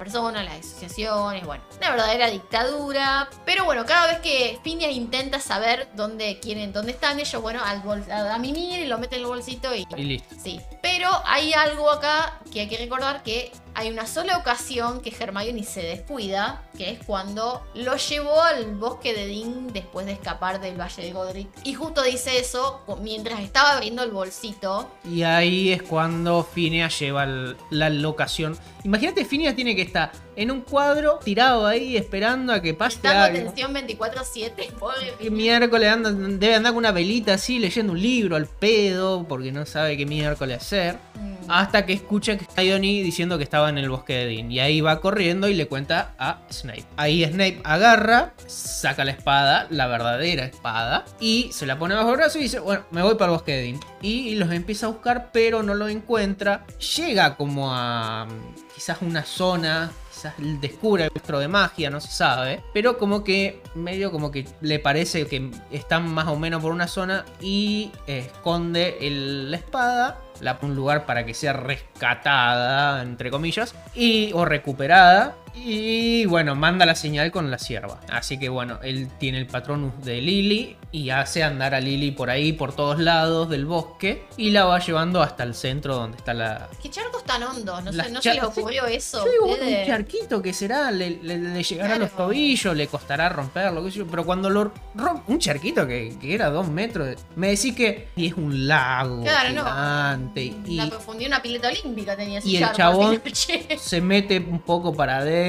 [0.05, 3.29] personas, las asociaciones, bueno, una verdadera dictadura.
[3.45, 7.83] Pero bueno, cada vez que Phineas intenta saber dónde quieren, dónde están ellos, bueno, al
[7.83, 10.35] bol- a, a mimir y lo meten en el bolsito y Y listo.
[10.43, 15.15] Sí, pero hay algo acá que hay que recordar que hay una sola ocasión que
[15.19, 20.61] Hermione se descuida, que es cuando lo llevó al bosque de Dean después de escapar
[20.61, 21.49] del Valle de Godric.
[21.65, 24.91] Y justo dice eso mientras estaba abriendo el bolsito.
[25.05, 28.59] Y ahí es cuando Phineas lleva la locación.
[28.85, 33.23] Imagínate, Phineas tiene que estar en un cuadro tirado ahí esperando a que pase Dando
[33.25, 33.39] algo.
[33.51, 34.73] atención 24-7.
[34.79, 39.27] pobre Que miércoles anda- debe andar con una velita así leyendo un libro al pedo
[39.29, 40.97] porque no sabe qué miércoles hacer.
[41.15, 41.33] Mm.
[41.49, 44.51] Hasta que escucha que está Ioni diciendo que estaba en el bosque de Dean.
[44.51, 46.85] Y ahí va corriendo y le cuenta a Snape.
[46.97, 52.17] Ahí Snape agarra, saca la espada, la verdadera espada, y se la pone bajo el
[52.17, 53.81] brazo y dice, bueno, me voy para el bosque de Dean.
[54.01, 56.65] Y los empieza a buscar, pero no lo encuentra.
[56.97, 59.91] Llega como a mm, quizás una zona
[60.23, 62.63] quizás descubre el monstruo de magia, no se sabe.
[62.73, 66.87] Pero como que medio como que le parece que están más o menos por una
[66.87, 70.19] zona y esconde la espada.
[70.41, 75.37] La un lugar para que sea rescatada, entre comillas, y, o recuperada.
[75.55, 78.01] Y bueno, manda la señal con la sierva.
[78.11, 82.31] Así que bueno, él tiene el patronus de Lily y hace andar a Lily por
[82.31, 84.25] ahí, por todos lados del bosque.
[84.37, 87.83] Y la va llevando hasta el centro donde está la, ¿Qué charcos tan hondos?
[87.85, 89.25] No, sé, no se les ocurrió eso.
[89.25, 92.87] yo digo, bueno, un charquito que será, le, le- le llegará a los tobillos, le
[92.87, 96.69] costará romperlo, qué sé yo, pero cuando lo rompe, un charquito que, que era dos
[96.69, 99.63] metros, me decís que y es un lago Claro, no.
[99.65, 103.33] gigante y La profundidad, una pileta olímpica tenía ese y el charco, chabón- así,
[103.69, 103.79] che.
[103.79, 105.42] se mete un poco para adentro,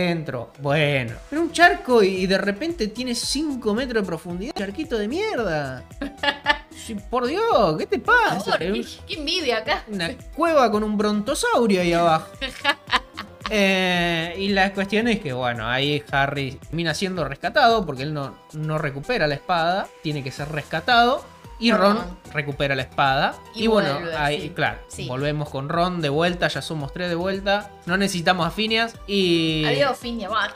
[0.59, 5.83] bueno, pero un charco y de repente tiene 5 metros de profundidad, charquito de mierda.
[6.75, 8.39] Sí, por Dios, ¿qué te Por pasa?
[8.41, 9.83] favor, qué, Un- qué envidia acá.
[9.87, 12.27] una cueva con un brontosaurio ahí abajo.
[13.49, 18.35] Eh, y la cuestión es que, bueno, ahí Harry termina siendo rescatado porque él no,
[18.53, 21.23] no recupera la espada, tiene que ser rescatado.
[21.59, 22.17] Y Ron Ron.
[22.33, 23.35] recupera la espada.
[23.55, 24.49] Y Y, bueno, vuelve, ahí, sí.
[24.49, 25.07] claro, Sí.
[25.07, 27.71] volvemos con Ron de vuelta, ya somos tres de vuelta.
[27.85, 28.95] No necesitamos a Phineas.
[29.07, 29.97] Y Adiós,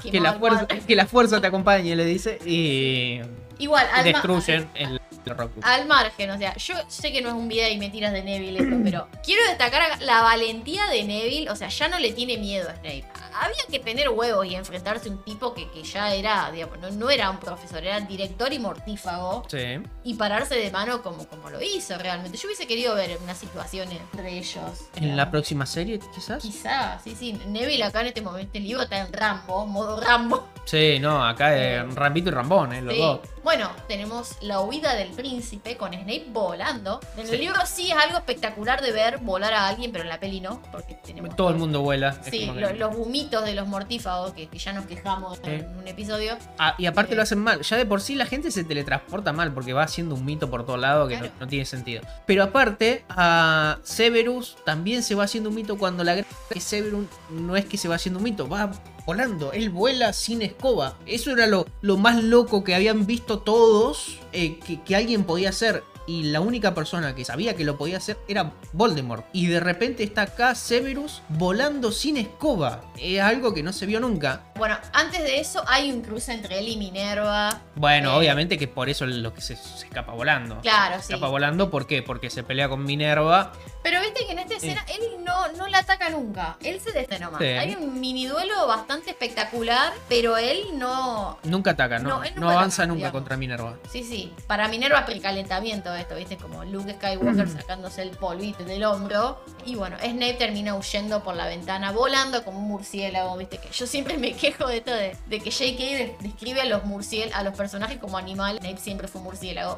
[0.02, 2.40] qué que la, fuerza, que la fuerza te acompañe, le dice.
[2.46, 3.22] Y
[3.60, 5.60] Igual, al, ma- destruyen el, el Roku.
[5.64, 8.60] al margen, o sea, yo sé que no es un video y mentiras de Neville
[8.60, 12.38] esto, pero quiero destacar acá la valentía de Neville, o sea, ya no le tiene
[12.38, 13.06] miedo a Snape.
[13.40, 16.90] Había que tener huevos y enfrentarse a un tipo que, que ya era, digamos, no,
[16.90, 19.80] no era un profesor, era director y mortífago, Sí.
[20.04, 22.36] y pararse de mano como, como lo hizo realmente.
[22.38, 24.88] Yo hubiese querido ver una situación entre ellos.
[24.96, 26.42] En la próxima serie, quizás.
[26.42, 27.34] Quizá, sí, sí.
[27.48, 30.48] Neville acá en este momento, el libro está en Rambo, modo Rambo.
[30.66, 33.00] Sí, no, acá es Rambito y Rambón, eh, los Sí.
[33.00, 33.20] dos.
[33.48, 37.00] Bueno, tenemos la huida del príncipe con Snape volando.
[37.16, 40.20] En el libro sí es algo espectacular de ver volar a alguien, pero en la
[40.20, 42.22] peli no, porque tenemos Todo el mundo vuela.
[42.30, 45.50] Sí, lo- los humitos de los mortífagos, que, que ya nos quejamos Sí.
[45.50, 46.38] en un episodio.
[46.60, 47.16] Ah, y aparte Eh.
[47.16, 47.62] lo hacen mal.
[47.62, 50.66] Ya de por sí la gente se teletransporta mal porque va haciendo un mito por
[50.66, 51.32] todos lados que Claro.
[51.36, 52.02] no, no tiene sentido.
[52.26, 57.56] Pero aparte, a Severus también se va haciendo un mito cuando la que Severus no
[57.56, 58.72] es que se va haciendo un mito, va
[59.06, 59.54] volando.
[59.54, 60.96] Él vuela sin escoba.
[61.06, 65.50] Eso era lo, lo más loco que habían visto todos eh, que, que alguien podía
[65.50, 65.84] hacer.
[66.08, 69.26] Y la única persona que sabía que lo podía hacer era Voldemort.
[69.34, 72.82] Y de repente está acá Severus volando sin escoba.
[72.98, 74.42] Es algo que no se vio nunca.
[74.56, 77.60] Bueno, antes de eso hay un cruce entre él y Minerva.
[77.76, 78.18] Bueno, Eh.
[78.18, 80.62] obviamente que por eso es lo que se, se escapa volando.
[80.62, 81.14] Claro, Se sí.
[81.14, 82.02] escapa volando, ¿por qué?
[82.02, 83.52] Porque se pelea con Minerva.
[83.84, 86.58] Pero viste que en esta escena él no, no la ataca nunca.
[86.64, 87.40] Él se deste nomás.
[87.40, 87.48] Sí.
[87.48, 91.38] Hay un mini duelo bastante espectacular, pero él no.
[91.44, 92.22] Nunca ataca, ¿no?
[92.36, 93.12] No, avanza ataca, nunca digamos.
[93.14, 93.76] contra Minerva.
[93.90, 94.34] Sí, sí.
[94.48, 96.38] Para Minerva precalentamiento esto, ¿viste?
[96.38, 99.44] Como Luke Skywalker sacándose el polvito del hombro.
[99.66, 103.58] Y bueno, Snape termina huyendo por la ventana, volando como un murciélago, ¿viste?
[103.58, 105.84] Que yo siempre me quejo de esto de, de que J.K.
[105.84, 108.58] de- describe a los murciélagos, a los personajes como animal.
[108.60, 109.78] Snape siempre fue un murciélago.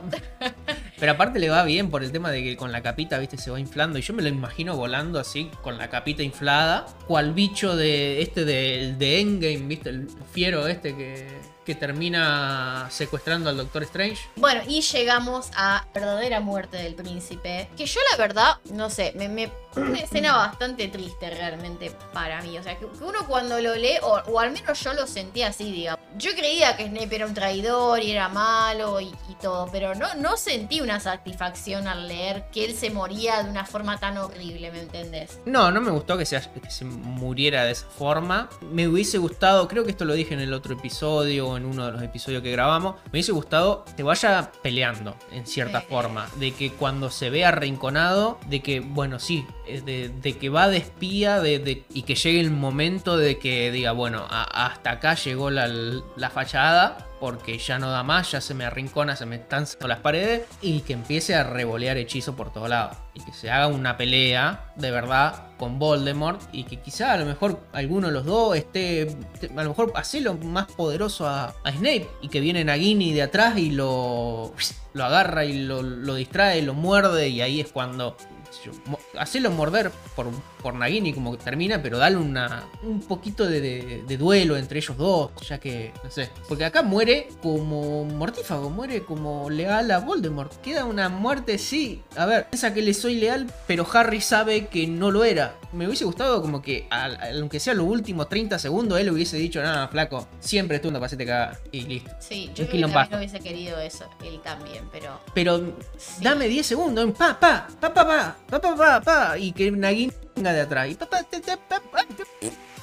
[1.00, 3.50] Pero aparte le va bien por el tema de que con la capita, viste, se
[3.52, 3.98] va inflando.
[3.98, 6.86] Y yo me lo imagino volando así, con la capita inflada.
[7.08, 11.28] Cual bicho de este de, de Endgame, viste, el fiero este que,
[11.70, 14.18] que termina secuestrando al Doctor Strange.
[14.38, 17.70] Bueno, y llegamos a verdadera muerte del príncipe.
[17.78, 22.58] Que yo la verdad, no sé, me, me- una escena bastante triste realmente para mí.
[22.58, 25.44] O sea, que, que uno cuando lo lee, o, o al menos yo lo sentí
[25.44, 26.04] así, digamos.
[26.18, 30.16] Yo creía que Snape era un traidor y era malo y, y todo, pero no,
[30.16, 34.72] no sentí una satisfacción al leer que él se moría de una forma tan horrible,
[34.72, 35.38] ¿me entendés?
[35.46, 38.50] No, no me gustó que se, que se muriera de esa forma.
[38.72, 41.86] Me hubiese gustado, creo que esto lo dije en el otro episodio o en uno
[41.86, 42.96] de los episodios que grabamos.
[43.06, 45.88] Me hubiese gustado que vaya peleando en cierta Sí.
[45.90, 46.28] forma.
[46.38, 49.46] De que cuando se vea arrinconado, de que, bueno, sí,
[49.86, 53.72] de, de que va de espía de, de- y que llegue el momento de que
[53.72, 57.06] diga, bueno, a- hasta acá llegó la, la fachada.
[57.20, 60.44] Porque ya no da más, ya se me arrincona, se me están las paredes.
[60.62, 62.98] Y que empiece a revolear hechizo por todos lados.
[63.14, 66.42] Y que se haga una pelea de verdad con Voldemort.
[66.52, 69.16] Y que quizá a lo mejor alguno de los dos esté.
[69.56, 72.08] A lo mejor hacelo más poderoso a, Snape.
[72.22, 74.54] Y que viene Nagini de atrás y lo.
[74.94, 77.30] Lo agarra y lo, lo distrae, lo muerde.
[77.30, 78.18] Y ahí es cuando.
[78.66, 78.72] yo,
[79.20, 80.28] Hacelo morder por,
[80.62, 84.80] por Nagini como que termina, pero dale una, un poquito de, de- de duelo entre
[84.80, 86.30] ellos dos, ya que, no sé.
[86.48, 90.54] Porque acá muere como mortífago, muere como leal a Voldemort.
[90.62, 92.02] Queda una muerte, sí.
[92.16, 95.56] A ver, piensa que le soy leal, pero Harry sabe que no lo era.
[95.72, 99.62] Me hubiese gustado como que, al- aunque sea los últimos 30 segundos, él hubiese dicho,
[99.62, 101.58] nada, flaco, siempre estuve en pasete cagar.
[101.72, 102.12] Y listo.
[102.20, 105.20] Sí, yo creo que también hubiese querido eso, él también, pero...
[105.34, 106.24] Pero sí.
[106.24, 110.12] dame 10 segundos, pa, pa, pa, pa, pa, pa, pa, pa, pa, y que Nagini
[110.40, 110.88] venga de atrás.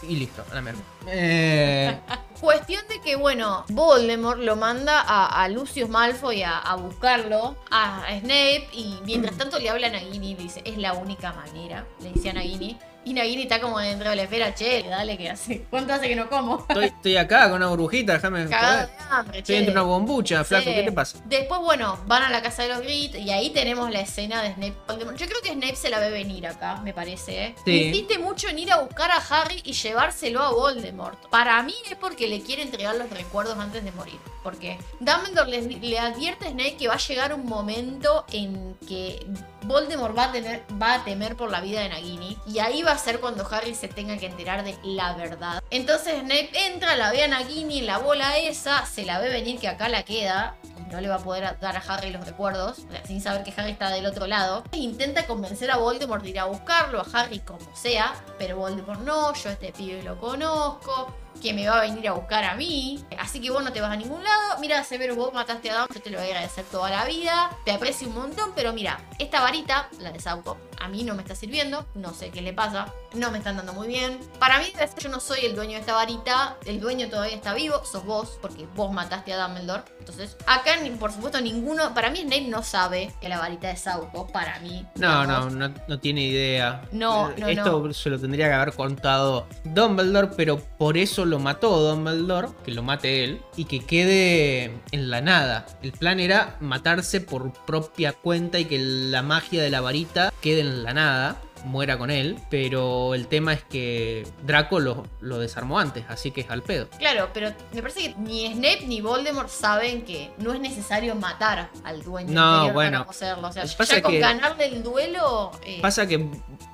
[0.03, 0.81] Y, listo, a la mierda.
[1.09, 1.99] Eh,
[2.41, 8.05] Cuestión de que, bueno, Voldemort lo manda a, a Lucius Malfoy a, a buscarlo, a,
[8.05, 11.33] a Snape, y mientras tanto le habla a Nagini y le dice, es la única
[11.33, 12.79] manera, le dice a Nagini.
[13.07, 15.65] Y Nagini está como dentro de la esfera, che, dale, que hace?
[15.71, 16.67] ¿Cuánto hace que no como?
[16.69, 20.65] estoy, estoy acá con una burbujita, déjame Cagado de hambre, Estoy entre una bombucha, flaco.
[20.65, 21.21] ¿qué te pasa?
[21.25, 24.55] Después, bueno, van a la casa de los Grit y ahí tenemos la escena de
[24.55, 24.75] Snape.
[25.17, 27.45] Yo creo que Snape se la ve venir acá, me parece.
[27.45, 27.55] ¿eh?
[27.65, 27.85] Sí.
[27.85, 31.29] Insiste mucho en ir a buscar a Harry y llevárselo a Voldemort.
[31.29, 34.19] Para mí es porque le quiere entregar los recuerdos antes de morir.
[34.43, 39.27] Porque Dumbledore le, le advierte a Snape que va a llegar un momento en que
[39.63, 42.37] Voldemort va a, tener, va a temer por la vida de Nagini.
[42.47, 45.63] Y ahí va a cuando Harry se tenga que enterar de la verdad.
[45.71, 49.61] Entonces Snape entra, la ve a Nagini en la bola esa, se la ve venir
[49.61, 50.57] que acá la queda.
[50.91, 53.91] No le va a poder dar a Harry los recuerdos, sin saber que Harry está
[53.91, 54.65] del otro lado.
[54.73, 58.15] E intenta convencer a Voldemort de ir a buscarlo, a Harry como sea.
[58.39, 62.13] Pero Voldemort no, yo a este pibe lo conozco que me va a venir a
[62.13, 63.05] buscar a mí.
[63.19, 64.59] Así que vos no te vas a ningún lado.
[64.61, 67.51] Mira, Severus, vos mataste a Adam, yo te lo voy a agradecer toda la vida.
[67.65, 71.23] Te aprecio un montón, pero mira, esta varita, la de Sauco, a mí no me
[71.23, 74.19] está sirviendo, no sé qué le pasa, no me están dando muy bien.
[74.39, 74.67] Para mí,
[74.99, 78.39] yo no soy el dueño de esta varita, el dueño todavía está vivo, sos vos,
[78.41, 79.83] porque vos mataste a Dumbledore.
[79.99, 84.27] Entonces, acá, por supuesto, ninguno, para mí Snape no sabe que la varita es Sauco,
[84.29, 84.87] para mí.
[84.97, 86.83] No, no, no, no tiene idea.
[86.93, 91.39] No, Eh, no, Esto se lo tendría que haber contado Dumbledore, pero por eso lo
[91.39, 95.67] mató Dumbledore, que lo mate él, y que quede en la nada.
[95.83, 100.61] El plan era matarse por propia cuenta y que la magia de la varita quede
[100.61, 101.43] en la nada.
[101.65, 106.43] Muera con él, pero el tema es que Draco lo, lo desarmó antes, así que
[106.43, 106.87] es al pedo.
[106.99, 111.71] Claro, pero me parece que ni Snape ni Voldemort saben que no es necesario matar
[111.83, 112.99] al dueño No, bueno.
[113.05, 113.11] para.
[113.11, 113.13] O
[113.53, 115.51] sea, Pasa ya con que- ganarle el duelo.
[115.65, 116.29] eh, Pasa que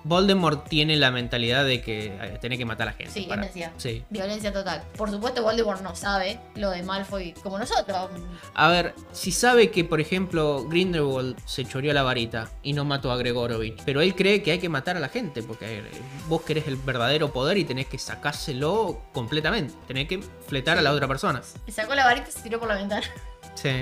[0.05, 3.13] Voldemort tiene la mentalidad de que eh, tiene que matar a la gente.
[3.13, 3.73] Sí, para- es decía.
[3.77, 4.05] sí.
[4.11, 4.83] Violencia total.
[4.97, 8.11] Por supuesto, Voldemort no sabe lo de Malfoy como nosotros.
[8.55, 13.13] A ver, si sabe que, por ejemplo, Grindelwald se choreó la varita y no mató
[13.13, 15.83] a Gregorovich, pero él cree que hay que matar a la gente, porque eh,
[16.29, 19.75] vos querés el verdadero poder y tenés que sacárselo completamente.
[19.87, 21.43] Tenés que fletar a la otra persona.
[21.67, 23.07] Le sacó la varita y se tiró por la ventana.
[23.55, 23.69] Sí.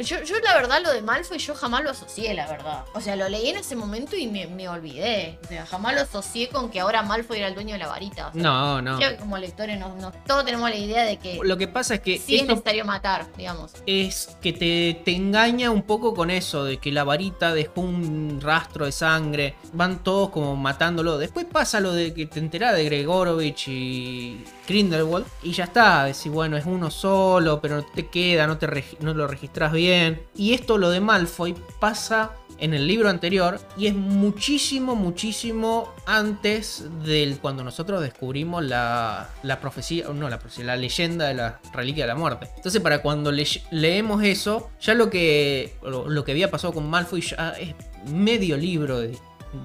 [0.00, 2.84] Yo, yo la verdad, lo de Malfoy, yo jamás lo asocié, la verdad.
[2.94, 5.38] O sea, lo leí en ese momento y me, me olvidé.
[5.44, 8.28] O sea, jamás lo asocié con que ahora Malfoy era el dueño de la varita.
[8.28, 8.98] O sea, No, no.
[8.98, 12.18] Que como lectores nos- todos tenemos la idea de que Lo que pasa es que
[12.18, 13.72] sí es necesario matar, digamos.
[13.86, 18.40] es que te, te engaña un poco con eso de que la varita dejó un
[18.40, 21.18] rastro de sangre, van todos como matándolo.
[21.18, 26.28] Después pasa lo de que te enterás de Gregorovich y Grindelwald y ya está, decís,
[26.30, 28.68] bueno, es uno solo, pero no te queda, no, te
[29.00, 30.22] no lo registras bien.
[30.36, 36.84] Y esto, lo de Malfoy, pasa en el libro anterior y es muchísimo, muchísimo antes
[37.04, 42.04] del cuando nosotros descubrimos la, la profecía, no la profecía, la leyenda de la reliquia
[42.04, 42.48] de la muerte.
[42.56, 46.88] Entonces para cuando le- leemos eso, ya lo que, lo, lo que había pasado con
[46.88, 47.74] Malfoy ya es
[48.12, 49.16] medio libro de,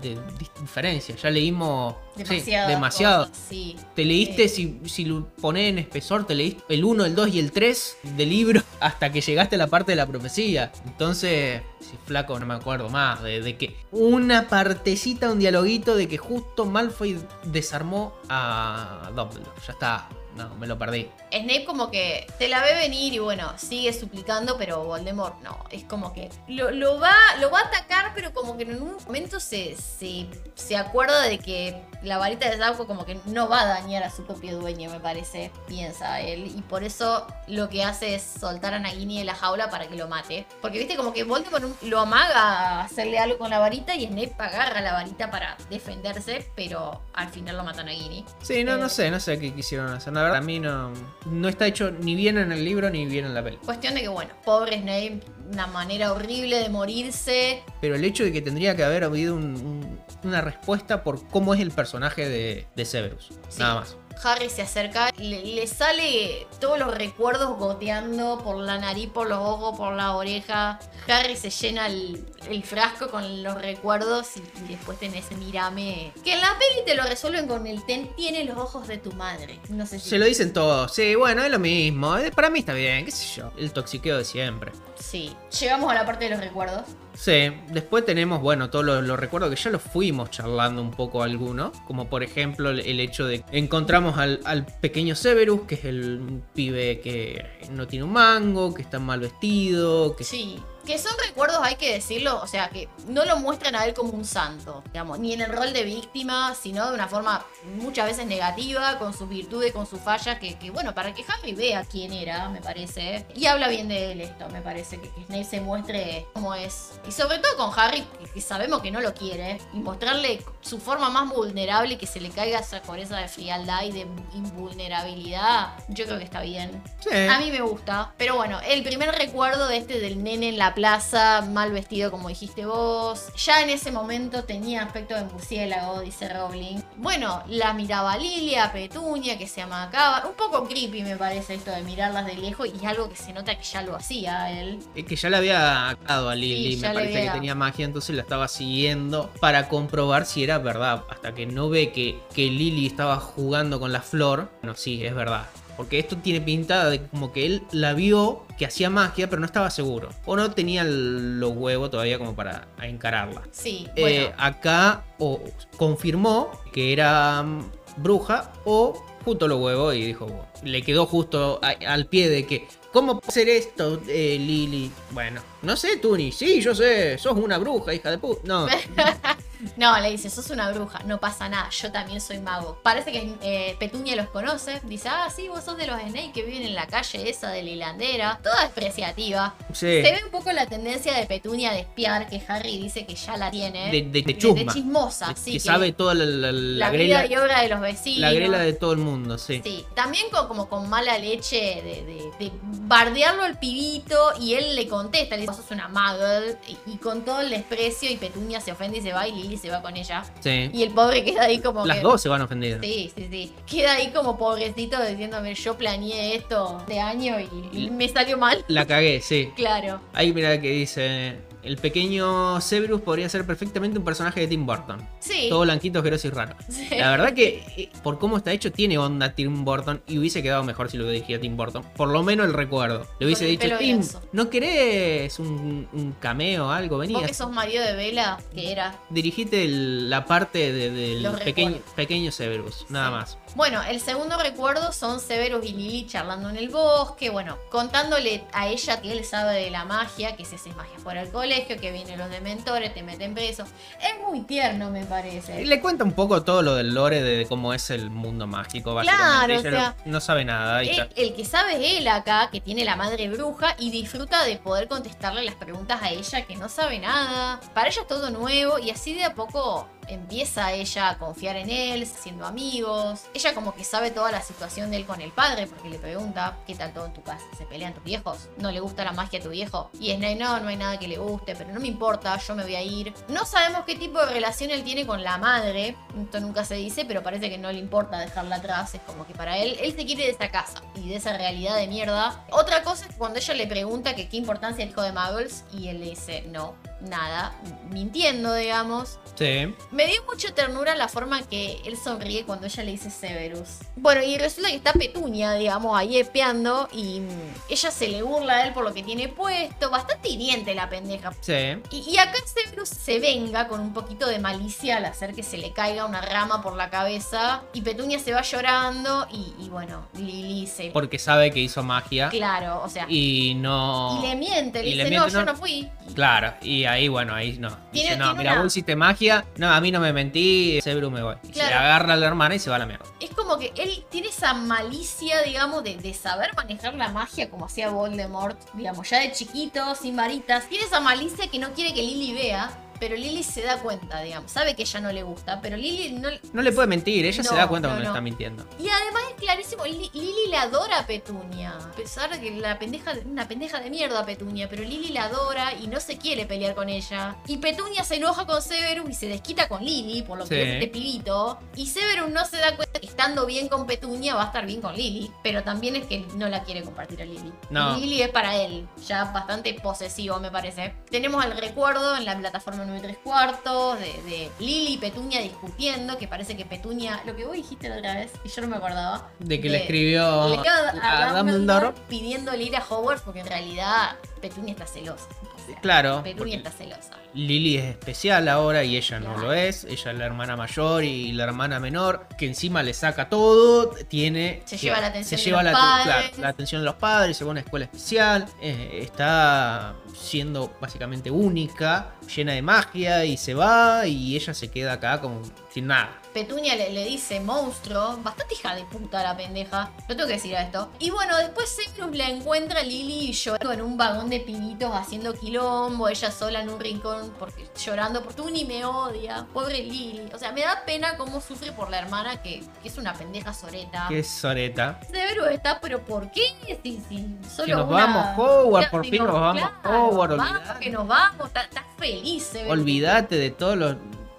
[0.02, 0.18] de
[0.62, 1.16] diferencia.
[1.16, 2.70] Ya leímos sí, Demasiado.
[2.70, 3.30] demasiado.
[3.50, 3.76] sí.
[3.96, 4.50] Te leíste, Eh.
[4.50, 7.98] si, si lo pones en espesor, te leíste el 1, el 2 y el 3
[8.18, 10.72] del libro hasta que llegaste a la parte de la profecía.
[10.86, 13.22] Entonces, si flaco, no me acuerdo más.
[13.24, 19.52] De, de que una partecita, un dialoguito de que justo Malfoy desarmó a Dumbledore.
[19.68, 20.10] Ya está.
[20.36, 21.10] No, me lo perdí.
[21.32, 25.64] Snape como que te la ve venir y bueno, sigue suplicando, pero Voldemort no.
[25.72, 28.98] Es como que lo, lo va, lo va a atacar, pero como que en un
[29.06, 33.62] momento se, se, se acuerda de que la varita de Sauco como que no va
[33.62, 36.52] a dañar a su propio dueño, me parece, piensa él.
[36.56, 39.96] Y por eso lo que hace es soltar a Nagini de la jaula para que
[39.96, 40.46] lo mate.
[40.62, 42.40] Porque viste como que Voldemort lo amaga
[42.80, 47.30] a hacerle algo con la varita y Snape agarra la varita para defenderse, pero al
[47.30, 48.26] final lo mata a Nagini.
[48.42, 48.78] Sí, no, Eh.
[48.78, 50.14] no sé, no sé qué quisieron hacer.
[50.14, 50.92] La verdad, a mí no,
[51.30, 53.58] no está hecho ni bien en el libro ni bien en la peli.
[53.66, 55.22] Cuestión de que, bueno, pobre Snape,
[55.52, 57.64] una manera horrible de morirse.
[57.82, 61.54] Pero el hecho de que tendría que haber habido un- un- una respuesta por cómo
[61.54, 63.30] es el personaje de, de Severus.
[63.50, 63.60] Sí.
[63.60, 63.98] Nada más.
[64.24, 69.38] Harry se acerca, le, le sale todos los recuerdos goteando por la nariz, por los
[69.40, 70.80] ojos, por la oreja.
[71.08, 76.12] Harry se llena el, el frasco con los recuerdos y, y después tenés ese mirame.
[76.24, 79.12] Que en la peli te lo resuelven con el ten, tiene los ojos de tu
[79.12, 79.60] madre.
[79.70, 80.10] No sé si.
[80.10, 80.94] Se lo dicen todos.
[80.94, 82.18] Sí, bueno, es lo mismo.
[82.18, 83.52] Eh, Para mí está bien, qué sé yo.
[83.58, 84.72] El toxiqueo de siempre.
[85.00, 85.36] Sí.
[85.60, 86.84] Llegamos a la parte de los recuerdos.
[87.16, 91.24] Sí, después tenemos, bueno, todos los, los recuerdos que ya los fuimos charlando un poco
[91.24, 91.72] algunos.
[91.88, 95.86] Como por ejemplo el, el hecho de que encontramos al, al pequeño Severus, que es
[95.86, 100.60] el pibe que no tiene un mango, que está mal vestido, que Sí.
[100.86, 104.12] Que son recuerdos, hay que decirlo, o sea, que no lo muestran a él como
[104.12, 107.44] un santo, digamos, ni en el rol de víctima, sino de una forma
[107.76, 111.54] muchas veces negativa, con sus virtudes, con sus fallas, que, que, bueno, para que Harry
[111.54, 115.24] vea quién era, me parece, y habla bien de él esto, me parece, que, que
[115.24, 116.92] Snape se muestre cómo es.
[117.08, 120.80] Y sobre todo con Harry, que, que sabemos que no lo quiere, y mostrarle su
[120.80, 124.02] forma más vulnerable, y que se le caiga esa coreza de frialdad y de
[124.36, 126.84] invulnerabilidad, yo creo que está bien.
[127.00, 127.10] Sí.
[127.16, 128.14] A mí me gusta.
[128.18, 132.30] Pero bueno, el primer recuerdo de este del nene en la plaza, mal vestido como
[132.30, 133.30] dijiste vos.
[133.38, 136.82] Ya en ese momento tenía aspecto de murciélago, dice Rowling.
[136.98, 140.28] Bueno, la miraba Lilia, Petunia, que se amacaba.
[140.28, 143.58] Un poco creepy me parece esto de mirarlas de lejos y algo que se nota
[143.58, 144.80] que ya lo hacía él.
[144.94, 148.16] Es que ya le había atado a Lily, Sí, me parece que tenía magia, entonces
[148.16, 151.04] la estaba siguiendo para comprobar si era verdad.
[151.10, 154.52] Hasta que no ve que, que Lily estaba jugando con la flor.
[154.62, 155.48] No, sí, es verdad.
[155.78, 159.46] Porque esto tiene pintada de como que él la vio que hacía magia, pero no
[159.46, 160.10] estaba seguro.
[160.26, 163.42] O no tenía los huevos todavía como para encararla.
[163.52, 165.42] Sí, Eh, acá o
[165.78, 171.92] confirmó que era mm, bruja o justo los huevos y dijo, le quedó justo a-
[171.92, 174.92] al pie de que, ¿cómo puede ser esto, eh, Lily?
[175.12, 178.42] Bueno, no sé, Tuni, sí, yo sé, sos una bruja, hija de puta.
[178.46, 178.68] No,
[179.78, 182.80] No, le dice, sos una bruja, no pasa nada, yo también soy mago.
[182.84, 186.44] Parece que eh, Petunia los conoce, dice, ah, sí, vos sos de los Snake que
[186.44, 189.56] viven en la calle esa de la hilandera, toda despreciativa.
[189.74, 189.86] Sí.
[189.88, 193.38] Se ve un poco la tendencia de Petunia de espiar, que Harry dice que ya
[193.38, 193.92] la tiene.
[193.92, 194.74] De, de, de chusma.
[194.74, 195.54] chismosa, sí.
[195.54, 198.20] que sabe toda la, la, la la grela, vida y obra de los vecinos.
[198.22, 199.62] la grela de todo el mundo, sí.
[199.64, 202.52] Sí, también con, como con mala leche de, de- de
[202.88, 207.24] bardearlo al pibito y él le contesta, le dice, sos una muggle y, y con
[207.24, 209.96] todo el desprecio y Petunia se ofende y se va y Lily se va con
[209.96, 210.24] ella.
[210.40, 210.70] Sí.
[210.74, 212.04] Y el pobre queda ahí como Las que...
[212.04, 212.80] dos se van ofendidas.
[212.82, 213.54] Sí, sí, sí.
[213.66, 218.64] Queda ahí como pobrecito diciéndome, yo planeé esto de año y, y me salió mal.
[218.68, 219.52] La cagué, sí.
[219.56, 220.00] Claro.
[220.14, 225.06] Ahí mira que dice, el pequeño Severus podría ser perfectamente un personaje de Tim Burton.
[225.20, 225.48] Sí.
[225.50, 226.56] Todo blanquito, asqueroso y raro.
[226.70, 226.88] Sí.
[226.98, 230.64] La verdad que eh, por cómo está hecho tiene onda Tim Burton y hubiese quedado
[230.64, 231.84] mejor si lo dirigía Tim Burton.
[231.96, 233.08] Por lo menos el recuerdo.
[233.20, 234.22] Le hubiese dicho, Tim, graso".
[234.32, 236.98] ¿no querés un, un cameo o algo?
[236.98, 238.96] Vení, Vos que sos marido de Vela, que era.
[239.10, 243.14] dirigite el- la parte de- del pequeño, pequeño Severus, nada Sí.
[243.14, 243.38] más.
[243.56, 248.68] Bueno, el segundo recuerdo son Severus y Lily charlando en el bosque, bueno, contándole a
[248.68, 251.90] ella que él sabe de la magia, que se hace magia fuera del colegio, que
[251.94, 253.64] vienen los dementores, te meten preso.
[254.02, 255.64] Es muy tierno, me parece.
[255.64, 259.26] Le cuenta un poco todo lo del lore de, cómo es el mundo mágico, básicamente.
[259.26, 260.84] Claro, Ella o sea, no, no sabe nada.
[260.84, 264.44] y El, el que sabe es él acá, que tiene la madre bruja y disfruta
[264.44, 267.62] de poder contestarle las preguntas a ella que no sabe nada.
[267.74, 271.70] Para ella es todo nuevo y así de a poco empieza ella a confiar en
[271.70, 273.24] él, siendo amigos.
[273.34, 276.58] Ella como que sabe toda la situación de él con el padre porque le pregunta,
[276.68, 277.44] ¿qué tal todo en tu casa?
[277.58, 278.50] ¿Se pelean tus viejos?
[278.58, 279.90] ¿No le gusta la magia a tu viejo?
[280.00, 282.64] Y Snape, no, no hay nada que le guste, pero no me importa, yo me
[282.64, 283.14] voy a ir.
[283.28, 287.06] No sabemos qué tipo de relación él tiene con la madre, esto nunca se dice,
[287.06, 290.06] pero parece que no le importa dejarla atrás, es como que para él, él se
[290.06, 292.46] quiere de esa casa y de esa realidad de mierda.
[292.52, 295.88] Otra cosa es cuando ella le pregunta que qué importancia el hijo de Muggles y
[295.88, 296.76] él le dice, no,
[297.10, 297.54] nada,
[297.90, 299.20] mintiendo, digamos.
[299.36, 299.74] Sí.
[299.92, 303.80] Me dio mucha ternura la forma que él sonríe cuando ella le dice Severus.
[303.98, 307.22] Bueno, y resulta que está Petunia, digamos, ahí epeando y
[307.70, 309.90] ella se le burla a él por lo que tiene puesto.
[309.90, 311.34] Bastante hiriente la pendeja.
[311.42, 311.54] Sí.
[311.92, 315.58] Y, y acá Severus se venga con un poquito de malicia al hacer que se
[315.58, 317.64] le caiga una rama por la cabeza.
[317.74, 320.92] Y Petunia se va llorando y, y bueno, Lily se...
[320.92, 322.30] Porque sabe que hizo magia.
[322.30, 323.06] Claro, o sea...
[323.10, 324.22] Y, Y no.
[324.22, 325.90] le miente, le y le dice, miente, no, yo no- no fui.
[326.14, 327.70] Claro, y ahí, bueno, ahí no.
[327.92, 329.46] Tiene- Dice, no, tiene mira, una- vos hiciste magia.
[329.58, 330.80] No, a mí no me mentí.
[330.82, 331.36] Severus me voy.
[331.50, 333.06] Y Se agarra a la hermana y se va a la mierda.
[333.20, 337.66] Es como que él tiene esa malicia, digamos, de, de saber manejar la magia como
[337.66, 340.68] hacía Voldemort, digamos, ya de chiquito, sin varitas.
[340.68, 344.52] Tiene esa malicia que no quiere que Lily vea, pero Lily se da cuenta, digamos.
[344.52, 346.30] Sabe que ella no le gusta, pero Lily no...
[346.54, 348.12] No le puede mentir, ella se da cuenta no, cuando le no.
[348.12, 348.66] está mintiendo.
[348.80, 351.72] Y además es clarísimo, Li- Lily le adora a Petunia.
[351.78, 355.26] A pesar de que la pendeja, una pendeja de mierda a Petunia, pero Lily la
[355.26, 357.36] adora y no se quiere pelear con ella.
[357.48, 360.74] Y Petunia se enoja con Severus y se desquita con Lily, por lo que es
[360.76, 361.60] este pibito.
[361.76, 364.82] Y Severus no se da cuenta que estando bien con Petunia va a estar bien
[364.82, 365.32] con Lily.
[365.44, 367.52] Pero también es que no la quiere compartir a Lily.
[367.70, 370.96] Lily es para él, ya bastante posesivo me parece.
[371.10, 376.18] Tenemos el recuerdo en la plataforma 9 3 cuartos de, de Lily y Petunia discutiendo,
[376.18, 378.78] que parece que Petunia, lo que vos dijiste la otra vez, y yo no me
[378.78, 379.30] acordaba.
[379.40, 380.70] De que le escribió le
[381.02, 381.94] a, a Dumbledore.
[382.08, 385.28] pidiéndole ir a Hogwarts porque en realidad Petunia está celosa.
[385.66, 386.24] Sea, Claro.
[386.38, 387.12] Porque está celosa.
[387.34, 389.84] Lily es especial ahora y ella no lo es.
[389.84, 394.62] Ella es la hermana mayor y la hermana menor, que encima le saca todo, tiene...
[394.66, 396.38] Se lleva la atención se de lleva los la, padres.
[396.38, 401.30] la atención de los padres, se va a una escuela especial, eh, está siendo básicamente
[401.30, 405.42] única, llena de magia y se va y ella se queda acá como
[405.76, 406.22] sin nada.
[406.34, 410.56] Petunia le, le dice monstruo, bastante hija de puta la pendeja, lo tengo que decir
[410.56, 410.90] a esto.
[411.00, 415.34] Y bueno, después Severus la encuentra a Lily llorando en un vagón de pibitos haciendo
[415.34, 420.30] quilombo, ella sola en un rincón porque, llorando porque tú ni me odia, pobre Lily.
[420.34, 423.54] O sea, me da pena cómo sufre por la hermana que, que es una pendeja
[423.54, 424.06] soreta.
[424.08, 425.02] Que es Soreta.
[425.12, 426.54] Severus está, pero ¿por qué?
[426.84, 430.80] Si, si solo Que nos una- vamos, Hogwarts, por si fin nos vamos, vamos, olvidate.
[430.80, 432.72] que nos vamos, está, está feliz Severus.
[432.72, 433.96] Olvídate de todos los,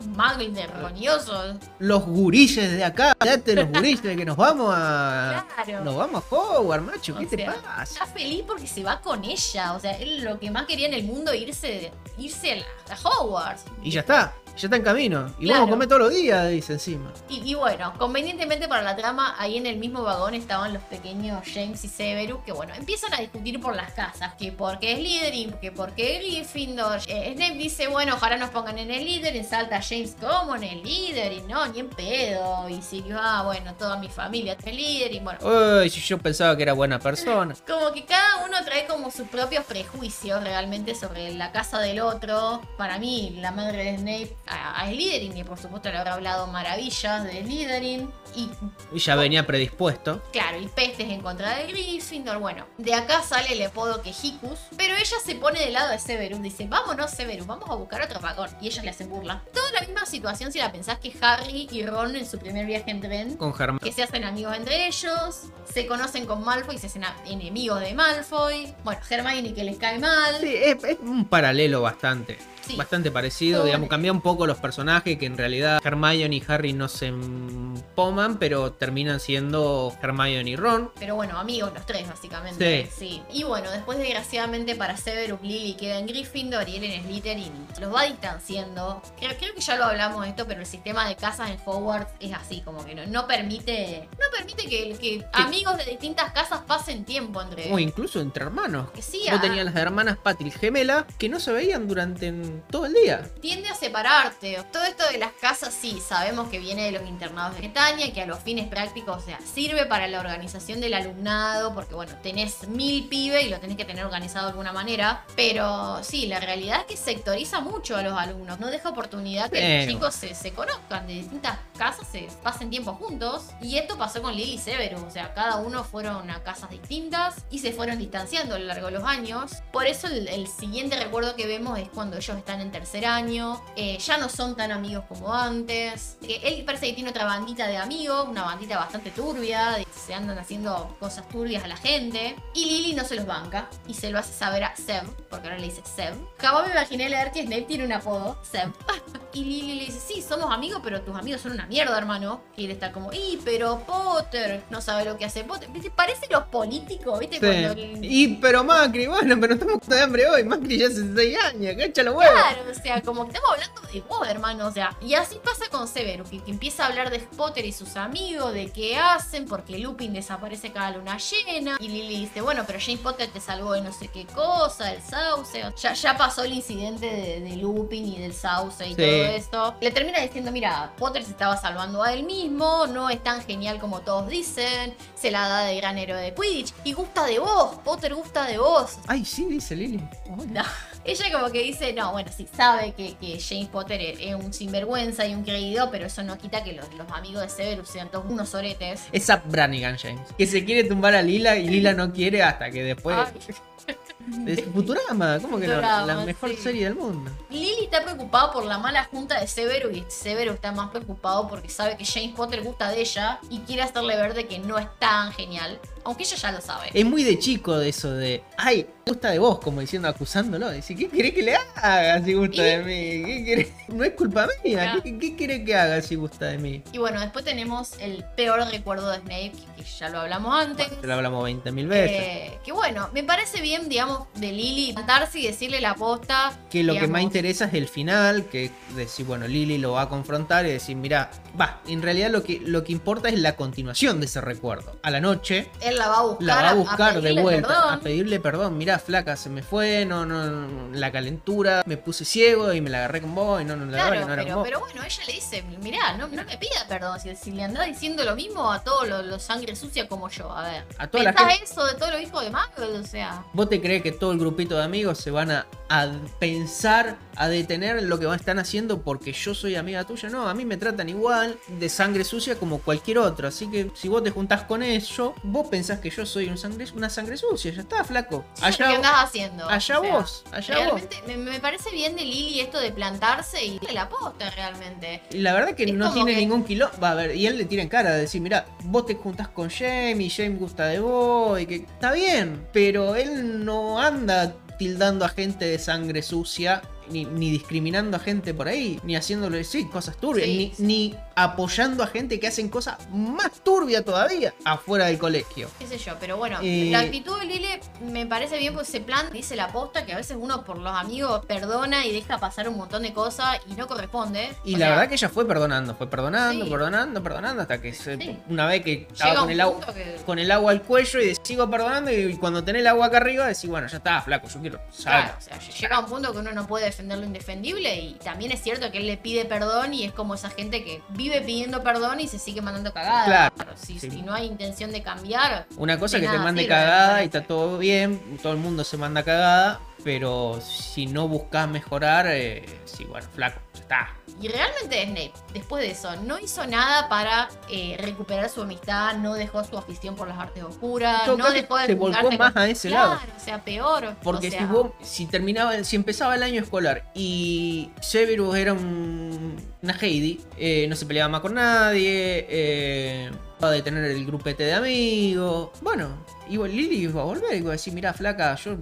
[0.07, 1.57] Magos vergoniosos.
[1.79, 3.15] los gurises de acá.
[3.45, 5.47] De los gurises que nos vamos a...
[5.65, 5.85] Claro.
[5.85, 7.17] Nos vamos a Hogwarts, macho.
[7.17, 7.83] ¿Qué O te sea, pasa?
[7.83, 9.75] Está feliz porque se va con ella.
[9.75, 13.65] O sea, él lo que más quería en el mundo irse, irse a, Hogwarts.
[13.83, 14.35] Y ya está.
[14.57, 15.27] Ya está en camino.
[15.39, 15.61] Y Claro.
[15.61, 17.13] vamos a comer todos los días, dice encima.
[17.29, 21.43] Y, y bueno, convenientemente para la trama, ahí en el mismo vagón estaban los pequeños
[21.53, 24.99] James y Severus, que bueno, empiezan a discutir por las casas, que por qué es
[24.99, 27.01] Slytherin, que por qué Gryffindor.
[27.07, 30.83] Eh, Snape dice, bueno, ojalá nos pongan en el líder, salta James como en el
[30.83, 32.69] líder, y no, ni en pedo.
[32.69, 35.39] Y Sirius, ah, bueno, toda mi familia es el líder, y bueno.
[35.43, 37.55] Uy, si yo pensaba que era buena persona.
[37.67, 42.61] Como que cada uno trae como sus propios prejuicios realmente sobre la casa del otro.
[42.79, 46.47] Para mí, la madre de Snape a, a Slytherin y por supuesto le habrá hablado
[46.47, 48.11] maravillas de Slytherin.
[48.35, 48.51] Y
[48.93, 50.23] Y ya venía predispuesto.
[50.33, 52.39] Claro, y pestes en contra de Gryffindor.
[52.39, 54.59] Bueno, de acá sale el apodo que Hicus.
[54.77, 56.43] Pero ella se pone del lado de Severus.
[56.43, 58.51] Dice, vámonos Severus, vamos a buscar otro dragón.
[58.61, 59.43] Y ellos le hacen burla.
[59.55, 62.91] Toda la misma situación si la pensás que Harry y Ron en su primer viaje
[62.91, 63.37] en tren.
[63.37, 63.79] Con Germán.
[63.79, 65.45] Que se hacen amigos entre ellos.
[65.73, 68.75] Se conocen con Malfoy y se hacen enemigos de Malfoy.
[68.85, 70.37] Bueno, Hermione que les cae mal.
[70.41, 72.39] Sí, es, es un paralelo bastante.
[72.67, 72.77] Sí.
[72.77, 76.73] Bastante parecido, Todo digamos, cambia un poco los personajes, que en realidad Hermione y Harry
[76.73, 80.91] no se empoman, pero terminan siendo Hermione y Ron.
[80.99, 82.91] Pero bueno, amigos los tres, básicamente.
[82.97, 83.23] Sí.
[83.33, 87.53] Y bueno, después, desgraciadamente, para Severus, Lily queda en Gryffindor y él en Slytherin.
[87.81, 89.03] Los va distanciando.
[89.19, 92.13] Creo, creo que ya lo hablamos de esto, pero el sistema de casas en Hogwarts
[92.21, 94.09] es así, como que no, no permite.
[94.13, 97.73] No permite que, que amigos de distintas casas pasen tiempo entre.
[97.73, 98.91] O incluso entre hermanos.
[98.91, 99.41] Que sí, Vos ah.
[99.41, 102.33] tenías las hermanas Patrick gemelas que no se veían durante
[102.71, 103.29] todo el día.
[103.41, 104.63] tiende a separarte.
[104.73, 108.23] Todo esto de las casas, sí, sabemos que viene de los internados de Bretaña, que
[108.23, 112.69] a los fines prácticos, o sea, sirve para la organización del alumnado, porque bueno, tenés
[112.69, 115.25] mil pibes y lo tenés que tener organizado de alguna manera.
[115.37, 119.79] Pero sí, la realidad es que sectoriza mucho a los alumnos, no deja oportunidad que
[119.79, 123.45] los chicos se, se conozcan de distintas casas, se pasen tiempo juntos.
[123.61, 127.35] Y esto pasó con Lily y Severus, o sea, cada uno fueron a casas distintas
[127.51, 129.53] y se fueron distanciando a lo largo de los años.
[129.73, 133.61] Por eso el, el siguiente recuerdo que vemos es cuando ellos están en tercer año,
[133.75, 136.17] eh, ya no son tan amigos como antes.
[136.23, 140.39] Eh, él parece que tiene otra bandita de amigos, una bandita bastante turbia, se andan
[140.39, 142.37] haciendo cosas turbias a la gente.
[142.55, 145.59] Y Lily no se los banca y se lo hace saber a Seb, porque ahora
[145.59, 146.15] le dice Seb.
[146.39, 148.73] Jamás me imaginé leer que Snape tiene un apodo, Seb.
[149.33, 152.41] Y Lily le dice, sí, somos amigos, pero tus amigos son una mierda, hermano.
[152.57, 155.69] Y él está como, y pero Potter no sabe lo que hace Potter.
[155.69, 155.91] ¿Viste?
[155.91, 157.39] Parece los políticos, ¿viste?
[157.39, 160.43] Cuando Y pero Macri, bueno, pero estamos de hambre hoy.
[160.43, 162.36] Macri ya hace 6 años, cacha los huevos.
[162.37, 164.67] Claro, o sea, como que estamos hablando de vos, hermano.
[164.67, 167.73] O sea, y así pasa con Severus, que, que empieza a hablar de Potter y
[167.73, 171.77] sus amigos, de qué hacen, porque Lupin desaparece cada luna llena.
[171.81, 175.03] Y Lily dice, bueno, pero James Potter te salvó de no sé qué cosa, del
[175.03, 175.63] sauce.
[175.81, 178.95] Ya, ya pasó el incidente de, de Lupin y del sauce y Sí.
[178.97, 179.75] todo esto.
[179.81, 183.79] Le termina diciendo, mira, Potter se estaba salvando a él mismo, no es tan genial
[183.79, 187.77] como todos dicen, se la da de gran héroe de Quidditch y gusta de vos,
[187.85, 188.99] Potter gusta de vos.
[189.07, 190.03] Ay, sí, dice Lily.
[190.49, 190.63] No.
[191.07, 194.53] Ella como que dice, no, bueno, sí, sabe que, que James Potter es es un
[194.53, 198.11] sinvergüenza y un creído, pero eso no quita que los, los amigos de Severus sean
[198.11, 199.03] todos unos oretes.
[199.13, 200.29] Es Zap Brannigan, James.
[200.37, 203.17] Que se quiere tumbar a Lila y Lila no quiere hasta que después.
[203.17, 203.55] Ay.
[204.45, 205.81] Es Futurama, ¿cómo que no?
[205.81, 206.57] La mejor sí.
[206.57, 207.31] serie del mundo.
[207.49, 211.69] Lily está preocupada por la mala junta de Severus y Severus está más preocupado porque
[211.69, 214.89] sabe que James Potter gusta de ella y quiere hacerle ver de que no es
[214.99, 216.91] tan genial, aunque ella ya lo sabe.
[216.93, 218.43] Es muy de chico de eso de.
[218.57, 220.69] Ay, gusta de vos, como diciendo, acusándolo.
[220.73, 223.25] Dice, ¿qué querés que le haga si gusta de mí?
[223.25, 223.69] ¿Qué querés?
[223.87, 225.01] No es culpa mía.
[225.01, 226.83] ¿Qué, qué querés que haga si gusta de mí?
[226.91, 231.01] Y bueno, después tenemos el peor recuerdo de Snape, que, ya lo hablamos antes.
[231.01, 232.21] Te lo hablamos 20.000 veces.
[232.21, 236.59] Eh, que bueno, me parece bien, digamos, de Lily plantarse y decirle la posta.
[236.69, 240.09] Que lo que más interesa es el final, que decir, bueno, Lily lo va a
[240.09, 244.21] confrontar y decir, mira, va, en realidad lo que, lo que importa es la continuación
[244.21, 244.97] de ese recuerdo.
[245.03, 246.47] A la noche Él la va a buscar.
[246.47, 247.95] la va a buscar de vuelta, perdón.
[247.95, 248.79] a pedirle perdón.
[248.79, 252.91] Mira, flaca, se me fue, no, no, no, la calentura, me puse ciego y me
[252.91, 254.65] la agarré con vos y no, no, la Claro, que no era pero, con vos.
[254.65, 257.87] pero bueno, ella le dice, mirá, no, no me pida perdón, si, si le andás
[257.87, 260.85] diciendo lo mismo a todos los, los sangre sucia como yo, a ver.
[260.99, 262.99] A toda la ¿Pensás gente- eso de todos los hijos de Muggle?
[262.99, 266.09] O sea, ¿Vos te crees que todo el grupito de amigos se van a, a
[266.39, 270.29] pensar, a detener lo que están haciendo porque yo soy amiga tuya?
[270.29, 273.49] No, a mí me tratan igual de sangre sucia como cualquier otro.
[273.49, 276.87] Así que si vos te juntás con ellos, vos pensás que yo soy un sangre,
[276.95, 277.73] una sangre sucia.
[277.73, 278.45] Ya está, flaco.
[278.59, 279.69] ¿qué Allá, andás haciendo?
[279.69, 280.85] allá O sea, vos, allá vos.
[281.01, 285.23] Realmente me, me parece bien de Lily esto de plantarse y de la posta realmente.
[285.31, 286.91] La verdad que Es no tiene que- ningún kilo.
[287.03, 289.49] Va a ver, y él le tira en cara de decir, mira, vos te juntás
[289.49, 295.25] con Jamie, Jamie gusta de vos, y que está bien, pero él no anda tildando
[295.25, 299.85] a gente de sangre sucia, ni, ni discriminando a gente por ahí, ni haciéndole, sí,
[299.87, 300.83] cosas turbias, Sí, ni, sí.
[300.83, 305.69] ni apoyando a gente que hacen cosas más turbias todavía afuera del colegio.
[305.79, 307.69] qué sé yo, pero bueno, Eh, la actitud de Lily
[308.01, 310.93] me parece bien porque se plan, dice la posta que a veces uno por los
[310.97, 314.49] amigos perdona y deja pasar un montón de cosas y no corresponde.
[314.65, 316.71] Y O la sea, verdad que ella fue perdonando, fue perdonando, Sí.
[316.71, 318.39] perdonando, perdonando, hasta que se- Sí.
[318.49, 321.69] una vez que estaba con el agua, que- con el agua al cuello y sigo
[321.71, 324.81] perdonando y cuando tenés el agua acá arriba decís, bueno, ya está, flaco, yo quiero
[325.03, 328.53] Claro, o sea, llega un punto que uno no puede defender lo indefendible y también
[328.53, 331.83] es cierto que él le pide perdón y es como esa gente que vive pidiendo
[331.83, 333.53] perdón y se sigue mandando cagadas.
[333.55, 334.11] Claro, Si, sí.
[334.11, 337.27] si no hay intención de cambiar, Una cosa es que te mande sirve, cagada y
[337.27, 342.65] está todo bien, todo el mundo se manda cagada, pero si no buscas mejorar, eh,
[342.85, 344.09] sí, bueno, flaco, ya está.
[344.41, 349.33] Y realmente Snape, después de eso, no hizo nada para eh, recuperar su amistad, no
[349.33, 352.69] dejó su afición por las artes oscuras, no dejó de se volcó más con- a
[352.69, 353.21] ese Claro, lado.
[353.35, 354.15] o sea, peor.
[354.23, 358.75] Porque o sea, si vos, si terminaba, si empezaba el año escolar y Severus era
[358.75, 363.31] un, una Heidi, eh, no se peleaba más con nadie, eh,
[363.63, 365.71] va a detener el grupete de amigos.
[365.81, 366.11] Bueno,
[366.49, 368.77] igual Lily iba a volver y iba a decir, mirá, flaca, yo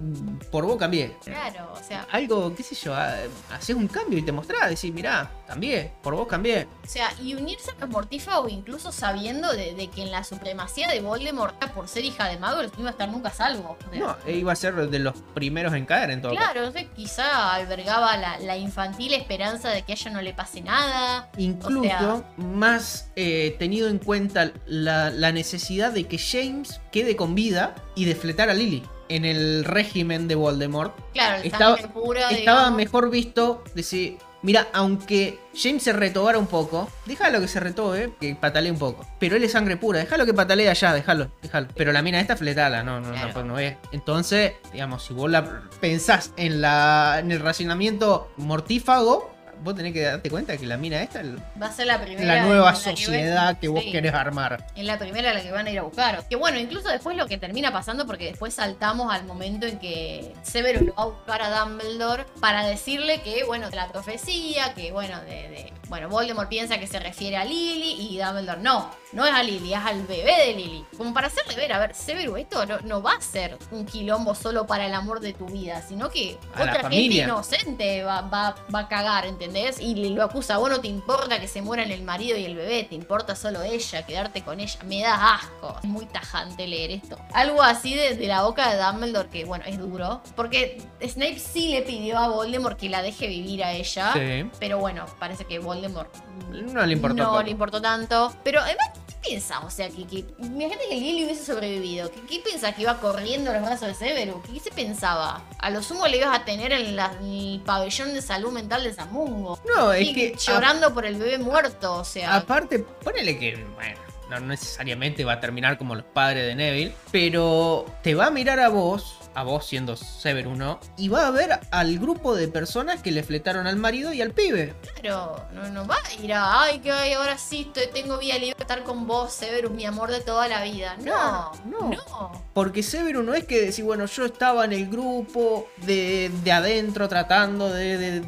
[0.51, 1.15] por vos cambié.
[1.23, 3.13] Claro, o sea, Algo, qué sé yo, ah,
[3.53, 6.67] haces un cambio y te mostrás, decís, mirá, cambié, por vos cambié.
[6.83, 10.87] o sea, y unirse a los mortífagos incluso sabiendo de, de que en la supremacía
[10.89, 13.77] de Voldemort, por ser hija de Magos, no iba a estar nunca a salvo.
[13.87, 16.51] O sea, No, e iba a ser de los primeros en caer en todo caso.
[16.51, 20.33] Claro, o sea, quizá albergaba la, la infantil esperanza de que a ella no le
[20.33, 21.29] pase nada.
[21.37, 27.15] Incluso O sea- más eh, tenido en cuenta la, la necesidad de que James quede
[27.15, 28.83] con vida y de fletar a Lily.
[29.07, 35.37] En el régimen de Voldemort Claro, el Estaba- pura, estaba mejor visto decir, mira, aunque
[35.55, 39.05] James se retobara un poco, déjalo que se retobe, que patalee un poco.
[39.19, 41.67] Pero él es sangre pura, déjalo que patalee allá, déjalo, déjalo.
[41.75, 43.27] Pero la mina esta fletala, no, no, Claro.
[43.27, 43.75] no, pues no es.
[43.91, 49.34] Entonces, digamos, si vos la pensás en la en el racionamiento mortífago,
[49.65, 51.27] vos tenés que darte cuenta que la mina esta es
[51.61, 52.35] Va a ser la primera.
[52.35, 54.65] la nueva la sociedad que vos sí, querés armar.
[54.75, 56.23] Es la primera la que van a ir a buscar.
[56.29, 60.33] Que bueno, incluso después lo que termina pasando, porque después saltamos al momento en que
[60.43, 64.91] Severus lo va a buscar a Dumbledore para decirle que, bueno, de la profecía, que
[64.91, 69.25] bueno, de, de- Bueno, Voldemort piensa que se refiere a Lily y Dumbledore no, no
[69.25, 70.85] es a Lily, es al bebé de Lily.
[70.97, 74.35] Como para hacerle ver, a ver, Severus, esto no, no va a ser un quilombo
[74.35, 78.55] solo para el amor de tu vida, sino que A otra gente inocente va, va,
[78.73, 79.79] va a cagar, ¿entendés?
[79.79, 82.83] Y lo acusa, vos no te importa que se mueran el marido y el bebé,
[82.83, 84.79] te importa solo ella, quedarte con ella.
[84.85, 85.77] Me da asco.
[85.81, 87.17] Es muy tajante leer esto.
[87.33, 90.21] Algo así de, de la boca de Dumbledore, que bueno, es duro.
[90.35, 94.13] Porque Snape sí le pidió a Voldemort que la deje vivir a ella.
[94.13, 94.49] Sí.
[94.59, 96.13] Pero bueno, parece que Voldemort
[96.51, 97.15] No le importó.
[97.23, 97.43] no poco.
[97.43, 98.33] le importó tanto.
[98.43, 99.59] Pero además, ¿qué piensa?
[99.61, 100.01] O sea, que
[100.39, 102.11] imagínate que Lily hubiese sobrevivido.
[102.11, 102.73] ¿Qué, qué piensa?
[102.73, 104.37] ¿Que iba corriendo a los brazos de Severus?
[104.51, 105.41] ¿Qué, se pensaba?
[105.59, 108.83] A lo sumo le ibas a tener en, la- en el pabellón de salud mental
[108.83, 109.59] de Zamungo.
[109.75, 112.35] No, es que llorando por el bebé muerto, o sea.
[112.35, 113.99] Aparte, ponele que, bueno,
[114.29, 118.59] no necesariamente va a terminar como los padres de Neville, pero te va a mirar
[118.59, 120.79] a vos, a vos siendo Severus, ¿no?
[120.97, 124.31] Y va a ver al grupo de personas que le fletaron al marido y al
[124.31, 124.73] pibe.
[125.01, 128.35] Claro, no, no va a ir a, ay, que ay, ahora sí estoy, tengo vida
[128.35, 130.95] libre de estar con vos, Severus, mi amor de toda la vida.
[131.03, 131.89] No, no.
[131.89, 132.45] no.
[132.53, 137.09] Porque Severus no es que decir, bueno, yo estaba en el grupo de, de adentro
[137.09, 138.23] tratando de, de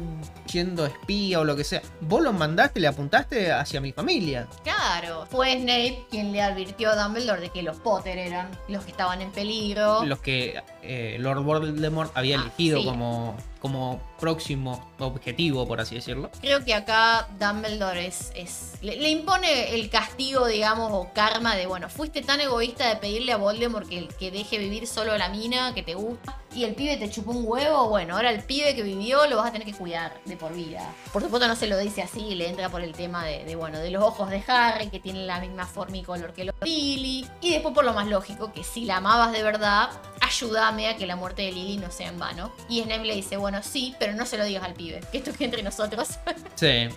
[0.48, 1.82] siendo espía o lo que sea.
[2.00, 4.46] Vos lo mandaste, le apuntaste hacia mi familia.
[4.64, 5.26] Claro.
[5.30, 9.20] Fue Snape quien le advirtió a Dumbledore de que los Potter eran los que estaban
[9.22, 10.04] en peligro.
[10.04, 12.84] Los que eh, Lord Voldemort había Ah, elegido sí.
[12.86, 16.30] como, como próximo objetivo, por así decirlo.
[16.40, 22.22] Creo que acá Dumbledore es, le, impone el castigo, digamos, o karma de, bueno, fuiste
[22.22, 25.82] tan egoísta de pedirle a Voldemort que, que deje vivir solo a la mina que
[25.82, 29.26] te gusta y el pibe te chupó un huevo, bueno, ahora el pibe que vivió
[29.26, 30.92] lo vas a tener que cuidar de por vida.
[31.12, 33.90] Por supuesto no se lo dice así, le entra por el tema de, bueno, de
[33.90, 37.52] los ojos de Harry, que tienen la misma forma y color que los Lily, y
[37.52, 41.16] después por lo más lógico, que si la amabas de verdad, ayúdame a que la
[41.16, 42.52] muerte de Lily no sea en vano.
[42.68, 45.32] Y Snape le dice, bueno, sí, pero no se lo digas al pibe, que esto
[45.32, 46.08] que entre nosotros.
[46.54, 46.88] Sí.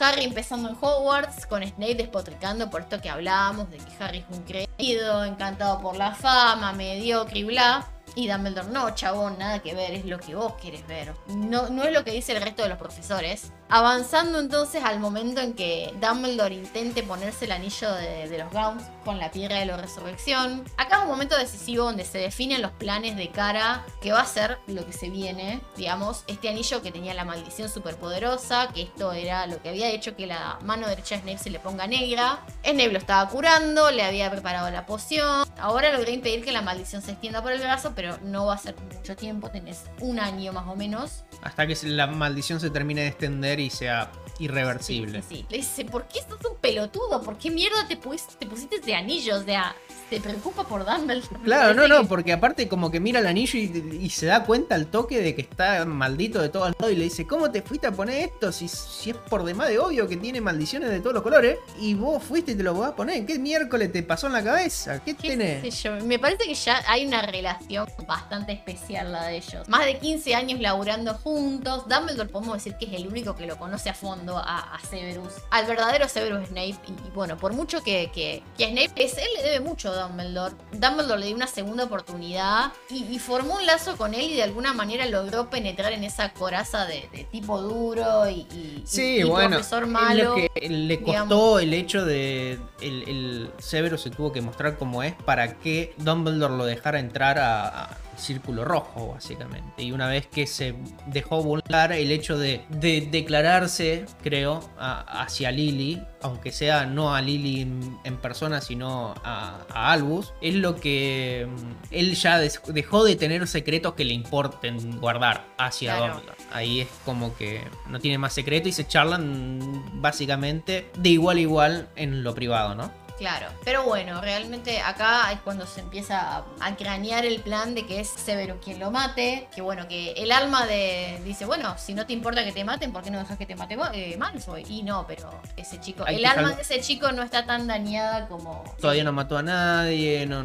[0.00, 4.24] Harry empezando en Hogwarts, con Snape despotricando por esto que hablábamos, de que Harry es
[4.30, 7.84] un creído, encantado por la fama, mediocre y bla.
[8.14, 11.12] Y Dumbledore, no, chabón, nada que ver, es lo que vos querés ver.
[11.28, 13.52] No, no es lo que dice el resto de los profesores.
[13.70, 19.18] Avanzando entonces al momento en que Dumbledore intente ponerse el anillo de, los Gauns con
[19.18, 20.64] la piedra de la resurrección.
[20.78, 24.26] Acá es un momento decisivo donde se definen los planes de cara que va a
[24.26, 29.12] ser lo que se viene, digamos, este anillo que tenía la maldición superpoderosa, que esto
[29.12, 32.40] era lo que había hecho que la mano derecha de Snape se le ponga negra.
[32.64, 35.46] Snape lo estaba curando, le había preparado la poción.
[35.58, 38.58] Ahora logré impedir que la maldición se extienda por el brazo, pero no va a
[38.58, 41.24] ser mucho tiempo, tenés un año más o menos.
[41.42, 45.22] Hasta que la maldición se termine de extender y sea irreversible.
[45.22, 45.46] Sí, sí, sí.
[45.50, 47.22] Le dice, ¿por qué sos un pelotudo?
[47.22, 49.36] ¿Por qué mierda te, pus- te pusiste ese anillo?
[49.36, 49.74] O sea,
[50.10, 51.26] te preocupa por Dumbledore.
[51.44, 54.44] Claro, no, no, que- porque aparte como que mira el anillo y, y se da
[54.44, 57.62] cuenta al toque de que está maldito de todos lados y le dice, ¿cómo te
[57.62, 58.52] fuiste a poner esto?
[58.52, 61.94] Si, si es por demás de obvio que tiene maldiciones de todos los colores y
[61.94, 63.26] vos fuiste y te lo vas a poner.
[63.26, 65.02] ¿Qué miércoles te pasó en la cabeza?
[65.04, 65.82] ¿Qué, ¿Qué tenés?
[65.82, 65.96] yo?
[66.04, 69.68] Me parece que ya hay una relación bastante especial la de ellos.
[69.68, 71.84] Más de 15 años laburando juntos.
[71.88, 74.38] Dumbledore podemos decir que es el único que lo conoce a fondo.
[74.38, 76.76] a, a Severus, al verdadero Severus Snape.
[76.86, 80.02] Y, y bueno, por mucho que, que, que Snape es, él le debe mucho a
[80.06, 80.54] Dumbledore.
[80.72, 84.42] Dumbledore le dio una segunda oportunidad y, y formó un lazo con él y de
[84.44, 89.56] alguna manera logró penetrar en esa coraza de, de tipo duro y, y- Sí, bueno,
[89.56, 90.24] profesor es malo.
[90.24, 91.10] lo que le costó
[91.58, 91.62] digamos.
[91.62, 96.56] el hecho de el, el Severus se tuvo que mostrar como es para que Dumbledore
[96.56, 99.82] lo dejara entrar a, a Círculo Rojo, básicamente.
[99.82, 100.74] Y una vez que se
[101.06, 107.20] dejó volar el hecho de, de declararse, creo, a- hacia Lily, aunque sea no a
[107.22, 113.04] Lily en, en persona, sino a, a Albus, es lo que mm, él ya dejó
[113.04, 116.22] de tener secretos que le importen guardar hacia Claro.
[116.52, 121.40] Ahí es como que no tiene más secreto y se charlan básicamente de igual a
[121.40, 122.90] igual en lo privado, ¿no?
[123.18, 127.98] Claro, pero bueno, realmente acá es cuando se empieza a, cranear el plan de que
[127.98, 129.48] es Severo quien lo mate.
[129.52, 131.20] Que bueno, que el alma de.
[131.24, 133.56] Dice, bueno, si no te importa que te maten, ¿por qué no dejas que te
[133.56, 134.64] mate Ma- eh, Malfoy?
[134.68, 136.04] Y no, pero ese chico.
[136.06, 138.62] Hay el alma de ese chico no está tan dañada como.
[138.80, 140.44] Todavía no mató a nadie, no...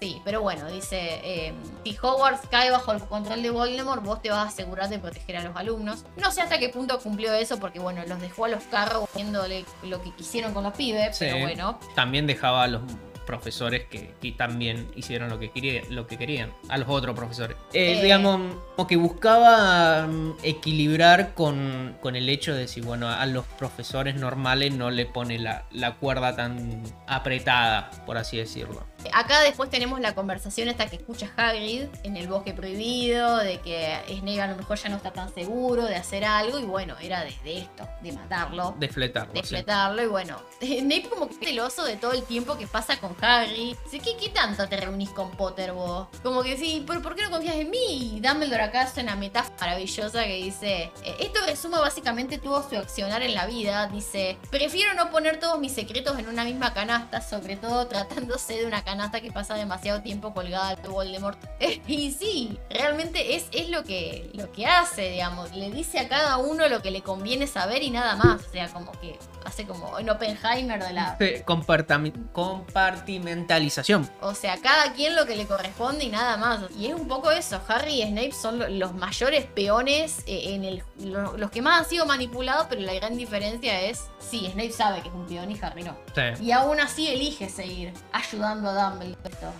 [0.00, 4.28] Sí, pero bueno, dice, eh, si Hogwarts cae bajo el control de Voldemort, vos te
[4.30, 6.04] vas a asegurar de proteger a los alumnos.
[6.16, 9.64] No sé hasta qué punto cumplió eso, porque bueno, los dejó a los carros viéndole
[9.84, 11.24] lo que quisieron con los pibes, Sí.
[11.26, 11.78] pero bueno.
[11.94, 12.82] También dejaba a los
[13.24, 17.56] profesores que, que también hicieron lo que, quería- lo que querían, a los otros profesores.
[17.72, 18.02] Eh, Eh.
[18.02, 18.38] Digamos,
[18.76, 24.16] como que buscaba mm, equilibrar con, con el hecho de si, bueno, a los profesores
[24.16, 28.84] normales no le pone la, la cuerda tan apretada, por así decirlo.
[29.12, 33.98] Acá después tenemos la conversación esta que escucha Hagrid en el bosque prohibido, de que
[34.08, 37.22] Snape a lo mejor ya no está tan seguro de hacer algo, y bueno, era
[37.22, 38.74] de, de esto, de matarlo.
[38.78, 39.32] De fletarlo.
[39.32, 39.48] de sí.
[39.48, 43.16] fletarlo y bueno, Snape como que es celoso de todo el tiempo que pasa con
[43.20, 43.76] Harry.
[43.84, 46.08] Dice, ¿qué, qué tanto te reunís con Potter vos?
[46.22, 48.16] Como que sí, ¿pero por qué no confías en mí?
[48.16, 52.76] Y Dumbledore acá hace una metáfora maravillosa que dice, eh, esto resume básicamente todo su
[52.76, 53.86] accionar en la vida.
[53.88, 58.66] Dice, prefiero no poner todos mis secretos en una misma canasta, sobre todo tratándose de
[58.66, 61.38] una canasta que pasa demasiado tiempo colgada de Voldemort.
[61.86, 65.52] y sí, realmente es, es lo, que, lo que hace, digamos.
[65.52, 68.42] Le dice a cada uno lo que le conviene saber y nada más.
[68.46, 71.16] O sea, como que hace como en Oppenheimer de la...
[72.32, 74.08] Compartimentalización.
[74.20, 76.60] O sea, cada quien lo que le corresponde y nada más.
[76.78, 77.60] Y es un poco eso.
[77.68, 80.82] Harry y Snape son lo- los mayores peones eh, en el.
[80.98, 84.04] lo- los que más han sido manipulados, pero la gran diferencia es.
[84.18, 85.96] Sí, Snape sabe que es un peón y Harry no.
[86.14, 86.44] Sí.
[86.44, 88.74] Y aún así elige seguir ayudando a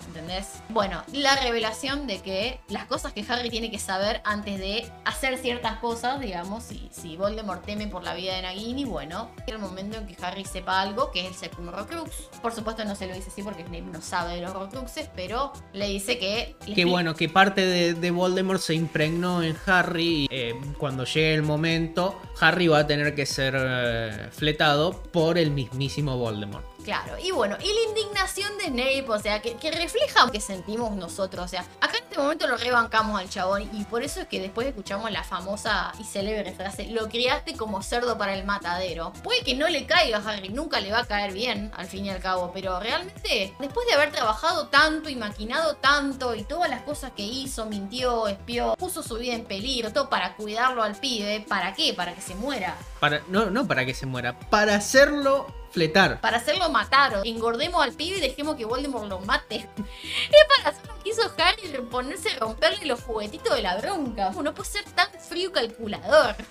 [0.07, 0.47] ¿entendés?
[0.69, 5.37] Bueno, la revelación de que las cosas que Harry tiene que saber antes de hacer
[5.37, 9.97] ciertas cosas, digamos, si, si Voldemort teme por la vida de Nagini, bueno, el momento
[9.97, 12.11] en que Harry sepa algo, que es el séptimo Horcrux.
[12.41, 15.53] Por supuesto no se lo dice así porque Snape no sabe de los Horcruxes, pero
[15.73, 16.55] le dice que...
[16.65, 20.25] expli- bueno, que parte de, de Voldemort se impregnó en Harry.
[20.25, 25.37] y, eh, cuando llegue el momento, Harry va a tener que ser eh, fletado por
[25.37, 26.65] el mismísimo Voldemort.
[26.85, 30.91] Claro, y bueno, y la indignación de Snape, o sea, que, refleja lo que sentimos
[30.91, 31.45] nosotros.
[31.45, 34.39] O sea, acá en este momento lo rebancamos al chabón y por eso es que
[34.39, 39.11] después escuchamos la famosa y célebre frase, lo criaste como cerdo para el matadero.
[39.23, 42.05] Puede que no le caiga a Harry, nunca le va a caer bien, al fin
[42.05, 46.69] y al cabo, pero realmente, después de haber trabajado tanto y maquinado tanto y todas
[46.69, 50.95] las cosas que hizo, mintió, espió, puso su vida en peligro, todo para cuidarlo al
[50.95, 51.95] pibe, ¿para qué?
[51.95, 52.77] Para que se muera.
[52.99, 56.21] Para, no, no para que se muera, para hacerlo fletar.
[56.21, 57.21] Para hacerlo matar.
[57.23, 59.57] Engordemos al pibe y dejemos que Voldemort lo mate.
[59.77, 64.31] Es para hacer lo que hizo Harry, ponerse a romperle los juguetitos de la bronca.
[64.31, 66.35] No puede ser tan frío calculador.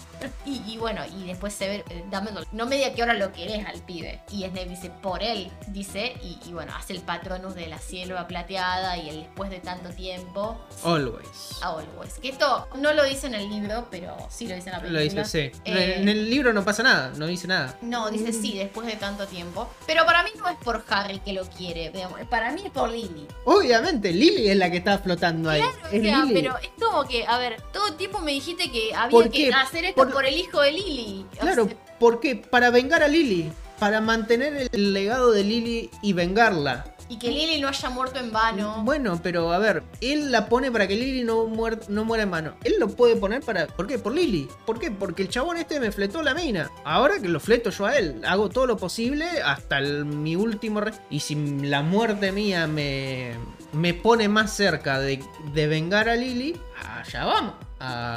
[0.47, 3.67] Y, y bueno, y después se ve, eh, Dumbledore, no media que hora lo querés
[3.67, 4.23] al pibe.
[4.31, 8.27] Y Snape dice, por él, dice, y, y bueno, hace el patronus de la sierva
[8.27, 10.59] plateada y el después de tanto tiempo.
[10.83, 11.59] Always.
[11.63, 12.15] Always.
[12.23, 15.01] Que esto no lo dice en el libro, pero sí lo dice en la película.
[15.01, 15.61] Lo dice, sí.
[15.67, 17.77] Eh, En el libro no pasa nada, no dice nada.
[17.83, 19.69] No, dice sí, después de tanto tiempo.
[19.87, 21.93] Pero para mí no es por Harry que lo quiere.
[22.29, 23.27] Para mí es por Lily.
[23.45, 25.61] Obviamente, Lily es la que está flotando ahí.
[25.63, 26.35] Claro, o sea, Lily.
[26.35, 29.51] pero es como que, a ver, todo el tiempo me dijiste que había ¿Por que
[29.53, 30.13] hacer esto por...
[30.13, 31.27] Por- el hijo de Lily.
[31.37, 32.37] O Claro, sea, ¿por qué?
[32.37, 33.51] Para vengar a Lily.
[33.79, 36.94] Para mantener el legado de Lily y vengarla.
[37.09, 38.83] Y que Lily no haya muerto en vano.
[38.85, 42.31] Bueno, pero a ver, él la pone para que Lily no, muer- no muera en
[42.31, 42.55] mano.
[42.65, 43.67] Él lo puede poner para.
[43.67, 43.99] ¿Por qué?
[43.99, 44.49] Por Lily.
[44.67, 44.91] ¿Por qué?
[44.91, 46.71] Porque el chabón este me fletó la mina.
[46.85, 50.81] Ahora que lo fleto yo a él, hago todo lo posible hasta mi último.
[50.81, 53.33] re- Y si la muerte mía me,
[53.73, 56.59] me pone más cerca de, de vengar a Lily,
[56.99, 57.55] allá vamos.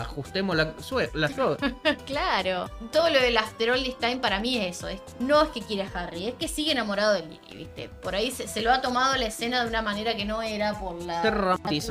[0.02, 0.74] Ajustemos la,
[1.14, 1.28] la.
[2.06, 2.70] Claro.
[2.92, 4.88] Todo lo del After All This Time para mí es eso.
[4.88, 7.90] es- no es que quiere a Harry, es que sigue enamorado de Lily, ¿viste?
[7.90, 10.80] Por ahí se, se lo ha tomado la escena de una manera que no era
[10.80, 11.22] por la,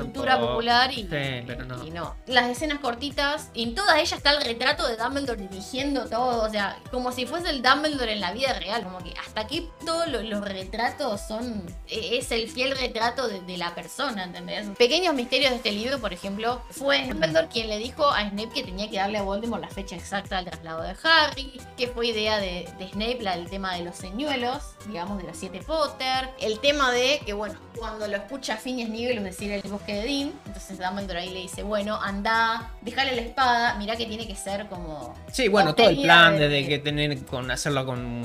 [0.04, 1.08] cultura popular y, Sí,
[1.46, 1.84] pero no.
[1.84, 2.16] y no.
[2.26, 6.50] Las escenas cortitas, y en todas ellas está el retrato de Dumbledore dirigiendo todo, o
[6.50, 10.06] sea, como si fuese el Dumbledore en la vida real, como que hasta aquí todos
[10.08, 14.66] lo- los retratos son, e- es el fiel retrato de, de la persona, ¿entendés?
[14.78, 18.62] Pequeños misterios de este libro, por ejemplo, fue Dumbledore quien le dijo a Snape que
[18.62, 22.38] tenía que darle a Voldemort la fecha exacta del traslado de Harry, que fue idea
[22.38, 26.58] de, de Snape la, el tema de los señuelos, digamos, de los siete Potter, el
[26.60, 30.78] tema de que, bueno, cuando lo escucha Phineas Nigel decir el bosque de Dean, entonces
[30.78, 35.14] Dumbledore ahí le dice, bueno, anda, déjale la espada, mirá que tiene que ser como...
[35.32, 38.22] Sí, bueno, todo el plan de- desde que tener con hacerlo con,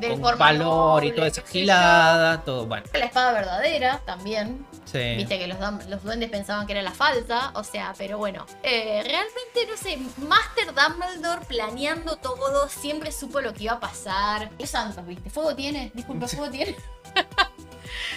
[0.00, 2.84] De con valor y toda esa gilada, todo, bueno.
[2.92, 5.14] La espada verdadera también, Sí.
[5.14, 5.56] Viste que los,
[5.88, 8.44] los duendes pensaban que era la falsa, o sea, pero bueno.
[8.70, 14.50] Eh, realmente, no sé, Master Dumbledore planeando todo, siempre supo lo que iba a pasar.
[14.58, 15.28] Los santos, ¿viste?
[15.30, 15.90] ¿Fuego tiene?
[15.94, 16.76] Disculpa, ¿fuego tiene?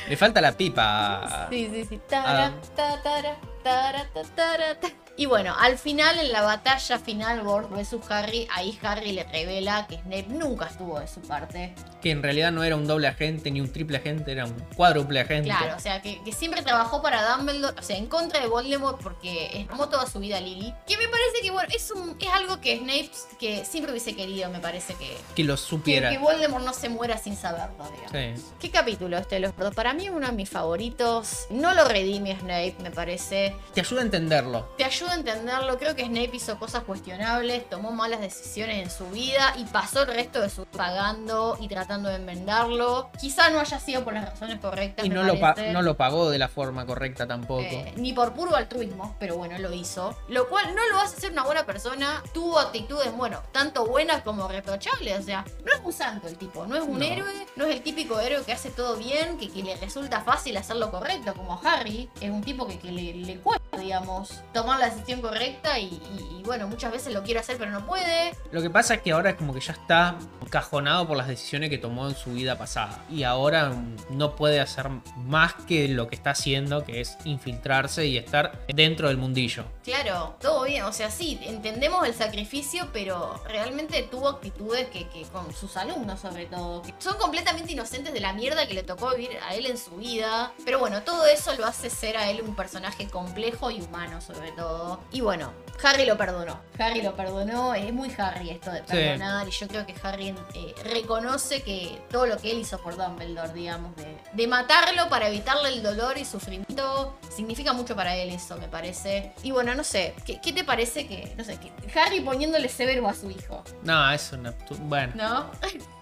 [0.07, 1.47] Le falta la pipa.
[1.49, 1.99] Sí, sí, sí.
[2.07, 2.53] Tara, Ah.
[2.75, 4.89] ta, tara, tara, ta, tara, ta.
[5.15, 9.85] Y bueno, al final, en la batalla final, Voldemort versus Harry, ahí Harry le revela
[9.87, 11.75] que Snape nunca estuvo de su parte.
[12.01, 15.19] Que en realidad no era un doble agente ni un triple agente, era un cuádruple
[15.19, 15.49] agente.
[15.49, 18.99] Claro, o sea, que, que siempre trabajó para Dumbledore, o sea, en contra de Voldemort
[19.03, 20.73] porque amó toda su vida a Lily.
[20.87, 24.49] Que me parece que, bueno, es, un, es algo que Snape que siempre hubiese querido,
[24.49, 25.15] me parece que...
[25.35, 26.09] Que lo Que, supiera.
[26.09, 28.39] que Voldemort no se muera sin saberlo, digamos.
[28.39, 28.45] Sí.
[28.59, 29.53] ¿Qué capítulo este de los?
[29.75, 31.45] Para mí es uno de mis favoritos.
[31.51, 33.55] No lo redime Snape, me parece.
[33.75, 34.73] Te ayuda a entenderlo.
[34.77, 35.77] Te ayuda a entenderlo.
[35.77, 40.07] Creo que Snape hizo cosas cuestionables, tomó malas decisiones en su vida y pasó el
[40.07, 43.09] resto de su pagando y tratando de enmendarlo.
[43.19, 45.05] Quizá no haya sido por las razones correctas.
[45.05, 47.61] Y no lo, pa- no lo pagó de la forma correcta tampoco.
[47.61, 50.15] Eh, ni por puro altruismo, pero bueno, lo hizo.
[50.27, 52.21] Lo cual no lo hace ser una buena persona.
[52.33, 55.19] Tuvo actitudes, bueno, tanto buenas como reprochables.
[55.19, 57.05] O sea, no es un santo el tipo, no es un No.
[57.05, 60.55] héroe, no es el típico héroe que hace todo bien, que, que le resulta fácil
[60.57, 62.09] hacer lo correcto, como Harry.
[62.21, 66.67] Es un tipo que, que le, le cuesta, digamos, tomar la decisión correcta y, bueno,
[66.67, 68.33] muchas veces lo quiere hacer pero no puede.
[68.51, 71.69] Lo que pasa es que ahora es como que ya está encajonado por las decisiones
[71.69, 73.03] que tomó en su vida pasada.
[73.09, 73.73] Y ahora
[74.09, 79.07] no puede hacer más que lo que está haciendo, que es infiltrarse y estar dentro
[79.07, 79.65] del mundillo.
[79.83, 85.23] Claro, todo bien, o sea, sí, entendemos el sacrificio, pero realmente tuvo actitudes que, que
[85.23, 89.11] con sus alumnos sobre todo, que son completamente inocentes de la mierda que le tocó
[89.11, 90.53] vivir a él en su vida.
[90.63, 94.51] Pero bueno, todo eso lo hace ser a él un personaje complejo y humano sobre
[94.53, 95.01] todo.
[95.11, 95.51] Y bueno,
[95.83, 96.59] Harry lo perdonó.
[96.79, 100.73] Harry lo perdonó, es muy Harry esto de perdonar y yo creo que Harry eh,
[100.85, 105.69] reconoce que todo lo que él hizo por Dumbledore, digamos, de, de matarlo para evitarle
[105.69, 109.33] el dolor y sufrimiento, significa mucho para él eso, me parece.
[109.43, 113.07] Y bueno, no sé, ¿qué, qué te parece que, no sé, que Harry poniéndole Severo
[113.07, 114.53] a su hijo, No, es una...
[114.81, 115.13] Bueno.
[115.15, 115.51] ¿no?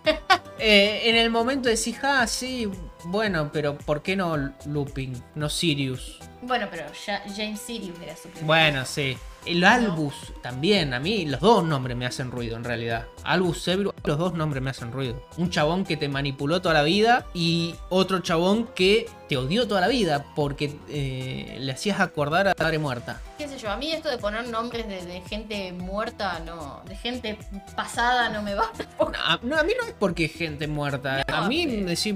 [0.63, 2.69] Eh, en el momento decís, ah, sí,
[3.05, 5.19] bueno, pero ¿por qué no Lupin?
[5.33, 6.19] No Sirius.
[6.43, 9.17] Bueno, pero ya James Sirius era su primer Bueno, sí.
[9.45, 13.07] El Albus también, a mí los dos nombres me hacen ruido en realidad.
[13.23, 15.21] Albus Severus, los dos nombres me hacen ruido.
[15.37, 19.81] Un chabón que te manipuló toda la vida y otro chabón que te odió toda
[19.81, 23.19] la vida porque eh, le hacías acordar a la madre muerta.
[23.37, 26.95] qué sé yo, a mí esto de poner nombres de, de gente muerta, no, de
[26.95, 27.37] gente
[27.75, 28.71] pasada no me va.
[28.99, 31.23] No, a, no, a mí no es porque es gente muerta.
[31.27, 32.15] No, a mí pero- decir,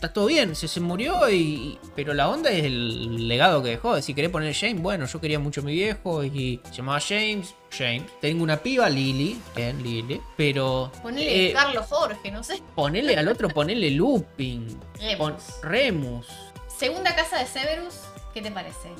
[0.00, 1.78] está todo bien, se, se murió y...
[1.94, 4.00] Pero la onda es el legado que dejó.
[4.00, 7.54] Si querés poner James, bueno, yo quería mucho a mi viejo y se llamaba James.
[7.70, 8.04] James.
[8.20, 9.38] Tengo una piba, Lily.
[9.54, 10.18] Bien, Lily.
[10.38, 10.90] Pero...
[11.02, 12.62] Ponele eh, Carlos Jorge, no sé.
[12.74, 14.66] ponele al otro, ponele Lupin.
[14.98, 15.18] Remus.
[15.18, 15.36] Pon-
[15.70, 16.26] Remus.
[16.78, 17.94] Segunda casa de Severus,
[18.32, 18.90] ¿qué te parece?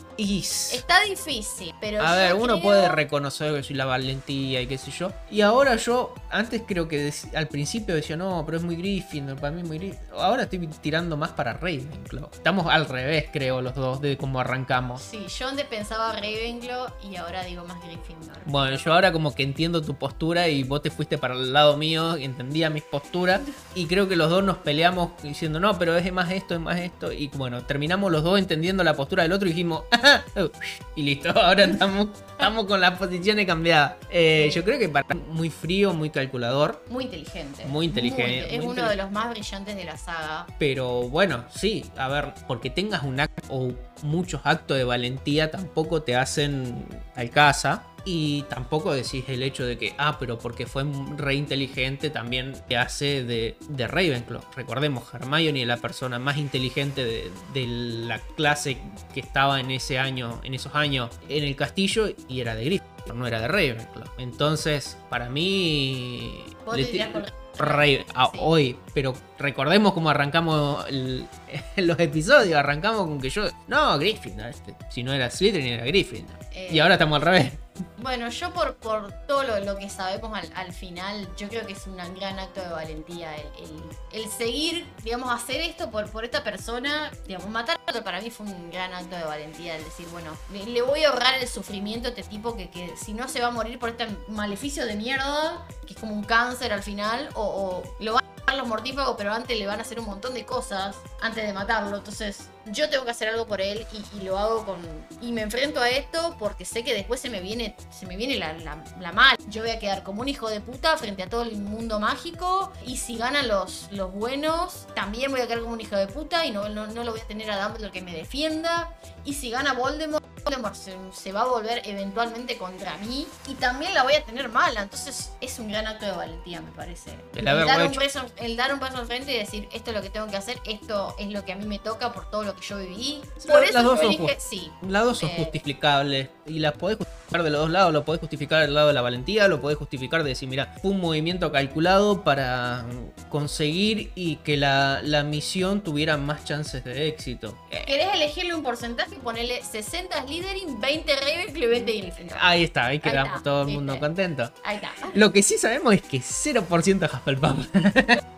[0.74, 4.66] Está difícil, pero A yo ver, uno creo- puede reconocer que soy la valentía y
[4.66, 5.12] qué sé yo.
[5.30, 9.52] Y ahora yo, antes creo que al principio decía, no, pero es muy Gryffindor, para
[9.52, 10.20] mí es muy Gryffindor.
[10.20, 12.28] Ahora estoy tirando más para Ravenclaw.
[12.32, 15.00] Estamos al revés, creo, los dos, de cómo arrancamos.
[15.02, 18.36] Sí, yo antes pensaba Ravenclaw y ahora digo más Gryffindor.
[18.46, 21.76] Bueno, yo ahora como que entiendo tu postura y vos te fuiste para el lado
[21.76, 23.40] mío, y entendía mis posturas
[23.74, 26.78] y creo que los dos nos peleamos diciendo, no, pero es más esto, es más
[26.78, 27.12] esto.
[27.12, 29.84] Y bueno, terminamos los dos entendiendo la postura del otro y dijimos,
[30.96, 33.94] y listo, ahora estamos, estamos con las posiciones cambiadas.
[34.10, 36.82] Eh, yo creo que para muy frío, muy calculador.
[36.88, 37.64] Muy inteligente.
[37.66, 40.46] Muy inteligente, es muy uno de los más brillantes de la saga.
[40.58, 46.02] Pero bueno, sí, a ver, porque tengas un acto o muchos actos de valentía tampoco
[46.02, 47.84] te hacen al casa.
[48.04, 50.84] Y tampoco decís el hecho de que, ah, pero porque fue
[51.16, 54.40] re inteligente también te hace de, de Ravenclaw.
[54.56, 58.78] Recordemos, Hermione es la persona más inteligente de, de la clase
[59.12, 63.14] que estaba en ese año, en esos años en el castillo y era de Gryffindor,
[63.14, 64.08] no era de Ravenclaw.
[64.18, 66.42] Entonces, para mí...
[66.64, 67.24] Vos le te ti- tirás con
[67.58, 68.38] Rey a Sí.
[68.40, 71.26] hoy, pero recordemos cómo arrancamos el-
[71.76, 72.58] los episodios.
[72.58, 76.36] Arrancamos con que yo, no, Gryffindor, este, si no era Slytherin era Gryffindor.
[76.52, 77.52] Eh, Y ahora estamos al revés.
[77.98, 81.72] Bueno, yo por, por todo lo, lo que sabemos al, al final, yo creo que
[81.72, 86.24] es un gran acto de valentía el, el- el seguir, digamos, hacer esto por, por
[86.24, 89.84] esta persona, digamos, matar a otro para mí fue un gran acto de valentía, el
[89.84, 93.14] decir, bueno, le, le voy a ahorrar el sufrimiento a este tipo que, que si
[93.14, 96.72] no se va a morir por este maleficio de mierda, que es como un cáncer
[96.74, 100.00] al final, o, o lo van a los mortífagos, pero antes le van a hacer
[100.00, 103.86] un montón de cosas antes de matarlo, entonces yo tengo que hacer algo por él
[103.92, 104.80] y, y lo hago con...
[105.20, 108.36] Y me enfrento a esto porque sé que después se me viene, se me viene
[108.36, 109.36] la, la, la mal.
[109.48, 112.72] Yo voy a quedar como un hijo de puta frente a todo el mundo mágico
[112.86, 116.46] y si ganan los, los buenos, también voy a quedar como un hijo de puta
[116.46, 118.94] y no, no, no lo voy a tener a Dumbledore que me defienda.
[119.24, 123.92] Y si gana Voldemort, Voldemort se, se va a volver eventualmente contra mí y también
[123.92, 124.82] la voy a tener mala.
[124.82, 127.10] Entonces es un gran acto de valentía, me parece.
[127.34, 129.96] El haberlo dar, un paso, el dar un paso al frente y decir, esto es
[129.96, 132.44] lo que tengo que hacer, esto es lo que a mí me toca por todo
[132.44, 133.20] lo que yo viví.
[133.46, 134.70] Por Las eso dos yo son dije, sí.
[134.88, 135.34] Las dos son Eh.
[135.38, 137.92] justificables y las podés justificar de los dos lados.
[137.92, 140.90] Lo podés justificar del lado de la valentía, lo podés justificar de decir, mira, fue
[140.90, 142.84] un movimiento calculado para
[143.28, 147.56] conseguir y que la, la misión tuviera más chances de éxito.
[147.70, 149.16] Eh, ¿Querés elegirle un porcentaje?
[149.16, 152.38] Ponele 60 Slytherin, 20 Ravenclaw y 20 Gryffindor.
[152.40, 153.78] ahí está, ahí quedamos está, todo el ¿viste?
[153.78, 154.52] mundo contento.
[154.64, 154.90] Ahí está.
[155.14, 157.66] Lo que sí sabemos es que 0% Hufflepuff.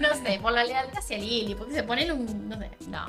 [0.00, 2.48] No sé, por la lealtad hacia Lily, porque se ponen un...
[2.48, 3.06] No sé, no.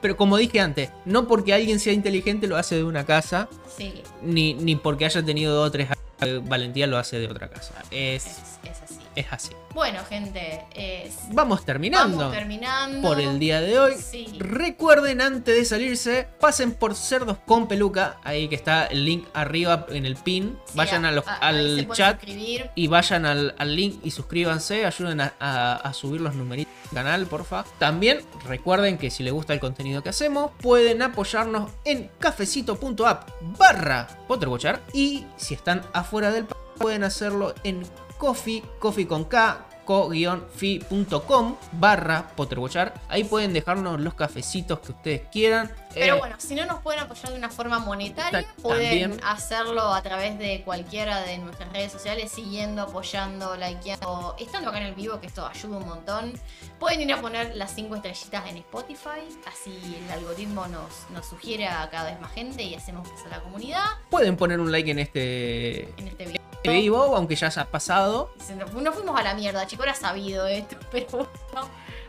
[0.00, 4.02] Pero como dije antes, no porque alguien sea inteligente lo hace de una casa, Sí,
[4.22, 5.88] ni, ni porque haya tenido dos o tres
[6.22, 7.72] eh, valentía lo hace de otra casa.
[7.90, 8.99] Es, es, es así.
[9.16, 9.50] Es así.
[9.74, 11.14] Bueno, gente, es...
[11.32, 13.06] Vamos terminando Vamos terminando.
[13.08, 13.94] por el día de hoy.
[13.94, 14.26] Sí.
[14.38, 19.86] Recuerden antes de salirse, pasen por Cerdos con Peluca, ahí que está el link arriba
[19.90, 20.58] en el pin.
[20.66, 22.70] Sí, Vayan a los- a- ahí se al chat suscribir.
[22.74, 26.94] y vayan al, al link y suscríbanse, ayuden a, a- a subir los numeritos del
[27.04, 27.64] canal, porfa.
[27.78, 34.08] También recuerden que si les gusta el contenido que hacemos, pueden apoyarnos en cafecito.app barra
[34.26, 37.82] Potterwatcher y si están afuera del país, pueden hacerlo en
[38.20, 42.92] coffee, coffee con K, co-fi.com barra Potterwatcher.
[43.08, 45.72] Ahí pueden dejarnos los cafecitos que ustedes quieran.
[45.94, 49.20] Pero Eh, bueno, si no nos pueden apoyar de una forma monetaria, Ta- pueden también.
[49.24, 54.86] hacerlo a través de cualquiera de nuestras redes sociales, siguiendo, apoyando, likeando, estando acá en
[54.86, 56.32] el vivo, que esto ayuda un montón.
[56.78, 61.66] Pueden ir a poner las 5 estrellitas en Spotify, así el algoritmo nos, nos sugiere
[61.66, 64.98] a cada vez más gente y hacemos crecer la comunidad Pueden poner un like en
[65.00, 66.39] este en este video.
[66.62, 68.32] Vivo, aunque ya haya pasado.
[68.58, 71.68] Nos- No fuimos a la mierda, chico, era sabido esto, pero bueno.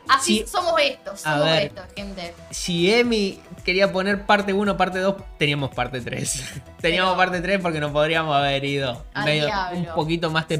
[0.09, 0.45] Así Sí.
[0.47, 1.67] somos estos, somos ver.
[1.67, 2.33] estos, gente.
[2.49, 6.43] Si Emi quería poner parte 1, parte 2, teníamos parte 3.
[6.81, 10.57] teníamos Pero- parte 3 porque no podríamos haber ido medio- un poquito más Sí.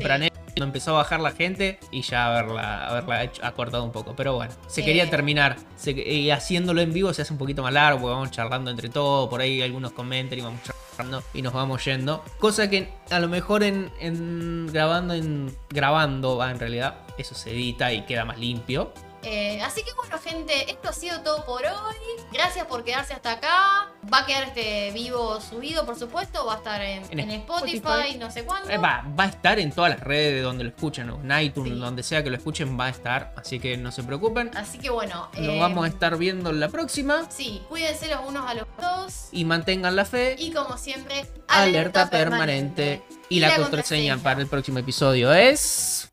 [0.54, 4.14] Cuando empezó a bajar la gente y ya haberla, haberla hecho- acortado un poco.
[4.16, 4.86] Pero bueno, se Eh.
[4.86, 5.56] quería terminar.
[5.76, 8.90] Se- y haciéndolo en vivo se hace un poquito más largo porque vamos charlando entre
[8.90, 9.30] todos.
[9.30, 12.24] Por ahí algunos comentan y vamos charlando y nos vamos yendo.
[12.40, 17.52] Cosa que a lo mejor en, en grabando, en grabando va en realidad, eso se
[17.52, 18.94] edita y queda más limpio.
[19.24, 21.95] Eh, así que bueno, gente, esto ha sido todo por hoy.
[22.33, 23.90] Gracias por quedarse hasta acá.
[24.11, 26.45] Va a quedar este vivo subido, por supuesto.
[26.45, 28.17] Va a estar en, En en Spotify, Spotify.
[28.17, 28.69] no sé cuándo.
[28.69, 31.19] Eh, Va, va a estar en todas las redes de donde lo escuchen, ¿no?
[31.24, 31.80] en iTunes, Sí.
[31.80, 33.33] donde sea que lo escuchen, va a estar.
[33.38, 34.51] Así que no se preocupen.
[34.56, 35.30] Así que bueno.
[35.38, 37.27] Nos eh, vamos a estar viendo en la próxima.
[37.30, 39.27] Sí, cuídense los unos a los otros.
[39.32, 40.35] Y mantengan la fe.
[40.40, 43.03] Y como siempre, alerta permanente.
[43.30, 46.09] Y, la, contraseña para el próximo episodio es.